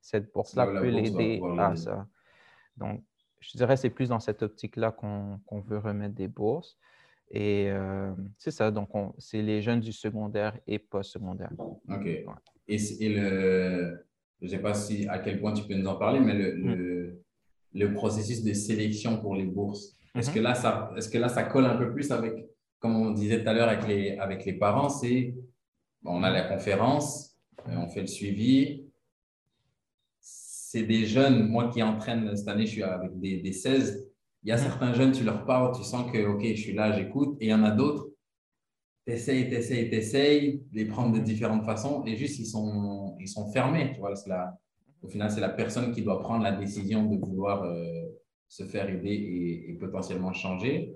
cette 0.00 0.32
bourse-là 0.32 0.66
peut 0.66 0.88
l'aider 0.88 1.40
à 1.58 1.76
ça. 1.76 2.06
Donc, 2.76 3.02
je 3.40 3.56
dirais 3.56 3.74
que 3.74 3.80
c'est 3.80 3.90
plus 3.90 4.08
dans 4.08 4.20
cette 4.20 4.42
optique-là 4.42 4.92
qu'on 4.92 5.60
veut 5.60 5.78
remettre 5.78 6.14
des 6.14 6.28
bourses. 6.28 6.78
Et 7.30 7.66
euh, 7.68 8.12
c'est 8.38 8.50
ça, 8.50 8.70
donc 8.70 8.88
c'est 9.18 9.42
les 9.42 9.60
jeunes 9.60 9.80
du 9.80 9.92
secondaire 9.92 10.58
et 10.66 10.78
post-secondaire. 10.78 11.52
OK. 11.58 12.06
Et, 12.06 12.24
et, 13.00 13.08
le, 13.08 14.06
je 14.40 14.46
ne 14.46 14.50
sais 14.50 14.58
pas 14.58 14.74
si, 14.74 15.06
à 15.08 15.18
quel 15.18 15.40
point 15.40 15.52
tu 15.52 15.64
peux 15.64 15.74
nous 15.74 15.86
en 15.86 15.96
parler, 15.96 16.20
mais 16.20 16.34
le, 16.34 17.22
le 17.74 17.92
processus 17.92 18.42
de 18.42 18.52
sélection 18.52 19.20
pour 19.20 19.34
les 19.34 19.44
bourses. 19.44 19.94
Est-ce 20.14 20.30
que, 20.30 20.40
là, 20.40 20.54
ça, 20.54 20.90
est 20.96 21.12
que 21.12 21.18
là, 21.18 21.28
ça 21.28 21.44
colle 21.44 21.66
un 21.66 21.76
peu 21.76 21.92
plus 21.92 22.10
avec, 22.10 22.46
comme 22.78 22.96
on 22.96 23.10
disait 23.10 23.42
tout 23.42 23.48
à 23.48 23.52
l'heure 23.52 23.68
avec 23.68 23.86
les, 23.86 24.16
avec 24.18 24.44
les 24.44 24.54
parents, 24.54 24.88
c'est 24.88 25.34
on 26.04 26.22
a 26.22 26.30
la 26.30 26.42
conférence, 26.42 27.36
euh, 27.68 27.76
on 27.76 27.88
fait 27.88 28.00
le 28.00 28.06
suivi. 28.06 28.87
C'est 30.70 30.82
des 30.82 31.06
jeunes, 31.06 31.48
moi 31.48 31.70
qui 31.70 31.82
entraîne 31.82 32.36
cette 32.36 32.46
année, 32.46 32.66
je 32.66 32.72
suis 32.72 32.82
avec 32.82 33.18
des, 33.18 33.38
des 33.38 33.52
16. 33.52 34.06
Il 34.42 34.50
y 34.50 34.52
a 34.52 34.58
certains 34.58 34.92
jeunes, 34.92 35.12
tu 35.12 35.24
leur 35.24 35.46
parles, 35.46 35.74
tu 35.74 35.82
sens 35.82 36.12
que, 36.12 36.26
OK, 36.26 36.44
je 36.44 36.60
suis 36.60 36.74
là, 36.74 36.92
j'écoute. 36.92 37.38
Et 37.40 37.46
il 37.46 37.48
y 37.48 37.54
en 37.54 37.64
a 37.64 37.70
d'autres, 37.70 38.10
tu 39.06 39.14
essayes, 39.14 39.48
tu 39.48 39.54
essayes, 39.54 39.88
tu 39.88 39.96
essayes, 39.96 40.62
les 40.74 40.84
prendre 40.84 41.14
de 41.14 41.20
différentes 41.20 41.64
façons 41.64 42.04
et 42.04 42.16
juste, 42.16 42.38
ils 42.38 42.44
sont, 42.44 43.16
ils 43.18 43.28
sont 43.28 43.50
fermés. 43.50 43.92
Tu 43.94 44.00
vois, 44.00 44.12
la, 44.26 44.58
au 45.00 45.08
final, 45.08 45.30
c'est 45.30 45.40
la 45.40 45.48
personne 45.48 45.90
qui 45.90 46.02
doit 46.02 46.20
prendre 46.20 46.44
la 46.44 46.52
décision 46.52 47.06
de 47.06 47.16
vouloir 47.16 47.62
euh, 47.62 48.04
se 48.46 48.64
faire 48.64 48.90
aider 48.90 49.64
et, 49.70 49.72
potentiellement 49.80 50.34
changer. 50.34 50.94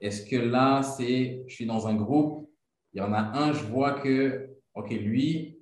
Est-ce 0.00 0.24
que 0.24 0.36
là, 0.36 0.82
c'est, 0.82 1.44
je 1.46 1.54
suis 1.54 1.66
dans 1.66 1.86
un 1.88 1.94
groupe, 1.94 2.48
il 2.94 3.00
y 3.00 3.02
en 3.02 3.12
a 3.12 3.38
un, 3.38 3.52
je 3.52 3.64
vois 3.64 4.00
que, 4.00 4.48
OK, 4.74 4.88
lui, 4.92 5.58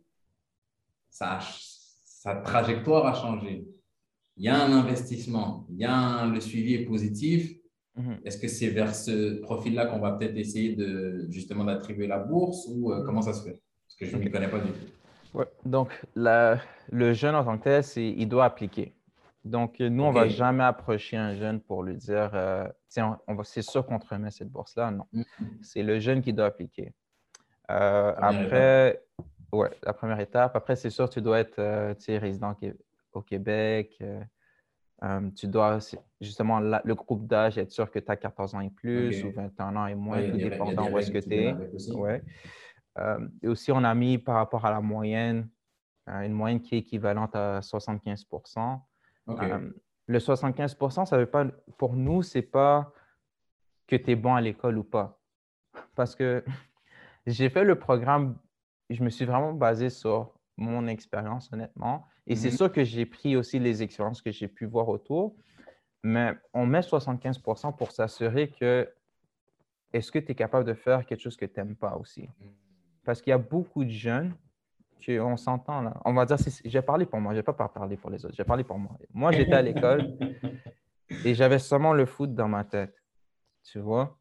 sa, 1.10 1.40
sa 2.22 2.36
trajectoire 2.36 3.04
a 3.06 3.14
changé. 3.14 3.66
Il 4.36 4.44
y 4.44 4.48
a 4.48 4.56
un 4.64 4.72
investissement, 4.72 5.66
il 5.68 5.78
y 5.78 5.84
a 5.84 6.24
le 6.24 6.40
suivi 6.40 6.74
est 6.74 6.84
positif. 6.84 7.52
Mhm. 7.96 8.20
Est-ce 8.24 8.38
que 8.38 8.46
c'est 8.46 8.68
vers 8.68 8.94
ce 8.94 9.40
profil-là 9.40 9.86
qu'on 9.86 9.98
va 9.98 10.12
peut-être 10.12 10.36
essayer 10.36 10.76
de 10.76 11.26
justement 11.30 11.64
d'attribuer 11.64 12.06
la 12.06 12.20
bourse 12.20 12.68
ou 12.70 12.92
euh, 12.92 13.02
comment 13.04 13.22
ça 13.22 13.32
se 13.32 13.42
fait? 13.42 13.60
Parce 13.86 13.96
que 13.98 14.06
je 14.06 14.16
ne 14.16 14.22
m'y 14.22 14.30
connais 14.30 14.48
pas 14.48 14.60
du 14.60 14.70
tout. 14.70 15.36
Ouais. 15.38 15.46
Donc, 15.64 15.88
la, 16.14 16.60
le 16.90 17.12
jeune 17.12 17.34
en 17.34 17.44
tant 17.44 17.58
que 17.58 17.64
tel, 17.64 17.84
il 17.96 18.28
doit 18.28 18.44
appliquer. 18.44 18.94
Donc, 19.44 19.80
nous, 19.80 20.04
on 20.04 20.12
ne 20.12 20.14
va 20.14 20.28
jamais 20.28 20.62
approcher 20.62 21.16
un 21.16 21.34
jeune 21.34 21.60
pour 21.60 21.82
lui 21.82 21.96
dire, 21.96 22.30
euh, 22.34 22.68
tiens, 22.88 23.18
on 23.26 23.42
c'est 23.42 23.62
sûr 23.62 23.84
qu'on 23.84 23.98
te 23.98 24.06
remet 24.06 24.30
cette 24.30 24.50
bourse-là. 24.50 24.92
Non. 24.92 25.06
C'est 25.60 25.82
le 25.82 25.98
jeune 25.98 26.22
qui 26.22 26.32
doit 26.32 26.46
appliquer. 26.46 26.94
Euh, 27.70 28.14
après, 28.16 29.02
ouais, 29.52 29.70
la 29.82 29.92
première 29.92 30.20
étape. 30.20 30.56
Après, 30.56 30.76
c'est 30.76 30.90
sûr, 30.90 31.08
tu 31.08 31.20
dois 31.20 31.40
être 31.40 31.58
euh, 31.58 31.94
résident 32.08 32.54
au 33.12 33.22
Québec. 33.22 33.96
Euh, 34.00 35.30
tu 35.34 35.48
dois 35.48 35.78
justement, 36.20 36.60
le 36.60 36.94
groupe 36.94 37.26
d'âge, 37.26 37.58
être 37.58 37.72
sûr 37.72 37.90
que 37.90 37.98
tu 37.98 38.10
as 38.10 38.16
14 38.16 38.54
ans 38.54 38.60
et 38.60 38.70
plus 38.70 39.24
ou 39.24 39.32
21 39.32 39.76
ans 39.76 39.86
et 39.86 39.94
moins, 39.94 40.22
tout 40.30 40.36
dépendant 40.36 40.90
où 40.90 40.98
est-ce 40.98 41.10
que 41.10 41.18
tu 41.18 41.34
es. 41.34 41.54
Ouais. 41.94 42.22
et 43.42 43.48
aussi, 43.48 43.72
on 43.72 43.82
a 43.82 43.94
mis 43.94 44.18
par 44.18 44.36
rapport 44.36 44.64
à 44.64 44.70
la 44.70 44.80
moyenne, 44.80 45.48
une 46.06 46.32
moyenne 46.32 46.60
qui 46.60 46.76
est 46.76 46.78
équivalente 46.78 47.34
à 47.34 47.58
75% 47.60 48.78
Le 50.06 50.20
75 50.20 50.76
ça 51.04 51.18
veut 51.18 51.26
pas, 51.26 51.46
pour 51.78 51.94
nous, 51.94 52.22
c'est 52.22 52.42
pas 52.42 52.92
que 53.88 53.96
tu 53.96 54.12
es 54.12 54.16
bon 54.16 54.34
à 54.34 54.40
l'école 54.40 54.78
ou 54.78 54.84
pas. 54.84 55.20
Parce 55.94 56.14
que 56.14 56.44
j'ai 57.26 57.48
fait 57.50 57.64
le 57.64 57.78
programme, 57.78 58.36
je 58.94 59.02
me 59.02 59.10
suis 59.10 59.24
vraiment 59.24 59.52
basé 59.52 59.90
sur 59.90 60.32
mon 60.56 60.86
expérience, 60.86 61.50
honnêtement. 61.52 62.06
Et 62.26 62.36
c'est 62.36 62.50
mhm. 62.50 62.56
sûr 62.56 62.72
que 62.72 62.84
j'ai 62.84 63.06
pris 63.06 63.36
aussi 63.36 63.58
les 63.58 63.82
expériences 63.82 64.22
que 64.22 64.30
j'ai 64.30 64.48
pu 64.48 64.66
voir 64.66 64.88
autour, 64.88 65.36
mais 66.02 66.34
on 66.52 66.66
met 66.66 66.80
75% 66.80 67.76
pour 67.76 67.92
s'assurer 67.92 68.50
que 68.50 68.88
est-ce 69.92 70.10
que 70.10 70.18
tu 70.18 70.32
es 70.32 70.34
capable 70.34 70.64
de 70.64 70.74
faire 70.74 71.04
quelque 71.04 71.20
chose 71.20 71.36
que 71.36 71.46
tu 71.46 71.58
n'aimes 71.58 71.76
pas 71.76 71.96
aussi? 71.96 72.28
Parce 73.04 73.20
qu'il 73.20 73.30
y 73.30 73.34
a 73.34 73.38
beaucoup 73.38 73.84
de 73.84 73.90
jeunes 73.90 74.34
on 75.10 75.36
s'entend 75.36 75.82
là. 75.82 76.00
On 76.04 76.12
va 76.12 76.24
dire, 76.24 76.36
j'ai 76.64 76.82
parlé 76.82 77.06
pour 77.06 77.20
moi, 77.20 77.32
je 77.32 77.38
n'ai 77.38 77.42
pas 77.42 77.52
parlé 77.52 77.96
pour 77.96 78.10
les 78.10 78.24
autres, 78.24 78.34
j'ai 78.36 78.44
parlé 78.44 78.64
pour 78.64 78.78
moi. 78.78 78.96
Moi, 79.12 79.32
j'étais 79.32 79.54
à 79.54 79.62
l'école 79.62 80.16
et 81.24 81.34
j'avais 81.34 81.58
seulement 81.58 81.92
le 81.92 82.06
foot 82.06 82.34
dans 82.34 82.48
ma 82.48 82.64
tête, 82.64 82.94
tu 83.64 83.78
vois? 83.78 84.18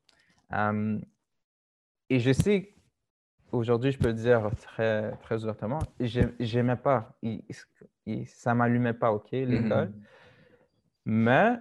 Et 2.10 2.20
je 2.20 2.34
sais 2.34 2.74
aujourd'hui, 3.52 3.92
je 3.92 3.98
peux 3.98 4.08
le 4.08 4.14
dire 4.14 4.50
très, 4.58 5.12
très 5.18 5.44
ouvertement, 5.44 5.80
j'aimais 6.00 6.76
pas. 6.76 7.18
ça 8.26 8.54
m'allumait 8.54 8.94
pas, 8.94 9.12
OK, 9.12 9.32
mm-hmm. 9.32 9.46
l'école. 9.46 9.92
Mais 11.06 11.58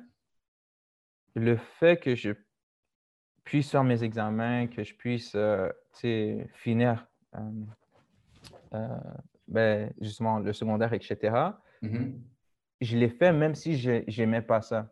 le 1.34 1.56
fait 1.56 1.98
que 1.98 2.14
je 2.14 2.32
puisse 3.44 3.70
faire 3.70 3.84
mes 3.84 4.02
examens, 4.04 4.66
que 4.66 4.84
je 4.84 4.94
puisse 4.94 5.32
euh, 5.34 5.68
finir 5.92 7.06
euh, 7.34 7.38
euh, 8.74 8.88
ben, 9.48 9.92
justement 10.00 10.38
le 10.38 10.52
secondaire, 10.52 10.92
etc., 10.92 11.18
mm-hmm. 11.82 12.12
je 12.80 12.96
l'ai 12.96 13.08
fait 13.08 13.32
même 13.32 13.54
si 13.54 13.76
je 13.76 14.20
n'aimais 14.20 14.42
pas 14.42 14.60
ça. 14.60 14.88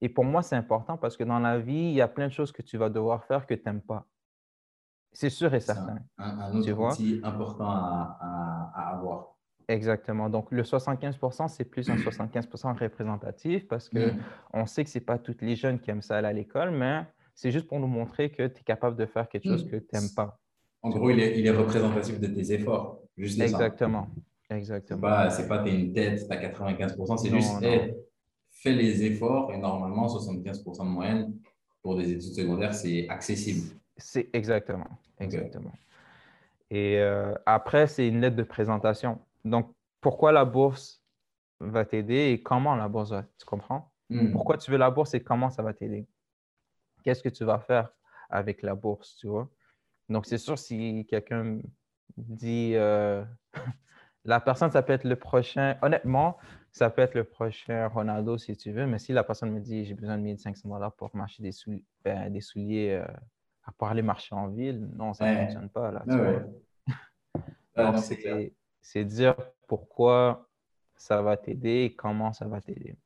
Et 0.00 0.08
pour 0.08 0.24
moi, 0.24 0.42
c'est 0.42 0.56
important 0.56 0.98
parce 0.98 1.16
que 1.16 1.24
dans 1.24 1.38
la 1.38 1.58
vie, 1.58 1.72
il 1.72 1.94
y 1.94 2.00
a 2.00 2.08
plein 2.08 2.28
de 2.28 2.32
choses 2.32 2.52
que 2.52 2.62
tu 2.62 2.76
vas 2.76 2.90
devoir 2.90 3.24
faire 3.24 3.46
que 3.46 3.54
tu 3.54 3.62
n'aimes 3.64 3.80
pas. 3.80 4.06
C'est 5.14 5.30
sûr 5.30 5.54
et 5.54 5.60
certain. 5.60 5.98
Un, 6.18 6.38
un, 6.38 6.56
autre 6.56 6.92
outil 6.92 7.20
important 7.22 7.70
à, 7.70 8.18
à, 8.74 8.94
avoir. 8.94 9.36
Exactement. 9.68 10.28
Donc, 10.28 10.50
le 10.50 10.62
75% 10.62 11.48
c'est 11.48 11.64
plus 11.64 11.88
un 11.88 11.96
75% 11.96 12.78
représentatif 12.78 13.66
parce 13.66 13.88
qu'on 13.88 14.08
mm. 14.08 14.22
on 14.52 14.66
sait 14.66 14.84
que 14.84 14.90
ce 14.90 14.98
n'est 14.98 15.04
pas 15.04 15.18
toutes 15.18 15.40
les 15.40 15.56
jeunes 15.56 15.78
qui 15.78 15.90
aiment 15.90 16.02
ça 16.02 16.18
aller 16.18 16.28
à 16.28 16.32
l'école, 16.32 16.72
mais 16.72 17.04
c'est 17.34 17.50
juste 17.50 17.66
pour 17.66 17.80
nous 17.80 17.86
montrer 17.86 18.30
que 18.30 18.46
tu 18.46 18.60
es 18.60 18.64
capable 18.64 18.96
de 18.96 19.06
faire 19.06 19.28
quelque 19.28 19.48
chose 19.48 19.64
mm. 19.64 19.70
que 19.70 19.76
tu 19.76 19.88
n'aimes 19.94 20.14
pas. 20.14 20.38
En 20.82 20.90
gros, 20.90 21.08
il 21.08 21.20
est, 21.20 21.38
il 21.38 21.46
est, 21.46 21.50
représentatif 21.50 22.20
de 22.20 22.26
tes 22.26 22.52
efforts. 22.52 23.00
Juste 23.16 23.40
Exactement. 23.40 24.08
Ça. 24.50 24.56
Exactement. 24.56 25.30
Ce 25.30 25.40
n'est 25.40 25.48
pas, 25.48 25.62
tu 25.62 25.70
es 25.70 25.74
une 25.74 25.92
tête, 25.94 26.26
tu 26.28 26.32
as 26.32 26.50
95% 26.50 27.16
c'est 27.16 27.30
juste 27.30 27.62
fais 28.64 28.72
les 28.72 29.04
efforts 29.04 29.52
et 29.52 29.58
normalement, 29.58 30.06
75% 30.06 30.78
de 30.78 30.88
moyenne 30.88 31.38
pour 31.82 31.96
des 31.96 32.10
études 32.10 32.34
secondaires, 32.34 32.74
c'est 32.74 33.06
accessible. 33.08 33.68
C'est 33.96 34.30
exactement. 34.32 34.88
Exactement. 35.20 35.72
Et 36.70 36.98
euh, 36.98 37.34
après, 37.46 37.86
c'est 37.86 38.08
une 38.08 38.20
lettre 38.20 38.36
de 38.36 38.42
présentation. 38.42 39.20
Donc, 39.44 39.74
pourquoi 40.00 40.32
la 40.32 40.44
bourse 40.44 41.02
va 41.60 41.84
t'aider 41.84 42.30
et 42.32 42.42
comment 42.42 42.74
la 42.74 42.88
bourse 42.88 43.10
va, 43.10 43.24
tu 43.38 43.46
comprends? 43.46 43.92
Hmm. 44.10 44.32
Pourquoi 44.32 44.58
tu 44.58 44.70
veux 44.70 44.76
la 44.76 44.90
bourse 44.90 45.14
et 45.14 45.22
comment 45.22 45.50
ça 45.50 45.62
va 45.62 45.72
t'aider? 45.72 46.06
Qu'est-ce 47.02 47.22
que 47.22 47.28
tu 47.28 47.44
vas 47.44 47.58
faire 47.60 47.90
avec 48.30 48.62
la 48.62 48.74
bourse, 48.74 49.16
tu 49.16 49.28
vois? 49.28 49.48
Donc, 50.08 50.26
c'est 50.26 50.38
sûr, 50.38 50.58
si 50.58 51.06
quelqu'un 51.08 51.60
dit, 52.16 52.72
euh, 52.74 53.24
la 54.24 54.40
personne, 54.40 54.70
ça 54.70 54.82
peut 54.82 54.92
être 54.92 55.04
le 55.04 55.16
prochain, 55.16 55.76
honnêtement, 55.82 56.36
ça 56.72 56.90
peut 56.90 57.02
être 57.02 57.14
le 57.14 57.24
prochain 57.24 57.86
Ronaldo 57.88 58.36
si 58.36 58.56
tu 58.56 58.72
veux, 58.72 58.86
mais 58.86 58.98
si 58.98 59.12
la 59.12 59.22
personne 59.22 59.52
me 59.52 59.60
dit, 59.60 59.84
j'ai 59.84 59.94
besoin 59.94 60.18
de 60.18 60.22
1500 60.22 60.68
dollars 60.68 60.92
pour 60.94 61.14
marcher 61.14 61.42
des, 61.42 61.52
souliers, 61.52 61.84
ben, 62.02 62.32
des 62.32 62.40
souliers 62.40 63.00
euh, 63.00 63.06
à 63.64 63.72
part 63.72 63.90
aller 63.90 64.02
marcher 64.02 64.34
en 64.34 64.48
ville, 64.48 64.88
non, 64.94 65.14
ça 65.14 65.30
ne 65.30 65.36
fonctionne 65.38 65.68
pas. 65.68 65.90
Là, 65.90 66.04
c'est 68.80 69.04
dire 69.04 69.34
pourquoi 69.66 70.48
ça 70.96 71.22
va 71.22 71.36
t'aider 71.36 71.84
et 71.84 71.94
comment 71.94 72.32
ça 72.32 72.46
va 72.46 72.60
t'aider. 72.60 72.96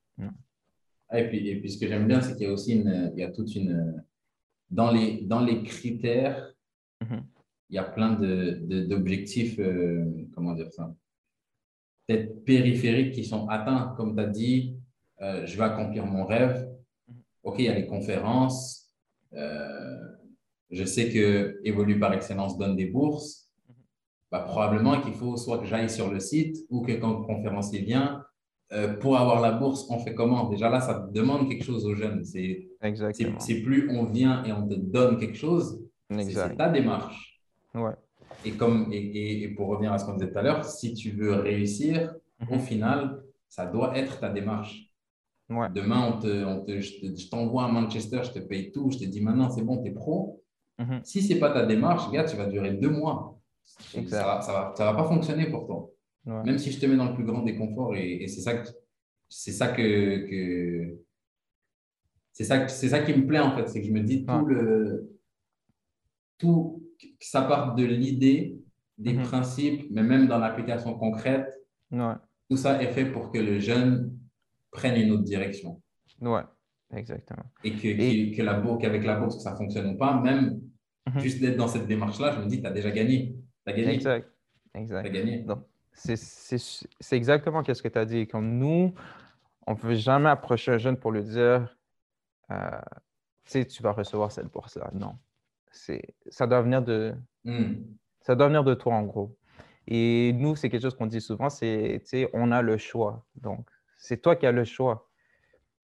Et 1.12 1.28
puis, 1.28 1.48
et 1.48 1.60
puis, 1.60 1.70
ce 1.70 1.78
que 1.78 1.86
j'aime 1.86 2.06
bien, 2.06 2.20
c'est 2.20 2.34
qu'il 2.34 2.46
y 2.46 2.50
a 2.50 2.52
aussi 2.52 2.74
une, 2.74 3.12
il 3.14 3.20
y 3.20 3.22
a 3.22 3.30
toute 3.30 3.54
une. 3.54 4.04
Dans 4.70 4.90
les, 4.90 5.22
dans 5.22 5.40
les 5.40 5.62
critères, 5.62 6.52
mm-hmm. 7.02 7.22
il 7.70 7.76
y 7.76 7.78
a 7.78 7.84
plein 7.84 8.12
d'objectifs, 8.12 9.56
de, 9.56 9.62
euh, 9.62 10.28
comment 10.34 10.52
dire 10.52 10.70
ça, 10.70 10.94
peut-être 12.06 12.44
périphériques 12.44 13.14
qui 13.14 13.24
sont 13.24 13.48
atteints. 13.48 13.94
Comme 13.96 14.14
tu 14.14 14.22
as 14.22 14.26
dit, 14.26 14.76
euh, 15.22 15.46
je 15.46 15.56
vais 15.56 15.64
accomplir 15.64 16.04
mon 16.04 16.26
rêve. 16.26 16.68
Mm-hmm. 17.10 17.14
OK, 17.44 17.54
il 17.60 17.64
y 17.64 17.68
a 17.68 17.74
les 17.74 17.86
conférences. 17.86 18.94
Euh, 19.32 20.14
je 20.70 20.84
sais 20.84 21.10
que 21.10 21.60
Évolue 21.64 21.98
par 21.98 22.12
Excellence 22.12 22.58
donne 22.58 22.76
des 22.76 22.86
bourses, 22.86 23.48
bah, 24.30 24.40
probablement 24.40 25.00
qu'il 25.00 25.14
faut 25.14 25.36
soit 25.36 25.58
que 25.58 25.66
j'aille 25.66 25.88
sur 25.88 26.10
le 26.10 26.20
site 26.20 26.58
ou 26.68 26.82
que 26.82 26.92
quand 26.92 27.20
le 27.20 27.24
conférencier 27.24 27.80
vient, 27.80 28.22
euh, 28.72 28.94
pour 28.98 29.16
avoir 29.16 29.40
la 29.40 29.52
bourse, 29.52 29.86
on 29.88 29.98
fait 29.98 30.14
comment? 30.14 30.48
Déjà 30.50 30.68
là, 30.68 30.80
ça 30.80 31.08
demande 31.12 31.48
quelque 31.48 31.64
chose 31.64 31.86
aux 31.86 31.94
jeunes. 31.94 32.22
C'est 32.24 32.68
plus 33.64 33.88
on 33.90 34.04
vient 34.04 34.44
et 34.44 34.52
on 34.52 34.66
te 34.68 34.74
donne 34.74 35.18
quelque 35.18 35.36
chose, 35.36 35.82
c'est 36.10 36.56
ta 36.56 36.68
démarche. 36.68 37.42
Ouais. 37.74 37.94
Et, 38.44 38.52
comme, 38.52 38.92
et, 38.92 39.42
et, 39.42 39.48
pour 39.48 39.68
revenir 39.68 39.92
à 39.92 39.98
ce 39.98 40.04
qu'on 40.04 40.14
disait 40.14 40.30
tout 40.30 40.38
à 40.38 40.42
l'heure, 40.42 40.64
si 40.64 40.94
tu 40.94 41.10
veux 41.10 41.34
réussir, 41.34 42.14
au 42.50 42.54
mhm. 42.54 42.60
final, 42.60 43.22
ça 43.48 43.66
doit 43.66 43.96
être 43.96 44.20
ta 44.20 44.28
démarche. 44.28 44.84
Demain, 45.48 46.12
on 46.12 46.18
te, 46.20 46.44
on 46.44 46.62
te, 46.62 46.78
je 46.78 47.30
t'envoie 47.30 47.64
à 47.64 47.68
Manchester, 47.68 48.20
je 48.22 48.32
te 48.32 48.38
paye 48.38 48.70
tout, 48.70 48.90
je 48.90 48.98
te 48.98 49.04
dis 49.04 49.22
maintenant 49.22 49.48
c'est 49.48 49.62
bon, 49.62 49.82
tu 49.82 49.88
es 49.88 49.92
pro. 49.92 50.42
Mhm. 50.78 51.00
Si 51.04 51.22
ce 51.22 51.32
n'est 51.32 51.40
pas 51.40 51.50
ta 51.50 51.66
démarche, 51.66 52.10
gars, 52.10 52.24
tu 52.24 52.36
vas 52.36 52.46
durer 52.46 52.72
deux 52.72 52.90
mois. 52.90 53.38
Ça 53.64 54.00
ne 54.00 54.06
va, 54.06 54.40
ça 54.40 54.74
va, 54.78 54.94
pas 54.94 55.04
fonctionner 55.04 55.50
pour 55.50 55.66
toi. 55.66 55.90
Même 56.24 56.58
si 56.58 56.70
je 56.70 56.78
te 56.78 56.86
mets 56.86 56.96
dans 56.96 57.08
le 57.08 57.14
plus 57.14 57.24
grand 57.24 57.42
déconfort. 57.42 57.94
Et, 57.96 58.22
et 58.22 58.28
c'est 58.28 58.40
ça, 58.40 58.54
que, 58.54 58.68
c'est 59.28 59.52
ça 59.52 59.68
que, 59.68 60.26
que 60.28 60.98
c'est 62.32 62.44
ça, 62.44 62.68
c'est 62.68 62.88
ça 62.88 63.00
qui 63.00 63.14
me 63.14 63.26
plaît 63.26 63.40
en 63.40 63.56
fait. 63.56 63.68
C'est 63.68 63.80
que 63.80 63.86
je 63.86 63.92
me 63.92 64.00
dis 64.00 64.24
tout 64.24 64.46
le. 64.46 65.18
Tout, 66.38 66.84
que 67.00 67.06
ça 67.20 67.42
part 67.42 67.74
de 67.74 67.84
l'idée, 67.84 68.60
des 68.96 69.14
mhm. 69.14 69.22
principes, 69.24 69.86
mais 69.90 70.02
même 70.02 70.26
dans 70.28 70.38
l'application 70.38 70.94
concrète. 70.94 71.52
Tout 71.90 72.56
ça 72.56 72.82
est 72.82 72.92
fait 72.92 73.06
pour 73.06 73.30
que 73.30 73.38
le 73.38 73.58
jeune 73.58 74.18
prenne 74.70 75.00
une 75.00 75.10
autre 75.10 75.24
direction. 75.24 75.82
Ouais, 76.20 76.42
exactement. 76.94 77.44
Et 77.64 77.72
que, 77.72 78.36
que 78.36 78.42
la 78.42 78.54
bourse, 78.54 78.82
qu'avec 78.82 79.04
la 79.04 79.18
bourse, 79.18 79.42
ça 79.42 79.52
ne 79.52 79.56
fonctionne 79.56 79.96
pas, 79.96 80.20
même 80.20 80.60
mhm. 81.06 81.20
juste 81.20 81.40
d'être 81.40 81.56
dans 81.56 81.68
cette 81.68 81.86
démarche-là, 81.86 82.32
je 82.32 82.40
me 82.40 82.46
dis, 82.46 82.60
tu 82.60 82.66
as 82.66 82.70
déjà 82.70 82.90
gagné. 82.90 83.36
Tu 83.66 83.72
as 83.72 83.76
gagné. 83.76 83.94
Exact. 83.94 84.28
Exact. 84.74 85.02
Tu 85.02 85.08
as 85.08 85.12
gagné. 85.12 85.46
C'est 85.92 87.16
exactement 87.16 87.62
ce 87.64 87.82
que 87.82 87.88
tu 87.88 87.98
as 87.98 88.04
dit. 88.04 88.26
Comme 88.26 88.58
nous, 88.58 88.94
on 89.66 89.72
ne 89.72 89.76
peut 89.76 89.94
jamais 89.94 90.30
approcher 90.30 90.72
un 90.72 90.78
jeune 90.78 90.96
pour 90.96 91.12
lui 91.12 91.22
dire, 91.22 91.76
euh, 92.50 92.70
tu 93.44 93.52
sais, 93.52 93.64
tu 93.66 93.82
vas 93.82 93.92
recevoir 93.92 94.32
cette 94.32 94.46
bourse-là. 94.46 94.90
Non. 94.94 95.14
Ça 96.30 96.46
doit 96.46 96.62
venir 96.62 96.82
de, 96.82 97.14
hmm. 97.44 97.74
ça 98.20 98.34
doit 98.34 98.46
venir 98.46 98.64
de 98.64 98.74
toi, 98.74 98.94
en 98.94 99.02
gros. 99.02 99.36
Et 99.86 100.32
nous, 100.34 100.54
c'est 100.54 100.68
quelque 100.68 100.82
chose 100.82 100.94
qu'on 100.94 101.06
dit 101.06 101.20
souvent, 101.20 101.48
c'est, 101.48 102.00
tu 102.04 102.08
sais, 102.08 102.30
on 102.32 102.52
a 102.52 102.62
le 102.62 102.76
choix. 102.76 103.26
Donc, 103.36 103.68
c'est 103.96 104.20
toi 104.20 104.36
qui 104.36 104.46
as 104.46 104.52
le 104.52 104.64
choix. 104.64 105.08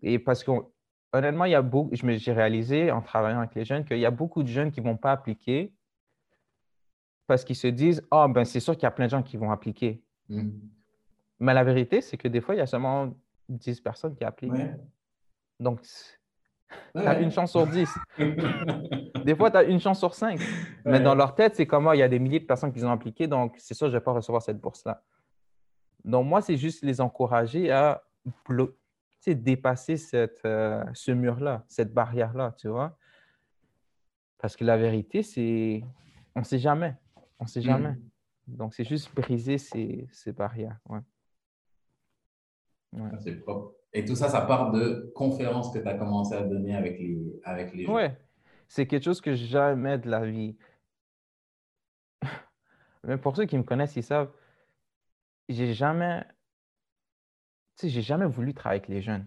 Et 0.02 0.18
parce 0.18 0.44
que, 0.44 0.50
honnêtement, 1.14 1.44
il 1.44 1.52
y 1.52 1.54
a 1.54 1.62
beaucoup, 1.62 1.90
j'ai 1.92 2.32
réalisé 2.32 2.90
en 2.90 3.00
travaillant 3.00 3.38
avec 3.38 3.54
les 3.54 3.64
jeunes 3.64 3.84
qu'il 3.84 3.98
y 3.98 4.06
a 4.06 4.10
beaucoup 4.10 4.42
de 4.42 4.48
jeunes 4.48 4.72
qui 4.72 4.80
ne 4.80 4.86
vont 4.86 4.96
pas 4.96 5.12
appliquer 5.12 5.72
parce 7.26 7.44
qu'ils 7.44 7.56
se 7.56 7.68
disent, 7.68 8.02
ah, 8.10 8.26
ben, 8.28 8.44
c'est 8.44 8.60
sûr 8.60 8.74
qu'il 8.74 8.82
y 8.82 8.86
a 8.86 8.90
plein 8.90 9.06
de 9.06 9.10
gens 9.10 9.22
qui 9.22 9.36
vont 9.36 9.50
appliquer. 9.50 10.02
Hmm. 10.28 10.50
Mais 11.38 11.54
la 11.54 11.64
vérité, 11.64 12.00
c'est 12.00 12.16
que 12.16 12.28
des 12.28 12.40
fois, 12.40 12.54
il 12.54 12.58
y 12.58 12.60
a 12.60 12.66
seulement 12.66 13.14
10 13.48 13.80
personnes 13.80 14.14
qui 14.16 14.24
appliquent. 14.24 14.52
Donc, 15.60 15.80
tu 15.82 17.00
as 17.00 17.20
une 17.20 17.30
chance 17.30 17.52
sur 17.52 17.66
10. 17.66 17.88
des 19.24 19.34
fois, 19.36 19.50
tu 19.50 19.56
as 19.56 19.62
une 19.62 19.80
chance 19.80 20.00
sur 20.00 20.14
5. 20.14 20.38
Mais 20.84 21.00
dans 21.00 21.14
leur 21.14 21.34
tête, 21.34 21.54
c'est 21.54 21.66
comment 21.66 21.92
il 21.92 22.00
y 22.00 22.02
a 22.02 22.08
des 22.08 22.18
milliers 22.18 22.40
de 22.40 22.46
personnes 22.46 22.72
qui 22.72 22.84
ont 22.84 22.90
appliqué, 22.90 23.26
donc 23.26 23.54
c'est 23.58 23.74
sûr, 23.74 23.86
je 23.86 23.92
ne 23.92 23.98
vais 23.98 24.04
pas 24.04 24.12
recevoir 24.12 24.42
cette 24.42 24.60
bourse-là. 24.60 25.02
Donc, 26.04 26.26
moi, 26.26 26.42
c'est 26.42 26.56
juste 26.56 26.84
les 26.84 27.00
encourager 27.00 27.70
à 27.70 28.02
dépasser 29.30 29.96
cette, 29.96 30.44
euh, 30.44 30.84
ce 30.92 31.12
mur-là, 31.12 31.64
cette 31.68 31.94
barrière-là, 31.94 32.54
tu 32.58 32.68
vois? 32.68 32.98
Parce 34.38 34.56
que 34.56 34.64
la 34.64 34.76
vérité, 34.76 35.22
c'est 35.22 35.82
on 36.34 36.40
ne 36.40 36.44
sait 36.44 36.58
jamais. 36.58 36.94
On 37.38 37.44
ne 37.44 37.48
sait 37.48 37.62
jamais. 37.62 37.92
Mm. 37.92 38.10
Donc, 38.56 38.74
c'est 38.74 38.84
juste 38.84 39.14
briser 39.14 39.58
ces, 39.58 40.06
ces 40.12 40.32
barrières. 40.32 40.78
Ouais. 40.88 41.00
Ouais. 42.92 43.10
C'est 43.20 43.36
propre. 43.40 43.74
Et 43.92 44.04
tout 44.04 44.16
ça, 44.16 44.28
ça 44.28 44.42
part 44.42 44.72
de 44.72 45.12
conférences 45.14 45.72
que 45.72 45.78
tu 45.78 45.86
as 45.88 45.94
commencé 45.94 46.34
à 46.34 46.42
donner 46.42 46.74
avec 46.74 46.98
les, 46.98 47.40
avec 47.44 47.72
les 47.74 47.84
gens. 47.84 47.94
Oui, 47.94 48.08
c'est 48.68 48.86
quelque 48.86 49.04
chose 49.04 49.20
que 49.20 49.34
jamais 49.34 49.98
de 49.98 50.10
la 50.10 50.26
vie. 50.26 50.56
Mais 53.04 53.16
pour 53.16 53.36
ceux 53.36 53.46
qui 53.46 53.56
me 53.56 53.62
connaissent, 53.62 53.94
ils 53.96 54.02
savent, 54.02 54.32
j'ai 55.48 55.74
jamais, 55.74 56.24
sais, 57.76 57.88
j'ai 57.88 58.02
jamais 58.02 58.26
voulu 58.26 58.54
travailler 58.54 58.80
avec 58.80 58.88
les 58.88 59.02
jeunes. 59.02 59.26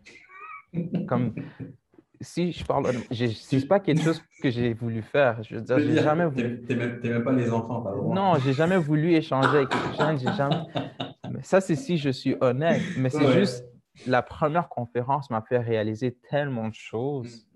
Comme, 1.07 1.33
si 2.21 2.51
je 2.51 2.65
parle, 2.65 2.87
c'est 3.11 3.67
pas 3.67 3.79
quelque 3.79 4.01
chose 4.01 4.21
que 4.41 4.49
j'ai 4.49 4.73
voulu 4.73 5.01
faire. 5.01 5.41
Je 5.43 5.55
veux 5.55 5.61
dire, 5.61 5.79
j'ai 5.79 5.95
jamais 5.95 6.25
voulu. 6.25 6.63
T'aimais 6.65 7.23
pas 7.23 7.31
les 7.31 7.51
enfants, 7.51 7.81
pardon. 7.81 8.13
Non, 8.13 8.35
j'ai 8.39 8.53
jamais 8.53 8.77
voulu 8.77 9.13
échanger 9.13 9.57
avec 9.57 9.69
les 9.73 9.97
jeunes. 9.97 10.19
J'ai 10.19 10.33
jamais. 10.33 10.63
Mais 11.31 11.43
ça, 11.43 11.61
c'est 11.61 11.75
si 11.75 11.97
je 11.97 12.09
suis 12.09 12.35
honnête. 12.41 12.81
Mais 12.97 13.09
c'est 13.09 13.31
juste 13.33 13.65
la 14.05 14.21
première 14.21 14.69
conférence 14.69 15.29
m'a 15.29 15.41
fait 15.41 15.57
réaliser 15.57 16.13
tellement 16.29 16.69
de 16.69 16.73
choses. 16.73 17.47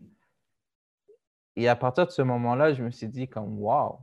Et 1.55 1.67
à 1.67 1.75
partir 1.75 2.05
de 2.05 2.11
ce 2.11 2.21
moment-là, 2.21 2.73
je 2.73 2.83
me 2.83 2.91
suis 2.91 3.07
dit 3.07 3.27
comme 3.27 3.59
wow. 3.59 3.99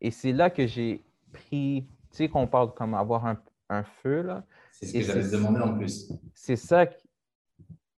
Et 0.00 0.10
c'est 0.10 0.32
là 0.32 0.50
que 0.50 0.66
j'ai 0.66 1.04
pris, 1.32 1.86
tu 2.10 2.16
sais, 2.16 2.28
qu'on 2.28 2.46
parle 2.46 2.72
comme 2.74 2.94
avoir 2.94 3.26
un, 3.26 3.38
un 3.68 3.82
feu 3.82 4.22
là. 4.22 4.44
C'est 4.78 4.86
ce 4.86 4.92
que 4.92 5.00
j'avais 5.00 5.30
demandé 5.30 5.58
en 5.60 5.74
plus. 5.74 6.12
C'est 6.34 6.56
ça, 6.56 6.84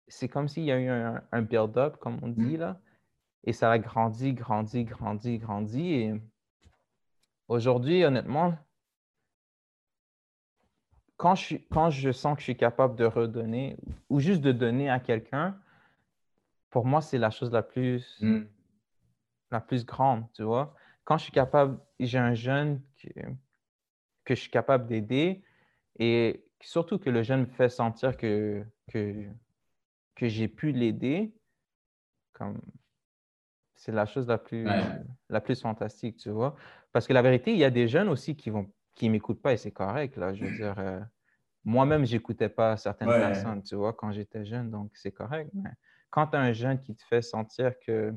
c'est 0.07 0.27
comme 0.27 0.47
s'il 0.47 0.63
y 0.63 0.71
a 0.71 0.79
eu 0.79 0.87
un, 0.87 1.23
un 1.31 1.41
build-up, 1.41 1.97
comme 1.97 2.19
on 2.21 2.27
dit 2.27 2.55
mm. 2.55 2.57
là. 2.57 2.79
Et 3.45 3.53
ça 3.53 3.71
a 3.71 3.79
grandi, 3.79 4.33
grandi, 4.33 4.83
grandi, 4.83 5.39
grandi. 5.39 5.93
Et 5.93 6.21
aujourd'hui, 7.47 8.03
honnêtement, 8.03 8.55
quand 11.15 11.33
je, 11.33 11.55
quand 11.71 11.89
je 11.89 12.11
sens 12.11 12.35
que 12.35 12.41
je 12.41 12.43
suis 12.43 12.57
capable 12.57 12.95
de 12.95 13.05
redonner 13.05 13.77
ou 14.09 14.19
juste 14.19 14.41
de 14.41 14.51
donner 14.51 14.87
à 14.87 14.99
quelqu'un, 14.99 15.59
pour 16.69 16.85
moi, 16.85 17.01
c'est 17.01 17.17
la 17.17 17.31
chose 17.31 17.51
la 17.51 17.63
plus, 17.63 18.21
hmm. 18.21 18.43
la 19.49 19.61
plus 19.61 19.83
grande, 19.83 20.25
tu 20.33 20.43
vois. 20.43 20.75
Quand 21.05 21.17
je 21.17 21.23
suis 21.23 21.31
capable, 21.31 21.79
j'ai 21.99 22.19
un 22.19 22.35
jeune 22.35 22.83
que, 23.01 23.09
que 24.25 24.35
je 24.35 24.41
suis 24.41 24.51
capable 24.51 24.85
d'aider 24.85 25.41
et 25.97 26.46
surtout 26.61 26.99
que 26.99 27.09
le 27.09 27.23
jeune 27.23 27.41
me 27.41 27.45
fait 27.45 27.69
sentir 27.69 28.17
que, 28.17 28.63
que, 28.91 29.25
que 30.15 30.27
j'ai 30.27 30.47
pu 30.47 30.71
l'aider, 30.71 31.33
comme 32.33 32.59
c'est 33.75 33.91
la 33.91 34.05
chose 34.05 34.27
la 34.27 34.37
plus, 34.37 34.67
la 35.29 35.41
plus 35.41 35.61
fantastique, 35.61 36.17
tu 36.17 36.29
vois. 36.29 36.55
Parce 36.91 37.07
que 37.07 37.13
la 37.13 37.21
vérité, 37.21 37.51
il 37.51 37.57
y 37.59 37.63
a 37.63 37.69
des 37.69 37.87
jeunes 37.87 38.09
aussi 38.09 38.35
qui 38.35 38.49
vont 38.49 38.71
qui 38.97 39.07
ne 39.07 39.11
m'écoutent 39.11 39.41
pas 39.41 39.53
et 39.53 39.57
c'est 39.57 39.71
correct. 39.71 40.17
Là. 40.17 40.33
Je 40.33 40.43
veux 40.43 40.55
dire, 40.57 40.73
euh, 40.79 40.99
moi-même, 41.63 42.05
je 42.05 42.15
n'écoutais 42.15 42.49
pas 42.49 42.75
certaines 42.77 43.09
personnes, 43.09 43.61
tu 43.61 43.75
vois, 43.75 43.93
quand 43.93 44.11
j'étais 44.11 44.43
jeune, 44.43 44.71
donc 44.71 44.91
c'est 44.95 45.11
correct. 45.11 45.51
Mais 45.53 45.69
quand 46.09 46.27
tu 46.27 46.35
as 46.35 46.41
un 46.41 46.51
jeune 46.51 46.81
qui 46.81 46.95
te 46.95 47.03
fait 47.03 47.21
sentir 47.21 47.77
que, 47.79 48.13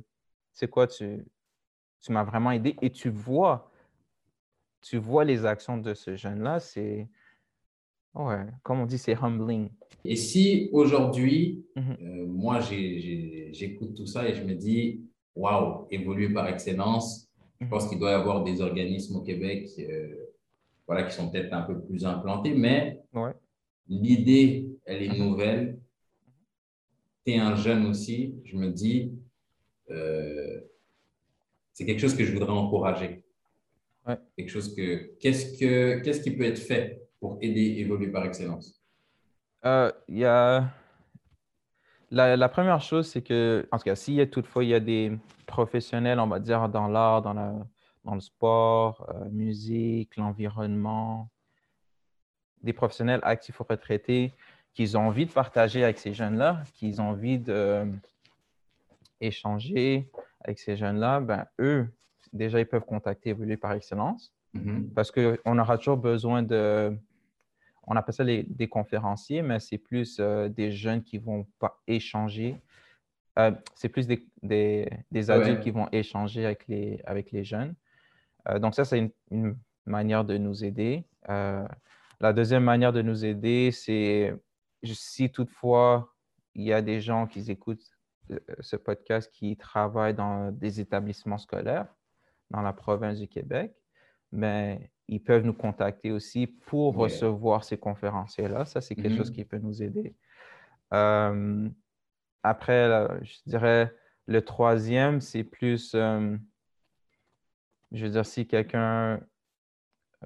c'est 0.53 0.69
quoi, 0.69 0.87
tu, 0.87 1.25
tu 2.01 2.13
m'as 2.13 2.25
vraiment 2.25 2.51
aidé 2.51 2.77
et 2.81 2.91
tu 2.91 3.11
vois, 3.11 3.71
tu 4.81 4.97
vois 4.97 5.25
les 5.25 5.45
actions 5.45 5.77
de 5.77 5.93
ce 5.93 6.17
jeune-là, 6.17 6.61
c'est, 6.61 7.09
ouais, 8.15 8.47
comme 8.63 8.81
on 8.81 8.87
dit, 8.87 8.99
c'est 8.99 9.17
humbling. 9.17 9.69
Et 10.05 10.17
si 10.17 10.69
aujourd'hui, 10.73 11.65
mmh 11.77 11.81
euh, 12.03 12.27
moi, 12.27 12.61
j'écoute 12.61 13.95
tout 13.95 14.07
ça 14.07 14.29
et 14.29 14.35
je 14.35 14.43
me 14.43 14.55
dis, 14.55 15.03
waouh, 15.35 15.87
évoluer 15.91 16.31
par 16.31 16.49
excellence, 16.49 17.31
je 17.61 17.67
mmh 17.67 17.69
pense 17.69 17.89
qu'il 17.89 17.99
doit 17.99 18.11
y 18.11 18.15
avoir 18.15 18.43
des 18.43 18.61
organismes 18.61 19.17
au 19.17 19.23
Québec 19.23 19.69
euh, 19.79 20.31
voilà, 20.87 21.05
qui 21.05 21.15
sont 21.15 21.31
peut-être 21.31 21.53
un 21.53 21.63
peu 21.63 21.81
plus 21.81 22.05
implantés, 22.05 22.55
mais 22.55 23.01
l'idée, 23.89 24.71
elle 24.85 25.03
est 25.03 25.19
nouvelle. 25.19 25.79
Tu 27.25 27.33
es 27.33 27.39
un 27.39 27.55
jeune 27.55 27.87
aussi, 27.87 28.35
je 28.45 28.57
me 28.57 28.71
dis, 28.71 29.13
euh, 29.91 30.61
c'est 31.73 31.85
quelque 31.85 32.01
chose 32.01 32.17
que 32.17 32.25
je 32.25 32.33
voudrais 32.33 32.51
encourager. 32.51 33.23
Quelque 34.37 34.49
chose 34.49 34.75
que, 34.75 35.15
qu'est-ce, 35.21 35.57
que, 35.59 36.01
qu'est-ce 36.01 36.23
qui 36.23 36.33
peut 36.33 36.45
être 36.45 36.59
fait 36.59 37.00
pour 37.21 37.39
aider 37.41 37.77
évoluer 37.79 38.09
par 38.09 38.25
excellence? 38.25 38.81
Euh, 39.65 39.93
y 40.09 40.25
a... 40.25 40.69
La, 42.13 42.37
la, 42.37 42.49
première 42.49 42.81
chose, 42.81 43.09
c'est 43.09 43.23
que, 43.23 43.69
en 43.71 43.79
tout 43.79 43.85
cas, 43.85 43.95
s'il 43.95 44.15
y 44.15 44.21
a 44.21 44.27
toutefois 44.27 44.65
il 44.65 44.71
y 44.71 44.75
a 44.75 44.81
des 44.81 45.17
professionnels, 45.47 46.19
on 46.19 46.27
va 46.27 46.41
dire, 46.41 46.69
dans 46.69 46.89
l'art, 46.89 47.23
dans 47.23 47.35
la, 47.35 47.55
dans 48.05 48.15
le 48.15 48.21
sport, 48.21 49.07
euh, 49.15 49.29
musique, 49.31 50.17
l'environnement, 50.17 51.29
des 52.63 52.73
professionnels 52.73 53.21
actifs 53.23 53.61
ou 53.61 53.65
retraités 53.69 54.33
qui 54.75 54.97
ont 54.97 55.07
envie 55.07 55.27
de 55.27 55.33
partager 55.33 55.85
avec 55.85 55.99
ces 55.99 56.13
jeunes-là, 56.13 56.65
qui 56.75 56.95
ont 56.99 57.11
envie 57.11 57.39
d'échanger 59.21 60.11
avec 60.45 60.59
ces 60.59 60.77
jeunes-là, 60.77 61.21
ben, 61.21 61.47
eux, 61.61 61.89
déjà, 62.33 62.59
ils 62.61 62.67
peuvent 62.67 62.85
contacter 62.85 63.31
Évoluer 63.31 63.57
par 63.57 63.73
excellence 63.73 64.33
mm-hmm. 64.55 64.91
parce 64.95 65.11
qu'on 65.13 65.59
aura 65.59 65.79
toujours 65.79 65.97
besoin 65.97 66.43
de, 66.43 66.97
on 67.91 67.97
appelle 67.97 68.15
ça 68.15 68.25
des 68.25 68.69
conférenciers, 68.69 69.43
mais 69.43 69.59
c'est 69.59 69.77
plus 69.77 70.19
euh, 70.21 70.49
des 70.49 70.71
jeunes 70.71 71.03
qui 71.03 71.19
vont 71.19 71.45
pas 71.59 71.83
échanger. 71.89 72.57
Euh, 73.37 73.51
c'est 73.75 73.89
plus 73.89 74.07
des, 74.07 74.29
des, 74.43 75.31
adultes 75.31 75.61
qui 75.61 75.73
vont 75.73 75.89
échanger 75.91 76.47
avec 76.47 76.69
les, 76.69 77.03
avec 77.05 77.33
les 77.33 77.43
jeunes. 77.43 77.75
Euh, 78.49 78.61
donc 78.61 78.77
ça, 78.77 78.85
c'est 78.85 79.13
une, 79.33 79.57
manière 79.87 80.25
de 80.25 80.37
nous 80.37 80.65
aider. 80.65 81.05
La 81.27 82.33
deuxième 82.33 82.63
manière 82.63 82.93
de 82.93 83.03
nous 83.03 83.25
aider, 83.25 83.73
c'est 83.73 84.37
si 84.85 85.33
toutefois 85.33 86.15
il 86.55 86.65
y 86.65 86.73
a 86.73 86.83
des 86.83 87.01
gens 87.01 87.27
qui 87.27 87.51
écoutent 87.51 87.83
ce 88.61 88.77
podcast 88.77 89.33
qui 89.33 89.57
travaillent 89.57 90.15
dans 90.15 90.53
des 90.53 90.81
établissements 90.81 91.39
scolaires 91.39 91.87
dans 92.51 92.61
la 92.61 92.73
province 92.73 93.19
du 93.19 93.27
Québec, 93.27 93.75
mais 94.31 94.93
ils 95.11 95.23
peuvent 95.23 95.45
nous 95.45 95.53
contacter 95.53 96.11
aussi 96.13 96.47
pour 96.47 96.97
recevoir 96.97 97.65
ces 97.65 97.77
conférenciers-là. 97.77 98.65
Ça, 98.65 98.81
c'est 98.81 98.95
quelque 98.95 99.17
chose 99.17 99.31
mm-hmm. 99.31 99.35
qui 99.35 99.45
peut 99.45 99.59
nous 99.59 99.83
aider. 99.83 100.15
après, 102.43 103.09
je 103.23 103.37
dirais, 103.47 103.95
le 104.27 104.43
troisième, 104.43 105.21
c'est 105.21 105.45
plus 105.45 105.95
je 107.93 108.05
veux 108.05 108.11
dire, 108.11 108.27
si 108.27 108.47
quelqu'un 108.47 109.21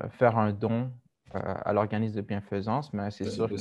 euh, 0.00 0.08
faire 0.10 0.38
un 0.38 0.52
don 0.52 0.92
euh, 1.34 1.40
à 1.42 1.72
l'organisme 1.72 2.16
de 2.16 2.20
bienfaisance, 2.20 2.92
mais 2.92 3.10
c'est 3.10 3.30
sûr 3.30 3.48
que 3.48 3.56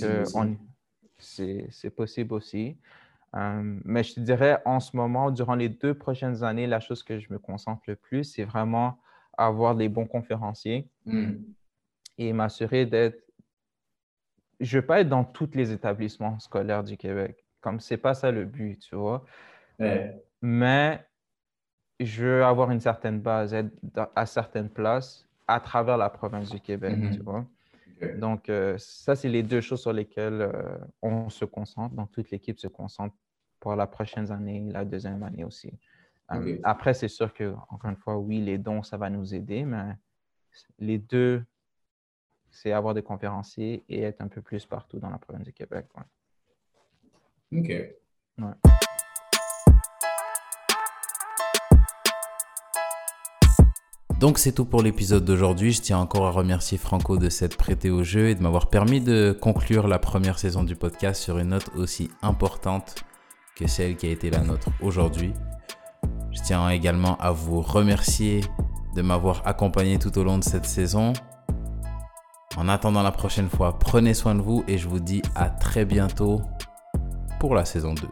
c'est 1.19 1.89
possible 1.89 2.33
aussi. 2.33 2.77
Euh, 3.35 3.79
mais 3.83 4.03
je 4.03 4.15
te 4.15 4.19
dirais, 4.19 4.61
en 4.65 4.79
ce 4.79 4.95
moment, 4.95 5.31
durant 5.31 5.55
les 5.55 5.69
deux 5.69 5.93
prochaines 5.93 6.43
années, 6.43 6.67
la 6.67 6.79
chose 6.79 7.01
que 7.01 7.19
je 7.19 7.31
me 7.31 7.39
concentre 7.39 7.81
le 7.87 7.95
plus, 7.95 8.23
c'est 8.25 8.43
vraiment 8.43 8.99
avoir 9.37 9.75
des 9.75 9.89
bons 9.89 10.05
conférenciers 10.05 10.89
hmm. 11.05 11.33
et 12.17 12.33
m'assurer 12.33 12.85
d'être. 12.85 13.19
Je 14.59 14.77
ne 14.77 14.81
veux 14.81 14.87
pas 14.87 15.01
être 15.01 15.09
dans 15.09 15.23
tous 15.23 15.49
les 15.53 15.71
établissements 15.71 16.39
scolaires 16.39 16.83
du 16.83 16.97
Québec. 16.97 17.43
comme 17.59 17.79
c'est 17.79 17.97
pas 17.97 18.13
ça 18.13 18.31
le 18.31 18.45
but, 18.45 18.79
tu 18.79 18.95
vois. 18.95 19.25
Mais 20.41 21.05
je 21.99 22.23
veux 22.23 22.43
avoir 22.43 22.71
une 22.71 22.79
certaine 22.79 23.19
base, 23.19 23.53
être 23.53 23.71
à 24.15 24.25
certaines 24.25 24.69
places 24.69 25.27
à 25.47 25.59
travers 25.59 25.97
la 25.97 26.09
province 26.09 26.49
du 26.49 26.59
Québec, 26.59 26.95
tu 26.95 27.19
mm-hmm. 27.19 27.23
vois. 27.23 27.45
Donc, 28.17 28.49
euh, 28.49 28.75
ça, 28.77 29.15
c'est 29.15 29.29
les 29.29 29.43
deux 29.43 29.61
choses 29.61 29.81
sur 29.81 29.93
lesquelles 29.93 30.41
euh, 30.41 30.77
on 31.01 31.29
se 31.29 31.45
concentre. 31.45 31.95
Donc, 31.95 32.11
toute 32.11 32.31
l'équipe 32.31 32.59
se 32.59 32.67
concentre 32.67 33.15
pour 33.59 33.75
la 33.75 33.87
prochaine 33.87 34.29
année, 34.31 34.69
la 34.71 34.83
deuxième 34.83 35.23
année 35.23 35.43
aussi. 35.43 35.71
Euh, 36.31 36.57
après, 36.63 36.93
c'est 36.93 37.07
sûr 37.07 37.33
que, 37.33 37.53
encore 37.69 37.89
une 37.89 37.97
fois, 37.97 38.17
oui, 38.17 38.39
les 38.41 38.57
dons, 38.57 38.83
ça 38.83 38.97
va 38.97 39.09
nous 39.09 39.33
aider, 39.35 39.63
mais 39.63 39.93
les 40.79 40.97
deux, 40.97 41.43
c'est 42.49 42.71
avoir 42.71 42.93
des 42.93 43.03
conférenciers 43.03 43.83
et 43.89 44.01
être 44.01 44.21
un 44.21 44.27
peu 44.27 44.41
plus 44.41 44.65
partout 44.65 44.99
dans 44.99 45.09
la 45.09 45.17
province 45.17 45.43
du 45.43 45.53
Québec. 45.53 45.87
OK. 47.51 47.71
Donc 54.19 54.37
c'est 54.37 54.53
tout 54.53 54.63
pour 54.63 54.81
l'épisode 54.81 55.25
d'aujourd'hui. 55.25 55.73
Je 55.73 55.81
tiens 55.81 55.97
encore 55.97 56.27
à 56.27 56.31
remercier 56.31 56.77
Franco 56.77 57.17
de 57.17 57.27
s'être 57.27 57.57
prêté 57.57 57.89
au 57.89 58.03
jeu 58.03 58.29
et 58.29 58.35
de 58.35 58.41
m'avoir 58.41 58.69
permis 58.69 59.01
de 59.01 59.37
conclure 59.37 59.87
la 59.87 59.99
première 59.99 60.39
saison 60.39 60.63
du 60.63 60.77
podcast 60.77 61.21
sur 61.21 61.39
une 61.39 61.49
note 61.49 61.69
aussi 61.75 62.09
importante 62.21 63.03
que 63.55 63.67
celle 63.67 63.97
qui 63.97 64.07
a 64.07 64.11
été 64.11 64.29
la 64.29 64.39
nôtre 64.39 64.69
aujourd'hui. 64.81 65.33
Je 66.33 66.41
tiens 66.41 66.69
également 66.69 67.15
à 67.17 67.31
vous 67.31 67.61
remercier 67.61 68.41
de 68.95 69.01
m'avoir 69.01 69.43
accompagné 69.45 69.99
tout 69.99 70.17
au 70.17 70.23
long 70.23 70.39
de 70.39 70.43
cette 70.43 70.65
saison. 70.65 71.13
En 72.57 72.67
attendant 72.67 73.03
la 73.03 73.11
prochaine 73.11 73.49
fois, 73.49 73.77
prenez 73.77 74.13
soin 74.13 74.35
de 74.35 74.41
vous 74.41 74.63
et 74.67 74.77
je 74.77 74.87
vous 74.87 74.99
dis 74.99 75.21
à 75.35 75.49
très 75.49 75.85
bientôt 75.85 76.41
pour 77.39 77.55
la 77.55 77.65
saison 77.65 77.93
2. 77.93 78.07